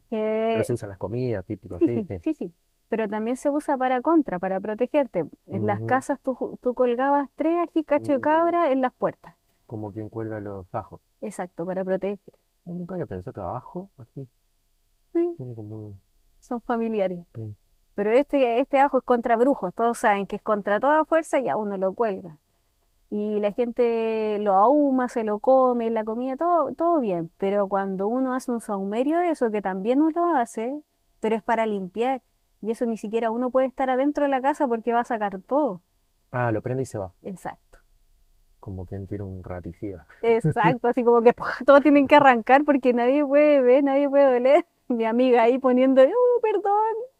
Pero 0.09 0.57
que 0.59 0.63
se 0.63 0.73
usa 0.73 0.85
en 0.87 0.89
las 0.89 0.97
comidas, 0.97 1.45
típico, 1.45 1.79
Sí, 1.79 2.05
sí, 2.07 2.19
sí, 2.23 2.33
sí. 2.33 2.53
Pero 2.89 3.07
también 3.07 3.37
se 3.37 3.49
usa 3.49 3.77
para 3.77 4.01
contra, 4.01 4.37
para 4.37 4.59
protegerte. 4.59 5.25
En 5.47 5.65
las 5.65 5.79
casas 5.81 6.19
tú, 6.21 6.59
tú 6.61 6.73
colgabas 6.73 7.29
tres 7.35 7.57
ají 7.59 7.83
cacho 7.83 8.11
de 8.11 8.19
cabra 8.19 8.71
en 8.71 8.81
las 8.81 8.93
puertas. 8.93 9.35
Como 9.65 9.93
quien 9.93 10.09
cuelga 10.09 10.39
los 10.41 10.65
ajos. 10.75 10.99
Exacto, 11.21 11.65
para 11.65 11.85
proteger. 11.85 12.19
Nunca 12.65 12.95
había 12.95 13.05
pensado 13.05 13.33
que 13.33 13.39
abajo, 13.39 13.89
así, 13.97 14.27
Sí, 15.13 15.33
tiene 15.37 15.55
como 15.55 15.93
son 16.39 16.61
familiares. 16.61 17.19
sí. 17.33 17.55
Pero 17.95 18.11
este, 18.11 18.59
este 18.59 18.79
ajo 18.79 18.99
es 18.99 19.03
contra 19.03 19.35
brujos. 19.35 19.73
Todos 19.73 19.97
saben 19.97 20.27
que 20.27 20.37
es 20.37 20.41
contra 20.41 20.79
toda 20.79 21.05
fuerza 21.05 21.39
y 21.39 21.49
a 21.49 21.57
uno 21.57 21.77
lo 21.77 21.93
cuelga. 21.93 22.37
Y 23.09 23.41
la 23.41 23.51
gente 23.51 24.37
lo 24.39 24.53
ahuma, 24.53 25.09
se 25.09 25.25
lo 25.25 25.39
come, 25.39 25.89
la 25.89 26.05
comida, 26.05 26.37
todo, 26.37 26.73
todo 26.73 27.01
bien. 27.01 27.29
Pero 27.37 27.67
cuando 27.67 28.07
uno 28.07 28.33
hace 28.33 28.51
un 28.51 28.61
saumerio 28.61 29.19
de 29.19 29.31
eso, 29.31 29.51
que 29.51 29.61
también 29.61 30.01
uno 30.01 30.11
lo 30.11 30.37
hace, 30.37 30.81
pero 31.19 31.35
es 31.35 31.43
para 31.43 31.65
limpiar. 31.65 32.21
Y 32.61 32.71
eso 32.71 32.85
ni 32.85 32.95
siquiera 32.95 33.29
uno 33.29 33.49
puede 33.49 33.67
estar 33.67 33.89
adentro 33.89 34.23
de 34.23 34.29
la 34.29 34.41
casa 34.41 34.67
porque 34.67 34.93
va 34.93 35.01
a 35.01 35.05
sacar 35.05 35.41
todo. 35.41 35.81
Ah, 36.31 36.51
lo 36.53 36.61
prende 36.61 36.83
y 36.83 36.85
se 36.85 36.97
va. 36.97 37.11
Exacto. 37.23 37.79
Como 38.61 38.85
quien 38.85 39.07
tira 39.07 39.25
un 39.25 39.43
raticida. 39.43 40.07
Exacto, 40.21 40.87
así 40.87 41.03
como 41.03 41.21
que 41.21 41.33
todos 41.65 41.81
tienen 41.81 42.07
que 42.07 42.15
arrancar 42.15 42.63
porque 42.63 42.93
nadie 42.93 43.25
puede 43.25 43.61
ver, 43.61 43.83
nadie 43.83 44.09
puede 44.09 44.37
oler. 44.37 44.65
Mi 44.87 45.03
amiga 45.03 45.43
ahí 45.43 45.57
poniendo, 45.57 46.01
¡uh, 46.01 46.41
perdón! 46.41 47.10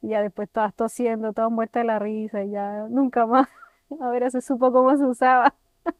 Y 0.00 0.08
ya 0.10 0.22
después 0.22 0.48
todas 0.50 0.74
tosiendo, 0.74 1.32
todas 1.32 1.50
muertas 1.50 1.82
de 1.82 1.86
la 1.86 1.98
risa, 1.98 2.44
y 2.44 2.50
ya 2.50 2.86
nunca 2.88 3.26
más. 3.26 3.48
Ahora 4.00 4.30
se 4.30 4.40
supo 4.40 4.72
cómo 4.72 4.96
se 4.96 5.04
usaba. 5.04 5.54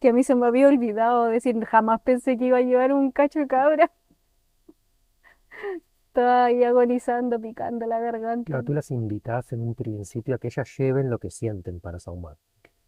Que 0.00 0.10
a 0.10 0.12
mí 0.12 0.22
se 0.22 0.34
me 0.34 0.46
había 0.46 0.68
olvidado 0.68 1.26
decir, 1.26 1.58
jamás 1.64 2.00
pensé 2.02 2.36
que 2.36 2.46
iba 2.46 2.58
a 2.58 2.62
llevar 2.62 2.92
un 2.92 3.10
cacho 3.10 3.38
de 3.38 3.46
cabra. 3.46 3.90
Estaba 6.08 6.44
ahí 6.44 6.62
agonizando, 6.62 7.40
picando 7.40 7.86
la 7.86 8.00
garganta. 8.00 8.44
Claro, 8.44 8.64
tú 8.64 8.74
las 8.74 8.90
invitas 8.90 9.50
en 9.52 9.62
un 9.62 9.74
principio 9.74 10.34
a 10.34 10.38
que 10.38 10.48
ellas 10.48 10.68
lleven 10.76 11.08
lo 11.08 11.18
que 11.18 11.30
sienten 11.30 11.80
para 11.80 11.98
sahumar. 11.98 12.36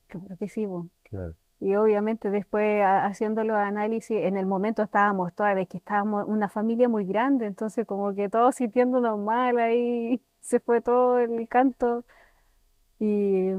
Claro 0.09 0.37
que 0.37 0.49
sí, 0.49 0.67
po. 0.67 0.89
Claro. 1.05 1.35
Y 1.61 1.75
obviamente 1.77 2.31
después 2.31 2.83
ha- 2.83 3.07
haciendo 3.07 3.45
los 3.45 3.57
análisis, 3.57 4.19
en 4.19 4.37
el 4.37 4.47
momento 4.47 4.83
estábamos 4.83 5.35
todas, 5.35 5.57
de 5.57 5.67
que 5.67 5.79
estábamos 5.79 6.27
una 6.29 6.49
familia 6.49 6.89
muy 6.89 7.05
grande, 7.07 7.47
entonces 7.47 7.87
como 7.87 8.15
que 8.15 8.29
todos 8.29 8.57
sintiéndonos 8.57 9.19
mal, 9.19 9.59
ahí 9.59 10.21
se 10.41 10.61
fue 10.61 10.81
todo 10.83 11.19
el 11.19 11.49
canto. 11.49 12.05
Y, 12.99 13.51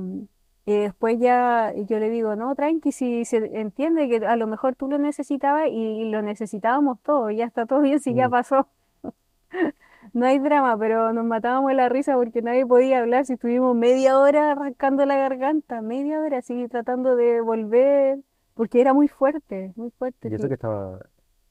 y 0.66 0.74
después 0.80 1.20
ya 1.20 1.74
yo 1.76 2.00
le 2.00 2.10
digo, 2.10 2.36
no, 2.36 2.56
tranqui, 2.56 2.92
si 2.92 3.26
se 3.26 3.38
entiende 3.60 4.10
que 4.10 4.26
a 4.26 4.36
lo 4.36 4.48
mejor 4.48 4.76
tú 4.76 4.88
lo 4.90 4.98
necesitabas 5.00 5.68
y 5.72 6.06
lo 6.12 6.22
necesitábamos 6.22 7.02
todos, 7.04 7.34
ya 7.36 7.46
está 7.46 7.66
todo 7.66 7.82
bien, 7.82 8.00
si 8.00 8.14
ya 8.14 8.28
Mm. 8.28 8.32
pasó. 8.32 8.68
No 10.14 10.26
hay 10.26 10.40
drama, 10.40 10.78
pero 10.78 11.14
nos 11.14 11.26
matábamos 11.26 11.74
la 11.74 11.90
risa 11.90 12.16
porque 12.16 12.42
nadie 12.42 12.66
podía 12.66 13.00
hablar. 13.00 13.26
Si 13.26 13.34
estuvimos 13.34 13.76
media 13.76 14.20
hora 14.20 14.52
arrancando 14.52 15.06
la 15.06 15.16
garganta, 15.18 15.82
media 15.82 16.20
hora 16.22 16.40
así 16.40 16.68
tratando 16.70 17.16
de 17.16 17.42
volver, 17.42 18.20
porque 18.54 18.82
era 18.82 18.94
muy 18.94 19.08
fuerte, 19.08 19.74
muy 19.76 19.92
fuerte. 19.92 20.30
Y 20.30 20.34
eso 20.36 20.44
sí. 20.44 20.48
que 20.48 20.54
estaba 20.56 21.00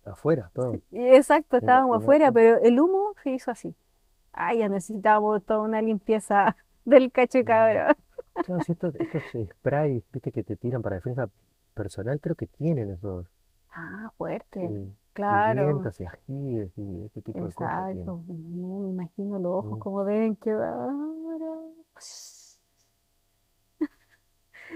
afuera, 0.05 0.51
todo. 0.55 0.81
Exacto, 0.93 1.57
estábamos 1.59 1.99
afuera, 2.03 2.33
pero 2.33 2.59
el 2.63 2.79
humo 2.81 3.15
se 3.23 3.31
hizo 3.31 3.51
así. 3.51 3.75
Ay, 4.33 4.59
ya 4.59 4.69
necesitábamos 4.69 5.45
toda 5.45 5.61
una 5.61 5.81
limpieza 5.83 6.57
del 6.85 7.11
cacho 7.13 7.39
Mm. 7.39 7.45
cabra. 7.45 7.97
Claro, 8.43 8.63
si 8.65 8.73
estos, 8.73 8.95
estos 8.97 9.23
sprays, 9.51 10.05
viste, 10.13 10.31
que 10.33 10.43
te 10.45 10.57
tiran 10.57 10.83
para 10.83 10.97
defensa 10.97 11.29
personal, 11.75 12.21
creo 12.21 12.37
que 12.37 12.47
tienen 12.47 12.91
esos 12.91 13.27
Ah, 13.73 14.11
fuerte, 14.17 14.61
sí, 14.69 14.93
claro. 15.17 15.83
ajíes 15.87 16.71
y 16.79 17.05
ese 17.07 17.23
tipo 17.23 17.39
de 17.39 17.45
cosas. 17.55 17.91
Exacto. 17.91 18.23
No, 18.29 18.79
me 18.81 18.89
imagino 18.91 19.39
los 19.39 19.53
ojos 19.65 19.79
Mm. 19.79 19.81
como 19.81 20.05
deben 20.05 20.37
quedar. 20.37 20.91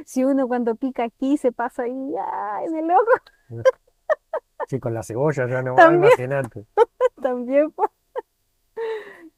Si 0.06 0.24
uno 0.24 0.48
cuando 0.48 0.76
pica 0.76 1.04
aquí 1.04 1.36
se 1.36 1.52
pasa 1.52 1.82
ahí, 1.82 2.14
ay, 2.32 2.68
de 2.72 2.82
loco, 2.82 3.10
Sí, 4.68 4.78
con 4.78 4.94
la 4.94 5.02
cebolla 5.02 5.48
ya 5.48 5.62
no, 5.62 5.74
También. 5.74 6.04
imagínate. 6.04 6.64
también. 7.22 7.72
pues. 7.72 7.90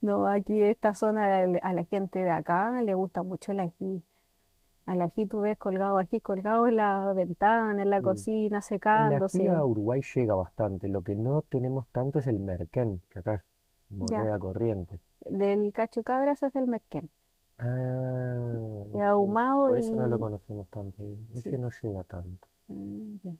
No, 0.02 0.26
aquí 0.26 0.60
esta 0.62 0.94
zona 0.94 1.38
a 1.42 1.46
la 1.46 1.58
a 1.62 1.72
la 1.72 1.84
gente 1.84 2.18
de 2.18 2.30
acá 2.30 2.82
le 2.82 2.92
gusta 2.94 3.22
mucho 3.22 3.52
el 3.52 3.60
ají. 3.60 4.02
Al 4.86 5.00
ají 5.02 5.26
tú 5.26 5.40
ves 5.40 5.58
colgado 5.58 5.98
ají 5.98 6.20
colgado 6.20 6.66
en 6.68 6.76
la 6.76 7.12
ventana, 7.14 7.82
en 7.82 7.90
la 7.90 8.00
Mm. 8.00 8.04
cocina, 8.04 8.58
El 8.58 8.62
ají 8.62 8.62
secándose. 8.68 9.48
a 9.48 9.64
Uruguay 9.64 10.02
llega 10.14 10.34
bastante. 10.34 10.88
Lo 10.88 11.02
que 11.02 11.14
no 11.14 11.42
tenemos 11.42 11.86
tanto 11.92 12.18
es 12.20 12.26
el 12.26 12.38
merquén, 12.40 13.00
que 13.10 13.18
acá 13.20 13.34
es 13.36 13.42
Ya. 13.90 14.18
moneda 14.18 14.38
corriente. 14.38 14.98
Del 15.20 15.72
cacho 15.72 16.02
cabra 16.02 16.32
ese 16.32 16.46
es 16.46 16.56
el 16.56 16.66
merquén. 16.66 17.10
Ah, 17.58 18.48
ahumado 19.02 19.68
por 19.68 19.78
eso 19.78 19.94
no 19.94 20.06
lo 20.06 20.16
y... 20.16 20.20
conocemos 20.20 20.68
tanto. 20.68 21.02
Ese 21.34 21.50
Sí. 21.50 21.58
no 21.58 21.70
llega 21.82 22.04
tanto. 22.04 22.48
Mm, 22.68 23.16
ya. 23.22 23.32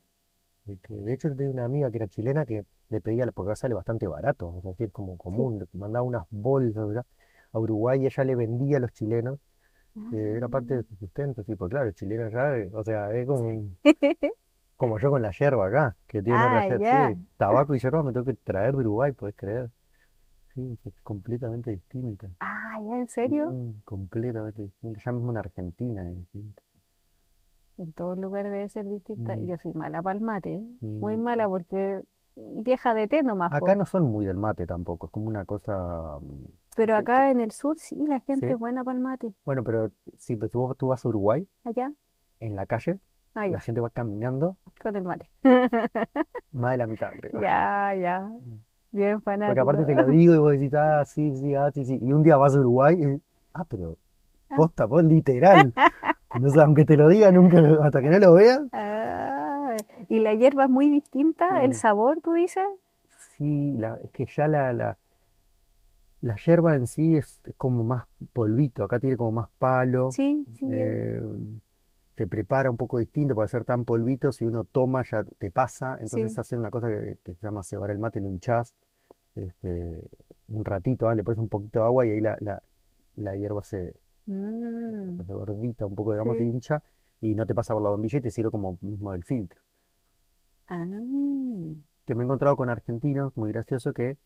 De, 0.65 0.77
que- 0.79 0.95
de 0.95 1.13
hecho, 1.13 1.29
tenía 1.35 1.51
una 1.53 1.65
amiga 1.65 1.91
que 1.91 1.97
era 1.99 2.09
chilena 2.09 2.47
que 2.47 2.65
le 2.89 3.01
pedía, 3.01 3.27
porque 3.33 3.51
acá 3.51 3.57
sale 3.57 3.75
bastante 3.75 4.07
barato, 4.07 4.55
es 4.59 4.65
decir, 4.65 4.93
como 4.93 5.17
común, 5.17 5.59
le 5.61 5.67
mandaba 5.79 6.05
unas 6.05 6.25
bolsas 6.31 6.87
¿verdad? 6.87 7.07
a 7.53 7.59
Uruguay 7.59 8.03
y 8.03 8.07
ella 8.07 8.25
le 8.25 8.35
vendía 8.37 8.77
a 8.79 8.81
los 8.81 8.93
chilenos, 8.93 9.39
que 10.11 10.37
era 10.37 10.49
parte 10.49 10.77
de 10.77 10.83
su 10.85 10.97
sustento, 10.97 11.45
tipo, 11.45 11.69
claro, 11.69 11.89
el 11.89 11.95
chileno 11.95 12.27
o 12.73 12.85
sea, 12.85 13.13
es 13.13 13.27
como, 13.27 13.69
como 14.77 14.99
yo 14.99 15.11
con 15.11 15.23
la 15.23 15.31
yerba 15.31 15.67
acá, 15.67 15.97
que 16.07 16.23
tiene 16.23 16.39
Ah, 16.39 16.67
yerba, 16.69 17.11
sí, 17.15 17.27
tabaco 17.37 17.75
y 17.75 17.79
yerba 17.79 18.03
me 18.03 18.13
tengo 18.13 18.27
que 18.27 18.35
traer 18.35 18.73
de 18.73 18.79
Uruguay, 18.79 19.13
¿podés 19.13 19.35
creer? 19.37 19.71
Sí, 20.55 20.79
es 20.85 20.95
completamente 21.03 21.71
distinta. 21.71 22.29
Ah, 22.41 22.79
¿ya 22.83 22.99
en 22.99 23.09
serio? 23.09 23.55
Completamente 23.85 24.63
distinta. 24.63 25.01
Ya 25.05 25.13
mismo 25.13 25.31
en 25.31 25.39
Argentina 25.39 26.09
es 26.11 26.17
distinta. 26.17 26.63
En 27.79 27.93
todo 27.95 28.15
lugar 28.17 28.45
debe 28.45 28.69
ser 28.69 28.87
distinta. 28.87 29.35
Mm. 29.35 29.47
Yo 29.47 29.57
soy 29.57 29.73
mala 29.73 30.03
para 30.03 30.19
el 30.19 30.25
mate, 30.25 30.55
¿eh? 30.55 30.63
Muy 30.83 31.17
mala 31.17 31.49
porque 31.49 32.03
vieja 32.37 32.95
de 32.95 33.09
té 33.09 33.23
nomás, 33.23 33.51
po. 33.51 33.57
Acá 33.57 33.75
no 33.75 33.87
son 33.87 34.05
muy 34.05 34.27
del 34.27 34.37
mate 34.37 34.67
tampoco, 34.67 35.07
es 35.07 35.13
como 35.13 35.27
una 35.27 35.45
cosa, 35.45 36.19
mm, 36.21 36.45
Pero 36.75 36.97
acá 36.97 37.31
en 37.31 37.41
el 37.41 37.51
sur 37.53 37.79
sí, 37.79 37.97
la 38.07 38.21
gente 38.21 38.47
Sí. 38.47 38.53
es 38.53 38.59
buena 38.59 38.83
para 38.85 38.97
el 38.97 39.03
mate. 39.03 39.33
bueno, 39.45 39.63
pero 39.63 39.91
si 40.19 40.37
tú, 40.37 40.75
tú 40.79 40.89
vas 40.89 41.05
a 41.05 41.09
Uruguay, 41.09 41.47
Allá, 41.65 41.93
en 42.41 42.57
la 42.57 42.67
calle, 42.67 42.99
la 43.35 43.61
gente 43.61 43.81
va 43.81 43.91
caminando 43.91 44.57
con 44.81 44.97
el 44.97 45.03
mate. 45.05 45.31
más 46.53 46.73
de 46.73 46.77
la 46.79 46.87
mitad, 46.87 47.11
creo. 47.21 47.41
Ya, 47.43 47.95
ya. 47.95 48.31
Bien 48.91 49.15
Porque 49.17 49.25
fanático. 49.25 49.61
aparte 49.63 49.85
te 49.85 49.95
lo 49.95 50.07
digo 50.09 50.35
y 50.35 50.39
vos 50.39 50.53
decís, 50.53 50.75
ah, 50.75 51.05
sí, 51.05 51.35
sí, 51.37 51.55
ah, 51.55 51.71
sí, 51.73 51.85
sí. 51.85 51.99
Y 52.01 52.13
un 52.13 52.23
día 52.23 52.37
vas 52.37 52.55
a 52.55 52.61
Uruguay 52.61 52.95
y, 53.03 53.23
ah, 53.55 53.65
pero 53.69 53.97
Ah. 54.51 54.57
posta, 54.57 54.85
vos 54.85 55.03
literal. 55.05 55.73
Entonces, 56.35 56.61
aunque 56.63 56.85
te 56.85 56.97
lo 56.97 57.09
diga, 57.09 57.31
nunca, 57.33 57.61
lo- 57.61 57.83
hasta 57.83 58.03
que 58.03 58.09
no 58.11 58.19
lo 58.19 58.35
veas, 58.35 58.61
Ah, 58.73 59.77
y 60.09 60.21
la 60.21 60.35
hierba 60.35 60.65
es 60.65 60.71
muy 60.71 60.91
distinta, 60.91 61.63
el 61.65 61.71
Mm. 61.71 61.75
sabor, 61.75 62.21
tú 62.23 62.33
dices. 62.35 62.65
sí, 63.37 63.73
la, 63.79 63.99
es 64.05 64.11
que 64.11 64.27
ya 64.27 64.47
la, 64.49 64.73
la, 64.75 64.99
la 66.23 66.37
yerba 66.37 66.77
en 66.77 66.87
sí 66.89 67.17
es, 67.17 67.41
como 67.59 67.85
más 67.85 68.07
polvito, 68.33 68.85
acá 68.85 69.01
tiene 69.01 69.17
como 69.19 69.33
más 69.33 69.51
palo, 69.59 70.11
Sí, 70.17 70.47
sí. 70.59 70.67
eh, 70.73 71.23
se 72.17 72.27
prepara 72.27 72.71
un 72.71 72.77
poco 72.77 72.99
distinto 72.99 73.35
para 73.35 73.49
ser 73.49 73.65
tan 73.65 73.85
polvito, 73.85 74.33
si 74.33 74.45
uno 74.45 74.65
toma 74.65 75.03
ya 75.11 75.25
te 75.39 75.51
pasa, 75.51 75.99
entonces 76.01 76.33
Sí. 76.33 76.39
hace 76.39 76.57
una 76.57 76.71
cosa 76.71 76.89
que, 76.89 77.19
que 77.25 77.35
se 77.35 77.43
llama 77.47 77.63
cebar 77.63 77.91
el 77.91 77.99
mate, 77.99 78.21
lo 78.21 78.29
hinchás 78.29 78.75
este, 79.37 80.03
un 80.49 80.65
ratito, 80.65 81.09
ah, 81.09 81.15
le 81.15 81.25
pones 81.25 81.39
un 81.41 81.49
poquito 81.51 81.81
de 81.81 81.87
agua 81.87 82.07
y 82.07 82.11
ahí 82.13 82.21
la, 82.23 82.37
la, 82.41 82.63
la 83.17 83.37
hierba 83.37 83.63
se, 83.65 83.95
Mm, 84.29 85.21
se 85.27 85.33
gordita, 85.33 85.87
un 85.87 85.95
poco, 85.95 86.13
digamos, 86.13 86.39
Sí. 86.39 86.45
hincha 86.45 86.83
y 87.23 87.35
no 87.35 87.47
te 87.47 87.55
pasa 87.55 87.73
por 87.73 87.83
la 87.83 87.89
bombilla 87.91 88.19
y 88.19 88.23
te 88.23 88.31
sirve 88.31 88.51
como 88.51 88.77
mismo 88.83 89.13
del 89.13 89.25
filtro. 89.25 89.61
Ah, 90.69 90.85
Que 92.07 92.15
me 92.15 92.23
he 92.23 92.25
encontrado 92.27 92.57
con 92.57 92.71
argentinos, 92.71 93.37
muy 93.37 93.51
gracioso, 93.53 93.93
que 93.93 94.17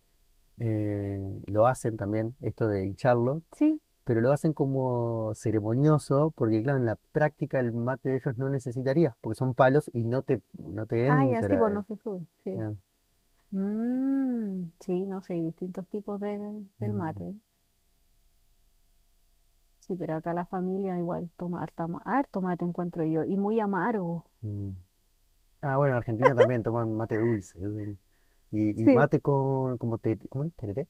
eh, 0.59 1.21
lo 1.47 1.67
hacen 1.67 1.97
también, 1.97 2.35
esto 2.41 2.69
de 2.69 2.87
hincharlo, 2.87 3.43
sí. 3.53 3.81
pero 4.05 4.21
lo 4.21 4.33
hacen 4.33 4.53
como 4.53 5.33
ceremonioso, 5.35 6.33
porque 6.37 6.63
claro, 6.63 6.79
en 6.79 6.87
la 6.87 6.97
práctica 7.13 7.61
el 7.61 7.73
mate 7.73 8.11
de 8.11 8.17
ellos 8.17 8.39
no 8.39 8.49
necesitaría, 8.49 9.17
porque 9.21 9.37
son 9.39 9.55
palos 9.55 9.91
y 9.93 10.05
no 10.05 10.23
te, 10.23 10.43
no 10.59 10.87
te 10.87 11.09
Ah, 11.09 11.25
ya, 11.27 11.41
sí, 11.41 11.43
entra. 11.45 11.59
pues 11.61 11.73
no 11.75 11.83
se 11.85 11.97
sube. 11.97 12.27
Sí. 12.45 12.53
Mm, 13.51 14.71
sí, 14.81 15.01
no 15.07 15.23
sé, 15.23 15.35
distintos 15.35 15.87
tipos 15.89 16.21
de, 16.21 16.39
del 16.79 16.93
Mm. 16.93 16.97
mate. 16.99 17.35
Sí, 19.81 19.95
pero 19.97 20.17
acá 20.17 20.35
la 20.35 20.45
familia 20.47 20.99
igual 20.99 21.31
toma 21.37 21.63
harta 21.63 21.87
ma- 21.87 22.03
harto 22.05 22.43
mate, 22.43 22.65
encuentro 22.65 23.05
yo, 23.05 23.25
y 23.25 23.37
muy 23.37 23.61
amargo. 23.61 24.25
Mm. 24.43 24.71
Ah, 25.63 25.77
bueno, 25.77 25.95
en 25.95 25.99
Argentina 25.99 26.35
también 26.35 26.63
toman 26.63 26.95
mate 26.97 27.19
dulce. 27.19 27.59
¿sí? 27.59 27.99
Y, 28.51 28.71
y 28.71 28.85
Sí. 28.85 28.95
mate 28.95 29.21
con, 29.21 29.77
como 29.79 29.99
te, 29.99 30.17
¿cómo 30.29 30.45
es? 30.45 30.55
¿Tereré? 30.55 30.87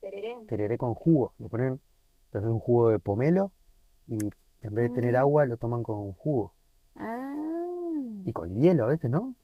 Tereré. 0.00 0.36
Tereré 0.48 0.78
con 0.78 0.94
jugo. 0.94 1.34
Le 1.38 1.48
ponen, 1.48 1.80
te 2.30 2.38
hacen 2.38 2.50
un 2.50 2.58
jugo 2.60 2.90
de 2.90 2.98
pomelo 2.98 3.52
y 4.06 4.14
en 4.62 4.74
vez 4.74 4.90
de 4.90 4.94
tener 5.00 5.16
Ah. 5.16 5.20
agua 5.20 5.46
lo 5.46 5.56
toman 5.56 5.82
con 5.82 6.12
jugo. 6.12 6.54
Ah, 6.96 7.94
Y 8.24 8.32
con 8.32 8.54
hielo 8.60 8.84
a 8.84 8.88
veces, 8.88 9.10
¿no? 9.10 9.34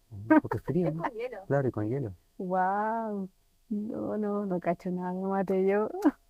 Porque 0.43 0.59
es 0.59 0.65
frío, 0.65 0.91
¿no? 0.93 1.03
con 1.03 1.13
hielo. 1.13 1.39
Claro, 1.47 1.69
y 1.69 1.71
con 1.71 1.89
hielo. 1.89 2.15
wow. 2.39 3.29
No, 3.69 4.17
no, 4.17 4.47
no 4.47 4.61
cacho 4.61 4.91
nada 4.91 5.13
de 5.13 5.21
mate 5.23 5.67
yo. 5.67 5.89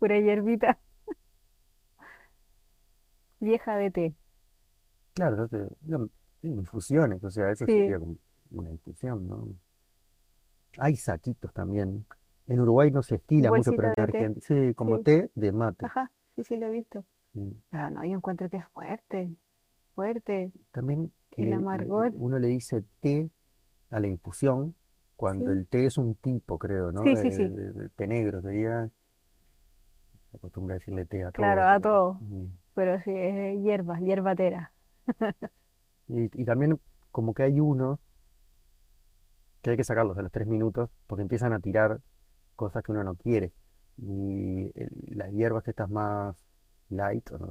Pura 0.00 0.18
hierbita. 0.18 0.78
Vieja 3.40 3.76
de 3.76 3.90
té. 3.90 4.14
Claro, 5.14 5.42
entonces, 5.44 5.76
no, 5.82 6.08
sí, 6.40 6.48
infusiones, 6.48 7.22
o 7.24 7.30
sea, 7.30 7.50
eso 7.50 7.66
Sí. 7.66 7.72
sería 7.72 7.98
como 7.98 8.16
una 8.50 8.70
infusión, 8.70 9.26
¿no? 9.28 9.48
Hay 10.78 10.96
saquitos 10.96 11.52
también. 11.52 12.06
En 12.46 12.60
Uruguay 12.60 12.90
no 12.90 13.02
se 13.02 13.16
estila 13.16 13.50
mucho, 13.50 13.72
pero 13.72 13.88
en. 13.96 14.00
Argentina, 14.02 14.40
sí, 14.46 14.74
como 14.74 14.98
Sí. 14.98 15.04
té 15.04 15.30
de 15.34 15.52
mate. 15.52 15.86
Ajá, 15.86 16.10
sí, 16.36 16.44
sí 16.44 16.56
lo 16.56 16.66
he 16.66 16.70
visto. 16.70 17.04
sí. 17.32 17.56
Pero 17.70 17.90
no, 17.90 18.04
yo 18.04 18.12
encuentro 18.16 18.48
que 18.50 18.56
es 18.58 18.66
fuerte, 18.68 19.30
fuerte. 19.94 20.52
También 20.72 21.12
El 21.36 21.52
amargor. 21.52 22.10
uno 22.14 22.38
le 22.38 22.48
dice 22.48 22.82
té 23.00 23.30
a 23.90 24.00
la 24.00 24.06
infusión, 24.08 24.74
cuando 25.16 25.46
Sí. 25.46 25.58
el 25.58 25.66
té 25.68 25.86
es 25.86 25.98
un 25.98 26.14
tipo, 26.16 26.58
creo, 26.58 26.92
¿no? 26.92 27.02
Sí, 27.02 27.14
sí, 27.16 27.30
sí. 27.32 27.50
té 27.96 28.06
negro, 28.06 28.40
sería. 28.42 28.88
Se 30.30 30.36
acostumbra 30.36 30.74
a 30.76 30.78
decirle 30.78 31.04
té 31.06 31.24
a 31.24 31.30
Claro, 31.32 31.60
todo. 31.62 31.70
a 31.70 31.80
todo. 31.80 32.14
Mm. 32.20 32.46
Pero 32.74 33.00
sí, 33.02 33.10
es 33.14 33.62
hierba, 33.62 33.98
hierbatera. 34.00 34.72
Y, 36.08 36.24
y 36.42 36.44
también 36.44 36.80
como 37.12 37.34
que 37.34 37.44
hay 37.44 37.60
uno 37.60 38.00
que 39.62 39.70
hay 39.70 39.76
que 39.76 39.84
sacarlos 39.84 40.16
a 40.18 40.22
los 40.22 40.32
tres 40.32 40.46
minutos 40.46 40.90
porque 41.06 41.22
empiezan 41.22 41.52
a 41.52 41.60
tirar 41.60 42.00
cosas 42.56 42.82
que 42.82 42.92
uno 42.92 43.04
no 43.04 43.14
quiere. 43.14 43.52
Y 43.98 44.70
el- 44.78 44.90
las 45.16 45.30
hierbas 45.32 45.66
estas 45.68 45.90
más 45.90 46.36
light, 46.88 47.30
no 47.30 47.50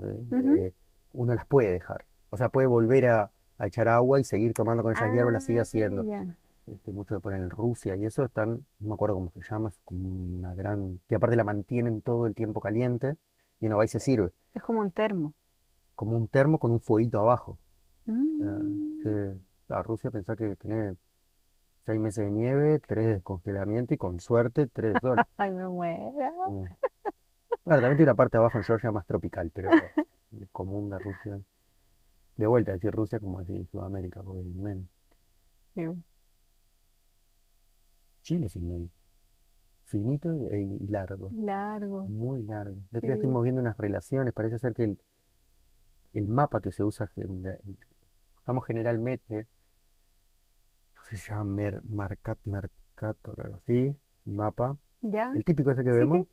eh, 0.56 0.74
uno 1.14 1.36
las 1.36 1.46
puede 1.46 1.72
dejar. 1.72 2.06
O 2.30 2.38
sea, 2.38 2.50
puede 2.50 2.68
volver 2.68 3.08
a, 3.08 3.32
a 3.58 3.68
echar 3.68 3.88
agua 3.88 4.20
y 4.20 4.24
seguir 4.24 4.54
tomando 4.54 4.84
con 4.84 4.94
esas 4.94 5.12
hierbas, 5.14 5.34
las 5.34 5.44
sigue 5.46 5.60
Ah, 5.60 5.64
haciendo. 5.64 6.04
ya. 6.04 6.36
Este, 6.68 6.92
muchos 6.92 7.16
le 7.18 7.20
ponen 7.22 7.44
en 7.44 7.50
Rusia 7.50 7.96
y 7.96 8.06
eso 8.06 8.24
están, 8.24 8.64
no 8.80 8.90
me 8.90 8.94
acuerdo 8.94 9.16
cómo 9.16 9.32
se 9.32 9.42
llama, 9.42 9.70
es 9.70 9.80
como 9.86 10.08
una 10.08 10.54
gran... 10.54 11.00
que 11.08 11.16
aparte 11.16 11.36
la 11.36 11.44
mantienen 11.44 12.02
todo 12.02 12.28
el 12.28 12.36
tiempo 12.36 12.60
caliente 12.62 13.18
y 13.60 13.68
va 13.68 13.84
y 13.84 13.88
se 13.88 14.00
sirve. 14.00 14.32
Es 14.54 14.62
como 14.62 14.80
un 14.82 14.92
termo. 14.92 15.34
Como 15.96 16.16
un 16.16 16.28
termo 16.28 16.60
con 16.60 16.72
un 16.72 16.80
fueguito 16.80 17.20
abajo. 17.20 17.58
Mm. 18.06 19.32
A 19.70 19.84
Rusia 19.84 20.12
pensá 20.12 20.36
que 20.36 20.56
tiene 20.56 20.96
seis 21.86 22.00
meses 22.00 22.26
de 22.26 22.32
nieve, 22.32 22.80
tres 22.80 23.06
de 23.06 23.14
descongelamiento 23.14 23.94
y 23.94 23.98
con 23.98 24.20
suerte 24.20 24.68
tres 24.68 24.94
de 24.94 25.00
sol. 25.02 25.18
Ay, 25.38 25.52
me 25.52 25.68
muero. 25.68 26.50
Mm. 26.50 26.64
Claro, 27.64 27.82
también 27.82 27.98
tiene 27.98 28.12
una 28.12 28.16
parte 28.16 28.38
de 28.38 28.40
abajo 28.40 28.58
en 28.58 28.64
Georgia 28.64 28.92
más 28.92 29.06
tropical, 29.06 29.52
pero 29.54 29.70
común 30.52 30.90
de 30.90 31.00
Rusia. 31.00 31.40
De 32.38 32.48
vuelta, 32.48 32.72
decir 32.72 32.92
Rusia 32.92 33.20
como 33.20 33.40
decir 33.40 33.68
Sudamérica, 33.68 34.24
porque 34.24 34.44
menos. 34.44 34.86
Sí. 35.76 35.84
Chile 38.22 38.46
es 38.48 38.56
inmenso. 38.56 38.94
Finito 39.86 40.32
y, 40.34 40.78
y 40.84 40.88
largo. 40.88 41.32
Largo. 41.34 42.06
Muy 42.06 42.44
largo. 42.44 42.78
Sí. 42.92 43.00
estuvimos 43.08 43.44
viendo 43.44 43.62
unas 43.62 43.78
relaciones, 43.78 44.34
parece 44.34 44.60
ser 44.60 44.74
que 44.74 44.84
el, 44.84 45.02
el 46.14 46.28
mapa 46.28 46.62
que 46.62 46.72
se 46.72 46.84
usa, 46.84 47.10
usamos 48.42 48.66
generalmente, 48.66 49.48
no 51.12 51.18
sé 51.18 51.18
si 51.18 51.24
se 51.24 51.32
llama 51.32 51.44
Mer, 51.46 51.82
Marcat, 51.90 52.38
Mercator, 52.46 53.42
algo 53.42 53.58
así, 53.58 53.96
mapa, 54.26 54.78
¿Ya? 55.02 55.32
el 55.34 55.44
típico 55.44 55.72
ese 55.72 55.84
que 55.84 55.92
vemos, 55.92 56.28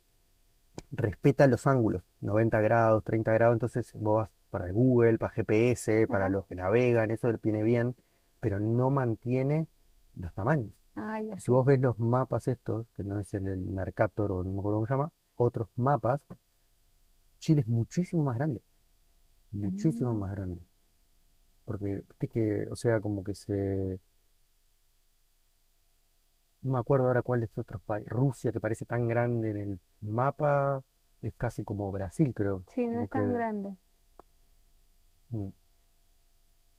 respeta 0.91 1.47
los 1.47 1.67
ángulos, 1.67 2.03
90 2.21 2.61
grados, 2.61 3.03
30 3.03 3.31
grados, 3.33 3.55
entonces 3.55 3.91
vos 3.93 4.17
vas 4.23 4.29
para 4.49 4.67
el 4.67 4.73
Google, 4.73 5.17
para 5.17 5.33
GPS, 5.33 6.07
para 6.07 6.25
Ajá. 6.25 6.29
los 6.29 6.45
que 6.47 6.55
navegan, 6.55 7.11
eso 7.11 7.29
viene 7.41 7.63
bien, 7.63 7.95
pero 8.39 8.59
no 8.59 8.89
mantiene 8.89 9.67
los 10.15 10.33
tamaños. 10.33 10.71
Ah, 10.95 11.21
ya 11.21 11.39
Si 11.39 11.51
vos 11.51 11.65
ves 11.65 11.79
los 11.79 11.99
mapas 11.99 12.47
estos, 12.47 12.87
que 12.95 13.03
no 13.03 13.19
es 13.19 13.33
el 13.33 13.43
del 13.45 13.59
Mercator 13.59 14.31
o 14.31 14.43
no 14.43 14.51
me 14.51 14.59
acuerdo 14.59 14.77
cómo 14.77 14.87
se 14.87 14.93
llama, 14.93 15.11
otros 15.35 15.69
mapas, 15.75 16.21
Chile 17.39 17.61
es 17.61 17.67
muchísimo 17.67 18.23
más 18.23 18.35
grande, 18.37 18.61
muchísimo 19.51 20.13
Mm. 20.13 20.19
más 20.19 20.31
grande. 20.31 20.61
Porque, 21.65 22.03
viste 22.07 22.27
que, 22.27 22.67
o 22.71 22.75
sea, 22.75 22.99
como 23.01 23.23
que 23.23 23.35
se, 23.35 23.99
no 26.61 26.73
me 26.73 26.79
acuerdo 26.79 27.07
ahora 27.07 27.21
cuál 27.21 27.41
de 27.41 27.45
estos 27.47 27.63
otros 27.63 27.81
países, 27.83 28.09
Rusia, 28.11 28.51
que 28.51 28.59
parece 28.59 28.85
tan 28.85 29.07
grande 29.07 29.51
en 29.51 29.57
el 29.57 29.79
mapa, 30.01 30.83
es 31.21 31.33
casi 31.35 31.63
como 31.63 31.91
Brasil, 31.91 32.33
creo. 32.35 32.63
Sí, 32.73 32.85
no 32.87 33.01
es 33.01 33.09
tan 33.09 33.33
grande. 33.33 33.75
mm, 35.31 35.49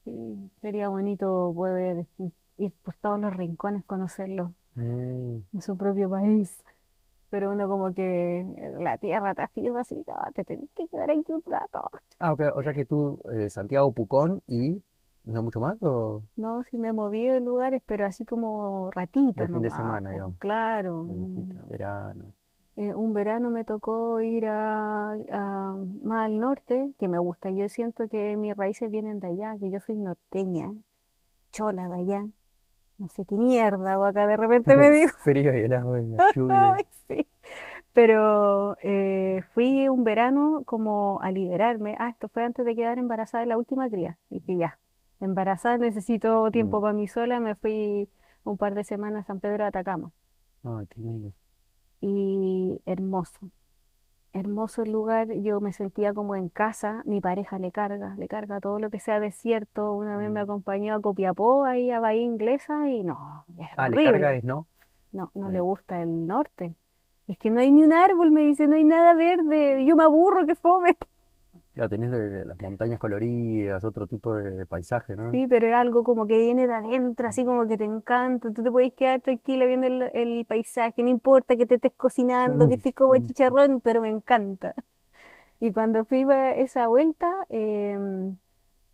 Sí, 0.04 0.50
sería 0.60 0.88
bonito 0.88 1.52
poder 1.54 2.06
ir 2.56 2.72
por 2.82 2.94
todos 2.96 3.20
los 3.20 3.36
rincones, 3.36 3.84
conocerlo 3.84 4.54
mm, 4.76 5.38
en 5.52 5.62
su 5.62 5.76
propio 5.76 6.10
país. 6.10 6.62
Pero 7.30 7.52
uno 7.52 7.68
como 7.68 7.94
que 7.94 8.40
eh, 8.40 8.74
la 8.80 8.98
tierra 8.98 9.34
te 9.34 9.42
afirma 9.42 9.80
así, 9.82 9.96
no, 10.06 10.14
te 10.34 10.44
tenés 10.44 10.70
que 10.76 10.88
quedar 10.88 11.10
aquí 11.10 11.32
un 11.32 11.42
rato. 11.46 11.90
Ah, 12.20 12.32
ok, 12.32 12.40
o 12.54 12.62
sea 12.62 12.74
que 12.74 12.84
tú, 12.86 13.20
eh, 13.32 13.50
Santiago, 13.50 13.92
Pucón 13.92 14.42
y 14.46 14.82
no 15.32 15.42
mucho 15.42 15.60
más, 15.60 15.76
o 15.82 16.22
No, 16.36 16.62
sí 16.64 16.78
me 16.78 16.88
he 16.88 16.92
movido 16.92 17.34
de 17.34 17.40
lugares, 17.40 17.82
pero 17.86 18.06
así 18.06 18.24
como 18.24 18.90
de 18.90 18.92
ratitos 18.94 19.50
fin 19.50 19.62
de 19.62 19.70
semana, 19.70 20.10
digamos, 20.10 20.36
claro. 20.38 21.04
mm. 21.04 21.68
verano. 21.70 22.32
Eh, 22.76 22.94
un 22.94 23.12
verano 23.12 23.50
me 23.50 23.64
tocó 23.64 24.20
ir 24.20 24.46
a, 24.46 25.12
a- 25.12 25.76
más 26.02 26.26
al 26.26 26.38
norte, 26.38 26.92
que 26.98 27.08
me 27.08 27.18
gusta. 27.18 27.50
Yo 27.50 27.68
siento 27.68 28.08
que 28.08 28.36
mis 28.36 28.56
raíces 28.56 28.90
vienen 28.90 29.18
de 29.20 29.28
allá, 29.28 29.56
que 29.58 29.70
yo 29.70 29.80
soy 29.80 29.96
norteña, 29.96 30.72
chola 31.52 31.88
de 31.88 31.94
allá. 32.02 32.26
No 32.98 33.08
sé 33.10 33.24
qué 33.26 33.36
mierda, 33.36 33.98
o 33.98 34.04
acá 34.04 34.26
de 34.26 34.36
repente 34.36 34.76
me 34.76 34.90
digo. 34.92 35.12
Frío 35.24 35.54
y 35.54 35.68
la 35.68 35.82
lluvia. 36.34 36.84
Sí. 37.08 37.26
Pero 37.92 38.76
eh, 38.82 39.42
fui 39.54 39.88
un 39.88 40.04
verano 40.04 40.62
como 40.66 41.20
a 41.22 41.30
liberarme. 41.32 41.96
Ah, 41.98 42.10
esto 42.10 42.28
fue 42.28 42.44
antes 42.44 42.64
de 42.66 42.76
quedar 42.76 42.98
embarazada 42.98 43.42
de 43.42 43.48
la 43.48 43.58
última 43.58 43.88
cría. 43.90 44.18
Y 44.30 44.40
que 44.40 44.56
ya, 44.56 44.78
embarazada 45.20 45.78
necesito 45.78 46.50
tiempo 46.50 46.78
Mm. 46.78 46.82
para 46.82 46.92
mí 46.94 47.08
sola. 47.08 47.40
Me 47.40 47.54
fui 47.54 48.08
un 48.44 48.56
par 48.56 48.74
de 48.74 48.84
semanas 48.84 49.24
a 49.24 49.26
San 49.28 49.40
Pedro 49.40 49.58
de 49.64 49.68
Atacama. 49.68 50.10
Ay, 50.64 50.86
qué 50.88 51.00
lindo. 51.00 51.32
Y 52.00 52.80
hermoso, 52.86 53.50
hermoso 54.32 54.82
el 54.82 54.92
lugar. 54.92 55.32
Yo 55.32 55.60
me 55.60 55.72
sentía 55.72 56.14
como 56.14 56.36
en 56.36 56.48
casa. 56.48 57.02
Mi 57.06 57.20
pareja 57.20 57.58
le 57.58 57.72
carga, 57.72 58.14
le 58.16 58.28
carga 58.28 58.60
todo 58.60 58.78
lo 58.78 58.90
que 58.90 59.00
sea 59.00 59.20
desierto. 59.20 59.94
Una 59.94 60.16
vez 60.16 60.30
me 60.30 60.40
Mm. 60.40 60.44
acompañó 60.44 60.94
a 60.94 61.00
Copiapó, 61.00 61.64
ahí 61.64 61.90
a 61.90 62.00
Bahía 62.00 62.22
Inglesa, 62.22 62.88
y 62.88 63.02
no, 63.02 63.44
es 63.58 63.68
Ah, 63.76 63.88
le 63.88 64.04
carga 64.04 64.34
es 64.34 64.44
no. 64.44 64.66
No, 65.12 65.30
no 65.34 65.48
le 65.50 65.56
Ahí. 65.56 65.62
gusta 65.62 66.02
el 66.02 66.26
norte. 66.26 66.74
Es 67.26 67.36
que 67.38 67.50
no 67.50 67.60
hay 67.60 67.70
ni 67.70 67.82
un 67.82 67.92
árbol, 67.92 68.30
me 68.30 68.42
dice, 68.42 68.66
no 68.68 68.76
hay 68.76 68.84
nada 68.84 69.14
verde. 69.14 69.84
Yo 69.84 69.96
me 69.96 70.04
aburro, 70.04 70.46
que 70.46 70.54
fome. 70.54 70.96
Ya 71.78 71.88
tenés 71.88 72.10
de- 72.10 72.44
las 72.44 72.60
montañas 72.60 72.98
coloridas, 72.98 73.84
otro 73.84 74.06
tipo 74.06 74.34
de, 74.34 74.50
de 74.50 74.66
paisaje, 74.66 75.16
¿no? 75.16 75.30
Sí, 75.30 75.46
pero 75.46 75.66
es 75.66 75.74
algo 75.74 76.04
como 76.04 76.26
que 76.26 76.38
viene 76.38 76.66
de 76.66 76.72
adentro, 76.72 77.28
así 77.28 77.44
como 77.44 77.66
que 77.68 77.76
te 77.76 77.84
encanta. 77.84 78.50
Tú 78.50 78.62
te 78.62 78.70
puedes 78.70 78.94
quedar 78.94 79.20
tranquila 79.20 79.66
viendo 79.66 79.86
el, 79.86 80.02
el 80.14 80.46
paisaje, 80.46 81.02
no 81.02 81.10
importa 81.10 81.54
que 81.56 81.66
te 81.66 81.74
estés 81.74 81.92
cocinando, 81.96 82.66
que 82.66 82.74
Mm, 82.74 82.80
estés 82.82 82.94
como 82.94 83.14
mm. 83.14 83.18
chicharrón, 83.18 83.80
pero 83.82 84.00
me 84.00 84.08
encanta. 84.08 84.74
Y 85.60 85.72
cuando 85.72 86.04
fui 86.06 86.22
a 86.24 86.54
esa 86.56 86.88
vuelta, 86.88 87.32
em, 87.50 88.36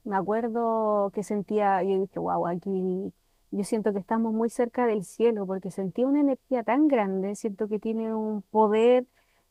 me 0.05 0.17
acuerdo 0.17 1.11
que 1.15 1.23
sentía, 1.25 1.83
yo 1.85 2.01
dije, 2.01 2.19
wow, 2.21 2.47
aquí 2.49 3.13
yo 3.51 3.65
siento 3.65 3.93
que 3.93 4.01
estamos 4.01 4.33
muy 4.35 4.51
cerca 4.51 4.87
del 4.87 5.05
cielo, 5.05 5.47
porque 5.47 5.71
sentí 5.71 6.05
una 6.05 6.21
energía 6.21 6.65
tan 6.65 6.89
grande, 6.89 7.37
siento 7.37 7.69
que 7.69 7.79
tiene 7.81 8.15
un 8.15 8.43
poder, 8.43 9.07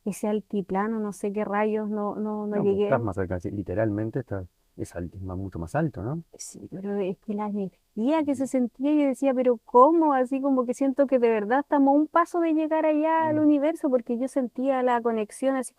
ese 0.05 0.27
altiplano, 0.27 0.99
no 0.99 1.13
sé 1.13 1.31
qué 1.33 1.45
rayos, 1.45 1.89
no, 1.89 2.15
no, 2.15 2.47
no 2.47 2.57
No, 2.57 2.65
pues 2.65 2.77
llegué. 2.77 2.83
estás 2.83 3.01
más 3.01 3.15
cerca, 3.15 3.39
sí, 3.39 3.51
literalmente 3.51 4.19
estás, 4.19 4.47
es, 4.77 4.93
alt- 4.95 5.13
es 5.15 5.21
ma- 5.21 5.35
mucho 5.35 5.59
más 5.59 5.75
alto, 5.75 6.03
¿no? 6.03 6.23
Sí, 6.37 6.67
pero 6.71 6.95
es 6.97 7.17
que 7.19 7.33
la 7.35 7.47
energía 7.47 8.23
que 8.25 8.35
se 8.35 8.47
sentía, 8.47 8.91
yo 8.93 9.07
decía, 9.07 9.33
pero 9.33 9.57
¿cómo? 9.65 10.13
Así 10.13 10.41
como 10.41 10.65
que 10.65 10.73
siento 10.73 11.05
que 11.05 11.19
de 11.19 11.29
verdad 11.29 11.59
estamos 11.59 11.89
a 11.93 11.97
un 11.99 12.07
paso 12.07 12.39
de 12.39 12.53
llegar 12.53 12.85
allá 12.85 13.27
al 13.27 13.37
Mm. 13.37 13.39
universo, 13.39 13.89
porque 13.89 14.17
yo 14.17 14.27
sentía 14.27 14.81
la 14.83 14.99
conexión 15.01 15.55
así, 15.55 15.73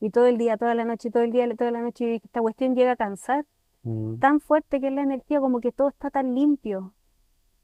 y 0.00 0.10
todo 0.10 0.26
el 0.26 0.38
día, 0.38 0.56
toda 0.58 0.74
la 0.74 0.84
noche, 0.84 1.10
todo 1.10 1.22
el 1.24 1.32
día, 1.32 1.48
toda 1.56 1.70
la 1.72 1.80
noche, 1.82 2.14
y 2.14 2.16
esta 2.24 2.42
cuestión 2.42 2.74
llega 2.76 2.92
a 2.92 2.96
cansar, 2.96 3.46
Mm, 3.84 4.16
tan 4.20 4.40
fuerte 4.40 4.80
que 4.80 4.88
es 4.88 4.94
la 4.94 5.02
energía, 5.02 5.40
como 5.40 5.60
que 5.60 5.72
todo 5.72 5.88
está 5.88 6.10
tan 6.10 6.34
limpio. 6.34 6.94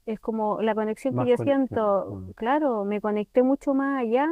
Es 0.05 0.19
como 0.19 0.61
la 0.61 0.75
conexión 0.75 1.15
que 1.15 1.17
Más 1.17 1.29
yo 1.29 1.37
conexión. 1.37 1.79
siento, 1.79 2.15
mm. 2.15 2.31
claro, 2.35 2.85
me 2.85 3.01
conecté 3.01 3.43
mucho 3.43 3.73
más 3.73 4.01
allá 4.01 4.27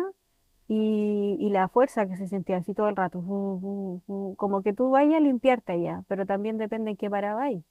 y, 0.67 1.37
y 1.39 1.49
la 1.49 1.67
fuerza 1.69 2.07
que 2.07 2.17
se 2.17 2.27
sentía 2.27 2.57
así 2.57 2.73
todo 2.73 2.89
el 2.89 2.95
rato, 2.95 3.21
como 4.37 4.61
que 4.63 4.73
tú 4.73 4.89
vayas 4.91 5.17
a 5.17 5.19
limpiarte 5.21 5.73
allá, 5.73 6.03
pero 6.07 6.25
también 6.25 6.57
depende 6.57 6.91
en 6.91 6.97
qué 6.97 7.09
parada 7.09 7.35
vayas 7.35 7.63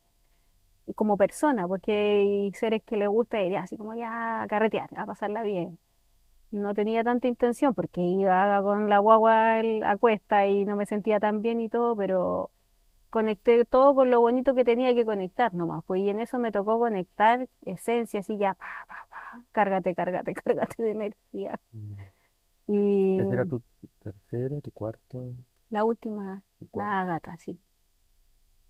y 0.86 0.94
como 0.94 1.16
persona, 1.16 1.66
porque 1.68 1.93
hay 1.93 2.52
seres 2.55 2.82
que 2.85 2.97
les 2.97 3.09
gusta 3.09 3.43
ir 3.43 3.56
así 3.56 3.77
como 3.77 3.94
ya 3.94 4.43
a 4.43 4.47
carretear, 4.48 4.89
a 4.97 5.06
pasarla 5.06 5.43
bien. 5.43 5.78
No 6.52 6.74
tenía 6.74 7.05
tanta 7.05 7.28
intención 7.28 7.74
porque 7.74 8.01
iba 8.02 8.62
con 8.62 8.89
la 8.90 8.98
guagua 9.01 9.60
a 9.60 9.97
cuesta 9.98 10.47
y 10.48 10.64
no 10.64 10.77
me 10.77 10.86
sentía 10.86 11.20
tan 11.20 11.43
bien 11.43 11.60
y 11.60 11.68
todo, 11.68 11.97
pero 11.97 12.51
conecté 13.10 13.64
todo 13.64 13.94
con 13.94 14.10
lo 14.10 14.20
bonito 14.20 14.55
que 14.55 14.64
tenía 14.64 14.94
que 14.94 15.05
conectar 15.05 15.55
nomás. 15.55 15.85
Pues 15.86 16.02
y 16.02 16.10
en 16.10 16.20
eso 16.20 16.39
me 16.39 16.52
tocó 16.52 16.78
conectar 16.78 17.48
esencia, 17.64 18.20
así 18.20 18.39
ya, 18.39 18.55
pa, 18.55 18.66
pa, 18.89 19.06
pa, 19.10 19.44
cárgate, 19.52 19.94
cárgate, 19.94 20.35
cárgate 20.44 20.82
de 20.82 20.90
energía. 20.93 21.60
Mm. 21.73 21.94
Y 22.68 23.18
era 23.18 23.44
tu 23.47 23.62
tercero, 24.01 24.60
tu 24.60 24.70
cuarto, 24.72 25.32
la 25.70 25.84
última, 25.84 26.43
tu 26.59 26.68
la 26.78 27.01
Ágata, 27.01 27.36
sí. 27.38 27.59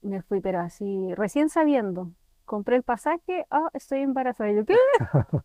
Me 0.03 0.23
fui, 0.23 0.41
pero 0.41 0.61
así, 0.61 1.15
recién 1.15 1.49
sabiendo. 1.49 2.11
Compré 2.45 2.77
el 2.77 2.83
pasaje, 2.83 3.45
ah, 3.51 3.69
estoy 3.75 4.01
embarazada. 4.01 4.51
Y 4.51 4.57
yo, 4.57 4.65
¿qué? 4.65 4.77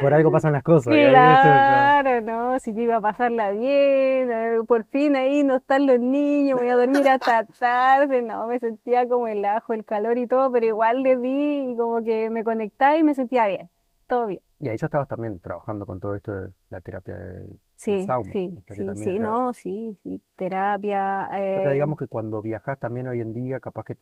Por 0.00 0.12
algo 0.12 0.30
pasan 0.30 0.52
las 0.52 0.62
cosas. 0.62 0.92
Claro, 0.92 2.20
no, 2.20 2.58
si 2.60 2.74
yo 2.74 2.82
iba 2.82 2.96
a 2.96 3.00
pasarla 3.00 3.50
bien, 3.52 4.30
eh, 4.30 4.58
por 4.66 4.84
fin 4.84 5.16
ahí 5.16 5.42
no 5.42 5.56
están 5.56 5.86
los 5.86 5.98
niños, 5.98 6.58
voy 6.60 6.68
a 6.68 6.76
dormir 6.76 7.08
hasta 7.08 7.44
tarde, 7.58 8.20
no, 8.20 8.46
me 8.46 8.58
sentía 8.58 9.08
como 9.08 9.26
el 9.28 9.44
ajo, 9.44 9.72
el 9.72 9.84
calor 9.86 10.18
y 10.18 10.26
todo, 10.26 10.52
pero 10.52 10.66
igual 10.66 11.02
le 11.02 11.16
di 11.16 11.70
y 11.72 11.76
como 11.76 12.04
que 12.04 12.28
me 12.28 12.44
conectaba 12.44 12.98
y 12.98 13.02
me 13.04 13.14
sentía 13.14 13.46
bien, 13.46 13.70
todo 14.06 14.26
bien. 14.26 14.42
Y 14.60 14.68
ahí 14.68 14.76
ya 14.78 14.86
estabas 14.86 15.08
también 15.08 15.40
trabajando 15.40 15.86
con 15.86 16.00
todo 16.00 16.14
esto 16.14 16.32
de 16.32 16.52
la 16.70 16.80
terapia 16.80 17.14
del 17.16 17.60
Sí, 17.76 18.12
sauna. 18.16 18.32
sí, 18.32 18.58
sí, 18.68 18.94
sí, 18.96 19.18
no, 19.18 19.52
sí, 19.52 19.98
sí, 20.02 20.22
terapia, 20.36 21.28
o 21.54 21.60
sea, 21.60 21.72
eh, 21.72 21.72
digamos 21.72 21.98
que 21.98 22.06
cuando 22.06 22.40
viajas 22.42 22.78
también 22.78 23.08
hoy 23.08 23.20
en 23.20 23.32
día, 23.34 23.58
capaz 23.60 23.84
que 23.84 23.98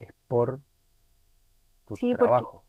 es 0.00 0.10
por 0.28 0.60
tu 1.86 1.98
sí, 1.98 2.14
porque 2.14 2.46
trabajo. 2.46 2.64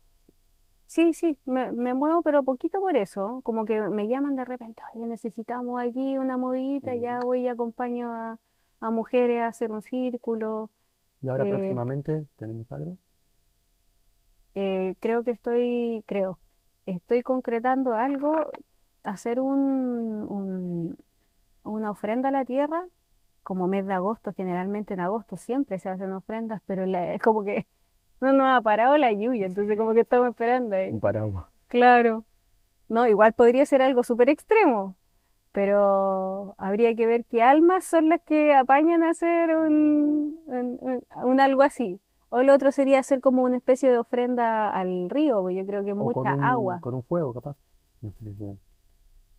Sí, 0.86 1.12
sí, 1.12 1.38
me, 1.44 1.70
me 1.72 1.92
muevo, 1.94 2.22
pero 2.22 2.42
poquito 2.42 2.80
por 2.80 2.96
eso. 2.96 3.40
Como 3.44 3.64
que 3.66 3.80
me 3.82 4.08
llaman 4.08 4.36
de 4.36 4.44
repente, 4.46 4.82
oye, 4.94 5.06
necesitamos 5.06 5.80
aquí 5.82 6.16
una 6.16 6.38
movidita, 6.38 6.94
Mm. 6.94 6.94
ya 6.94 7.22
voy 7.22 7.42
y 7.42 7.48
acompaño 7.48 8.10
a, 8.12 8.38
a 8.80 8.90
mujeres 8.90 9.40
a 9.42 9.48
hacer 9.48 9.70
un 9.70 9.82
círculo. 9.82 10.70
Y 11.22 11.28
ahora 11.28 11.46
Eh, 11.46 11.46
próximamente 11.46 12.26
tenemos 12.36 12.72
algo. 12.72 12.98
eh, 14.54 14.94
creo 15.00 15.24
que 15.24 15.30
estoy, 15.32 16.04
creo, 16.06 16.40
estoy 16.96 17.22
concretando 17.22 17.94
algo, 17.94 18.34
hacer 19.04 19.40
un, 19.40 20.26
un- 20.28 20.96
una 21.64 21.90
ofrenda 21.90 22.28
a 22.30 22.32
la 22.32 22.44
tierra 22.44 22.86
como 23.42 23.66
mes 23.68 23.86
de 23.86 23.94
agosto, 23.94 24.32
generalmente 24.34 24.94
en 24.94 25.00
agosto 25.00 25.36
siempre 25.36 25.78
se 25.78 25.88
hacen 25.88 26.12
ofrendas, 26.12 26.62
pero 26.66 26.86
la- 26.86 27.14
es 27.14 27.22
como 27.22 27.44
que 27.44 27.66
no 28.20 28.32
nos 28.32 28.46
ha 28.48 28.60
parado 28.62 28.96
la 28.98 29.12
lluvia, 29.12 29.46
entonces 29.46 29.76
como 29.78 29.94
que 29.94 30.00
estamos 30.00 30.28
esperando 30.30 30.76
ahí. 30.76 30.90
Un 30.90 31.00
paraguas. 31.00 31.46
Claro. 31.68 32.24
No, 32.88 33.06
igual 33.06 33.32
podría 33.34 33.66
ser 33.66 33.82
algo 33.82 34.02
súper 34.02 34.30
extremo, 34.30 34.96
pero 35.52 36.54
habría 36.58 36.94
que 36.94 37.06
ver 37.06 37.24
qué 37.26 37.42
almas 37.42 37.84
son 37.84 38.08
las 38.08 38.20
que 38.22 38.54
apañan 38.54 39.02
a 39.02 39.10
hacer 39.10 39.56
un, 39.56 40.38
un- 40.46 40.78
un- 40.80 41.04
un 41.24 41.40
algo 41.40 41.62
así. 41.62 42.00
O 42.30 42.42
lo 42.42 42.54
otro 42.54 42.72
sería 42.72 42.98
hacer 42.98 43.20
como 43.20 43.42
una 43.42 43.56
especie 43.56 43.90
de 43.90 43.98
ofrenda 43.98 44.70
al 44.70 45.08
río, 45.10 45.40
porque 45.40 45.56
yo 45.56 45.66
creo 45.66 45.84
que 45.84 45.92
O 45.92 45.96
con 45.96 46.04
mucha 46.04 46.34
un, 46.34 46.44
agua. 46.44 46.78
con 46.80 46.94
un 46.94 47.02
fuego, 47.02 47.32
capaz. 47.32 47.56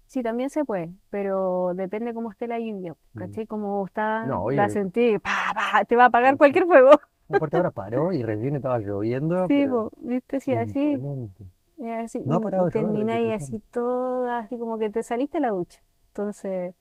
Sí, 0.08 0.24
también 0.24 0.50
se 0.50 0.66
puede, 0.66 0.92
pero 1.12 1.74
depende 1.76 2.14
cómo 2.16 2.32
esté 2.32 2.48
la 2.48 2.60
lluvia, 2.60 2.96
Mm. 3.14 3.20
¿cachai? 3.20 3.46
Como 3.46 3.86
está 3.86 4.26
No, 4.26 4.50
la 4.50 4.68
sentí, 4.70 5.20
pa, 5.20 5.54
pa, 5.54 5.86
te 5.86 5.96
va 5.96 6.04
a 6.06 6.08
apagar 6.08 6.36
cualquier 6.38 6.66
fuego. 6.66 6.92
Aparte 7.32 7.58
ahora 7.58 7.70
paró 7.72 8.12
y 8.12 8.24
recién 8.24 8.56
estaba 8.56 8.80
lloviendo, 8.80 9.46
Sí, 9.48 9.54
pero 9.62 9.92
po, 9.92 9.98
viste, 10.02 10.40
sí, 10.40 10.56
así, 10.56 10.94
imponente. 10.94 11.44
es 11.78 12.06
así, 12.06 12.24
No 12.26 12.38
ha 12.38 12.40
y- 12.40 12.42
parado 12.44 12.68
y 12.70 12.72
de 12.72 12.80
llover 12.82 12.96
desde 13.06 13.06
termináis 13.06 13.28
que 13.28 13.34
así 13.36 13.60
toda, 13.72 14.40
así 14.40 14.58
como 14.58 14.80
que 14.80 14.90
te 14.90 15.04
saliste 15.04 15.38
de 15.38 15.42
la 15.42 15.50
ducha. 15.52 15.80
Entonces, 16.08 16.74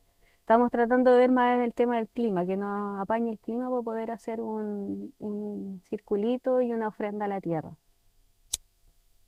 estamos 0.49 0.71
tratando 0.71 1.11
de 1.13 1.19
ver 1.19 1.31
más 1.31 1.57
en 1.57 1.61
el 1.61 1.75
tema 1.75 1.97
del 1.97 2.09
clima, 2.09 2.47
que 2.47 2.57
nos 2.57 2.99
apañe 3.03 3.33
el 3.33 3.39
clima 3.39 3.69
para 3.69 3.83
poder 3.83 4.11
hacer 4.11 4.41
un, 4.41 5.13
un 5.19 5.83
circulito 5.91 6.63
y 6.63 6.73
una 6.73 6.89
ofrenda 6.89 7.27
a 7.27 7.29
la 7.29 7.39
tierra. 7.43 7.77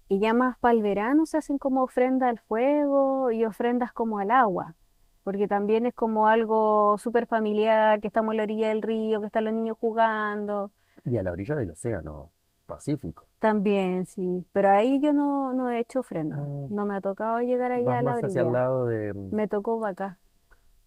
Y 0.08 0.18
ya 0.18 0.32
más 0.32 0.56
para 0.60 0.72
el 0.72 0.80
verano 0.82 1.26
se 1.26 1.36
hacen 1.36 1.58
como 1.58 1.82
ofrenda 1.82 2.30
al 2.30 2.38
fuego 2.38 3.30
y 3.30 3.44
ofrendas 3.44 3.92
como 3.92 4.18
al 4.18 4.30
agua, 4.30 4.76
porque 5.22 5.46
también 5.46 5.84
es 5.84 5.92
como 5.92 6.26
algo 6.26 6.96
súper 6.96 7.26
familiar, 7.26 8.00
que 8.00 8.06
estamos 8.06 8.32
a 8.32 8.36
la 8.36 8.44
orilla 8.44 8.68
del 8.68 8.80
río, 8.80 9.20
que 9.20 9.26
están 9.26 9.44
los 9.44 9.52
niños 9.52 9.76
jugando. 9.78 10.70
Y 11.04 11.18
a 11.18 11.22
la 11.22 11.32
orilla 11.32 11.54
del 11.54 11.72
océano 11.72 12.30
Pacífico. 12.64 13.26
También, 13.40 14.06
sí, 14.06 14.46
pero 14.52 14.70
ahí 14.70 15.00
yo 15.00 15.12
no, 15.12 15.52
no 15.52 15.68
he 15.68 15.80
hecho 15.80 16.00
ofrenda, 16.00 16.36
Ah. 16.40 16.66
no 16.70 16.86
me 16.86 16.94
ha 16.96 17.02
tocado 17.02 17.40
llegar 17.40 17.72
allá 17.72 17.98
a 17.98 18.02
la 18.02 18.10
más 18.12 18.24
hacia 18.24 18.40
el 18.40 18.46
orilla, 18.46 18.58
lado 18.58 18.86
de, 18.86 19.12
me 19.12 19.48
tocó 19.48 19.84
acá. 19.84 20.16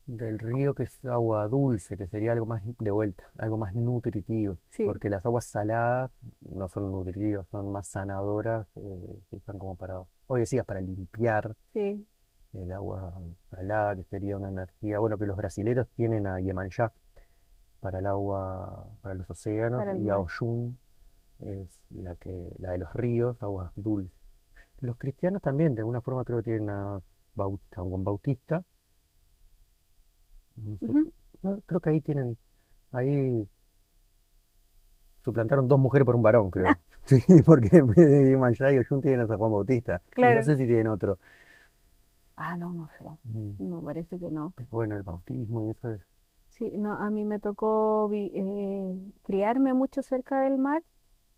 Del 0.05 0.39
río 0.39 0.73
que 0.75 0.83
es 0.83 1.03
agua 1.05 1.47
dulce, 1.47 1.97
que 1.97 2.07
sería 2.07 2.33
algo 2.33 2.45
más 2.45 2.61
de 2.79 2.91
vuelta, 2.91 3.23
algo 3.37 3.57
más 3.57 3.73
nutritivo. 3.75 4.57
Sí. 4.71 4.83
Porque 4.85 5.09
las 5.09 5.25
aguas 5.25 5.45
saladas 5.45 6.11
no 6.41 6.67
son 6.69 6.91
nutritivas, 6.91 7.47
son 7.49 7.71
más 7.71 7.87
sanadoras, 7.87 8.67
eh, 8.75 9.19
están 9.31 9.57
como 9.59 9.75
para, 9.75 10.01
hoy 10.27 10.41
decías, 10.41 10.65
para 10.65 10.81
limpiar 10.81 11.55
Sí, 11.73 12.05
el 12.53 12.71
agua 12.71 13.13
salada, 13.49 13.95
que 13.95 14.03
sería 14.03 14.37
una 14.37 14.49
energía, 14.49 14.99
bueno, 14.99 15.17
que 15.17 15.25
los 15.25 15.37
brasileros 15.37 15.87
tienen 15.95 16.27
a 16.27 16.39
Iemanjá 16.39 16.93
para 17.79 17.99
el 17.99 18.05
agua, 18.07 18.87
para 19.01 19.15
los 19.15 19.29
océanos, 19.29 19.79
Para 19.79 19.97
y 19.97 20.09
a. 20.09 20.17
Oyun 20.19 20.77
es 21.39 21.79
la 21.91 22.15
que, 22.15 22.51
la 22.59 22.71
de 22.71 22.79
los 22.79 22.93
ríos, 22.93 23.41
aguas 23.41 23.71
dulces. 23.75 24.11
Los 24.81 24.97
cristianos 24.97 25.41
también, 25.41 25.75
de 25.75 25.81
alguna 25.81 26.01
forma 26.01 26.23
creo 26.25 26.37
que 26.39 26.43
tienen 26.43 26.69
a, 26.69 27.01
Bau- 27.35 27.59
a 27.75 27.81
Juan 27.81 28.03
Bautista. 28.03 28.63
No, 30.55 31.59
creo 31.65 31.79
que 31.81 31.89
ahí 31.89 32.01
tienen, 32.01 32.37
ahí 32.91 33.47
suplantaron 35.23 35.67
dos 35.67 35.79
mujeres 35.79 36.05
por 36.05 36.15
un 36.15 36.21
varón, 36.23 36.49
creo. 36.51 36.67
Sí, 37.05 37.19
porque 37.45 37.83
Iemanjá 38.29 38.71
y 38.71 38.77
Oyun 38.77 39.01
tienen 39.01 39.19
a 39.19 39.27
San 39.27 39.37
Juan 39.37 39.51
Bautista. 39.51 40.01
Claro. 40.11 40.37
no 40.39 40.43
sé 40.45 40.55
si 40.55 40.65
tienen 40.65 40.87
otro. 40.87 41.19
Ah, 42.37 42.55
no, 42.55 42.71
no 42.71 42.87
sé, 42.97 43.03
Mm. 43.25 43.69
no, 43.69 43.81
parece 43.81 44.17
que 44.17 44.31
no. 44.31 44.53
Bueno, 44.71 44.95
el 44.95 45.03
bautismo 45.03 45.67
y 45.67 45.71
eso 45.71 45.91
es. 45.91 46.01
Sí, 46.51 46.71
no, 46.77 46.93
a 46.93 47.09
mí 47.09 47.25
me 47.25 47.39
tocó 47.39 48.09
eh, 48.13 48.95
criarme 49.23 49.73
mucho 49.73 50.01
cerca 50.01 50.41
del 50.43 50.57
mar 50.57 50.81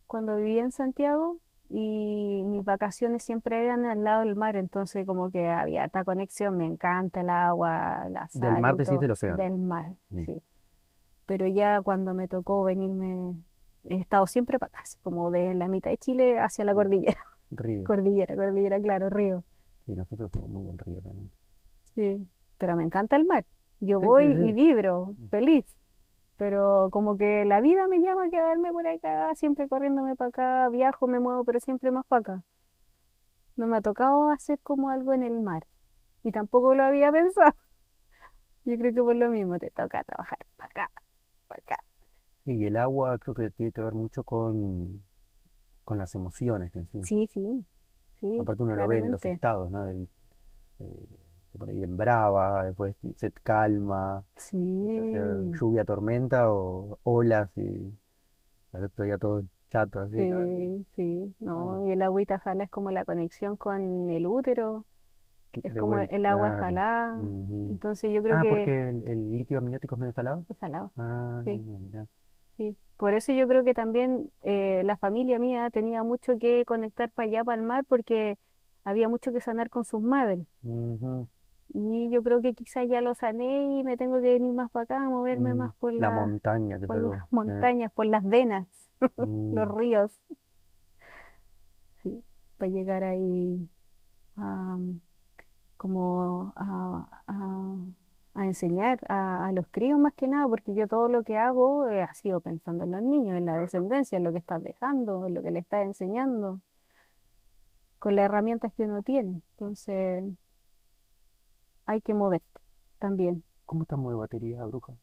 cuando 0.05 0.35
vivía 0.37 0.61
en 0.63 0.71
Santiago 0.71 1.39
y 1.69 2.43
mis 2.45 2.63
vacaciones 2.63 3.23
siempre 3.23 3.63
eran 3.63 3.85
al 3.85 4.03
lado 4.03 4.21
del 4.21 4.35
mar, 4.35 4.55
entonces 4.55 5.05
como 5.05 5.31
que 5.31 5.47
había 5.49 5.85
esta 5.85 6.03
conexión, 6.03 6.57
me 6.57 6.65
encanta 6.65 7.21
el 7.21 7.29
agua, 7.29 8.07
la 8.09 8.21
Del 8.33 8.41
sal 8.41 8.61
mar 8.61 8.75
decís 8.75 8.89
todo, 8.89 8.99
del 8.99 9.11
océano. 9.11 9.37
del 9.37 9.57
mar, 9.57 9.91
Mm. 10.09 10.25
sí. 10.25 10.41
Pero 11.25 11.47
ya 11.47 11.81
cuando 11.81 12.13
me 12.13 12.27
tocó 12.27 12.63
venirme, 12.63 13.33
he 13.85 13.95
estado 13.95 14.27
siempre 14.27 14.59
para 14.59 14.69
acá, 14.69 14.83
como 15.01 15.31
de 15.31 15.55
la 15.55 15.67
mitad 15.67 15.89
de 15.89 15.97
Chile 15.97 16.39
hacia 16.39 16.65
la 16.65 16.73
cordillera, 16.75 17.17
Río. 17.49 17.83
cordillera, 17.87 18.35
cordillera, 18.35 18.79
claro, 18.79 19.09
río. 19.09 19.43
Y 19.87 19.93
nosotros 19.95 20.31
somos 20.31 20.49
muy 20.49 20.63
buen 20.63 20.77
río 20.77 21.01
también. 21.01 21.31
Sí, 21.95 22.27
pero 22.59 22.75
me 22.75 22.83
encanta 22.83 23.15
el 23.15 23.25
mar. 23.25 23.43
Yo 23.79 23.99
Sí, 23.99 24.05
voy 24.05 24.27
sí, 24.27 24.33
sí. 24.35 24.49
y 24.49 24.53
vibro, 24.53 25.13
feliz. 25.29 25.65
Pero 26.37 26.89
como 26.91 27.17
que 27.17 27.45
la 27.45 27.61
vida 27.61 27.87
me 27.87 27.99
llama 27.99 28.25
a 28.25 28.29
quedarme 28.29 28.71
por 28.71 28.85
acá, 28.87 29.33
siempre 29.35 29.67
corriéndome 29.69 30.15
para 30.15 30.29
acá, 30.29 30.69
viajo, 30.69 31.07
me 31.07 31.19
muevo, 31.19 31.43
pero 31.45 31.59
siempre 31.59 31.91
más 31.91 32.05
para 32.07 32.19
acá. 32.19 32.43
No 33.55 33.67
me 33.67 33.77
ha 33.77 33.81
tocado 33.81 34.29
hacer 34.29 34.59
como 34.59 34.89
algo 34.89 35.13
en 35.13 35.23
el 35.23 35.39
mar. 35.41 35.65
Y 36.23 36.31
tampoco 36.31 36.75
lo 36.75 36.83
había 36.83 37.11
pensado. 37.11 37.55
Yo 38.65 38.77
creo 38.77 38.93
que 38.93 39.01
por 39.01 39.15
lo 39.15 39.29
mismo 39.29 39.59
te 39.59 39.69
toca 39.69 40.03
trabajar 40.03 40.39
para 40.57 40.69
acá, 40.69 40.91
para 41.47 41.61
acá. 41.61 41.83
Y 42.45 42.65
el 42.65 42.77
agua 42.77 43.17
creo 43.17 43.33
que 43.33 43.49
tiene 43.51 43.71
que 43.71 43.81
ver 43.81 43.93
mucho 43.93 44.23
con, 44.23 45.03
con 45.83 45.97
las 45.97 46.13
emociones 46.15 46.75
en 46.75 46.87
sí. 46.87 47.03
Sí, 47.03 47.27
sí, 47.27 47.65
sí, 48.19 48.39
Aparte 48.39 48.63
uno 48.63 48.75
lo 48.75 48.87
ve 48.87 48.99
en 48.99 49.11
los 49.11 49.23
estados, 49.23 49.71
¿no? 49.71 49.87
Eh, 49.87 50.07
se 51.55 51.59
pone 51.59 51.73
bien 51.73 51.97
brava, 51.97 52.65
después 52.65 52.95
se 53.17 53.31
calma, 53.31 54.25
Sí, 54.37 54.55
lluvia, 55.59 55.85
tormenta 55.85 56.51
o 56.51 56.99
olas 57.03 57.49
y 57.57 57.93
al 58.73 58.85
otro 58.85 59.05
día 59.05 59.17
todo 59.17 59.43
chato 59.71 59.99
así. 60.01 60.17
¿no? 60.17 60.47
sí, 60.47 60.85
sí. 60.95 61.35
No, 61.39 61.87
y 61.87 61.91
el 61.91 62.01
agüita 62.01 62.39
salada 62.39 62.65
es 62.65 62.69
como 62.71 62.91
la 62.91 63.05
conexión 63.05 63.57
con 63.57 64.09
el 64.09 64.25
útero. 64.27 64.85
Es 65.63 65.73
De 65.73 65.75
como 65.75 65.97
vuelta, 65.97 66.15
el 66.15 66.25
agua 66.25 66.53
claro. 66.53 66.59
salada. 66.59 67.15
Ujú. 67.15 67.79
Entonces 67.79 68.11
yo 68.13 68.23
creo 68.23 68.37
Ah, 68.37 68.39
que 68.39 68.49
porque 68.49 68.89
el, 68.89 69.07
el 69.07 69.31
líquido 69.37 69.59
amniótico 69.59 69.95
es 69.95 69.99
medio 70.01 70.13
salado. 70.13 70.45
es 70.49 70.57
salado. 70.57 70.93
Ah, 70.97 71.41
Sí. 71.43 71.63
mira. 71.81 72.07
Sí. 72.57 72.77
Por 72.97 73.13
eso 73.15 73.33
yo 73.33 73.47
creo 73.47 73.63
que 73.65 73.73
también 73.73 74.31
eh, 74.43 74.83
la 74.85 74.97
familia 74.97 75.39
mía 75.39 75.69
tenía 75.71 76.03
mucho 76.03 76.37
que 76.39 76.65
conectar 76.65 77.11
para 77.11 77.27
allá, 77.29 77.43
para 77.45 77.61
el 77.61 77.67
mar, 77.67 77.85
porque 77.87 78.37
había 78.85 79.09
mucho 79.09 79.33
que 79.33 79.41
sanar 79.41 79.69
con 79.69 79.85
sus 79.85 80.01
madres. 80.01 80.47
Ujú. 80.63 81.27
Y 81.73 82.09
yo 82.09 82.23
creo 82.23 82.41
que 82.41 82.53
quizás 82.53 82.87
ya 82.87 83.01
lo 83.01 83.15
sané 83.15 83.79
y 83.79 83.83
me 83.83 83.97
tengo 83.97 84.15
que 84.21 84.33
venir 84.33 84.53
más 84.53 84.71
para 84.71 84.83
acá, 84.83 84.99
moverme 85.09 85.53
Mm, 85.53 85.57
más 85.57 85.75
por 85.75 85.93
La 85.93 86.09
la- 86.09 86.11
montaña, 86.11 86.79
por 86.79 86.97
las 86.97 87.31
montañas, 87.31 87.91
por 87.91 88.05
las 88.05 88.23
venas, 88.23 88.67
los 89.17 89.27
mm. 89.27 89.77
ríos. 89.77 90.21
Sí, 92.03 92.23
para 92.57 92.71
llegar 92.71 93.03
ahí 93.03 93.69
a, 94.37 94.77
como 95.77 96.53
a, 96.55 97.07
a- 97.27 97.75
a 98.35 98.45
enseñar 98.45 98.99
a, 99.09 99.47
a 99.47 99.51
los 99.53 99.65
críos 99.71 99.97
más 99.99 100.13
que 100.13 100.27
nada, 100.27 100.47
porque 100.47 100.75
yo 100.75 100.87
todo 100.87 101.07
lo 101.09 101.23
que 101.23 101.37
hago 101.37 101.87
eh, 101.89 102.01
ha 102.03 102.13
sido 102.13 102.41
pensando 102.41 102.83
en 102.83 102.91
los 102.91 103.01
niños, 103.01 103.37
en 103.37 103.45
la 103.45 103.57
descendencia, 103.57 104.17
en 104.17 104.23
lo 104.25 104.31
que 104.33 104.39
estás 104.39 104.61
dejando, 104.63 105.25
en 105.25 105.33
lo 105.35 105.41
que 105.41 105.51
le 105.51 105.59
estás 105.59 105.85
enseñando, 105.85 106.61
con 107.99 108.15
las 108.15 108.25
herramientas 108.25 108.73
que 108.73 108.83
uno 108.83 109.01
tiene. 109.03 109.41
Entonces, 109.51 110.23
hay 111.85 112.01
que 112.01 112.13
moverte 112.13 112.61
también. 112.99 113.43
¿Cómo 113.65 113.83
estamos 113.83 114.11
de 114.11 114.17
batería, 114.17 114.63
bruja? 114.65 114.93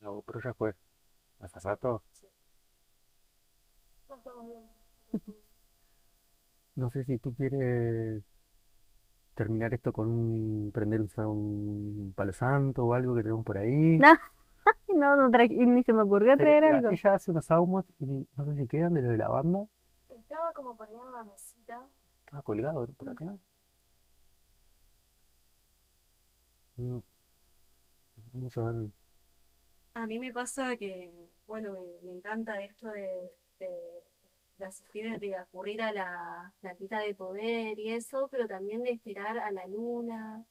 La 0.00 0.10
ya 0.44 0.54
fue. 0.54 0.74
¿Hace 1.40 1.60
rato? 1.60 2.02
No 6.74 6.90
sé 6.90 7.04
si 7.04 7.18
tú 7.18 7.34
quieres 7.34 8.22
terminar 9.34 9.72
esto 9.74 9.92
con 9.92 10.08
un 10.08 10.70
prender 10.72 11.00
un, 11.00 11.10
un 11.26 12.12
palo 12.14 12.32
santo 12.32 12.84
o 12.84 12.94
algo 12.94 13.14
que 13.14 13.22
tenemos 13.22 13.44
por 13.44 13.58
ahí. 13.58 13.98
No, 13.98 14.12
no, 14.88 15.16
no 15.16 15.30
tra- 15.30 15.50
y 15.50 15.66
ni 15.66 15.82
se 15.82 15.92
me 15.92 16.02
ocurrió 16.02 16.36
traer 16.36 16.64
algo. 16.64 16.90
Ella 16.90 17.14
hace 17.14 17.30
unos 17.30 17.50
ahumos 17.50 17.84
y 17.98 18.26
no 18.36 18.44
sé 18.44 18.56
si 18.56 18.66
quedan 18.68 18.94
de 18.94 19.02
lo 19.02 19.08
de 19.10 19.18
la 19.18 19.28
banda. 19.28 19.66
Estaba 20.08 20.52
como 20.52 20.76
poniendo 20.76 21.08
una 21.08 21.24
mesita. 21.24 21.86
Estaba 22.24 22.42
colgado 22.42 22.86
por 22.86 23.08
acá. 23.10 23.36
Mm. 26.76 26.98
Vamos 28.32 28.56
a 28.56 28.62
ver. 28.72 28.90
A 29.94 30.06
mí 30.06 30.18
me 30.18 30.32
pasa 30.32 30.76
que, 30.76 31.12
bueno, 31.46 31.72
me, 31.72 31.80
me 32.02 32.12
encanta 32.16 32.62
esto 32.62 32.88
de, 32.88 33.30
de, 33.58 33.68
de 34.58 34.64
asistir, 34.64 35.18
de 35.20 35.36
recurrir 35.38 35.82
a 35.82 35.92
la, 35.92 36.52
la 36.62 36.74
quita 36.76 37.00
de 37.00 37.14
poder 37.14 37.78
y 37.78 37.92
eso, 37.92 38.28
pero 38.30 38.46
también 38.48 38.82
de 38.82 38.90
esperar 38.92 39.38
a 39.38 39.50
la 39.50 39.66
luna, 39.66 40.44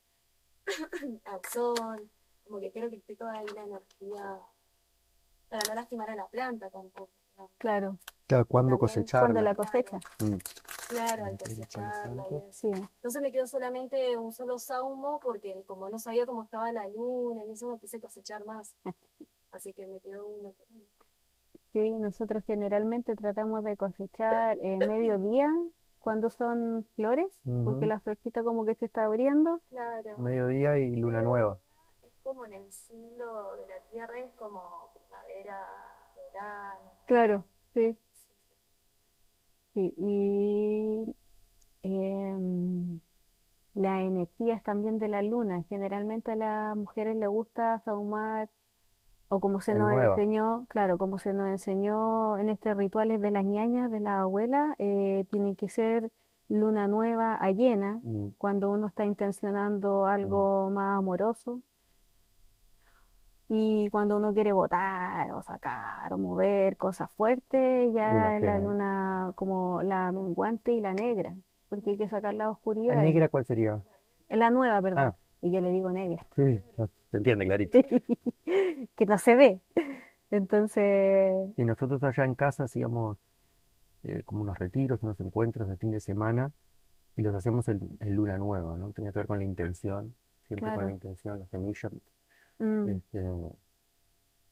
al 1.25 1.41
sol, 1.49 2.07
como 2.45 2.59
que 2.59 2.72
creo 2.72 2.89
que 2.89 2.97
estoy 2.97 3.15
toda 3.15 3.34
ahí 3.34 3.45
la 3.55 3.63
energía 3.63 4.39
para 5.49 5.61
no 5.69 5.76
lastimar 5.76 6.09
a 6.09 6.15
la 6.15 6.27
planta 6.27 6.69
tampoco. 6.69 7.09
¿no? 7.38 7.49
Claro, 7.57 7.97
Claro, 8.27 8.45
¿cuándo 8.45 8.69
También 8.69 8.80
cosecharla? 8.80 9.27
cuando 9.27 9.41
la 9.41 9.55
cosecha. 9.55 9.97
Mm. 10.23 10.38
claro, 10.88 11.26
al 11.26 11.38
cosecharla. 11.38 12.26
Sí, 12.51 12.72
Entonces 12.72 13.22
me 13.22 13.30
quedó 13.30 13.45
solamente 13.45 14.15
un 14.15 14.31
solo 14.31 14.57
saumo 14.57 15.19
porque 15.22 15.63
como 15.68 15.89
no 15.89 15.99
sabía 15.99 16.26
cómo 16.26 16.43
estaba 16.43 16.72
la 16.72 16.88
luna 16.88 17.43
y 17.43 17.51
eso 17.51 17.69
me 17.69 17.77
quise 17.77 17.99
cosechar 17.99 18.45
más. 18.45 18.73
Así 19.51 19.73
que 19.73 19.85
me 19.85 19.99
quedó 19.99 20.26
uno. 20.27 20.53
sí, 21.73 21.91
nosotros 21.91 22.43
generalmente 22.45 23.18
tratamos 23.18 23.65
de 23.65 23.76
cosechar 23.76 24.57
eh, 24.61 24.77
mediodía 24.77 25.49
cuando 25.99 26.30
son 26.30 26.88
flores, 26.95 27.38
porque 27.65 27.85
la 27.85 27.99
florcita 27.99 28.43
como 28.43 28.63
que 28.65 28.76
se 28.76 28.85
está 28.85 29.03
abriendo. 29.03 29.59
Claro. 29.69 30.18
Mediodía 30.19 30.77
y 30.80 30.95
luna 30.95 31.22
nueva. 31.22 31.59
Es 32.41 32.47
como 32.47 32.55
en 32.55 32.63
el 32.63 32.72
ciclo 32.72 33.55
de 33.57 33.68
la 33.68 33.80
Tierra, 33.91 34.19
es 34.19 34.34
como 34.34 34.89
primavera, 34.95 35.68
verano. 36.34 36.91
Claro, 37.05 37.45
sí. 37.73 37.95
Sí, 39.73 39.93
y 39.97 41.15
em, 41.84 42.99
las 43.76 44.01
energías 44.01 44.63
también 44.63 44.97
de 44.99 45.07
la 45.07 45.22
luna. 45.22 45.63
Generalmente 45.69 46.31
a 46.31 46.35
las 46.35 46.76
mujeres 46.76 47.15
les 47.15 47.30
gusta 47.30 47.80
sahumar, 47.85 48.49
o 49.30 49.39
como 49.39 49.61
se 49.61 49.73
nos 49.76 49.91
nueva. 49.91 50.15
enseñó, 50.15 50.65
claro, 50.68 50.97
como 50.97 51.19
se 51.19 51.34
nos 51.34 51.47
enseñó 51.47 52.38
en 52.38 52.49
estos 52.49 52.76
rituales 52.76 53.22
de 53.22 53.31
las 53.31 53.45
ñañas, 53.45 53.91
de 53.91 53.99
la 54.01 54.22
abuela, 54.22 54.76
eh, 54.80 55.26
tiene 55.31 55.55
que 55.55 55.69
ser 55.69 56.11
luna 56.49 56.88
nueva 56.88 57.35
a 57.35 57.51
llena, 57.51 58.01
Mm, 58.03 58.30
cuando 58.38 58.69
uno 58.72 58.88
está 58.88 59.05
intencionando 59.05 60.05
algo 60.05 60.69
más 60.69 60.97
amoroso. 60.97 61.61
Y 63.53 63.90
cuando 63.90 64.15
uno 64.15 64.34
quiere 64.34 64.53
botar 64.53 65.30
o 65.34 65.41
sacar 65.41 66.14
o 66.14 66.18
mover 66.18 66.78
cosas 66.78 67.11
fuertes, 67.11 67.94
ya 67.94 68.38
es 68.38 68.41
la 68.44 68.60
luna 68.60 69.34
como 69.36 69.82
la 69.84 70.10
menguante 70.14 70.72
y 70.72 70.80
la 70.80 70.94
negra, 70.94 71.36
porque 71.68 71.90
hay 71.90 71.98
que 71.98 72.07
sacar 72.07 72.34
la 72.34 72.45
¿La 72.45 72.52
oscuridad. 72.52 72.95
negra 72.95 73.28
cuál 73.28 73.44
sería? 73.44 73.82
La 74.30 74.52
nueva, 74.52 74.82
perdón. 74.82 75.03
Ah, 75.03 75.15
Y 75.41 75.52
yo 75.52 75.60
le 75.60 75.69
digo 75.69 75.91
negra, 75.91 76.26
sí, 76.34 76.61
se 77.11 77.18
entiende 77.18 77.45
clarito. 77.45 77.78
que 78.95 79.06
no 79.06 79.18
se 79.18 79.36
ve. 79.36 79.60
Entonces, 80.30 81.49
Y 81.57 81.65
nosotros 81.65 82.02
allá 82.03 82.23
en 82.23 82.36
casa 82.36 82.64
hacíamos 82.64 83.18
eh, 84.03 84.23
como 84.23 84.44
unos 84.44 84.57
retiros, 84.57 85.03
unos 85.03 85.19
encuentros 85.19 85.68
de 85.68 85.76
fin 85.76 85.91
de 85.91 85.99
semana 85.99 86.53
y 87.18 87.22
los 87.22 87.36
hacemos 87.36 87.68
en, 87.68 87.98
en 87.99 88.15
luna 88.15 88.38
nueva, 88.38 88.78
¿no? 88.78 88.91
Tenía 88.94 89.11
que 89.11 89.19
ver 89.19 89.28
con 89.28 89.40
la 89.40 89.44
intención, 89.44 90.15
siempre 90.48 90.73
con 90.73 90.86
la 90.86 90.91
intención, 90.91 91.38
la 91.38 91.48
semilla, 91.48 91.90
mm, 92.61 92.89
este, 92.89 93.19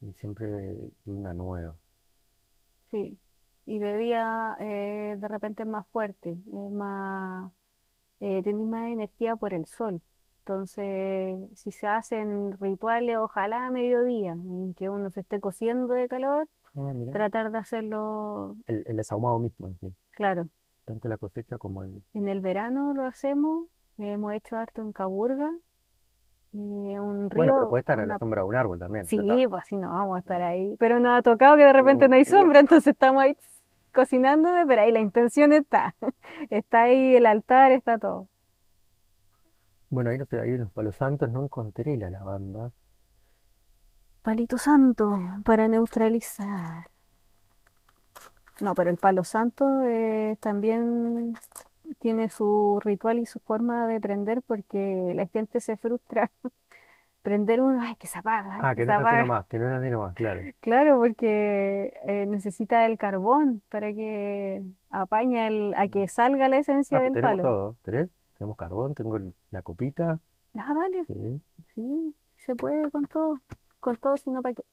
y 0.01 0.11
siempre 0.13 0.91
luna 1.05 1.33
nueva. 1.33 1.75
sí. 2.91 3.19
Y 3.65 3.77
de 3.79 3.97
día 3.97 4.57
eh, 4.59 5.15
de 5.19 5.27
repente 5.27 5.61
es 5.63 5.69
más 5.69 5.85
fuerte, 5.89 6.31
es 6.31 6.71
más, 6.71 7.51
eh, 8.21 8.41
tiene 8.43 8.63
más 8.65 8.89
energía 8.91 9.35
por 9.37 9.53
el 9.53 9.65
sol. 9.67 10.01
Entonces, 10.41 11.37
si 11.59 11.71
se 11.71 11.87
hacen 11.87 12.53
rituales, 12.59 13.17
ojalá 13.17 13.67
a 13.67 13.71
mediodía, 13.71 14.33
en 14.33 14.73
que 14.75 14.89
uno 14.89 15.09
se 15.11 15.21
esté 15.21 15.39
cociendo 15.41 15.93
de 15.95 16.07
calor, 16.09 16.49
Ah, 16.75 16.93
mira. 16.95 17.11
tratar 17.11 17.51
de 17.51 17.57
hacerlo, 17.59 18.57
El, 18.67 18.83
el 18.87 18.97
desahumado 18.97 19.39
mismo, 19.39 19.67
en 19.67 19.77
fin, 19.79 19.95
claro, 20.11 20.47
tanto 20.85 21.07
la 21.07 21.17
cosecha 21.17 21.57
como 21.57 21.83
el... 21.83 22.03
en 22.13 22.27
el 22.27 22.41
verano 22.41 22.93
lo 22.93 23.03
hacemos, 23.05 23.67
hemos 23.97 24.33
hecho 24.33 24.55
harto 24.57 24.81
en 24.81 24.91
Caburga, 24.93 25.51
eh, 26.53 26.99
un 26.99 27.29
Bueno, 27.29 27.59
río, 27.59 27.69
puede 27.69 27.81
estar 27.81 27.97
la 27.97 28.03
una... 28.05 28.17
sombra 28.17 28.41
de 28.41 28.47
un 28.47 28.55
árbol 28.55 28.79
también. 28.79 29.05
Sí, 29.05 29.19
pues 29.49 29.65
si 29.67 29.77
no 29.77 29.89
vamos 29.89 30.17
a 30.17 30.19
estar 30.19 30.41
ahí, 30.41 30.75
pero 30.79 30.99
nos 30.99 31.19
ha 31.19 31.21
tocado 31.21 31.57
que 31.57 31.63
de 31.63 31.73
repente 31.73 32.07
no 32.07 32.15
hay 32.15 32.25
sombra, 32.25 32.59
entonces 32.59 32.93
estamos 32.93 33.23
ahí 33.23 33.37
cocinando, 33.93 34.49
pero 34.67 34.81
ahí 34.81 34.91
la 34.91 34.99
intención 34.99 35.53
está, 35.53 35.95
está 36.49 36.83
ahí 36.83 37.15
el 37.15 37.25
altar, 37.25 37.71
está 37.71 37.97
todo. 37.97 38.27
Bueno, 39.89 40.11
ahí, 40.11 40.17
no 40.17 40.25
sé, 40.25 40.39
ahí 40.39 40.49
en 40.49 40.61
los 40.61 40.71
palos 40.71 40.95
santos 40.95 41.29
no 41.31 41.43
encontré 41.43 41.97
la 41.97 42.09
lavanda. 42.09 42.71
Palito 44.21 44.57
santo 44.57 45.19
para 45.43 45.67
neutralizar. 45.67 46.89
No, 48.61 48.75
pero 48.75 48.89
el 48.89 48.97
palo 48.97 49.23
santo 49.23 49.83
eh, 49.83 50.37
también 50.41 51.33
tiene 51.99 52.29
su 52.29 52.79
ritual 52.83 53.19
y 53.19 53.25
su 53.25 53.39
forma 53.39 53.87
de 53.87 53.99
prender 54.01 54.41
porque 54.43 55.13
la 55.15 55.27
gente 55.27 55.59
se 55.61 55.77
frustra. 55.77 56.31
Prender 57.23 57.61
uno, 57.61 57.81
ay, 57.81 57.95
que 57.97 58.07
se 58.07 58.19
apaga, 58.19 58.55
ay, 58.57 58.67
Ah, 58.67 58.75
que 58.75 58.83
que 58.83 58.85
se 58.85 58.91
no 58.91 58.93
es 58.93 58.99
así 58.99 59.15
apaga. 59.15 59.17
nomás, 59.17 59.45
que 59.47 59.57
no 59.59 59.67
es 59.69 59.73
así 59.81 59.89
nomás, 59.89 60.13
claro. 60.15 60.47
Claro, 60.61 60.97
porque 60.99 61.93
eh, 62.07 62.25
necesita 62.27 62.85
el 62.85 62.97
carbón 62.97 63.61
para 63.69 63.93
que 63.93 64.63
apañe 64.89 65.47
el, 65.47 65.73
a 65.75 65.87
que 65.89 66.07
salga 66.07 66.47
la 66.49 66.57
esencia 66.59 66.99
Ah, 66.99 67.01
del 67.01 67.11
tenemos 67.11 67.39
palo. 67.39 67.41
todo, 67.41 67.77
¿tenés? 67.83 68.09
Tenemos 68.37 68.55
carbón, 68.57 68.93
tengo 68.95 69.17
el- 69.17 69.33
la 69.51 69.61
copita, 69.63 70.19
Ah, 70.55 70.73
dale, 70.75 71.07
sí. 71.07 71.41
sí, 71.75 72.15
se 72.37 72.55
puede 72.55 72.91
con 72.91 73.05
todo, 73.07 73.41
con 73.79 73.97
todo, 73.97 74.17
sino 74.17 74.41
para 74.41 74.55
qué. 74.55 74.63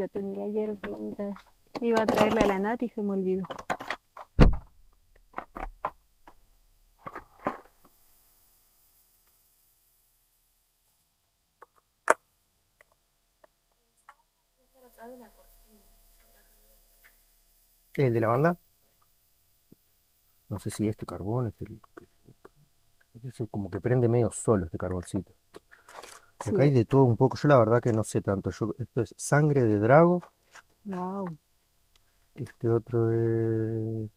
Yo 0.00 0.08
tenía 0.08 0.44
ayer, 0.44 0.78
iba 1.82 2.02
a 2.02 2.06
traerle 2.06 2.40
a 2.40 2.46
la 2.46 2.58
Nati 2.58 2.86
y 2.86 2.88
se 2.88 3.02
me 3.02 3.10
olvidó. 3.10 3.44
¿El 17.96 18.14
de 18.14 18.20
la 18.20 18.28
banda? 18.28 18.58
No 20.48 20.58
sé 20.60 20.70
si 20.70 20.88
este 20.88 21.04
carbón, 21.04 21.48
este, 21.48 21.66
es 23.22 23.48
como 23.50 23.70
que 23.70 23.82
prende 23.82 24.08
medio 24.08 24.30
solo 24.30 24.64
este 24.64 24.78
carboncito. 24.78 25.30
Sí, 26.42 26.50
Acá 26.50 26.62
hay 26.62 26.70
de 26.70 26.84
todo 26.84 27.04
un 27.04 27.16
poco, 27.16 27.36
yo 27.36 27.48
la 27.48 27.58
verdad 27.58 27.82
que 27.82 27.92
no 27.92 28.02
sé 28.02 28.22
tanto. 28.22 28.50
Yo, 28.50 28.74
esto 28.78 29.02
es 29.02 29.14
sangre 29.16 29.62
de 29.62 29.78
drago, 29.78 30.22
wow. 30.84 31.36
este 32.34 32.68
otro 32.68 33.10
es 33.12 34.10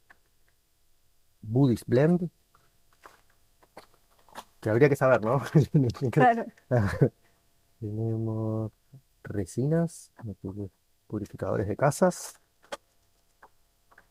Buddhist 1.42 1.84
Blend, 1.88 2.30
que 4.62 4.70
habría 4.70 4.88
que 4.88 4.96
saber, 4.96 5.22
¿no? 5.22 5.42
Claro. 6.12 6.46
Tenemos 7.80 8.72
resinas, 9.24 10.12
purificadores 11.08 11.68
de 11.68 11.76
casas, 11.76 12.40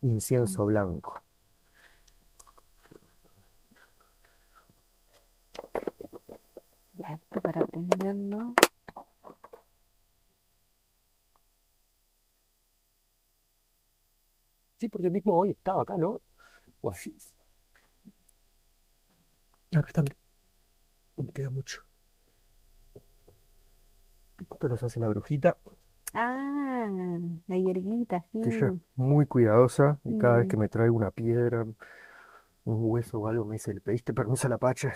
incienso 0.02 0.66
blanco. 0.66 1.22
Ya, 6.98 7.14
esto 7.14 7.31
para 7.42 7.66
prenderlo. 7.66 8.54
Sí, 14.78 14.88
porque 14.88 15.08
mismo 15.10 15.34
hoy 15.38 15.50
estaba 15.50 15.82
acá, 15.82 15.96
¿no? 15.96 16.20
O 16.82 16.90
así. 16.90 17.16
Acá 19.76 19.88
está. 19.88 20.02
No 21.16 21.24
me 21.24 21.32
queda 21.32 21.48
mucho. 21.50 21.82
Esto 24.50 24.68
los 24.68 24.82
hace 24.82 25.00
la 25.00 25.08
brujita, 25.08 25.56
Ah, 26.14 26.88
la 27.48 27.56
hierbita, 27.56 28.24
que 28.42 28.48
ella 28.50 28.68
es 28.68 28.74
muy 28.96 29.26
cuidadosa 29.26 29.98
y 30.04 30.14
cada 30.14 30.38
vez 30.38 30.46
que 30.48 30.56
Mm, 30.56 30.58
me 30.58 30.68
trae 30.68 30.90
una 30.90 31.10
piedra, 31.10 31.66
un 32.64 32.90
hueso 32.90 33.18
o 33.18 33.28
algo, 33.28 33.44
me 33.44 33.54
dice, 33.54 33.74
¿le 33.74 33.80
pediste 33.80 34.14
permiso 34.14 34.46
a 34.46 34.50
la 34.50 34.58
pacha? 34.58 34.92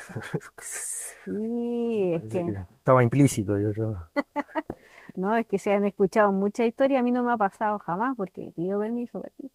Sí, 0.59 2.13
es 2.15 2.23
que, 2.25 2.57
estaba 2.79 3.03
implícito, 3.03 3.55
digo 3.57 3.73
yo. 3.73 3.95
no, 5.17 5.37
es 5.37 5.47
que 5.47 5.59
se 5.59 5.73
han 5.73 5.85
escuchado 5.85 6.33
muchas 6.33 6.67
historias, 6.67 7.01
a 7.01 7.03
mí 7.03 7.11
no 7.11 7.23
me 7.23 7.33
ha 7.33 7.37
pasado 7.37 7.79
jamás 7.79 8.17
porque 8.17 8.53
pido 8.55 8.81
permiso 8.81 9.21
para 9.21 9.33
ti. 9.37 9.51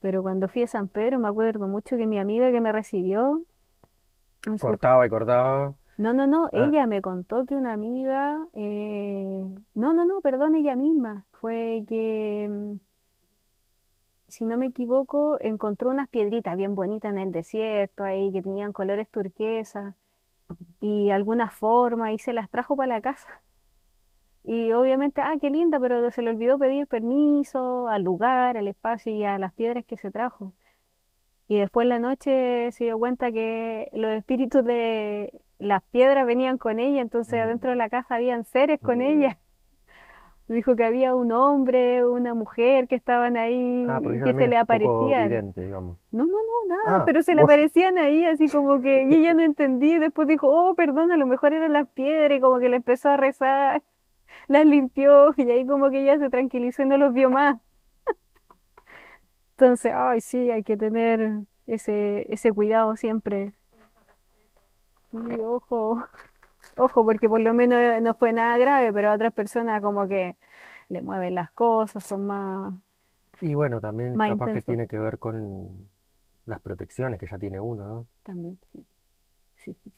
Pero 0.00 0.22
cuando 0.22 0.48
fui 0.48 0.64
a 0.64 0.66
San 0.66 0.88
Pedro 0.88 1.18
me 1.18 1.28
acuerdo 1.28 1.68
mucho 1.68 1.96
que 1.96 2.06
mi 2.06 2.18
amiga 2.18 2.50
que 2.50 2.60
me 2.60 2.72
recibió, 2.72 3.42
Cortaba 4.60 5.06
y 5.06 5.08
cortaba. 5.08 5.74
no, 5.96 6.12
no, 6.12 6.26
no, 6.26 6.46
Ah, 6.46 6.50
ella 6.52 6.86
me 6.86 7.00
contó 7.00 7.46
que 7.46 7.54
una 7.54 7.72
amiga, 7.72 8.44
eh, 8.54 9.44
no, 9.74 9.92
no, 9.94 10.04
no, 10.04 10.20
perdón, 10.20 10.56
ella 10.56 10.74
misma, 10.74 11.26
fue 11.32 11.84
que, 11.88 12.48
mm, 12.50 12.76
si 14.32 14.46
no 14.46 14.56
me 14.56 14.66
equivoco, 14.66 15.36
encontró 15.40 15.90
unas 15.90 16.08
piedritas 16.08 16.56
bien 16.56 16.74
bonitas 16.74 17.12
en 17.12 17.18
el 17.18 17.32
desierto 17.32 18.02
ahí 18.02 18.32
que 18.32 18.40
tenían 18.40 18.72
colores 18.72 19.06
turquesa 19.10 19.94
y 20.80 21.10
alguna 21.10 21.50
forma 21.50 22.12
y 22.12 22.18
se 22.18 22.32
las 22.32 22.48
trajo 22.48 22.74
para 22.74 22.94
la 22.94 23.02
casa. 23.02 23.42
Y 24.42 24.72
obviamente, 24.72 25.20
ah, 25.20 25.34
qué 25.38 25.50
linda, 25.50 25.78
pero 25.78 26.10
se 26.10 26.22
le 26.22 26.30
olvidó 26.30 26.58
pedir 26.58 26.86
permiso 26.86 27.88
al 27.88 28.04
lugar, 28.04 28.56
al 28.56 28.68
espacio 28.68 29.12
y 29.12 29.22
a 29.22 29.38
las 29.38 29.52
piedras 29.52 29.84
que 29.84 29.98
se 29.98 30.10
trajo. 30.10 30.54
Y 31.46 31.58
después 31.58 31.84
en 31.84 31.90
la 31.90 31.98
noche 31.98 32.72
se 32.72 32.84
dio 32.84 32.98
cuenta 32.98 33.30
que 33.32 33.90
los 33.92 34.12
espíritus 34.12 34.64
de 34.64 35.42
las 35.58 35.82
piedras 35.84 36.26
venían 36.26 36.56
con 36.56 36.78
ella, 36.80 37.02
entonces 37.02 37.34
Mm, 37.34 37.42
adentro 37.42 37.70
de 37.70 37.76
la 37.76 37.90
casa 37.90 38.14
habían 38.14 38.44
seres 38.44 38.80
con 38.80 38.98
mm. 38.98 39.02
ella. 39.02 39.38
Dijo 40.52 40.76
que 40.76 40.84
había 40.84 41.14
un 41.14 41.32
hombre, 41.32 42.04
una 42.06 42.34
mujer 42.34 42.86
que 42.88 42.94
estaban 42.94 43.36
ahí 43.36 43.86
Ah, 43.88 44.00
y 44.02 44.20
que 44.22 44.34
se 44.34 44.46
le 44.48 44.56
aparecían. 44.56 45.28
vidente, 45.28 45.60
digamos. 45.62 45.98
No, 46.12 46.24
no, 46.26 46.32
no, 46.32 46.76
nada, 46.76 46.98
Ah, 46.98 47.04
pero 47.06 47.22
se 47.22 47.34
le 47.34 47.42
vos. 47.42 47.50
aparecían 47.50 47.98
ahí 47.98 48.24
así 48.24 48.48
como 48.48 48.80
que, 48.82 49.04
y 49.04 49.14
ella 49.14 49.34
no 49.34 49.42
entendía, 49.44 49.96
y 49.96 49.98
después 49.98 50.28
dijo, 50.28 50.48
oh, 50.48 50.74
perdón, 50.74 51.10
a 51.12 51.16
lo 51.16 51.26
mejor 51.26 51.52
eran 51.54 51.72
las 51.72 51.88
piedras, 51.88 52.38
y 52.38 52.40
como 52.40 52.58
que 52.58 52.68
le 52.68 52.76
empezó 52.76 53.08
a 53.10 53.16
rezar, 53.16 53.82
las 54.48 54.66
limpió, 54.66 55.34
y 55.36 55.50
ahí 55.50 55.66
como 55.66 55.90
que 55.90 56.02
ella 56.02 56.18
se 56.18 56.30
tranquilizó 56.30 56.82
y 56.82 56.86
no 56.86 56.98
los 56.98 57.12
vio 57.14 57.30
más. 57.30 57.60
Entonces, 59.56 59.92
ay, 59.94 60.20
sí, 60.20 60.50
hay 60.50 60.62
que 60.64 60.76
tener 60.76 61.40
ese, 61.66 62.26
ese 62.32 62.52
cuidado 62.52 62.96
siempre. 62.96 63.52
Sí, 65.10 65.18
ojo, 65.40 66.02
ojo, 66.76 67.04
porque 67.04 67.28
por 67.28 67.40
lo 67.40 67.54
menos 67.54 68.00
no 68.02 68.14
fue 68.14 68.32
nada 68.32 68.56
grave, 68.58 68.92
pero 68.92 69.10
a 69.10 69.14
otras 69.14 69.32
personas 69.32 69.82
como 69.82 70.08
que 70.08 70.36
le 70.88 71.02
mueven 71.02 71.34
las 71.34 71.50
cosas, 71.52 72.04
son 72.04 72.26
más, 72.26 72.74
Y 73.40 73.54
bueno, 73.54 73.78
también 73.80 74.18
más 74.18 74.30
capaz 74.30 74.50
que 74.50 74.62
intensos 74.62 74.62
tiene 74.62 74.86
que 74.88 74.98
ver 74.98 75.18
con 75.18 75.90
las 76.46 76.60
protecciones 76.62 77.20
que 77.20 77.26
ya 77.26 77.38
tiene 77.38 77.60
uno, 77.60 77.86
¿no? 77.86 78.08
también. 78.22 78.58
Sí, 78.72 78.84
sí, 79.56 79.74
sí. 79.84 79.92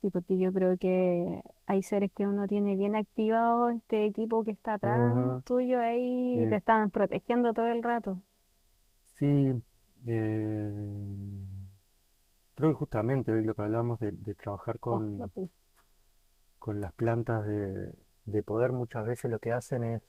Sí, 0.00 0.08
porque 0.10 0.38
yo 0.38 0.52
creo 0.52 0.78
que 0.78 1.42
hay 1.66 1.82
seres 1.82 2.10
que 2.14 2.26
uno 2.26 2.46
tiene 2.48 2.74
bien 2.76 2.96
activado, 2.96 3.68
este 3.70 4.06
equipo 4.06 4.44
que 4.44 4.50
está 4.52 4.74
atrás 4.74 5.02
tuyo 5.44 5.78
ahí, 5.80 6.42
y 6.42 6.46
te 6.48 6.56
eh, 6.56 6.56
están 6.56 6.90
protegiendo 6.90 7.52
todo 7.52 7.66
el 7.68 7.82
rato. 7.82 8.20
sí, 9.18 9.62
eh, 10.06 10.70
creo 12.60 12.72
que 12.72 12.78
justamente 12.78 13.32
hoy 13.32 13.44
lo 13.44 13.54
que 13.54 13.62
hablamos 13.62 13.98
de, 14.00 14.12
de 14.12 14.34
trabajar 14.34 14.78
con, 14.78 15.30
con 16.60 16.80
las 16.80 16.92
plantas 16.92 17.44
de, 17.44 17.92
de 18.24 18.42
poder 18.44 18.70
muchas 18.72 19.04
veces 19.04 19.30
lo 19.32 19.40
que 19.40 19.50
hacen 19.52 19.82
es 19.82 20.02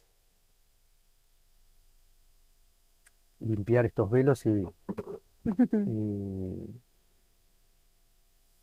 limpiar 3.40 3.86
estos 3.86 4.10
velos 4.10 4.46
y, 4.46 4.50
y, 5.86 6.82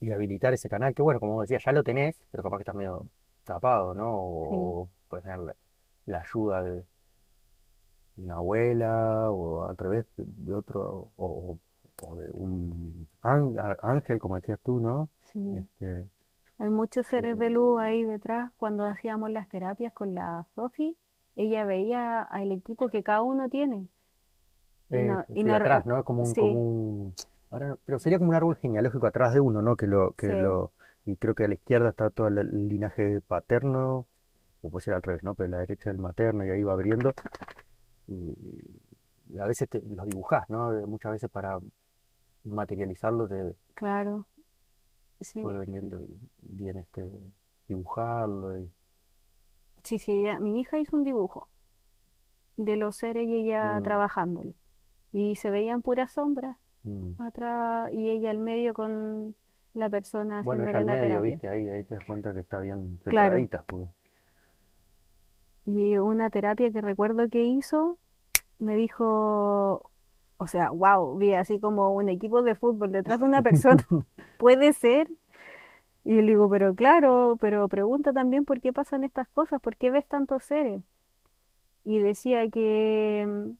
y 0.01 0.13
habilitar 0.13 0.55
ese 0.55 0.69
canal, 0.69 0.95
que 0.95 1.03
bueno, 1.03 1.21
como 1.21 1.41
decía, 1.43 1.59
ya 1.59 1.73
lo 1.73 1.83
tenés, 1.83 2.17
pero 2.31 2.43
capaz 2.43 2.59
que 2.59 2.63
está 2.63 2.73
medio 2.73 3.07
tapado, 3.45 3.95
¿no? 3.95 4.13
Sí, 4.49 4.55
O, 4.55 4.89
puedes 5.09 5.25
tener 5.25 5.39
la, 5.41 5.57
la 6.07 6.21
ayuda 6.21 6.63
de 6.63 6.85
una 8.17 8.35
abuela 8.37 9.31
o 9.31 9.65
al 9.69 9.77
revés 9.77 10.07
de, 10.17 10.25
de 10.27 10.55
otro, 10.55 11.13
o, 11.17 11.27
o 11.27 11.59
de 12.07 12.31
un 12.33 13.09
ángel, 13.23 14.19
como 14.19 14.37
decías 14.37 14.61
tú, 14.65 14.81
¿no? 14.81 15.09
sí. 15.33 15.57
Este, 15.59 16.07
Hay 16.59 16.71
muchos 16.71 17.07
seres 17.07 17.39
de 17.39 17.47
eh, 17.47 17.51
luz 17.51 17.81
ahí 17.81 18.05
detrás. 18.05 18.53
Cuando 18.57 18.85
hacíamos 18.85 19.31
las 19.31 19.49
terapias 19.49 19.93
con 19.93 20.15
la 20.15 20.47
Sofi, 20.55 20.97
ella 21.37 21.65
veía 21.65 22.23
al 22.23 22.53
equipo 22.53 22.89
que 22.89 23.03
cada 23.03 23.23
uno 23.23 23.49
tiene. 23.49 23.89
Y 24.91 24.97
eh, 24.97 25.05
no, 25.05 25.25
y 25.29 25.45
no, 25.45 25.55
atrás, 25.55 25.87
¿no? 25.87 25.99
Es 25.99 26.05
como 26.05 26.23
un, 26.23 26.35
como 26.35 26.35
sí, 26.35 26.41
un, 26.57 27.15
ahora 27.51 27.77
pero 27.85 27.99
sería 27.99 28.19
como 28.19 28.31
un 28.31 28.37
árbol 28.37 28.57
genealógico 28.57 29.07
atrás 29.07 29.35
de 29.35 29.41
uno, 29.41 29.61
¿no? 29.61 29.77
Que 29.77 29.87
lo, 29.87 30.13
que 30.13 30.29
sí, 30.29 30.33
lo, 30.33 30.73
y 31.05 31.17
creo 31.17 31.35
que 31.35 31.45
a 31.45 31.49
la 31.49 31.55
izquierda 31.55 31.91
está 31.91 32.11
todo 32.11 32.29
el, 32.29 32.39
el 32.39 32.69
linaje 32.69 33.21
paterno, 33.21 34.07
o 34.63 34.71
puede 34.71 34.85
ser 34.85 34.95
al 34.95 35.03
revés, 35.03 35.23
¿no? 35.23 35.35
Pero 35.35 35.49
a 35.49 35.51
la 35.51 35.59
derecha 35.59 35.91
el 35.91 35.99
materno 35.99 36.45
y 36.45 36.51
ahí 36.51 36.63
va 36.63 36.73
abriendo. 36.73 37.13
Y, 38.07 38.35
y 39.31 39.39
a 39.39 39.47
veces 39.47 39.69
te, 39.69 39.83
los 39.83 40.07
dibujás, 40.07 40.49
¿no? 40.49 40.73
Eh, 40.77 40.87
Muchas 40.87 41.13
veces 41.13 41.31
para 41.31 41.59
materializarlo 42.49 43.29
te 43.29 43.55
claro. 43.75 44.27
Sí, 45.21 45.41
puede 45.41 45.59
venir 45.59 45.83
bien 46.43 46.77
este, 46.79 47.11
dibujarlo 47.67 48.59
y, 48.59 48.71
sí, 49.83 49.99
sí, 49.99 50.13
ella- 50.13 50.39
mi 50.41 50.61
hija 50.61 50.79
hizo 50.79 50.97
un 50.97 51.05
dibujo 51.05 51.49
de 52.57 52.77
los 52.77 52.97
seres 52.97 53.27
y 53.29 53.35
ella 53.37 53.81
mm, 53.81 53.83
trabajándolo. 53.83 54.53
Y 55.13 55.37
se 55.37 55.51
veían 55.51 55.83
puras 55.83 56.13
sombras 56.13 56.57
mm. 56.85 57.15
atrás 57.19 57.93
y 57.93 58.11
ella 58.11 58.31
al 58.31 58.39
medio 58.39 58.75
con 58.75 59.37
la 59.75 59.91
persona 59.91 60.41
Bueno, 60.41 60.65
haciéndole 60.65 60.79
al 60.79 60.85
la 60.85 60.93
medio, 60.93 60.99
terapia. 60.99 61.23
¿viste? 61.23 61.49
Ahí, 61.49 61.69
ahí 61.69 61.85
te 61.85 61.95
das 61.95 62.05
cuenta 62.05 62.35
que 62.35 62.41
está 62.41 62.59
bien 62.61 62.99
Claro. 63.07 63.37
separadita, 63.37 63.63
pues. 63.63 63.89
Y 65.67 65.97
una 65.99 66.31
terapia 66.31 66.71
que 66.73 66.81
recuerdo 66.81 67.29
que 67.29 67.45
hizo, 67.45 67.99
me 68.59 68.77
dijo, 68.77 69.88
o 70.39 70.47
sea, 70.49 70.71
wow, 70.71 71.17
vi 71.19 71.35
así 71.35 71.61
como 71.61 71.93
un 71.95 72.09
equipo 72.09 72.43
de 72.43 72.55
fútbol 72.57 72.93
detrás 72.93 73.21
de 73.21 73.27
una 73.27 73.43
persona. 73.43 73.87
Puede 74.39 74.73
ser. 74.73 75.09
Y 76.05 76.15
le 76.23 76.23
digo, 76.33 76.49
pero 76.51 76.75
claro, 76.75 77.37
pero 77.41 77.69
pregunta 77.69 78.13
también 78.13 78.45
por 78.45 78.61
qué 78.61 78.73
pasan 78.73 79.05
estas 79.05 79.29
cosas, 79.31 79.61
por 79.61 79.77
qué 79.77 79.91
ves 79.91 80.07
tantos 80.09 80.45
seres. 80.45 80.83
Y 81.85 81.99
decía 82.01 82.49
que 82.51 83.27
mm, 83.27 83.51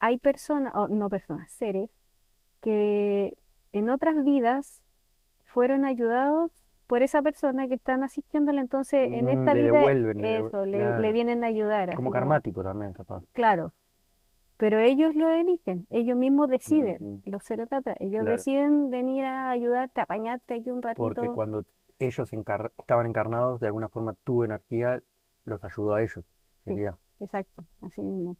hay 0.00 0.18
personas, 0.18 0.72
o 0.74 0.88
no 0.88 1.08
personas, 1.08 1.50
seres, 1.52 1.90
que 2.62 3.36
en 3.72 3.90
otras 3.90 4.24
vidas 4.24 4.82
fueron 5.46 5.84
ayudados 5.84 6.50
por 6.86 7.02
esa 7.02 7.22
persona 7.22 7.68
que 7.68 7.74
están 7.74 8.04
asistiéndole, 8.04 8.60
entonces 8.60 9.08
en 9.12 9.26
Mm, 9.26 9.38
esta 9.40 9.54
le 9.54 9.60
vida 9.60 9.72
devuelven, 9.72 10.18
le 10.18 10.40
devu- 10.40 10.48
eso, 10.48 10.66
le, 10.66 10.78
le 11.02 11.12
vienen 11.12 11.44
a 11.44 11.48
ayudar, 11.48 11.94
como, 11.96 12.10
karmático 12.10 12.62
también, 12.62 12.92
capaz. 12.92 13.22
claro, 13.32 13.72
pero 14.56 14.78
ellos 14.80 15.14
lo 15.14 15.30
eligen, 15.30 15.86
ellos 15.90 16.16
mismos 16.16 16.48
deciden, 16.50 17.00
Ujú, 17.00 17.22
los 17.24 17.44
seres 17.44 17.68
de 17.70 17.76
atrás, 17.76 17.96
ellos 18.00 18.26
Claro. 18.26 18.26
deciden 18.26 18.90
venir 18.90 19.24
a 19.24 19.50
ayudarte, 19.50 20.00
a 20.00 20.04
apañarte 20.04 20.54
aquí 20.54 20.70
un 20.70 20.82
Porque 20.94 21.28
ratito, 21.28 21.30
cuando 21.30 21.64
ellos 22.00 22.32
encar- 22.32 22.72
estaban 22.78 23.06
encarnados, 23.06 23.60
de 23.60 23.66
alguna 23.68 23.88
forma 23.88 24.14
tu 24.24 24.42
energía 24.44 25.00
los 25.44 25.62
ayudó 25.64 25.94
a 25.94 26.02
ellos. 26.02 26.24
sí, 26.66 26.82
Sería. 26.82 26.98
exacto, 27.20 27.64
así 27.82 28.00
mismo. 28.02 28.36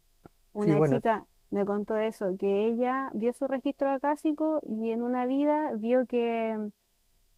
Sí, 0.59 0.73
Una 0.73 0.75
bueno, 0.75 1.01
chica 1.01 1.27
me 1.51 1.65
contó 1.65 1.97
eso, 1.97 2.37
que 2.39 2.67
ella 2.67 3.11
vio 3.13 3.33
su 3.33 3.47
registro 3.47 3.91
acásico 3.91 4.61
y 4.67 4.91
en 4.91 5.03
una 5.03 5.25
vida 5.25 5.71
vio 5.77 6.05
que 6.07 6.57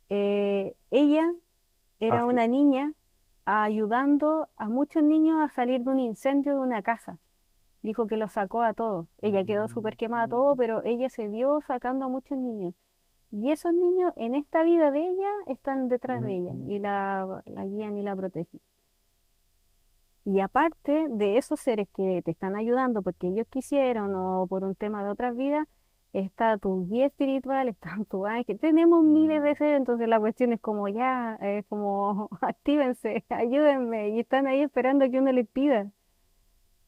eh, 0.10 0.76
ella 0.92 1.34
era 2.00 2.26
así. 2.26 2.28
una 2.28 2.48
niña 2.48 2.94
ayudando 3.46 4.50
a 4.58 4.70
muchos 4.70 5.04
niños 5.04 5.38
a 5.42 5.54
salir 5.54 5.82
de 5.84 5.92
un 5.92 6.00
incendio 6.00 6.54
de 6.56 6.60
una 6.62 6.84
casa. 6.84 7.20
Dijo 7.88 8.06
que 8.06 8.18
lo 8.18 8.28
sacó 8.28 8.64
a 8.64 8.74
todos. 8.74 9.08
Ella 9.22 9.46
quedó 9.46 9.70
súper 9.70 9.96
quemada 9.96 10.28
todo, 10.28 10.58
pero 10.58 10.84
ella 10.84 11.08
se 11.10 11.30
vio 11.30 11.62
sacando 11.62 12.04
a 12.04 12.10
muchos 12.10 12.38
niños. 12.38 12.74
Y 13.32 13.50
esos 13.52 13.74
niños 13.74 14.12
en 14.18 14.36
esta 14.36 14.64
vida 14.64 14.92
de 14.92 15.08
ella 15.08 15.30
están 15.46 15.88
detrás 15.88 16.22
de 16.22 16.36
ella 16.36 16.52
y 16.68 16.80
la, 16.80 17.44
la 17.46 17.66
guían 17.66 17.98
y 17.98 18.04
la 18.04 18.14
protegen. 18.14 18.60
Y 20.26 20.42
aparte 20.42 21.08
de 21.10 21.38
esos 21.38 21.62
seres 21.62 21.88
que 21.96 22.22
te 22.24 22.32
están 22.32 22.58
ayudando 22.58 23.02
porque 23.02 23.28
ellos 23.30 23.48
quisieron 23.50 24.14
o 24.16 24.48
por 24.48 24.66
un 24.66 24.76
tema 24.76 25.02
de 25.06 25.10
otras 25.10 25.38
vidas, 25.38 25.66
está 26.12 26.58
tu 26.58 26.88
guía 26.90 27.06
espiritual, 27.06 27.70
está 27.70 27.96
tu 28.10 28.26
ángel. 28.26 28.60
Tenemos 28.60 29.02
miles 29.02 29.42
de 29.44 29.56
seres, 29.56 29.78
entonces 29.78 30.10
la 30.10 30.20
cuestión 30.20 30.52
es 30.52 30.60
como 30.60 30.90
ya, 30.90 31.38
es 31.42 31.66
como 31.68 32.28
actívense, 32.42 33.24
ayúdenme. 33.30 34.10
Y 34.10 34.20
están 34.20 34.46
ahí 34.48 34.62
esperando 34.62 35.06
a 35.06 35.10
que 35.10 35.20
uno 35.20 35.32
les 35.32 35.48
pida, 35.48 35.90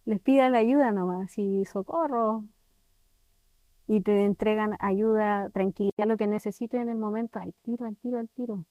les 0.05 0.19
pida 0.21 0.49
la 0.49 0.59
ayuda 0.59 0.91
nomás, 0.91 1.37
y 1.37 1.65
socorro. 1.65 2.45
Y 3.87 4.01
te 4.01 4.23
entregan 4.25 4.75
ayuda, 4.79 5.49
tranquilidad, 5.49 6.05
lo 6.07 6.15
que 6.17 6.27
necesites 6.27 6.79
en 6.81 6.89
el 6.89 6.97
momento, 6.97 7.39
al 7.39 7.53
tiro, 7.63 7.85
al 7.85 7.95
tiro, 7.97 8.19
al 8.19 8.29
tiro. 8.29 8.65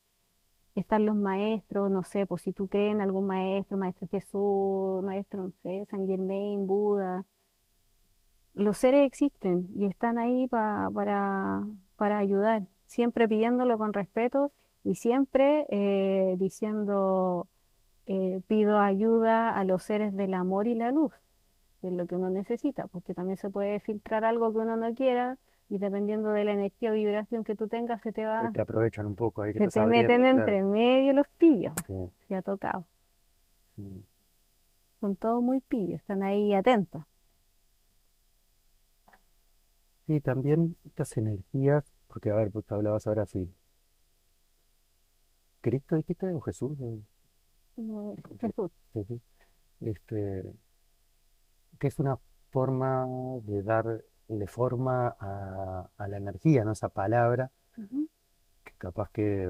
Están 0.77 1.07
los 1.07 1.17
maestros, 1.17 1.91
no 1.91 2.05
sé, 2.05 2.27
pues 2.27 2.43
si 2.43 2.53
tú 2.53 2.69
crees 2.69 2.93
en 2.95 3.01
algún 3.03 3.27
maestro, 3.27 3.77
maestro 3.79 4.09
Jesús, 4.11 5.03
maestro, 5.05 5.45
no 5.45 5.53
sé, 5.63 5.87
San 5.91 6.07
Germain, 6.07 6.67
Buda, 6.67 7.27
los 8.55 8.79
seres 8.79 9.07
existen 9.07 9.69
y 9.77 9.87
están 9.87 10.19
ahí 10.19 10.49
pa- 10.49 10.91
para, 10.93 11.65
para 11.97 12.19
ayudar, 12.19 12.63
siempre 12.87 13.29
pidiéndolo 13.29 13.79
con 13.79 13.93
respeto 13.93 14.53
y 14.85 14.97
siempre 14.97 15.67
eh, 15.71 16.37
diciendo, 16.39 17.47
eh, 18.09 18.41
pido 18.49 18.79
ayuda 18.81 19.51
a 19.51 19.65
los 19.65 19.83
seres 19.83 20.17
del 20.17 20.33
amor 20.33 20.67
y 20.67 20.75
la 20.75 20.91
luz, 20.91 21.13
que 21.81 21.89
es 21.89 21.93
lo 21.93 22.07
que 22.07 22.17
uno 22.17 22.31
necesita, 22.31 22.87
porque 22.87 23.13
también 23.13 23.37
se 23.37 23.51
puede 23.51 23.81
filtrar 23.81 24.25
algo 24.25 24.51
que 24.51 24.59
uno 24.59 24.77
no 24.79 24.95
quiera 24.95 25.37
y 25.69 25.77
dependiendo 25.77 26.31
de 26.31 26.45
la 26.45 26.53
energía 26.53 26.91
o 26.91 26.95
vibración 26.95 27.45
que 27.45 27.55
tú 27.55 27.69
tengas, 27.69 28.01
se 28.01 28.13
te 28.13 28.25
va, 28.25 28.51
Te 28.51 28.63
aprovechan 28.63 29.05
un 29.05 29.15
poco 29.15 29.43
ahí 29.43 29.53
que 29.53 29.59
se 29.59 29.69
te 29.69 29.87
meten 29.87 30.25
entre 30.25 30.63
medio 30.63 31.13
los 31.13 31.29
pillos, 31.37 31.75
Sí, 31.87 32.11
se 32.27 32.35
ha 32.35 32.41
tocado. 32.41 32.87
sí. 33.77 34.05
Son 35.01 35.15
todos 35.15 35.43
muy 35.43 35.61
pillos, 35.61 36.01
están 36.01 36.23
ahí 36.23 36.55
atentos. 36.55 37.05
Sí, 40.07 40.21
también 40.21 40.77
estas 40.87 41.15
energías, 41.19 41.85
porque 42.07 42.31
a 42.31 42.35
ver, 42.35 42.51
pues 42.51 42.65
hablabas 42.73 43.07
ahora 43.07 43.27
sí. 43.27 43.53
¿Cristo 45.61 45.97
dijiste 45.97 46.33
o 46.33 46.41
Jesús? 46.41 46.79
Como 47.87 48.17
Sí, 48.17 48.39
Jesús. 48.41 48.71
sí, 48.93 49.05
sí. 49.09 49.21
Este, 49.81 50.45
que 51.79 51.87
es 51.89 51.99
una 51.99 52.19
forma 52.51 53.07
de 53.45 53.63
darle 53.63 54.47
forma 54.47 55.17
a, 55.19 55.89
a 55.97 56.09
la 56.09 56.17
energía, 56.17 56.65
¿no? 56.65 56.73
Esa 56.73 56.89
palabra, 56.89 57.51
que 58.65 58.73
capaz 58.79 59.11
que, 59.11 59.49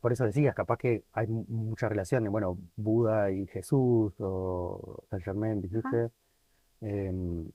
por 0.00 0.12
eso 0.12 0.24
decías, 0.24 0.54
capaz 0.54 0.78
que 0.78 1.04
hay 1.12 1.26
mu- 1.26 1.44
mucha 1.48 1.88
relación, 1.88 2.24
de, 2.24 2.28
bueno, 2.30 2.58
Buda 2.76 3.30
y 3.30 3.46
Jesús, 3.46 4.12
o 4.18 5.04
Saint 5.10 5.24
Germain, 5.24 5.60
dijiste, 5.60 6.10
em, 6.80 7.50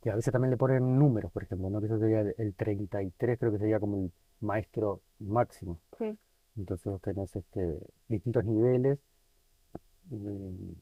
que 0.00 0.10
a 0.10 0.16
veces 0.16 0.32
también 0.32 0.50
le 0.50 0.56
ponen 0.56 0.98
números, 0.98 1.30
por 1.32 1.44
ejemplo, 1.44 1.70
¿no? 1.70 1.80
Que 1.80 1.86
eso 1.86 1.98
sería 1.98 2.20
el, 2.20 2.34
el 2.38 2.54
33, 2.54 3.38
creo 3.38 3.52
que 3.52 3.58
sería 3.58 3.78
como 3.80 3.96
el 3.98 4.12
maestro 4.40 5.00
máximo. 5.20 5.78
sí, 5.98 6.18
Entonces 6.56 6.86
vos 6.90 7.02
tenés 7.02 7.36
este, 7.36 7.78
distintos 8.08 8.44
niveles, 8.46 8.98
y 10.10 10.76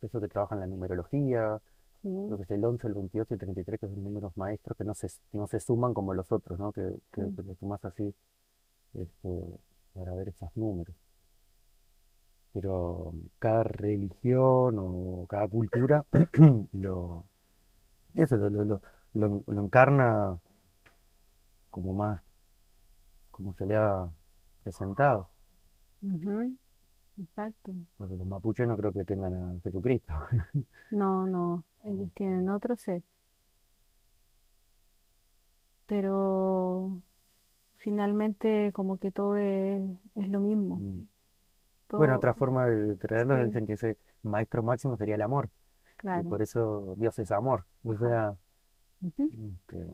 eso 0.00 0.20
que 0.20 0.28
trabaja 0.28 0.54
en 0.54 0.60
la 0.60 0.66
numerología, 0.66 1.60
lo 2.02 2.36
que 2.36 2.44
es 2.44 2.50
el 2.50 2.64
11, 2.64 2.86
el 2.88 2.94
28 2.94 3.34
y 3.34 3.36
el 3.36 3.40
33, 3.40 3.80
que 3.80 3.86
son 3.88 4.02
números 4.04 4.36
maestros 4.36 4.76
que 4.78 4.84
no 4.84 4.94
se, 4.94 5.08
no 5.32 5.46
se 5.46 5.60
suman 5.60 5.94
como 5.94 6.14
los 6.14 6.30
otros, 6.32 6.58
¿no? 6.58 6.72
Que, 6.72 6.82
que, 7.12 7.22
que 7.34 7.42
lo 7.42 7.54
sumas 7.56 7.84
así 7.84 8.14
este, 8.94 9.30
para 9.94 10.14
ver 10.14 10.28
esos 10.30 10.50
números. 10.56 10.96
Pero 12.52 13.12
cada 13.38 13.62
religión 13.62 14.76
o 14.78 15.26
cada 15.28 15.48
cultura 15.48 16.04
lo, 16.72 17.24
eso, 18.14 18.36
lo, 18.38 18.50
lo, 18.50 18.64
lo, 18.64 18.82
lo- 19.14 19.44
lo 19.46 19.62
encarna 19.64 20.38
como 21.70 21.94
más, 21.94 22.20
como 23.30 23.54
se 23.54 23.66
le 23.66 23.76
ha 23.76 24.08
presentado. 24.68 25.30
Ujú, 26.02 26.54
Exacto. 27.18 27.72
Porque 27.96 28.16
los 28.16 28.26
mapuches 28.26 28.68
no 28.68 28.76
creo 28.76 28.92
que 28.92 29.04
tengan 29.04 29.34
a 29.34 29.60
Jesucristo. 29.62 30.12
No, 30.90 31.26
no, 31.26 31.64
ellos 31.84 32.08
tienen 32.14 32.48
otro 32.48 32.74
ser, 32.74 33.02
pero 35.86 36.98
finalmente 37.76 38.72
como 38.72 38.96
que 38.96 39.10
todo 39.10 39.36
es, 39.36 39.82
es 40.14 40.28
lo 40.30 40.40
mismo. 40.40 40.76
Mm. 40.76 41.08
Bueno, 41.90 42.16
otra 42.16 42.32
forma 42.32 42.64
de 42.64 42.96
traerlo 42.96 43.36
sí, 43.36 43.44
dicen 43.44 43.66
que 43.66 43.74
ese 43.74 43.98
maestro 44.22 44.62
máximo 44.62 44.96
sería 44.96 45.16
el 45.16 45.22
amor. 45.22 45.50
Y 45.92 45.96
claro. 45.98 46.28
por 46.30 46.40
eso 46.40 46.94
Dios 46.96 47.18
es 47.18 47.30
amor. 47.32 47.66
O 47.84 47.94
sea, 47.96 48.34
este, 49.02 49.86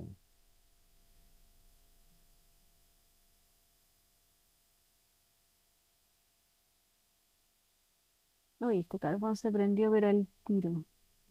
Uy, 8.66 8.80
este 8.80 8.98
carbón 8.98 9.36
se 9.36 9.52
prendió, 9.52 9.90
pero 9.90 10.08
el 10.10 10.26
tiro. 10.44 10.84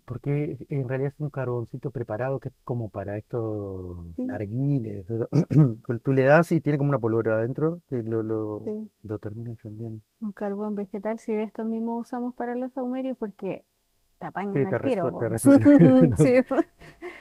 porque 0.06 0.58
en 0.70 0.88
realidad 0.90 1.14
es 1.14 1.20
un 1.20 1.30
carboncito 1.30 1.90
preparado 1.92 2.40
que 2.40 2.50
es 2.50 2.56
como 2.64 2.90
para 2.90 3.18
estos 3.18 4.06
Sí, 4.16 4.24
narguiles. 4.26 5.06
Tú 6.04 6.14
le 6.14 6.24
das 6.24 6.52
y 6.52 6.62
tiene 6.62 6.78
como 6.78 6.90
una 6.90 7.00
pólvora 7.00 7.36
adentro 7.36 7.82
que 7.90 8.04
lo, 8.04 8.22
lo, 8.24 8.62
sí. 8.64 8.90
lo 9.04 9.20
termina 9.20 9.52
encendiendo. 9.52 10.02
Un 10.22 10.32
carbón 10.32 10.74
vegetal, 10.76 11.20
si 11.20 11.34
de 11.34 11.44
estos 11.44 11.68
mismos 11.68 12.02
usamos 12.08 12.34
para 12.34 12.56
los 12.56 12.72
saumerios, 12.74 13.16
porque 13.18 13.64
te 14.20 14.26
Sí, 14.54 14.66
te 14.68 14.78
al 14.78 14.82
tiro, 14.82 15.12
resuelve, 15.30 15.30
po. 16.44 16.56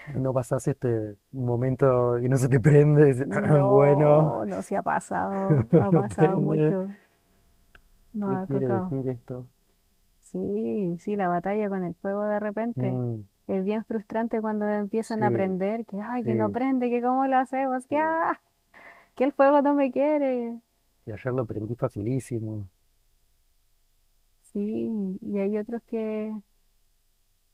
No, 0.06 0.20
no 0.20 0.32
pasas 0.34 0.66
este 0.68 1.16
momento 1.32 2.18
y 2.18 2.28
no 2.28 2.36
se 2.36 2.48
te 2.48 2.60
prende. 2.60 3.06
dices, 3.06 3.28
Bueno, 3.64 4.34
No, 4.34 4.44
no 4.44 4.62
se 4.62 4.76
ha 4.76 4.82
pasado, 4.82 5.66
ha 5.76 5.90
no 5.90 6.02
pasado 6.02 6.40
prende. 6.40 6.40
mucho, 6.40 6.96
nos 8.14 8.30
¿Qué 8.30 8.40
ha 8.42 8.46
quiere 8.46 8.66
tocado. 8.66 8.96
decir 8.96 9.08
esto? 9.08 9.48
Sí, 10.32 10.96
sí, 10.98 11.16
la 11.16 11.28
batalla 11.28 11.68
con 11.68 11.84
el 11.84 11.94
fuego 11.96 12.24
de 12.24 12.40
repente 12.40 12.98
Mm, 12.98 13.24
es 13.46 13.64
bien 13.64 13.84
frustrante 13.84 14.40
cuando 14.40 14.66
empiezan 14.68 15.22
a 15.22 15.30
sí, 15.30 15.32
prender, 15.32 15.84
que 15.86 16.00
ay, 16.00 16.24
que 16.24 16.34
no 16.34 16.50
sí, 16.50 16.52
prende, 16.52 16.88
que 16.90 17.02
cómo 17.02 17.26
lo 17.26 17.36
hacemos, 17.38 17.86
que 17.86 17.98
sí. 17.98 17.98
ah, 17.98 18.40
que 19.16 19.24
el 19.24 19.32
fuego 19.34 19.62
no 19.62 19.74
me 19.74 19.92
quiere. 19.92 20.60
Y 21.06 21.12
ayer 21.12 21.32
lo 21.32 21.46
prendí 21.46 21.76
facilísimo. 21.76 22.68
Sí, 24.52 24.90
y 25.22 25.38
hay 25.38 25.56
otros 25.58 25.82
que, 25.86 26.32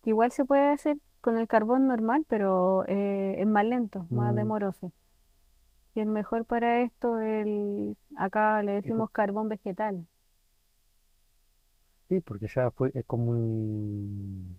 que 0.02 0.10
igual 0.10 0.32
se 0.32 0.44
puede 0.44 0.68
hacer 0.72 0.98
con 1.20 1.38
el 1.38 1.48
carbón 1.48 1.86
normal, 1.88 2.24
pero 2.28 2.84
eh, 2.88 3.36
es 3.38 3.46
más 3.46 3.64
lento, 3.64 4.06
más 4.10 4.34
Mm, 4.34 4.34
demoroso. 4.34 4.92
Y 5.94 6.00
el 6.00 6.06
mejor 6.08 6.46
para 6.46 6.80
esto, 6.82 7.20
el, 7.20 7.96
acá 8.16 8.62
le 8.62 8.72
decimos 8.72 9.10
carbón 9.10 9.48
vegetal. 9.50 10.06
Sí, 12.08 12.20
porque 12.20 12.46
ya 12.48 12.70
fue, 12.70 12.90
es 12.94 13.04
como 13.06 13.30
un... 13.32 14.58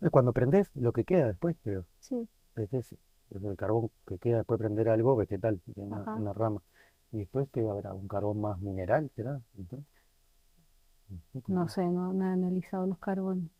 Es 0.00 0.10
cuando 0.10 0.32
prendes 0.32 0.70
lo 0.74 0.92
que 0.92 1.04
queda 1.04 1.26
después, 1.26 1.56
creo. 1.62 1.84
Sí, 2.00 2.28
el 2.56 3.56
carbón 3.56 3.90
que 4.06 4.18
queda 4.18 4.38
después 4.38 4.58
de 4.58 4.64
prender 4.64 4.88
algo 4.88 5.16
vegetal, 5.16 5.60
una, 5.76 5.98
ajá. 6.02 6.14
una 6.16 6.32
rama. 6.32 6.62
Y 7.12 7.18
después 7.18 7.48
que 7.50 7.60
habrá 7.60 7.94
un 7.94 8.08
carbón 8.08 8.40
más 8.40 8.58
mineral, 8.60 9.10
¿será? 9.14 9.40
Entonces, 9.56 9.86
no 11.48 11.68
sé 11.68 11.84
No 11.86 12.12
no, 12.12 12.24
he 12.24 12.28
analizado 12.32 12.86
los 12.86 12.98
carbones, 12.98 13.50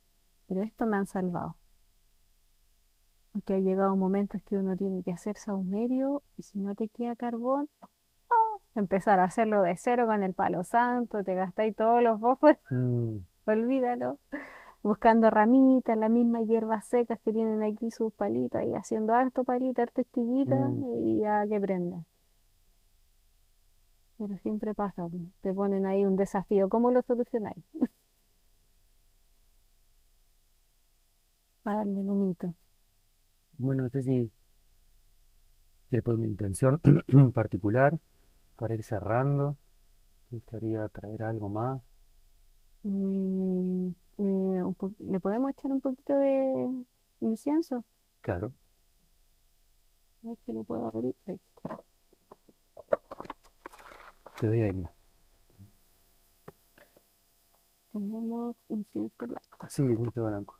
pero 0.46 0.62
esto 0.62 0.86
me 0.86 0.96
han 0.96 1.06
salvado. 1.06 1.56
Porque 3.30 3.54
ha 3.54 3.58
llegado 3.60 3.94
momentos 3.94 4.42
que 4.42 4.56
uno 4.56 4.76
tiene 4.76 5.04
que 5.04 5.12
hacer 5.12 5.36
saumerio 5.36 6.24
y 6.36 6.42
si 6.42 6.58
no 6.58 6.74
te 6.74 6.88
queda 6.88 7.14
carbón, 7.14 7.68
empezar 8.76 9.20
a 9.20 9.24
hacerlo 9.24 9.62
de 9.62 9.76
cero 9.76 10.06
con 10.06 10.22
el 10.22 10.34
palo 10.34 10.64
santo, 10.64 11.24
te 11.24 11.34
gastáis 11.34 11.74
todos 11.76 12.02
los 12.02 12.20
bofos, 12.20 12.56
Mm, 12.70 13.18
olvídalo. 13.46 14.18
Buscando 14.82 15.30
ramitas, 15.30 15.96
las 15.98 16.10
mismas 16.10 16.46
hierbas 16.46 16.86
secas 16.86 17.18
que 17.24 17.32
tienen 17.32 17.62
aquí 17.62 17.90
sus 17.90 18.12
palitas 18.12 18.64
y 18.64 18.74
haciendo 18.74 19.14
harto 19.14 19.42
palita, 19.42 19.82
harto 19.82 20.00
estillita 20.00 20.54
mm. 20.54 21.06
y 21.06 21.18
ya 21.20 21.46
que 21.48 21.60
prenda. 21.60 22.04
Pero 24.18 24.36
siempre 24.38 24.74
pasa, 24.74 25.08
te 25.42 25.52
ponen 25.52 25.86
ahí 25.86 26.04
un 26.06 26.16
desafío. 26.16 26.68
¿Cómo 26.68 26.90
lo 26.90 27.02
solucionáis? 27.02 27.62
Para 31.62 31.78
darle 31.78 32.00
el 32.00 32.08
humito. 32.08 32.54
Bueno, 33.58 33.82
no 33.84 33.88
sé 33.88 34.02
si 34.02 34.30
después 35.90 36.16
una 36.16 36.26
intención 36.26 36.80
particular 37.34 37.98
para 38.56 38.74
ir 38.74 38.82
cerrando. 38.82 39.56
Me 40.30 40.38
gustaría 40.38 40.88
traer 40.88 41.22
algo 41.24 41.48
más. 41.48 41.80
Mm, 42.82 43.88
eh, 44.18 44.62
un 44.62 44.74
po- 44.74 44.92
¿le 44.98 45.20
podemos 45.20 45.50
echar 45.50 45.70
un 45.72 45.80
poquito 45.80 46.16
de 46.18 46.84
incienso? 47.20 47.84
Claro, 48.20 48.52
A 50.24 50.28
ver 50.28 50.38
si 50.44 50.52
lo 50.52 50.64
puedo 50.64 50.86
abrir. 50.86 51.14
Ahí. 51.26 51.40
te 54.40 54.46
doy 54.46 54.62
ahí. 54.62 54.84
Tenemos 57.92 58.56
incienso 58.68 59.26
blanco. 59.26 59.66
Sí, 59.68 59.82
mucho 59.82 60.24
blanco. 60.24 60.58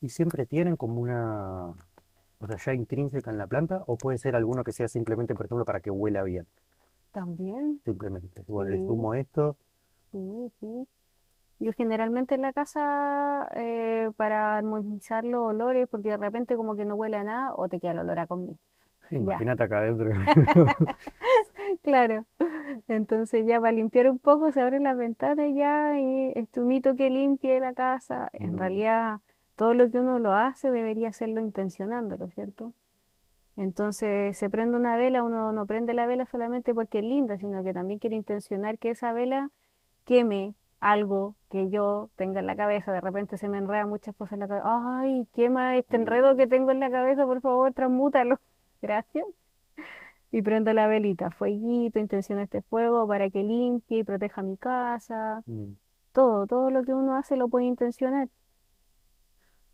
Y 0.00 0.08
siempre 0.10 0.46
tienen 0.46 0.76
como 0.76 1.00
una, 1.02 1.68
o 2.40 2.46
sea, 2.48 2.56
ya 2.58 2.74
intrínseca 2.74 3.30
en 3.30 3.38
la 3.38 3.46
planta, 3.46 3.84
o 3.86 3.98
puede 3.98 4.18
ser 4.18 4.36
alguno 4.36 4.64
que 4.64 4.72
sea 4.72 4.88
simplemente, 4.88 5.34
por 5.34 5.46
ejemplo, 5.46 5.64
para 5.66 5.80
que 5.80 5.90
huela 5.90 6.22
bien. 6.24 6.46
También, 7.10 7.80
Simplemente. 7.86 8.42
Bueno, 8.46 8.70
le 8.72 8.78
sí, 8.78 8.80
sumo 8.80 9.14
esto. 9.14 9.56
sí, 10.12 10.52
sí. 10.60 10.88
Yo 11.60 11.72
generalmente 11.74 12.34
en 12.36 12.42
la 12.42 12.52
casa, 12.52 13.48
eh, 13.56 14.10
para 14.16 14.58
armonizar 14.58 15.24
los 15.24 15.42
olores, 15.50 15.88
porque 15.90 16.10
de 16.10 16.18
repente 16.18 16.56
como 16.56 16.76
que 16.76 16.84
no 16.86 16.96
huele 16.96 17.18
a 17.18 17.24
nada, 17.24 17.54
o 17.56 17.68
te 17.68 17.80
queda 17.80 17.92
el 17.92 18.00
olor 18.00 18.18
a 18.20 18.26
comida. 18.28 18.56
Ya, 19.18 19.44
Imagínate 19.44 19.62
acá 19.64 19.78
adentro. 19.78 20.10
claro. 21.82 22.26
Entonces 22.88 23.46
ya 23.46 23.60
para 23.60 23.72
limpiar 23.72 24.10
un 24.10 24.18
poco 24.18 24.52
se 24.52 24.60
abre 24.60 24.80
la 24.80 24.94
ventana 24.94 25.46
y 25.48 25.54
ya, 25.56 25.98
y 26.00 26.32
este 26.36 26.60
humito 26.60 26.96
que 26.96 27.10
limpie 27.10 27.60
la 27.60 27.74
casa. 27.74 28.30
En 28.34 28.56
Mm, 28.56 28.58
realidad, 28.58 29.20
todo 29.56 29.74
lo 29.74 29.90
que 29.90 29.98
uno 30.00 30.18
lo 30.18 30.32
hace 30.32 30.70
debería 30.70 31.08
hacerlo 31.08 31.40
intencionándolo, 31.40 32.28
¿cierto? 32.30 32.72
Entonces 33.56 34.36
se 34.36 34.50
prende 34.50 34.76
una 34.76 34.96
vela, 34.96 35.22
uno 35.22 35.50
no 35.52 35.66
prende 35.66 35.94
la 35.94 36.06
vela 36.06 36.26
solamente 36.26 36.74
porque 36.74 36.98
es 36.98 37.04
linda, 37.04 37.38
sino 37.38 37.64
que 37.64 37.72
también 37.72 37.98
quiere 37.98 38.16
intencionar 38.16 38.78
que 38.78 38.90
esa 38.90 39.12
vela 39.12 39.50
queme 40.04 40.54
algo 40.80 41.34
que 41.50 41.70
yo 41.70 42.10
tenga 42.16 42.40
en 42.40 42.46
la 42.46 42.56
cabeza. 42.56 42.92
De 42.92 43.00
repente 43.00 43.38
se 43.38 43.48
me 43.48 43.58
enredan 43.58 43.88
muchas 43.88 44.14
cosas 44.14 44.34
en 44.34 44.40
la 44.40 44.48
cabeza. 44.48 45.00
Ay, 45.00 45.26
quema 45.34 45.76
este 45.76 45.96
enredo 45.96 46.36
que 46.36 46.46
tengo 46.46 46.70
en 46.70 46.80
la 46.80 46.90
cabeza, 46.90 47.24
por 47.24 47.40
favor, 47.40 47.72
transmútalo. 47.72 48.38
Gracias. 48.82 49.24
Y 50.32 50.42
prendo 50.42 50.72
la 50.74 50.86
velita, 50.86 51.30
fueguito, 51.30 51.98
intenciono 51.98 52.42
este 52.42 52.60
fuego 52.62 53.06
para 53.08 53.30
que 53.30 53.42
limpie 53.42 54.00
y 54.00 54.04
proteja 54.04 54.42
mi 54.42 54.56
casa. 54.56 55.42
mm. 55.46 55.72
Todo, 56.12 56.46
todo 56.46 56.70
lo 56.70 56.82
que 56.84 56.94
uno 56.94 57.14
hace 57.16 57.36
lo 57.36 57.48
puede 57.48 57.66
intencionar. 57.66 58.28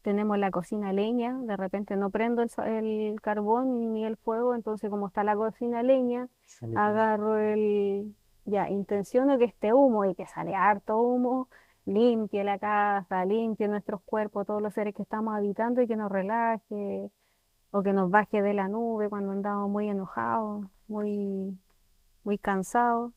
Tenemos 0.02 0.38
la 0.38 0.50
cocina 0.50 0.92
leña, 0.92 1.38
de 1.42 1.56
repente 1.56 1.96
no 1.96 2.10
prendo 2.10 2.42
el, 2.42 3.20
carbón 3.22 3.92
ni 3.94 4.04
el 4.04 4.16
fuego, 4.16 4.54
entonces 4.54 4.90
como 4.90 5.06
está 5.06 5.24
la 5.24 5.36
cocina 5.36 5.82
leña, 5.82 6.28
agarro 6.76 7.38
el, 7.38 8.14
ya, 8.44 8.68
intenciono 8.68 9.38
que 9.38 9.44
esté 9.44 9.72
humo 9.72 10.04
y 10.04 10.14
que 10.14 10.26
sale 10.26 10.54
harto 10.54 11.00
humo, 11.00 11.48
limpie 11.86 12.44
la 12.44 12.58
casa, 12.58 13.24
limpie 13.24 13.68
nuestros 13.68 14.02
cuerpos, 14.02 14.46
todos 14.46 14.62
los 14.62 14.74
seres 14.74 14.94
que 14.94 15.02
estamos 15.02 15.34
habitando 15.34 15.82
y 15.82 15.86
que 15.86 15.96
nos 15.96 16.10
relaje 16.10 17.10
o 17.70 17.82
que 17.82 17.92
nos 17.92 18.10
baje 18.10 18.42
de 18.42 18.54
la 18.54 18.68
nube 18.68 19.08
cuando 19.08 19.32
andamos 19.32 19.70
muy 19.70 19.88
enojados, 19.88 20.66
muy, 20.88 21.58
muy 22.24 22.38
cansados. 22.38 23.12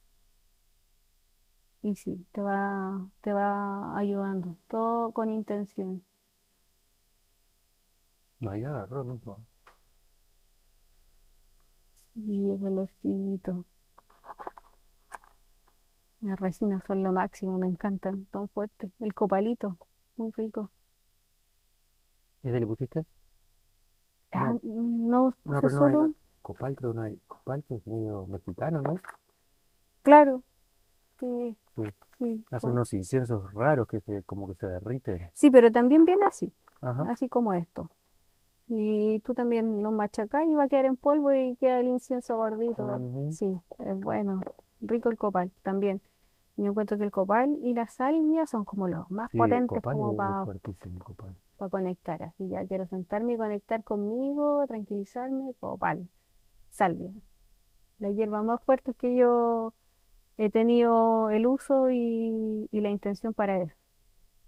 Y 1.81 1.95
sí, 1.95 2.25
te 2.31 2.41
va, 2.41 3.07
te 3.21 3.31
va 3.33 3.95
ayudando, 3.97 4.55
todo 4.67 5.11
con 5.11 5.29
intención. 5.29 6.03
No, 8.45 8.51
ahí 8.51 8.63
agarró, 8.63 9.03
¿no? 9.03 9.19
Y 12.13 12.51
el 12.51 12.63
olorcito. 12.63 13.65
Las 16.22 16.39
resinas 16.39 16.84
son 16.85 17.01
lo 17.03 17.11
máximo, 17.11 17.57
me 17.57 17.67
encantan, 17.67 18.27
son 18.31 18.47
fuertes. 18.49 18.91
El 18.99 19.13
copalito, 19.15 19.77
muy 20.17 20.31
rico. 20.31 20.69
¿Ese 22.43 22.59
le 22.59 22.67
pusiste? 22.67 23.03
Ah, 24.31 24.53
No, 24.61 25.34
no 25.43 25.61
pero 25.61 25.61
no 25.61 25.85
hay. 25.85 25.93
solo, 25.93 26.13
Copal, 26.43 26.76
creo 26.76 26.91
que 26.91 26.97
no 26.97 27.01
hay. 27.03 27.19
Copal, 27.27 27.63
que 27.67 27.76
es 27.76 27.88
medio 27.88 28.27
mexicano, 28.27 28.81
¿no? 28.81 28.95
claro, 30.03 30.43
sí, 31.19 31.57
Sí. 31.76 31.84
sí. 32.19 32.45
Unos 32.61 32.93
inciensos 32.93 33.51
raros 33.53 33.88
que 33.88 33.99
se, 34.01 34.22
como 34.23 34.47
que 34.47 34.53
se 34.55 34.67
derrite. 34.67 35.31
Sí, 35.34 35.49
pero 35.49 35.72
también 35.72 36.05
viene 36.05 36.26
así, 36.26 36.53
Ajá. 36.81 37.11
así 37.11 37.27
como 37.27 37.53
esto. 37.53 37.89
Y 38.67 39.19
tú 39.19 39.33
también 39.35 39.83
lo 39.83 39.91
machacás 39.91 40.45
y 40.47 40.55
va 40.55 40.63
a 40.63 40.67
quedar 40.67 40.85
en 40.85 40.95
polvo 40.97 41.31
y 41.33 41.55
queda 41.57 41.79
el 41.79 41.87
incienso 41.87 42.35
gordito. 42.37 42.99
Sí, 43.31 43.45
es 43.79 43.99
bueno. 43.99 44.41
Rico 44.81 45.09
el 45.09 45.17
copal 45.17 45.51
también. 45.61 46.01
Yo 46.57 46.67
encuentro 46.67 46.97
que 46.97 47.03
el 47.03 47.11
copal 47.11 47.57
y 47.61 47.73
la 47.73 47.87
salvia 47.87 48.47
son 48.47 48.65
como 48.65 48.87
los 48.87 49.09
más 49.11 49.29
Sí, 49.31 49.37
potentes 49.37 49.81
como 49.83 50.11
es 50.11 50.17
para 50.17 50.33
copal. 50.99 51.35
conectar. 51.69 52.23
Así 52.23 52.47
ya 52.49 52.65
quiero 52.65 52.87
sentarme 52.87 53.33
y 53.33 53.37
conectar 53.37 53.83
conmigo, 53.83 54.65
tranquilizarme, 54.67 55.53
copal, 55.59 56.07
salvia. 56.69 57.11
Las 57.99 58.15
hierbas 58.15 58.43
más 58.45 58.61
fuertes 58.63 58.95
que 58.97 59.15
yo 59.15 59.73
he 60.37 60.49
tenido 60.51 61.29
el 61.31 61.47
uso 61.47 61.89
y, 61.91 62.69
y 62.71 62.81
la 62.81 62.89
intención 62.91 63.33
para 63.33 63.61
eso. 63.61 63.75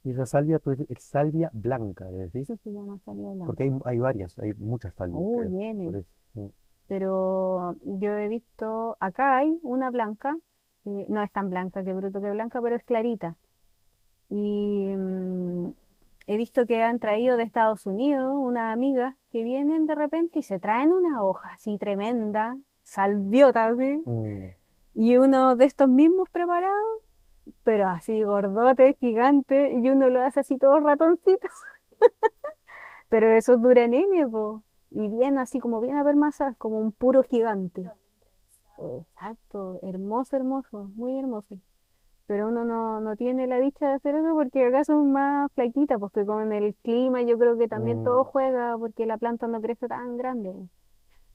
Y 0.08 0.12
esa 0.12 0.26
salvia, 0.26 0.60
pues, 0.60 0.80
es 0.80 1.04
salvia 1.04 1.50
blanca, 1.52 2.06
¿le 2.10 2.20
decís? 2.30 2.50
Eso 2.50 2.56
se 2.64 2.72
llama 2.72 2.98
salvia 3.04 3.28
blanca. 3.30 3.46
Porque 3.46 3.64
hay, 3.64 3.72
hay 3.84 4.00
varias, 4.00 4.40
hay 4.40 4.54
muchas 4.54 4.94
salvias, 4.96 5.22
creo. 5.22 5.90
eso, 5.90 6.08
sí. 6.34 6.52
Pero 6.88 7.76
yo 7.84 8.12
he 8.18 8.30
visto, 8.30 8.96
acá 9.02 9.38
hay 9.38 9.60
una 9.64 9.90
blanca, 9.92 10.38
eh, 10.86 11.06
no 11.10 11.22
es 11.22 11.32
tan 11.34 11.50
blanca, 11.50 11.84
que 11.84 11.92
bruto 11.92 12.22
que 12.22 12.32
blanca, 12.32 12.62
pero 12.62 12.78
es 12.78 12.84
clarita. 12.86 13.36
Y 14.30 14.94
mm, 14.96 15.72
he 16.28 16.38
visto 16.38 16.66
que 16.66 16.82
han 16.84 17.00
traído 17.00 17.36
de 17.36 17.44
Estados 17.44 17.86
Unidos 17.86 18.34
unas 18.34 18.74
amigas 18.74 19.14
que 19.30 19.44
vienen 19.44 19.88
de 19.88 19.96
repente 19.96 20.40
y 20.40 20.44
se 20.44 20.58
traen 20.60 20.94
una 20.94 21.22
hoja 21.22 21.50
así 21.54 21.78
tremenda, 21.78 22.58
salviota 22.84 23.66
así, 23.68 24.02
Mm. 24.06 24.46
y 24.94 25.18
uno 25.18 25.58
de 25.58 25.66
estos 25.66 25.90
mismos 25.90 26.30
preparados, 26.30 27.02
pero 27.64 27.88
así 27.88 28.24
gordote, 28.24 28.96
gigante, 29.00 29.72
y 29.74 29.90
uno 29.90 30.10
lo 30.10 30.22
hace 30.22 30.42
así 30.42 30.58
todo 30.58 30.80
ratoncito. 30.80 31.48
Pero 33.10 33.28
eso 33.30 33.58
dura 33.58 33.84
N, 33.86 34.28
po. 34.30 34.64
Y 34.92 35.08
bien 35.10 35.38
así 35.38 35.60
como 35.60 35.82
bien 35.82 35.98
apermazado, 35.98 36.56
como 36.58 36.80
un 36.80 36.92
puro 36.92 37.24
gigante. 37.24 37.90
Exacto, 38.78 39.80
hermoso, 39.82 40.36
hermoso, 40.36 40.90
muy 40.96 41.18
hermoso. 41.20 41.58
Pero 42.28 42.50
uno 42.50 42.66
no, 42.66 43.00
no 43.02 43.16
tiene 43.16 43.48
la 43.48 43.60
dicha 43.60 43.88
de 43.90 43.94
hacer 43.96 44.16
eso 44.16 44.34
porque 44.36 44.66
acá 44.66 44.84
son 44.84 45.12
más 45.12 45.52
flaquitas, 45.54 46.00
porque 46.00 46.26
con 46.26 46.52
el 46.54 46.76
clima 46.76 47.22
yo 47.24 47.38
creo 47.40 47.58
que 47.58 47.68
también 47.68 48.04
todo 48.04 48.24
Mm. 48.24 48.26
juega 48.26 48.78
porque 48.78 49.06
la 49.06 49.18
planta 49.18 49.48
no 49.48 49.62
crece 49.62 49.88
tan 49.88 50.18
grande. 50.18 50.54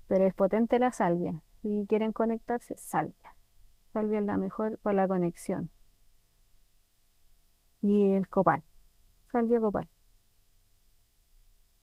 Pero 0.08 0.26
es 0.26 0.34
potente 0.34 0.78
la 0.78 0.92
salvia. 0.92 1.42
Si 1.62 1.86
quieren 1.88 2.12
conectarse, 2.12 2.76
salvia. 2.78 3.34
Salvia 3.92 4.20
es 4.20 4.26
la 4.26 4.36
mejor 4.36 4.78
para 4.78 4.96
la 4.96 5.08
conexión. 5.08 5.70
Y 7.82 8.12
el 8.12 8.28
copal, 8.28 8.62
salvia 9.30 9.60
copal. 9.60 9.88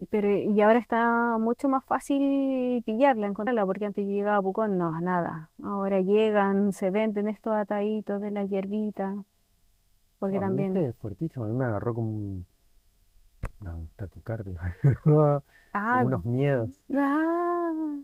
Pero 0.09 0.29
y 0.29 0.61
ahora 0.61 0.79
está 0.79 1.37
mucho 1.37 1.67
más 1.67 1.83
fácil 1.83 2.81
pillarla, 2.85 3.27
encontrarla, 3.27 3.65
porque 3.65 3.85
antes 3.85 4.05
llegaba 4.07 4.37
a 4.37 4.41
Pucón, 4.41 4.77
no, 4.77 4.99
nada. 5.01 5.49
Ahora 5.61 5.99
llegan, 5.99 6.71
se 6.71 6.89
venden 6.89 7.27
estos 7.27 7.53
ataditos 7.53 8.21
de 8.21 8.31
la 8.31 8.45
hierbita, 8.45 9.25
porque 10.19 10.37
A 10.37 10.39
mí 10.39 10.45
también, 10.45 10.77
este 10.77 10.89
es 10.89 10.95
fuertísimo, 10.97 11.45
a 11.45 11.47
mí 11.49 11.53
me 11.53 11.65
agarró 11.65 11.93
como 11.93 12.09
un, 12.11 12.45
una 13.59 13.77
taquicardia, 13.97 14.59
ah, 15.73 16.01
unos 16.05 16.23
miedos. 16.23 16.81
ah, 16.93 17.99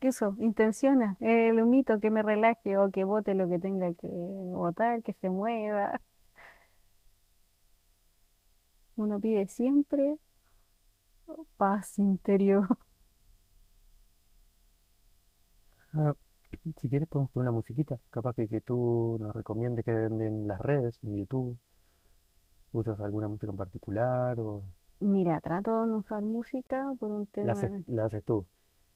eso, 0.00 0.36
intenciona, 0.38 1.16
el 1.20 1.60
humito 1.60 2.00
que 2.00 2.10
me 2.10 2.22
relaje 2.22 2.76
o 2.78 2.90
que 2.90 3.04
bote 3.04 3.34
lo 3.34 3.48
que 3.48 3.58
tenga 3.58 3.92
que 3.94 4.08
botar, 4.08 5.02
que 5.02 5.12
se 5.14 5.28
mueva. 5.30 6.00
Uno 8.98 9.18
pide 9.18 9.46
siempre 9.48 10.18
paz 11.56 11.98
interior. 11.98 12.66
Ah, 15.92 16.14
si 16.80 16.88
quieres 16.88 17.08
podemos 17.08 17.30
poner 17.32 17.48
una 17.50 17.56
musiquita, 17.58 17.98
capaz 18.10 18.34
que, 18.34 18.48
que 18.48 18.60
tú 18.62 19.18
nos 19.20 19.34
recomiendes 19.34 19.84
que 19.84 19.92
venden 19.92 20.46
las 20.48 20.60
redes, 20.60 20.98
en 21.02 21.16
YouTube, 21.16 21.58
usas 22.72 22.98
alguna 23.00 23.28
música 23.28 23.50
en 23.52 23.58
particular 23.58 24.40
o 24.40 24.64
Mira, 25.00 25.40
trato 25.40 25.80
de 25.80 25.88
no 25.88 25.96
usar 25.98 26.22
música 26.22 26.94
por 27.00 27.10
un 27.10 27.26
la 27.40 27.52
tema. 27.52 27.54
haces, 27.54 27.72
la 27.88 28.04
haces 28.06 28.24
tú. 28.24 28.46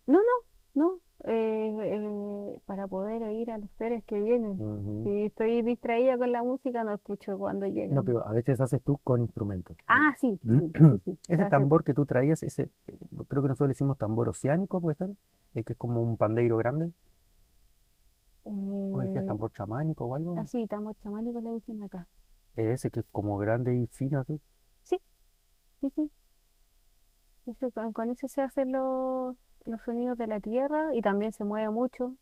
No, 0.06 0.20
no, 0.20 0.36
no. 0.74 1.01
Eh, 1.24 1.76
eh, 1.82 2.58
para 2.66 2.86
poder 2.86 3.22
oír 3.22 3.50
a 3.50 3.58
los 3.58 3.70
seres 3.78 4.02
que 4.04 4.20
vienen. 4.20 4.58
Si 5.04 5.24
estoy 5.24 5.62
distraída 5.62 6.16
con 6.18 6.32
la 6.32 6.42
música, 6.42 6.84
no 6.84 6.94
escucho 6.94 7.38
cuando 7.38 7.66
No, 7.66 7.72
llegan. 7.74 8.04
pero 8.04 8.26
a 8.26 8.32
veces 8.32 8.60
haces 8.60 8.82
tú 8.82 8.98
con 8.98 9.20
instrumentos. 9.22 9.76
Ah, 9.86 10.14
sí, 10.20 10.38
sí, 10.44 10.72
sí, 10.76 11.00
sí. 11.04 11.18
se 11.26 11.34
Ese 11.34 11.44
tambor 11.46 11.84
que 11.84 11.94
tú 11.94 12.06
traías, 12.06 12.42
ese, 12.42 12.62
eh, 12.86 12.98
creo 13.28 13.42
que 13.42 13.48
nosotros 13.48 13.68
le 13.68 13.72
decimos 13.74 13.98
tambor 13.98 14.28
oceánico, 14.28 14.80
¿puede 14.80 14.96
ser? 14.96 15.10
El 15.54 15.64
que 15.64 15.72
es 15.74 15.78
como 15.78 16.02
un 16.02 16.16
pandeiro 16.16 16.56
grande, 16.56 16.92
o 18.44 19.00
decías 19.00 19.24
eh, 19.24 19.26
tambor 19.26 19.52
chamánico 19.52 20.04
o 20.04 20.14
algo. 20.14 20.38
así, 20.38 20.66
tambor 20.66 20.94
chamánico 21.02 21.40
le 21.40 21.52
dicen 21.52 21.82
acá. 21.82 22.06
Ese 22.56 22.90
que 22.90 23.00
es 23.00 23.06
como 23.12 23.38
grande 23.38 23.74
y 23.76 23.86
fino, 23.88 24.20
así. 24.20 24.40
Sí, 24.84 24.98
sí, 25.80 25.90
sí. 25.94 26.10
Ese- 27.46 27.70
con, 27.72 27.92
con 27.92 28.10
ese 28.10 28.28
se 28.28 28.40
hacen 28.42 28.72
los, 28.72 29.36
los 29.66 29.80
sonidos 29.82 30.18
de 30.18 30.26
la 30.26 30.40
tierra 30.40 30.94
y 30.94 31.02
también 31.02 31.32
se 31.32 31.44
mueve 31.44 31.70
mucho. 31.70 32.14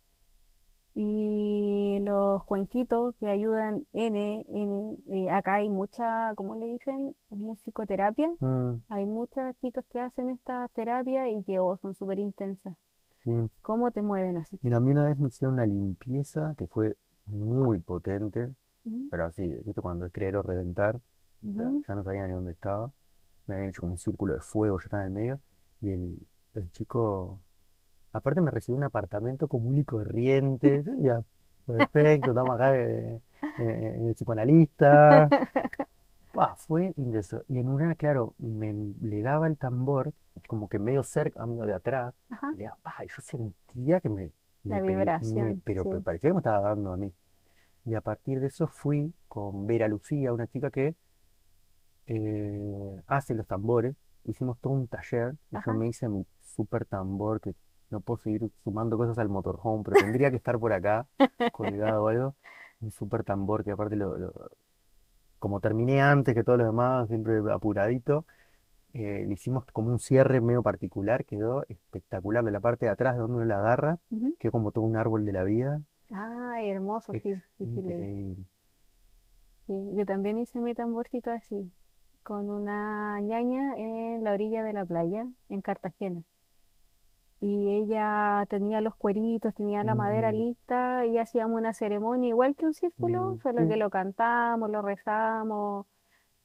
Y 0.94 1.98
los 2.02 2.44
cuenquitos 2.44 3.14
que 3.20 3.28
ayudan 3.28 3.86
en, 3.92 4.16
en 4.16 4.96
eh, 5.08 5.30
acá 5.30 5.54
hay 5.54 5.68
mucha, 5.68 6.34
¿cómo 6.34 6.56
le 6.56 6.66
dicen? 6.66 7.14
Musicoterapia. 7.30 8.28
Mm, 8.40 8.82
Hay 8.88 9.06
muchas 9.06 9.56
chicas 9.60 9.84
que 9.90 10.00
hacen 10.00 10.30
esta 10.30 10.68
terapia 10.74 11.28
y 11.30 11.42
que 11.44 11.58
oh, 11.60 11.76
son 11.78 11.94
súper 11.94 12.18
intensas. 12.18 12.76
sí. 13.22 13.30
¿Cómo 13.62 13.90
te 13.92 14.02
mueven 14.02 14.36
así? 14.38 14.58
A 14.72 14.80
mí 14.80 14.90
una 14.90 15.04
vez 15.06 15.18
me 15.18 15.28
hicieron 15.28 15.54
una 15.54 15.66
limpieza 15.66 16.54
que 16.58 16.66
fue 16.66 16.96
muy 17.26 17.78
potente, 17.80 18.52
pero 19.10 19.26
así. 19.26 19.48
Cuando 19.80 20.06
es 20.06 20.12
creer 20.12 20.36
o 20.36 20.42
reventar, 20.42 21.00
ya, 21.42 21.94
no 21.94 22.02
sabía 22.04 22.26
ni 22.26 22.32
dónde 22.34 22.52
estaba. 22.52 22.90
Me 23.46 23.54
habían 23.54 23.70
hecho 23.70 23.86
un 23.86 23.96
círculo 23.98 24.34
de 24.34 24.40
fuego, 24.40 24.78
yo 24.78 24.84
estaba 24.84 25.04
en 25.04 25.08
el 25.08 25.14
medio, 25.14 25.40
y 25.80 25.90
el, 25.90 26.18
el 26.54 26.70
chico, 26.72 27.40
aparte 28.12 28.40
me 28.42 28.50
recibió 28.52 28.78
un 28.78 28.84
apartamento 28.84 29.48
común 29.48 29.78
y 29.78 29.84
corriente, 29.84 30.84
ya, 31.00 31.22
perfecto, 31.66 32.30
estamos 32.32 32.56
acá 32.56 32.76
eh, 32.78 33.20
eh, 33.58 33.94
en 33.98 34.08
el 34.08 34.14
psicoanalista. 34.16 35.32
Fue 36.56 36.92
intenso. 36.96 37.42
Y 37.48 37.58
en 37.58 37.68
una, 37.68 37.94
claro, 37.94 38.34
me, 38.38 38.72
le 39.00 39.22
daba 39.22 39.46
el 39.46 39.56
tambor, 39.58 40.12
como 40.46 40.68
que 40.68 40.78
medio 40.78 41.02
cerca, 41.02 41.44
medio 41.46 41.64
de 41.66 41.74
atrás, 41.74 42.14
Ajá, 42.30 42.48
le 42.52 42.64
daba, 42.64 43.04
y 43.04 43.08
yo 43.08 43.22
sentía 43.22 44.00
que 44.00 44.08
me, 44.08 44.32
la 44.68 44.78
me 44.78 44.82
pe- 44.82 45.12
me- 45.20 45.56
vibración, 45.60 45.60
pero 45.64 45.84
sí. 45.84 45.88
me 45.90 46.00
parecía 46.00 46.30
que 46.30 46.34
me 46.34 46.40
estaba 46.40 46.60
dando 46.70 46.92
a 46.92 46.96
mí. 46.96 47.12
Y 47.86 47.94
a 47.94 48.00
partir 48.02 48.40
de 48.40 48.48
eso 48.48 48.66
fui 48.68 49.14
con 49.28 49.66
Vera 49.66 49.88
Lucía, 49.88 50.32
una 50.32 50.46
chica 50.48 50.70
que 50.70 50.96
eh, 52.06 53.02
hace 53.06 53.34
los 53.34 53.46
tambores. 53.46 53.94
Hicimos 54.24 54.58
todo 54.60 54.72
un 54.74 54.86
taller 54.88 55.34
y 55.50 55.56
yo 55.64 55.72
me 55.74 55.88
hice 55.88 56.08
mi 56.08 56.24
super 56.50 56.84
tambor 56.86 57.40
que 57.40 57.54
no 57.90 58.00
puedo 58.00 58.18
seguir 58.22 58.50
sumando 58.64 58.96
cosas 58.98 59.18
al 59.18 59.28
motorhome, 59.28 59.82
pero 59.84 59.96
tendría 59.96 60.30
que 60.30 60.36
estar 60.36 60.58
por 60.58 60.72
acá 60.72 61.06
colgado 61.50 62.04
o 62.04 62.08
algo. 62.08 62.36
Un 62.80 62.90
super 62.92 63.24
tambor 63.24 63.64
que 63.64 63.72
aparte 63.72 63.96
lo, 63.96 64.16
lo- 64.18 64.50
como 65.38 65.60
terminé 65.60 66.00
antes 66.02 66.34
que 66.34 66.44
todos 66.44 66.58
los 66.58 66.68
demás, 66.68 67.08
siempre 67.08 67.40
apuradito, 67.52 68.26
eh, 68.94 69.24
le 69.26 69.34
hicimos 69.34 69.64
como 69.72 69.90
un 69.90 70.00
cierre 70.00 70.40
medio 70.42 70.62
particular, 70.62 71.24
quedó 71.26 71.64
espectacular. 71.68 72.44
De 72.44 72.50
la 72.52 72.60
parte 72.60 72.86
de 72.86 72.92
atrás, 72.92 73.14
de 73.16 73.20
donde 73.22 73.36
uno 73.38 73.46
la 73.46 73.60
agarra, 73.60 73.98
Ujú. 74.10 74.36
quedó 74.38 74.52
como 74.52 74.72
todo 74.72 74.84
un 74.84 74.96
árbol 74.96 75.26
de 75.26 75.32
la 75.34 75.44
vida. 75.44 75.82
Ay, 76.12 76.70
hermoso, 76.70 77.16
Es 77.16 77.22
sí, 77.22 77.42
sí, 77.58 77.66
sí, 77.74 77.82
le- 77.82 78.08
increíble. 78.08 78.44
sí. 79.66 79.72
Yo 79.96 80.04
también 80.06 80.38
hice 80.38 80.58
mi 80.60 80.74
tamborcito 80.74 81.30
así, 81.30 81.72
con 82.22 82.50
una 82.50 83.20
ñaña 83.20 83.74
en 83.76 84.22
la 84.24 84.32
orilla 84.34 84.62
de 84.64 84.72
la 84.74 84.84
playa, 84.84 85.26
en 85.48 85.62
Cartagena. 85.62 86.22
Y 87.40 87.70
ella 87.70 88.44
tenía 88.50 88.80
los 88.82 88.94
cueritos, 88.96 89.54
tenía 89.54 89.82
la 89.84 89.94
madera 89.94 90.30
Mm, 90.30 90.32
lista 90.32 91.06
y 91.06 91.18
hacíamos 91.18 91.58
una 91.58 91.72
ceremonia 91.72 92.28
igual 92.30 92.54
que 92.56 92.66
un 92.66 92.74
círculo, 92.74 93.36
mm, 93.36 93.40
solo 93.42 93.66
que 93.66 93.76
lo 93.76 93.90
cantamos, 93.90 94.70
lo 94.70 94.82
rezamos, 94.82 95.86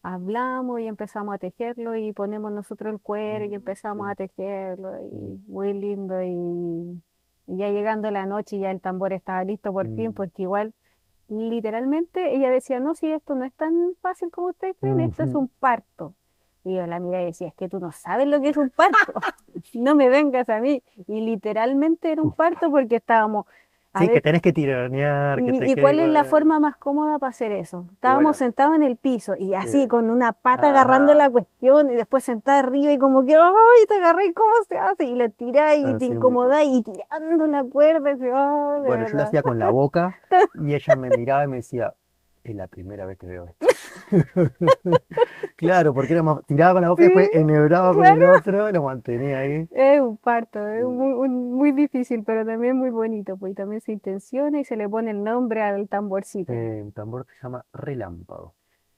hablamos 0.03 0.79
y 0.81 0.87
empezamos 0.87 1.35
a 1.35 1.39
tejerlo 1.39 1.95
y 1.97 2.13
ponemos 2.13 2.51
nosotros 2.51 2.93
el 2.93 3.01
cuero 3.01 3.45
y 3.45 3.55
Mm, 3.55 3.55
empezamos 3.55 4.07
a 4.09 4.15
tejerlo 4.15 4.91
y 5.03 5.41
muy 5.47 5.73
lindo 5.73 6.21
y, 6.23 7.01
y 7.47 7.57
ya 7.57 7.69
llegando 7.69 8.11
la 8.11 8.25
noche 8.25 8.59
ya 8.59 8.71
el 8.71 8.81
tambor 8.81 9.13
estaba 9.13 9.43
listo 9.43 9.71
por 9.73 9.89
fin 9.89 10.11
mm, 10.11 10.15
porque 10.15 10.43
igual 10.43 10.73
literalmente 11.29 12.35
ella 12.35 12.49
decía, 12.51 12.79
no, 12.79 12.95
si 12.95 13.11
esto 13.11 13.35
no 13.35 13.45
es 13.45 13.53
tan 13.55 13.73
fácil 14.01 14.31
como 14.31 14.47
ustedes 14.49 14.75
creen, 14.79 14.99
esto 15.01 15.23
es 15.23 15.35
un 15.35 15.49
parto. 15.49 16.15
Y 16.65 16.75
yo 16.75 16.87
la 16.87 16.99
miré 16.99 17.23
y 17.23 17.25
decía, 17.27 17.47
es 17.47 17.53
que 17.53 17.69
tú 17.69 17.79
no 17.79 17.91
sabes 17.91 18.27
lo 18.27 18.41
que 18.41 18.49
es 18.49 18.57
un 18.57 18.71
parto, 18.71 19.13
no 19.73 19.95
me 19.95 20.09
vengas 20.09 20.49
a 20.49 20.59
mí. 20.59 20.81
Y 21.07 21.21
literalmente 21.21 22.11
era 22.11 22.21
un 22.21 22.31
parto 22.31 22.71
porque 22.71 22.97
estábamos, 22.97 23.45
a 23.93 24.01
Sí, 24.01 24.09
que 24.09 24.19
tenés 24.19 24.41
que 24.41 24.51
tironear, 24.51 25.41
que 25.41 25.51
¿y, 25.51 25.75
te 25.75 25.81
cuál 25.81 25.99
es 25.99 26.09
la 26.09 26.25
forma 26.25 26.59
más 26.59 26.75
cómoda 26.75 27.17
para 27.17 27.29
hacer 27.29 27.53
eso? 27.53 27.85
Estábamos 27.93 28.23
bueno, 28.23 28.33
sentados 28.33 28.75
en 28.75 28.83
el 28.83 28.97
piso 28.97 29.35
y 29.37 29.53
así 29.53 29.81
sí. 29.83 29.87
con 29.87 30.09
una 30.09 30.33
pata 30.33 30.69
agarrando 30.69 31.13
Ajá. 31.13 31.19
la 31.19 31.29
cuestión 31.29 31.89
y 31.89 31.95
después 31.95 32.23
sentada 32.25 32.59
arriba 32.59 32.91
y 32.91 32.97
como 32.97 33.25
que, 33.25 33.35
¡ay, 33.35 33.85
te 33.87 33.95
agarré! 33.95 34.33
¿Cómo 34.33 34.51
se 34.67 34.77
hace? 34.77 35.05
Y 35.05 35.15
la 35.15 35.29
tirás 35.29 35.77
y 35.77 35.95
te 35.95 36.07
Así 36.07 36.09
mismo. 36.09 36.15
incomodás 36.15 36.63
y 36.65 36.83
tirando 36.83 37.47
la 37.47 37.63
cuerda, 37.63 38.11
y, 38.11 38.15
¡ay, 38.23 38.81
de 38.83 38.87
Bueno, 38.87 39.05
yo 39.05 39.17
lo 39.17 39.23
hacía 39.23 39.43
con 39.43 39.59
la 39.59 39.69
boca 39.69 40.17
y 40.53 40.73
ella 40.73 40.95
me 40.95 41.09
miraba 41.11 41.43
y 41.45 41.47
me 41.47 41.57
decía, 41.57 41.93
es 42.45 42.55
la 42.55 42.67
primera 42.67 43.05
vez 43.05 43.17
que 43.19 43.27
veo 43.27 43.45
esto. 43.47 43.67
Claro, 45.55 45.93
porque 45.93 46.13
era 46.13 46.23
más, 46.23 46.45
tiraba 46.45 46.73
con 46.73 46.81
la 46.83 46.89
boca 46.89 47.03
y 47.03 47.05
Sí, 47.05 47.07
después 47.07 47.29
enhebraba 47.33 47.93
con 47.95 48.09
el 48.09 48.23
otro, 48.23 48.71
lo 48.71 48.83
mantenía 48.83 49.39
ahí. 49.39 49.69
Es 49.69 50.01
un 50.01 50.17
parto, 50.17 50.67
es 50.67 50.83
muy, 50.85 51.13
un- 51.13 51.53
muy 51.53 51.71
difícil, 51.71 52.23
pero 52.23 52.43
también 52.47 52.77
muy 52.77 52.89
bonito, 52.89 53.37
y 53.47 53.53
también 53.53 53.79
se 53.81 53.91
intenciona 53.91 54.59
y 54.59 54.65
se 54.65 54.75
le 54.75 54.89
pone 54.89 55.11
el 55.11 55.23
nombre 55.23 55.61
al 55.61 55.87
tamborcito. 55.87 56.57
eh, 56.57 56.81
un 56.83 56.91
tambor 56.91 57.25
que 57.25 57.33
se 57.35 57.41
llama 57.43 57.65
relámpago, 57.73 58.55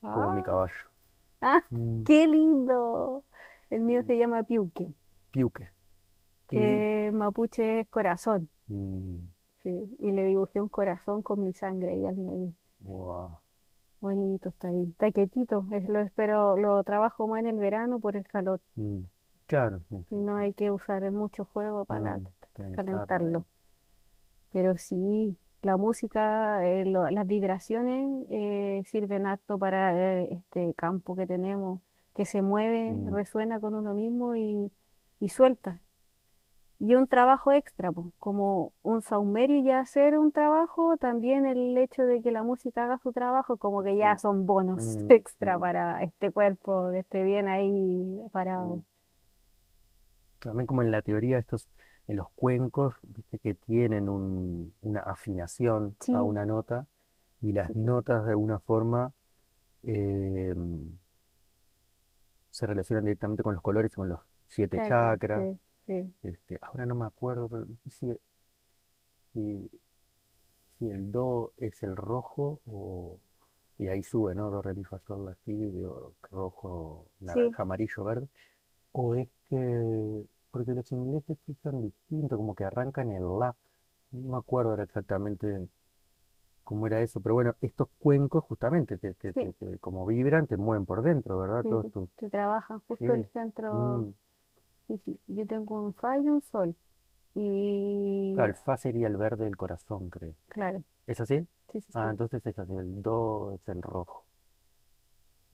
como 0.09 0.31
mi 0.31 0.43
Ah, 0.43 0.43
caballo. 0.43 0.73
ah, 1.41 1.63
Mm, 1.71 2.05
qué 2.05 2.27
lindo. 2.27 3.25
El 3.69 3.81
mío 3.81 4.03
se 4.03 4.17
llama 4.17 4.43
Piuque, 4.43 4.93
piuque. 5.31 5.69
Y, 6.51 6.85
que 6.89 7.09
mapuche 7.13 7.79
es 7.81 7.87
corazón, 7.89 8.49
mm, 8.69 9.27
sí, 9.61 9.69
y 9.99 10.11
le 10.11 10.23
dibujé 10.25 10.59
un 10.61 10.67
corazón 10.69 11.21
con 11.21 11.43
mi 11.43 11.53
sangre 11.53 11.91
ahí 11.91 12.05
al 12.07 12.15
medio. 12.17 12.53
Wow. 12.88 13.39
Bonito 14.01 14.49
está 14.49 14.69
ahí, 14.69 14.88
está 14.89 15.11
quietito, 15.11 15.68
es, 15.72 15.88
lo 15.88 15.99
espero, 15.99 16.57
lo 16.57 16.84
trabajo 16.84 17.27
más 17.27 17.41
en 17.41 17.47
el 17.47 17.57
verano 17.57 17.99
por 17.99 18.15
el 18.15 18.26
calor, 18.26 18.59
Mm, 18.77 19.03
claro, 19.45 19.81
sí, 19.89 20.05
no 20.09 20.35
hay 20.38 20.53
que 20.53 20.69
usar 20.72 21.09
mucho 21.11 21.45
fuego 21.45 21.85
para 21.85 22.19
calentarlo. 22.53 22.76
calentarlo. 22.76 23.45
Pero 24.51 24.77
sí, 24.77 25.38
la 25.61 25.77
música, 25.77 26.65
eh, 26.68 26.85
lo- 26.85 27.09
las 27.09 27.27
vibraciones 27.27 28.26
eh, 28.31 28.81
sirven 28.85 29.27
harto 29.27 29.57
para 29.59 30.22
eh, 30.23 30.30
este 30.34 30.73
campo 30.76 31.15
que 31.15 31.27
tenemos, 31.27 31.81
que 32.15 32.26
se 32.26 32.41
mueve, 32.41 32.95
Mm, 32.95 33.11
resuena 33.11 33.59
con 33.59 33.76
uno 33.76 33.93
mismo 33.93 34.35
y, 34.35 34.72
y 35.19 35.30
suelta. 35.30 35.81
Y 36.79 36.95
un 36.95 37.07
trabajo 37.07 37.51
extra, 37.51 37.91
po, 37.91 38.11
como 38.19 38.73
un 38.83 39.01
saumerio 39.01 39.63
ya 39.63 39.79
hacer 39.79 40.17
un 40.17 40.31
trabajo, 40.31 40.97
también 40.97 41.45
el 41.45 41.77
hecho 41.77 42.03
de 42.03 42.21
que 42.21 42.31
la 42.31 42.43
música 42.43 42.85
haga 42.85 42.97
su 42.99 43.11
trabajo, 43.13 43.57
como 43.57 43.83
que 43.83 43.97
ya 43.97 44.17
son 44.17 44.45
bonos 44.45 44.83
mm, 44.83 45.09
extra 45.09 45.57
mm, 45.57 45.59
para 45.59 46.03
este 46.03 46.31
cuerpo 46.31 46.89
que 46.91 46.99
esté 46.99 47.23
bien 47.23 47.47
ahí 47.47 48.19
parado. 48.31 48.79
mm. 48.79 48.97
También 50.39 50.67
como 50.67 50.81
en 50.83 50.91
la 50.91 51.01
teoría 51.01 51.37
estos, 51.39 51.67
en 52.07 52.17
los 52.17 52.29
cuencos, 52.35 52.95
viste 53.03 53.39
que 53.39 53.53
tienen 53.55 54.09
un- 54.09 54.73
una 54.81 55.01
afinación 55.01 55.95
a 56.11 56.21
una 56.23 56.45
nota 56.45 56.87
y 57.41 57.53
las 57.53 57.75
notas 57.75 58.25
de 58.25 58.31
alguna 58.31 58.59
forma 58.59 59.13
eh, 59.83 60.53
se 62.49 62.65
relacionan 62.67 63.05
directamente 63.05 63.41
con 63.43 63.53
los 63.53 63.63
colores 63.63 63.93
con 63.93 64.09
los 64.09 64.19
siete 64.47 64.81
claro, 64.81 64.81
chakras. 64.81 65.47
sí, 65.47 65.59
sí. 65.88 66.14
Este, 66.23 66.59
ahora 66.61 66.85
no 66.85 66.95
me 66.95 67.05
acuerdo, 67.05 67.49
pero 67.49 67.65
si, 67.89 68.07
si, 69.34 69.69
si 70.80 70.89
el 70.89 71.11
do 71.11 71.53
es 71.57 71.81
el 71.84 71.95
rojo 71.95 72.59
o... 72.68 73.19
Y 73.80 73.88
ahí 73.89 74.03
sube, 74.03 74.35
¿no? 74.35 74.49
Do, 74.51 74.61
re, 74.61 74.73
mi, 74.73 74.84
fa, 74.84 74.99
sol, 75.07 75.26
la, 75.26 75.35
si, 75.45 75.53
rojo, 76.31 77.07
Sí, 77.34 77.39
naranja, 77.41 77.64
amarillo, 77.64 78.03
verde. 78.03 78.27
O 78.93 79.15
es 79.15 79.30
que... 79.49 80.26
Porque 80.51 80.73
los 80.73 80.91
ingleses 80.91 81.38
usan 81.47 81.81
distinto, 81.84 82.38
como 82.38 82.55
que 82.55 82.65
arrancan 82.65 83.11
el 83.11 83.23
la. 83.39 83.55
No 84.11 84.31
me 84.34 84.38
acuerdo 84.38 84.72
ahora 84.72 84.84
exactamente 84.84 85.68
cómo 86.64 86.88
era 86.88 87.01
eso, 87.01 87.19
pero 87.22 87.35
bueno, 87.35 87.55
estos 87.61 87.88
cuencos 87.99 88.43
justamente, 88.43 88.97
te, 88.97 89.14
te- 89.14 89.34
sí. 89.34 89.41
te- 89.41 89.53
te- 89.53 89.80
como 89.80 90.05
vibran, 90.05 90.47
te 90.47 90.57
mueven 90.57 90.85
por 90.85 91.01
dentro, 91.01 91.38
¿verdad? 91.39 91.64
Sí, 91.64 91.69
tus... 91.91 92.09
que 92.18 92.30
trabajan 92.30 92.80
justo 92.88 93.14
el 93.14 93.26
centro. 93.31 93.72
Mm. 93.73 94.09
Sí, 94.88 94.97
sí. 95.05 95.19
Yo 95.27 95.45
tengo 95.47 95.81
un 95.84 95.93
fa 95.93 96.18
y 96.18 96.27
un 96.30 96.41
sol. 96.41 96.76
Y 97.35 98.35
Claro, 98.35 98.49
el 98.51 98.55
fa 98.55 98.77
sería 98.77 99.07
el 99.07 99.18
verde 99.18 99.43
del 99.45 99.57
corazón, 99.57 100.09
creo. 100.09 100.34
claro, 100.49 100.84
¿Es 101.07 101.19
así? 101.22 101.47
sí, 101.72 101.81
sí, 101.81 101.93
Ah, 101.93 102.09
sí. 102.09 102.11
entonces 102.11 102.45
es 102.45 102.59
así, 102.59 102.73
el 102.76 103.01
do 103.03 103.53
es 103.53 103.68
el 103.69 103.81
rojo. 103.81 104.26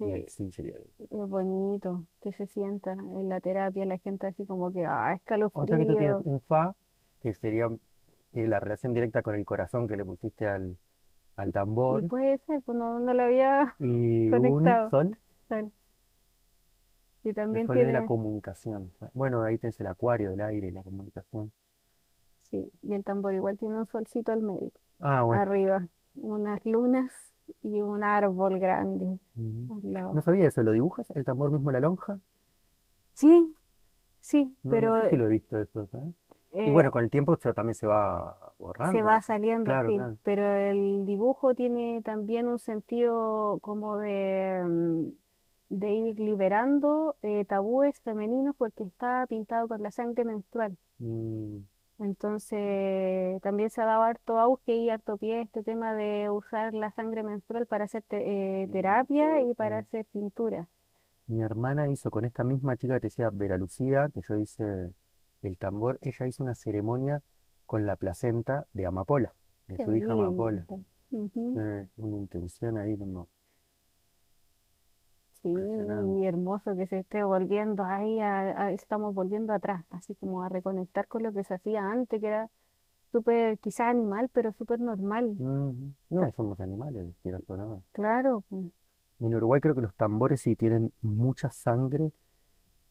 Y 0.01 0.11
el 0.11 0.23
Sí, 0.23 0.27
si 0.27 0.51
sería 0.51 0.75
el... 0.75 0.85
es 0.99 1.29
bonito 1.29 2.05
que 2.21 2.33
se 2.33 2.47
sienta 2.47 2.93
en 2.93 3.29
la 3.29 3.41
terapia 3.41 3.85
la 3.85 3.97
gente 3.99 4.27
así 4.27 4.45
como 4.45 4.71
que, 4.73 4.85
ah, 4.85 5.13
O 5.53 5.65
sea 5.67 5.77
que 5.79 5.85
tú 5.85 5.95
tienes 5.95 6.17
escalofrío. 6.17 6.25
un 6.25 6.39
fa, 6.41 6.75
que 7.21 7.33
sería 7.33 7.67
eh, 8.33 8.47
la 8.47 8.59
relación 8.59 8.93
directa 8.93 9.21
con 9.23 9.35
el 9.35 9.45
corazón 9.45 9.87
que 9.87 9.97
le 9.97 10.05
pusiste 10.05 10.47
al, 10.47 10.77
al 11.37 11.51
Y 11.87 12.01
tambor, 12.01 12.03
puede 12.03 12.37
ser, 12.39 12.61
pues 12.63 12.77
no, 12.77 12.99
no 12.99 13.13
lo 13.13 13.23
había 13.23 13.77
y 13.79 13.85
un 14.33 14.77
conectado. 14.77 14.89
sol. 14.89 15.17
Sol. 15.49 15.71
Y 17.23 17.33
El 17.51 17.61
también 17.61 17.63
sol 17.63 17.79
es 17.79 17.87
de 17.87 17.93
la 17.93 18.01
tiene, 18.01 18.03
comunicación. 18.03 18.91
Bueno, 19.13 19.43
ahí 19.43 19.57
tenés 19.57 19.79
el 19.79 19.87
acuario, 19.87 20.31
del 20.31 20.41
aire, 20.41 20.71
la 20.73 20.83
comunicación. 20.83 21.53
sí, 22.43 22.71
y 22.81 22.93
el 22.93 23.03
tambor 23.03 23.33
igual 23.33 23.57
tiene 23.57 23.77
un 23.77 23.87
solcito 23.87 24.31
al 24.31 24.41
medio, 24.41 24.71
Ah, 24.99 25.21
bueno. 25.23 25.43
arriba, 25.43 25.87
unas 26.15 26.65
lunas 26.65 27.11
y 27.63 27.81
un 27.81 28.03
árbol 28.03 28.59
grande. 28.59 29.19
No 29.35 30.21
sabía 30.21 30.47
eso, 30.47 30.63
¿lo 30.63 30.71
dibujas? 30.71 31.09
¿El 31.11 31.25
tambor 31.25 31.51
mismo 31.51 31.69
la 31.71 31.81
lonja? 31.81 32.19
Sí, 33.13 33.55
sí, 34.21 34.57
No, 34.63 34.81
no 34.81 34.91
pero 34.91 34.93
sé 34.93 35.03
si 35.05 35.15
lo 35.17 35.25
he 35.25 35.29
visto 35.29 35.59
eso, 35.59 35.87
¿sabes? 35.87 36.13
Y 36.63 36.69
eh, 36.69 36.71
bueno, 36.71 36.91
con 36.91 37.03
el 37.03 37.09
tiempo 37.09 37.33
eso 37.35 37.53
también 37.53 37.75
se 37.75 37.87
va 37.87 38.53
se 38.81 39.01
borrando, 39.01 39.01
va 39.01 39.21
¿no? 39.21 39.21
saliendo 39.21 39.79
claro. 39.81 40.17
pero 40.23 40.43
el 40.55 41.05
dibujo 41.05 41.55
tiene 41.55 42.01
también 42.03 42.47
un 42.47 42.59
sentido 42.59 43.59
como 43.61 43.97
de, 43.97 44.61
mm, 44.65 45.07
de 45.79 45.93
ir 45.93 46.19
liberando 46.19 47.15
eh, 47.21 47.45
tabúes 47.45 47.99
femeninos 48.01 48.55
porque 48.57 48.83
está 48.83 49.25
pintado 49.27 49.67
con 49.67 49.81
la 49.83 49.91
sangre 49.91 50.25
menstrual. 50.25 50.77
Mm, 50.99 51.65
Entonces 51.99 53.41
también 53.41 53.69
se 53.69 53.81
ha 53.81 53.85
dado 53.85 54.03
harto 54.03 54.37
auge 54.39 54.75
y 54.75 54.89
harto 54.89 55.17
pie 55.17 55.41
este 55.41 55.63
tema 55.63 55.93
de 55.95 56.29
usar 56.29 56.73
la 56.73 56.91
sangre 56.91 57.23
menstrual 57.23 57.65
para 57.67 57.85
hacer 57.85 58.03
te- 58.03 58.63
eh, 58.63 58.67
terapia 58.71 59.41
y 59.41 59.53
para 59.55 59.77
mm. 59.77 59.79
hacer 59.79 60.05
pintura. 60.11 60.67
Mi 61.27 61.41
hermana 61.41 61.89
hizo 61.89 62.09
con 62.11 62.23
esta 62.25 62.43
misma 62.45 62.77
chica 62.77 62.93
que 62.95 63.01
te 63.01 63.07
decía, 63.07 63.29
Vera 63.31 63.57
Lucía, 63.57 64.09
que 64.13 64.21
yo 64.27 64.37
hice 64.37 64.93
el 65.41 65.57
tambor, 65.57 65.97
ella 66.01 66.27
hizo 66.27 66.43
una 66.43 66.55
ceremonia 66.55 67.21
con 67.65 67.85
la 67.85 67.95
placenta 67.97 68.67
de 68.73 68.85
Amapola, 68.85 69.33
de 69.67 69.75
Qué 69.77 69.85
su 69.85 69.95
hija 69.95 70.13
Amapola. 70.13 70.65
Eh, 71.57 71.87
una 71.97 72.17
intención 72.17 72.77
ahí, 72.77 72.95
no, 72.97 73.27
Sí, 75.43 75.49
y 75.49 76.25
hermoso 76.25 76.75
que 76.75 76.87
se 76.87 76.99
esté 76.99 77.23
volviendo 77.23 77.83
ahí, 77.83 78.19
a- 78.21 78.63
a- 78.67 78.71
estamos 78.71 79.13
volviendo 79.13 79.51
atrás, 79.53 79.83
así 79.89 80.15
como 80.15 80.41
a 80.43 80.49
reconectar 80.49 81.07
con 81.07 81.23
lo 81.23 81.33
que 81.33 81.43
se 81.43 81.53
hacía 81.55 81.85
antes, 81.85 82.21
que 82.21 82.27
era 82.27 82.49
súper, 83.11 83.59
quizás 83.59 83.87
animal, 83.89 84.29
pero 84.33 84.53
súper 84.53 84.79
normal. 84.79 85.37
Mm, 85.37 85.93
No, 86.09 86.31
somos 86.35 86.59
animales, 86.59 87.13
o 87.47 87.57
no. 87.57 87.83
Claro, 87.93 88.43
pues, 88.49 88.65
En 89.19 89.33
Uruguay 89.33 89.59
creo 89.59 89.73
que 89.73 89.81
los 89.81 89.95
tambores 89.95 90.41
sí 90.41 90.55
tienen 90.55 90.93
mucha 91.01 91.49
sangre, 91.49 92.11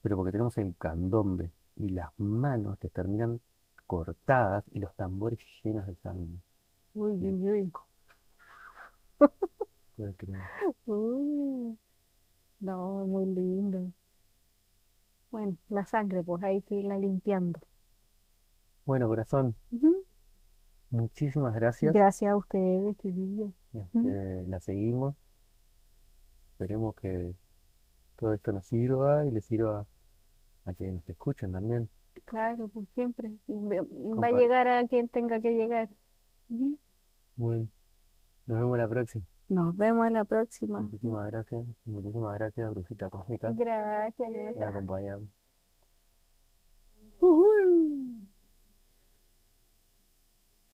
pero 0.02 0.16
porque 0.16 0.32
tenemos 0.32 0.58
el 0.58 0.74
candombe 0.78 1.52
y 1.76 1.90
las 1.90 2.10
manos 2.18 2.78
que 2.78 2.88
terminan 2.90 3.40
cortadas 3.86 4.64
y 4.72 4.80
los 4.80 4.94
tambores 4.96 5.38
llenos 5.64 5.86
de 5.86 5.96
sangre. 5.96 6.38
uy, 6.94 7.12
Bien, 7.18 7.38
uy, 7.42 7.50
uy. 7.50 7.72
creer. 10.16 10.48
Uy, 10.86 11.76
no, 12.62 13.06
muy 13.06 13.26
lindo. 13.26 13.92
Bueno, 15.30 15.56
la 15.68 15.84
sangre, 15.86 16.22
pues 16.22 16.42
hay 16.42 16.62
que 16.62 16.76
irla 16.76 16.98
limpiando. 16.98 17.58
Bueno, 18.84 19.08
corazón, 19.08 19.54
Ujú. 19.70 20.04
muchísimas 20.90 21.54
gracias. 21.54 21.92
Gracias 21.94 22.30
a 22.32 22.36
ustedes, 22.36 22.96
chiquillos. 22.98 23.50
Este, 23.72 24.44
la 24.48 24.60
seguimos. 24.60 25.14
Esperemos 26.52 26.94
que 26.96 27.34
todo 28.16 28.34
esto 28.34 28.52
nos 28.52 28.66
sirva 28.66 29.24
y 29.26 29.30
le 29.30 29.40
sirva 29.40 29.86
a 30.64 30.72
quienes 30.74 30.96
nos 30.96 31.08
escuchen 31.08 31.52
también. 31.52 31.88
Claro, 32.26 32.68
pues 32.68 32.86
siempre. 32.94 33.30
Va 33.48 33.76
va 33.76 34.26
a 34.26 34.30
Compa- 34.30 34.38
llegar 34.38 34.68
a 34.68 34.86
quien 34.86 35.08
tenga 35.08 35.40
que 35.40 35.52
llegar. 35.52 35.88
Ujú. 36.50 36.78
Bueno, 37.36 37.68
nos 38.46 38.58
vemos 38.60 38.76
la 38.78 38.88
próxima. 38.88 39.24
Nos 39.48 39.76
vemos 39.76 40.06
en 40.06 40.14
la 40.14 40.24
próxima. 40.24 40.80
Muchísimas 40.80 41.30
gracias. 41.30 41.66
Muchísimas 41.84 42.38
gracias, 42.38 42.70
Brujita 42.70 43.10
Cósmica, 43.10 43.52
Gracias. 43.52 44.54
por 44.54 44.64
acompañarnos. 44.64 45.28
Ujú. 47.20 48.11